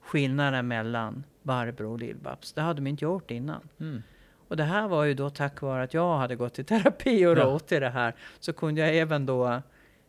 skillnaden 0.00 0.68
mellan 0.68 1.24
Barbro 1.42 1.92
och 1.92 1.98
Lill-Babs. 1.98 2.54
Det 2.54 2.60
hade 2.60 2.80
de 2.80 2.86
inte 2.86 3.04
gjort 3.04 3.30
innan. 3.30 3.68
Mm. 3.80 4.02
Och 4.48 4.56
det 4.56 4.64
här 4.64 4.88
var 4.88 5.04
ju 5.04 5.14
då 5.14 5.30
tack 5.30 5.60
vare 5.60 5.82
att 5.82 5.94
jag 5.94 6.18
hade 6.18 6.36
gått 6.36 6.58
i 6.58 6.64
terapi 6.64 7.26
och 7.26 7.38
Ja. 7.38 7.44
rått 7.44 7.72
i 7.72 7.78
det 7.80 7.90
här. 7.90 8.14
Så 8.40 8.52
kunde 8.52 8.80
jag 8.80 8.96
även 8.96 9.26
då 9.26 9.62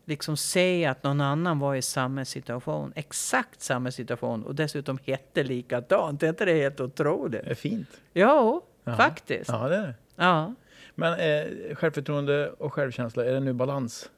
liksom 0.08 0.38
se 0.38 0.86
att 0.86 1.04
någon 1.04 1.22
annan 1.22 1.60
var 1.60 1.76
i 1.76 1.82
samma 1.82 2.26
situation. 2.26 2.94
Exakt 2.96 3.62
samma 3.62 3.92
situation. 3.92 4.44
Och 4.44 4.56
dessutom 4.56 5.00
hette 5.06 5.44
likadant. 5.44 6.24
Är 6.24 6.30
inte 6.30 6.46
det 6.46 6.54
helt 6.54 6.80
otroligt? 6.80 7.44
Det 7.44 7.52
är 7.52 7.56
fint. 7.56 7.90
Ja, 8.14 8.62
faktiskt. 8.86 9.50
Ja, 9.50 9.68
det 9.68 9.76
är 9.76 9.82
det. 9.82 9.94
Ja. 10.16 10.54
Men 10.96 11.14
eh, 11.14 11.76
självförtroende 11.76 12.50
och 12.50 12.74
självkänsla, 12.74 13.26
är 13.26 13.32
det 13.34 13.40
nu 13.40 13.54
balans? 13.54 14.10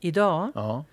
Idag, 0.00 0.52
Ja. 0.54 0.84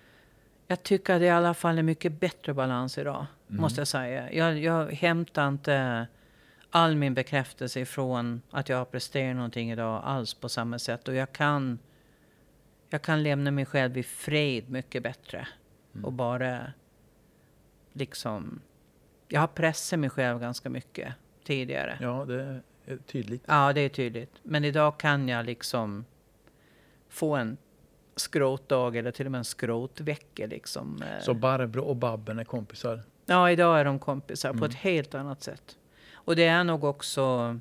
jag 0.66 0.82
tycker 0.82 1.14
att 1.14 1.20
det 1.20 1.26
i 1.26 1.30
alla 1.30 1.54
fall 1.54 1.78
är 1.78 1.82
mycket 1.82 2.12
bättre 2.20 2.54
balans 2.54 2.98
idag. 2.98 3.26
Måste 3.46 3.80
jag 3.80 3.88
säga. 3.88 4.32
Jag, 4.32 4.58
jag 4.58 4.92
hämtar 4.92 5.48
inte 5.48 6.06
all 6.70 6.96
min 6.96 7.14
bekräftelse 7.14 7.80
ifrån 7.80 8.42
att 8.50 8.68
jag 8.68 8.76
har 8.76 8.84
presterat 8.84 9.36
någonting 9.36 9.70
idag 9.72 10.02
alls 10.04 10.34
på 10.34 10.48
samma 10.48 10.78
sätt. 10.78 11.08
Och 11.08 11.14
jag 11.14 11.32
kan, 11.32 11.78
jag 12.92 13.02
kan 13.02 13.22
lämna 13.22 13.50
mig 13.50 13.64
själv 13.66 13.98
i 13.98 14.02
fred 14.02 14.70
mycket 14.70 15.02
bättre. 15.02 15.48
Och 16.02 16.12
bara 16.12 16.72
liksom... 17.92 18.60
Jag 19.28 19.40
har 19.40 19.46
pressat 19.48 19.98
mig 19.98 20.10
själv 20.10 20.40
ganska 20.40 20.70
mycket 20.70 21.14
tidigare. 21.44 21.98
ja, 22.00 22.24
det 22.24 22.42
är 22.86 22.96
tydligt. 22.96 23.42
Ja, 23.46 23.72
det 23.72 23.80
är 23.80 23.88
tydligt. 23.88 24.32
Men 24.42 24.64
idag 24.64 24.98
kan 24.98 25.28
jag 25.28 25.46
liksom 25.46 26.04
få 27.08 27.36
en 27.36 27.56
skrotdag 28.16 28.96
eller 28.96 29.10
till 29.10 29.26
och 29.26 29.32
med 29.32 29.38
en 29.38 29.44
skrotvecka. 29.44 30.46
Liksom. 30.46 31.02
eh. 31.02 31.20
Så 31.20 31.34
Barbro 31.34 31.82
och 31.82 31.96
Babben 31.96 32.38
är 32.38 32.44
kompisar? 32.44 33.00
Ja, 33.26 33.50
idag 33.50 33.80
är 33.80 33.84
de 33.84 33.98
kompisar 33.98 34.50
på 34.50 34.56
Mm. 34.58 34.70
ett 34.70 34.76
helt 34.76 35.14
annat 35.14 35.42
sätt. 35.42 35.78
Och 36.12 36.36
det 36.36 36.44
är 36.44 36.64
nog 36.64 36.84
också 36.84 37.58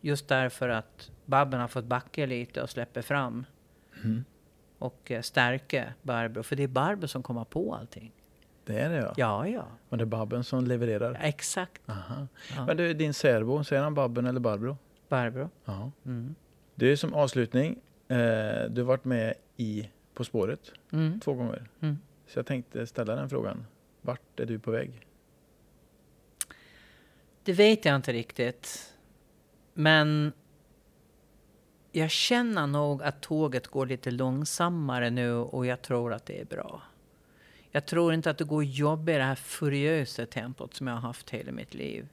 just 0.00 0.28
därför 0.28 0.68
att 0.68 1.10
Babben 1.24 1.60
har 1.60 1.68
fått 1.68 1.84
backa 1.84 2.26
lite 2.26 2.62
och 2.62 2.70
släpper 2.70 3.02
fram 3.02 3.46
Mm. 4.04 4.24
Och 4.82 5.10
eh, 5.10 5.22
stärka 5.22 5.94
Barbro. 6.02 6.42
För 6.42 6.56
det 6.56 6.62
är 6.62 6.68
Barbro 6.68 7.08
som 7.08 7.22
kommer 7.22 7.44
på 7.44 7.74
allting. 7.74 8.12
Det 8.64 8.78
är 8.78 8.88
det 8.90 8.96
ja. 8.96 9.12
Ja, 9.16 9.48
ja. 9.48 9.66
Och 9.88 9.98
det 9.98 10.04
är 10.04 10.06
Babben 10.06 10.44
som 10.44 10.64
levererar? 10.64 11.18
Exakt. 11.22 11.82
Aha. 11.90 12.26
Ja. 12.56 12.66
Men 12.66 12.76
du, 12.76 12.94
din 12.94 13.14
särbo, 13.14 13.64
säger 13.64 13.82
han 13.82 13.94
Babben 13.94 14.26
eller 14.26 14.40
Barbro? 14.40 14.76
Barbro. 15.08 15.50
Ja. 15.64 15.90
Mm. 16.04 16.34
Du, 16.74 16.96
som 16.96 17.14
avslutning, 17.14 17.72
eh, 18.08 18.16
du 18.70 18.80
har 18.80 18.82
varit 18.82 19.04
med 19.04 19.34
i 19.56 19.88
På 20.14 20.24
spåret 20.24 20.72
Mm. 20.92 21.20
två 21.20 21.32
gånger. 21.34 21.68
Mm. 21.80 21.98
Så 22.26 22.38
jag 22.38 22.46
tänkte 22.46 22.86
ställa 22.86 23.14
den 23.14 23.28
frågan. 23.30 23.66
Vart 24.00 24.40
är 24.40 24.46
du 24.46 24.58
på 24.58 24.70
väg? 24.70 25.06
Det 27.44 27.52
vet 27.52 27.84
jag 27.84 27.96
inte 27.96 28.12
riktigt. 28.12 28.92
Men 29.74 30.32
jag 31.92 32.10
känner 32.10 32.66
nog 32.66 33.02
att 33.02 33.20
tåget 33.20 33.66
går 33.68 33.86
lite 33.86 34.10
långsammare 34.10 35.10
nu 35.10 35.34
och 35.34 35.66
jag 35.66 35.82
tror 35.82 36.12
att 36.12 36.26
det 36.26 36.40
är 36.40 36.44
bra. 36.44 36.82
Jag 37.70 37.86
tror 37.86 38.14
inte 38.14 38.30
att 38.30 38.38
det 38.38 38.44
går 38.44 38.62
att 38.62 38.74
jobba 38.74 39.12
i 39.12 39.16
det 39.16 39.24
här 39.24 39.34
furiösa 39.34 40.26
tempot 40.26 40.74
som 40.74 40.86
jag 40.86 40.94
har 40.94 41.00
haft 41.00 41.30
hela 41.30 41.52
mitt 41.52 41.74
liv. 41.74 42.08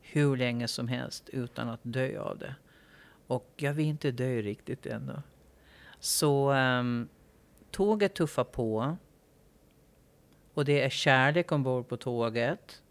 Hur 0.00 0.36
länge 0.36 0.68
som 0.68 0.88
helst 0.88 1.28
utan 1.28 1.68
att 1.68 1.80
dö 1.82 2.20
av 2.20 2.38
det. 2.38 2.54
Och 3.26 3.52
jag 3.56 3.72
vill 3.72 3.86
inte 3.86 4.10
dö 4.10 4.42
riktigt 4.42 4.86
ännu. 4.86 5.22
Så 6.00 6.52
um, 6.52 7.08
tåget 7.70 8.14
tuffar 8.14 8.44
på. 8.44 8.96
Och 10.54 10.64
det 10.64 10.82
är 10.82 10.90
kärlek 10.90 11.52
ombord 11.52 11.88
på 11.88 11.96
tåget. 11.96 12.82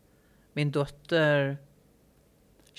Min 0.54 0.72
dotter 0.72 1.58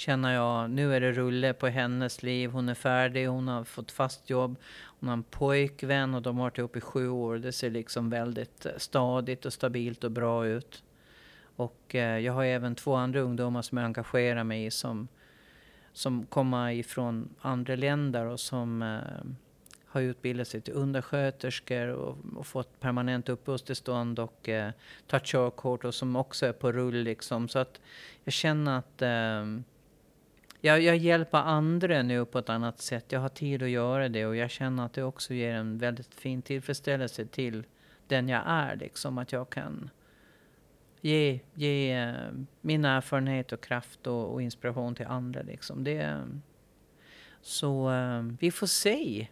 känner 0.01 0.35
jag, 0.35 0.70
nu 0.70 0.94
är 0.94 1.01
det 1.01 1.12
rulle 1.12 1.52
på 1.52 1.66
hennes 1.66 2.22
liv. 2.22 2.51
Hon 2.51 2.68
är 2.68 2.74
färdig, 2.74 3.27
hon 3.27 3.48
har 3.48 3.64
fått 3.64 3.90
fast 3.90 4.31
jobb. 4.31 4.56
Hon 4.82 5.09
har 5.09 5.16
en 5.16 5.22
pojkvän 5.22 6.14
och 6.14 6.22
de 6.22 6.36
har 6.36 6.44
varit 6.44 6.59
ihop 6.59 6.77
i 6.77 6.81
sju 6.81 7.09
år. 7.09 7.36
Det 7.36 7.52
ser 7.52 7.70
liksom 7.70 8.10
väldigt 8.10 8.66
eh, 8.66 8.72
stadigt 8.77 9.47
och 9.47 9.52
stabilt 9.52 10.05
och 10.05 10.10
bra 10.10 10.47
ut. 10.47 10.82
Och 11.56 11.94
eh, 11.94 12.18
jag 12.18 12.32
har 12.32 12.44
även 12.44 12.74
två 12.74 12.94
andra 12.94 13.20
ungdomar 13.20 13.62
som 13.62 13.78
jag 13.78 13.85
engagerar 13.85 14.44
mig 14.44 14.66
i 14.66 14.70
som, 14.70 15.09
som 15.93 16.27
kommer 16.27 16.70
ifrån 16.70 17.35
andra 17.40 17.77
länder 17.77 18.27
och 18.27 18.40
som 18.40 18.82
eh, 18.82 19.31
har 19.86 20.01
utbildat 20.01 20.48
sig 20.48 20.60
till 20.60 20.74
undersköterskor 20.74 21.89
och, 21.89 22.16
och 22.36 22.47
fått 22.47 22.81
permanent 22.81 23.28
uppehållstillstånd 23.28 24.18
och 24.18 24.48
eh, 24.48 24.70
tagit 25.06 25.27
körkort 25.27 25.85
och 25.85 25.94
som 25.94 26.16
också 26.16 26.47
är 26.47 26.52
på 26.52 26.72
rull 26.72 27.02
liksom. 27.02 27.48
Så 27.48 27.59
att 27.59 27.81
jag 28.24 28.32
känner 28.32 28.78
att 28.78 29.02
eh, 29.02 29.62
jag, 30.61 30.82
jag 30.82 30.97
hjälper 30.97 31.39
andra 31.39 32.03
nu 32.03 32.24
på 32.24 32.39
ett 32.39 32.49
annat 32.49 32.81
sätt. 32.81 33.12
Jag 33.12 33.20
har 33.20 33.28
tid 33.28 33.62
att 33.62 33.70
göra 33.70 34.09
det 34.09 34.27
och 34.27 34.37
jag 34.37 34.51
känner 34.51 34.87
att 34.87 34.93
det 34.93 35.03
också 35.03 35.35
ger 35.35 35.55
en 35.55 35.78
väldigt 35.78 36.15
fin 36.15 36.43
tillfredsställelse 36.43 37.27
till 37.27 37.65
den 38.07 38.28
jag 38.28 38.43
är. 38.47 38.77
Liksom 38.77 39.19
att 39.19 39.32
jag 39.32 39.51
kan 39.51 39.91
ge, 41.01 41.41
ge 41.55 41.93
eh, 41.93 42.15
min 42.61 42.85
erfarenhet 42.85 43.53
och 43.53 43.61
kraft 43.61 44.07
och, 44.07 44.32
och 44.32 44.43
inspiration 44.43 44.95
till 44.95 45.07
andra. 45.07 45.43
Liksom. 45.43 45.85
Det, 45.85 46.27
så 47.43 47.93
eh, 47.93 48.23
vi 48.41 48.51
får 48.51 48.66
se. 48.66 49.28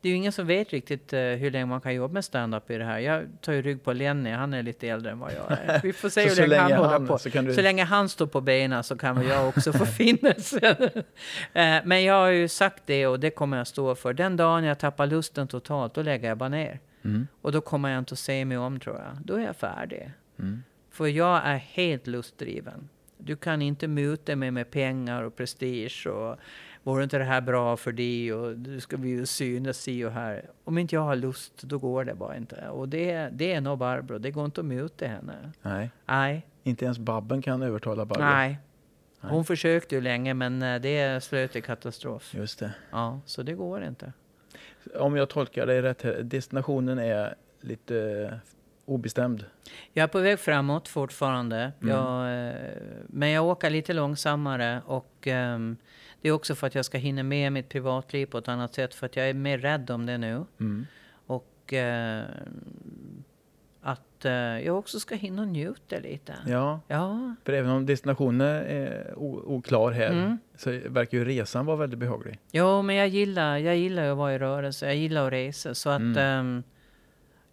Det 0.00 0.08
är 0.08 0.10
ju 0.10 0.16
ingen 0.16 0.32
som 0.32 0.46
vet 0.46 0.70
riktigt 0.70 1.12
eh, 1.12 1.20
hur 1.20 1.50
länge 1.50 1.66
man 1.66 1.80
kan 1.80 1.94
jobba 1.94 2.12
med 2.14 2.24
stand-up 2.24 2.70
i 2.70 2.78
det 2.78 2.84
här. 2.84 2.98
Jag 2.98 3.26
tar 3.40 3.52
ju 3.52 3.62
rygg 3.62 3.84
på 3.84 3.92
Lenny, 3.92 4.30
han 4.30 4.54
är 4.54 4.62
lite 4.62 4.88
äldre 4.88 5.12
än 5.12 5.18
vad 5.18 5.32
jag 5.32 5.52
är. 5.66 5.80
Vi 5.82 5.92
får 5.92 6.08
se 6.08 6.28
Så 6.30 6.40
hur 6.42 6.48
länge, 6.48 6.74
han 6.74 6.84
håller 6.84 7.06
på. 7.06 7.18
så 7.18 7.30
kan 7.30 7.44
du- 7.44 7.54
Så 7.54 7.62
länge 7.62 7.84
han 7.84 8.08
står 8.08 8.26
på 8.26 8.40
benen 8.40 8.84
så 8.84 8.96
kan 8.96 9.16
väl 9.16 9.26
jag 9.26 9.48
också 9.48 9.72
få 9.72 9.86
finnas. 10.00 10.52
Eh, 11.52 11.80
Men 11.84 12.04
jag 12.04 12.14
har 12.14 12.28
ju 12.28 12.48
sagt 12.48 12.82
det 12.86 13.06
och 13.06 13.20
det 13.20 13.30
kommer 13.30 13.56
jag 13.56 13.66
stå 13.66 13.94
för. 13.94 14.12
Den 14.12 14.36
dagen 14.36 14.64
jag 14.64 14.78
tappar 14.78 15.06
lusten 15.06 15.48
totalt, 15.48 15.94
då 15.94 16.02
lägger 16.02 16.28
jag 16.28 16.38
bara 16.38 16.48
ner. 16.48 16.80
Mm. 17.04 17.26
Och 17.42 17.52
då 17.52 17.60
kommer 17.60 17.88
jag 17.90 17.98
inte 17.98 18.12
att 18.12 18.18
se 18.18 18.44
mig 18.44 18.58
om 18.58 18.80
tror 18.80 18.96
jag. 18.96 19.16
Då 19.24 19.34
är 19.34 19.40
jag 19.44 19.56
färdig. 19.56 20.10
Mm. 20.38 20.62
För 20.90 21.06
jag 21.06 21.40
är 21.44 21.56
helt 21.56 22.06
lustdriven. 22.06 22.88
Du 23.18 23.36
kan 23.36 23.62
inte 23.62 23.88
muta 23.88 24.36
mig 24.36 24.50
med 24.50 24.70
pengar 24.70 25.22
och 25.22 25.36
prestige 25.36 26.06
och 26.06 26.36
vore 26.86 27.02
inte 27.02 27.18
det 27.18 27.24
här 27.24 27.40
bra 27.40 27.76
för 27.76 27.92
dig 27.92 28.32
och 28.32 28.56
du 28.56 28.80
ska 28.80 28.96
vi 28.96 29.08
ju 29.08 29.26
synas 29.26 29.78
si 29.78 30.04
och 30.04 30.12
här. 30.12 30.50
Om 30.64 30.78
inte 30.78 30.94
jag 30.94 31.02
har 31.02 31.16
lust, 31.16 31.62
då 31.62 31.78
går 31.78 32.04
det 32.04 32.14
bara 32.14 32.36
inte. 32.36 32.68
Och 32.68 32.88
det, 32.88 33.28
det 33.32 33.52
är 33.52 33.60
nog 33.60 33.78
Barbro, 33.78 34.18
det 34.18 34.30
går 34.30 34.44
inte 34.44 34.60
att 34.60 34.66
muta 34.66 35.06
henne. 35.06 35.52
Nej, 35.62 35.90
Nej, 36.06 36.46
inte 36.62 36.84
ens 36.84 36.98
Babben 36.98 37.42
kan 37.42 37.62
övertala 37.62 38.04
Barbro. 38.04 38.24
nej. 38.24 38.58
Nej. 39.20 39.32
Hon 39.32 39.44
försökte 39.44 39.94
ju 39.94 40.00
länge 40.00 40.34
men 40.34 40.62
eh, 40.62 40.80
det 40.80 41.24
slöt 41.24 41.56
i 41.56 41.60
katastrof. 41.60 42.34
Just 42.34 42.58
det. 42.58 42.74
Ja, 42.90 43.20
så 43.26 43.42
det 43.42 43.52
går 43.54 43.84
inte. 43.84 44.12
Om 44.94 45.16
jag 45.16 45.28
tolkar 45.28 45.66
dig 45.66 45.82
rätt 45.82 46.02
här, 46.02 46.22
destinationen 46.22 46.98
är 46.98 47.34
lite 47.60 48.28
eh, 48.32 48.38
obestämd. 48.84 49.44
Jag 49.92 50.02
är 50.02 50.08
på 50.08 50.20
väg 50.20 50.38
framåt 50.38 50.88
fortfarande. 50.88 51.72
Mm. 51.82 51.94
Jag, 51.94 52.48
eh, 52.48 52.54
men 53.06 53.30
jag 53.30 53.44
åker 53.44 53.70
lite 53.70 53.92
långsammare. 53.92 54.80
Och 54.86 55.26
ehm, 55.26 55.76
det 56.26 56.30
är 56.30 56.32
också 56.32 56.54
för 56.54 56.66
att 56.66 56.74
jag 56.74 56.84
ska 56.84 56.98
hinna 56.98 57.22
med 57.22 57.52
mitt 57.52 57.68
privatliv 57.68 58.26
på 58.26 58.38
ett 58.38 58.48
annat 58.48 58.74
sätt. 58.74 58.94
För 58.94 59.06
att 59.06 59.16
jag 59.16 59.28
är 59.30 59.34
mer 59.34 59.58
rädd 59.58 59.90
om 59.90 60.06
det 60.06 60.18
nu. 60.18 60.44
Mm. 60.60 60.86
Och 61.26 61.72
eh, 61.72 62.24
att 63.80 64.24
eh, 64.24 64.32
jag 64.32 64.78
också 64.78 65.00
ska 65.00 65.14
hinna 65.14 65.44
njuta 65.44 65.98
lite. 65.98 66.34
Ja, 66.46 66.80
Ja. 66.88 67.34
för 67.44 67.52
även 67.52 67.70
om 67.70 67.86
destinationen 67.86 68.46
är 68.66 69.12
oklar 69.16 69.90
här 69.92 70.10
Mm. 70.10 70.38
så 70.56 70.70
verkar 70.86 71.18
ju 71.18 71.24
resan 71.24 71.66
vara 71.66 71.76
väldigt 71.76 71.98
behaglig. 71.98 72.38
Jo, 72.52 72.82
men 72.82 72.96
jag 72.96 73.08
gillar, 73.08 73.56
jag 73.58 73.76
gillar 73.76 74.08
att 74.10 74.16
vara 74.16 74.34
i 74.34 74.38
rörelse. 74.38 74.86
Jag 74.86 74.96
gillar 74.96 75.26
att 75.26 75.32
resa. 75.32 75.74
Så 75.74 75.90
att 75.90 76.00
Mm. 76.00 76.16
ehm, 76.18 76.62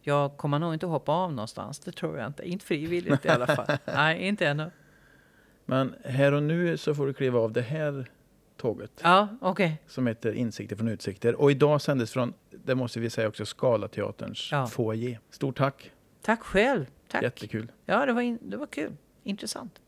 jag 0.02 0.38
kommer 0.38 0.60
nog 0.60 0.74
inte 0.74 0.86
hoppa 0.86 1.12
av 1.12 1.32
någonstans. 1.34 1.80
Det 1.80 1.92
tror 1.92 2.18
jag 2.18 2.28
inte. 2.28 2.50
Inte 2.50 2.66
frivilligt 2.66 3.26
i 3.26 3.30
alla 3.30 3.48
fall. 3.48 3.68
Nej, 3.96 4.22
inte 4.28 4.48
ännu. 4.48 4.72
Men 5.66 5.96
här 6.06 6.32
och 6.32 6.44
nu 6.44 6.78
så 6.78 6.96
får 6.96 7.08
du 7.08 7.14
kliva 7.14 7.40
av 7.40 7.52
det 7.52 7.62
här 7.62 8.10
tåget 8.64 8.92
Ja, 9.04 9.28
okej. 9.42 9.82
som 9.88 10.08
heter 10.08 10.34
Insikter 10.34 10.76
från 10.76 10.88
utsikter. 10.88 11.36
Och 11.36 11.52
idag 11.52 11.82
sändes 11.82 12.12
från, 12.12 12.34
det 12.66 12.76
måste 12.76 13.00
vi 13.00 13.10
säga 13.10 13.28
också, 13.28 13.46
Scalateaterns 13.46 14.50
Ja. 14.52 14.68
foyer. 14.68 15.20
Stort 15.30 15.58
tack, 15.58 15.92
Tack 16.22 16.42
själv. 16.44 16.86
Tack. 17.08 17.24
jättekul. 17.24 17.72
Ja, 17.86 18.06
det 18.06 18.14
var, 18.14 18.22
in, 18.22 18.40
det 18.42 18.58
var 18.58 18.66
kul. 18.68 18.92
Intressant. 19.24 19.80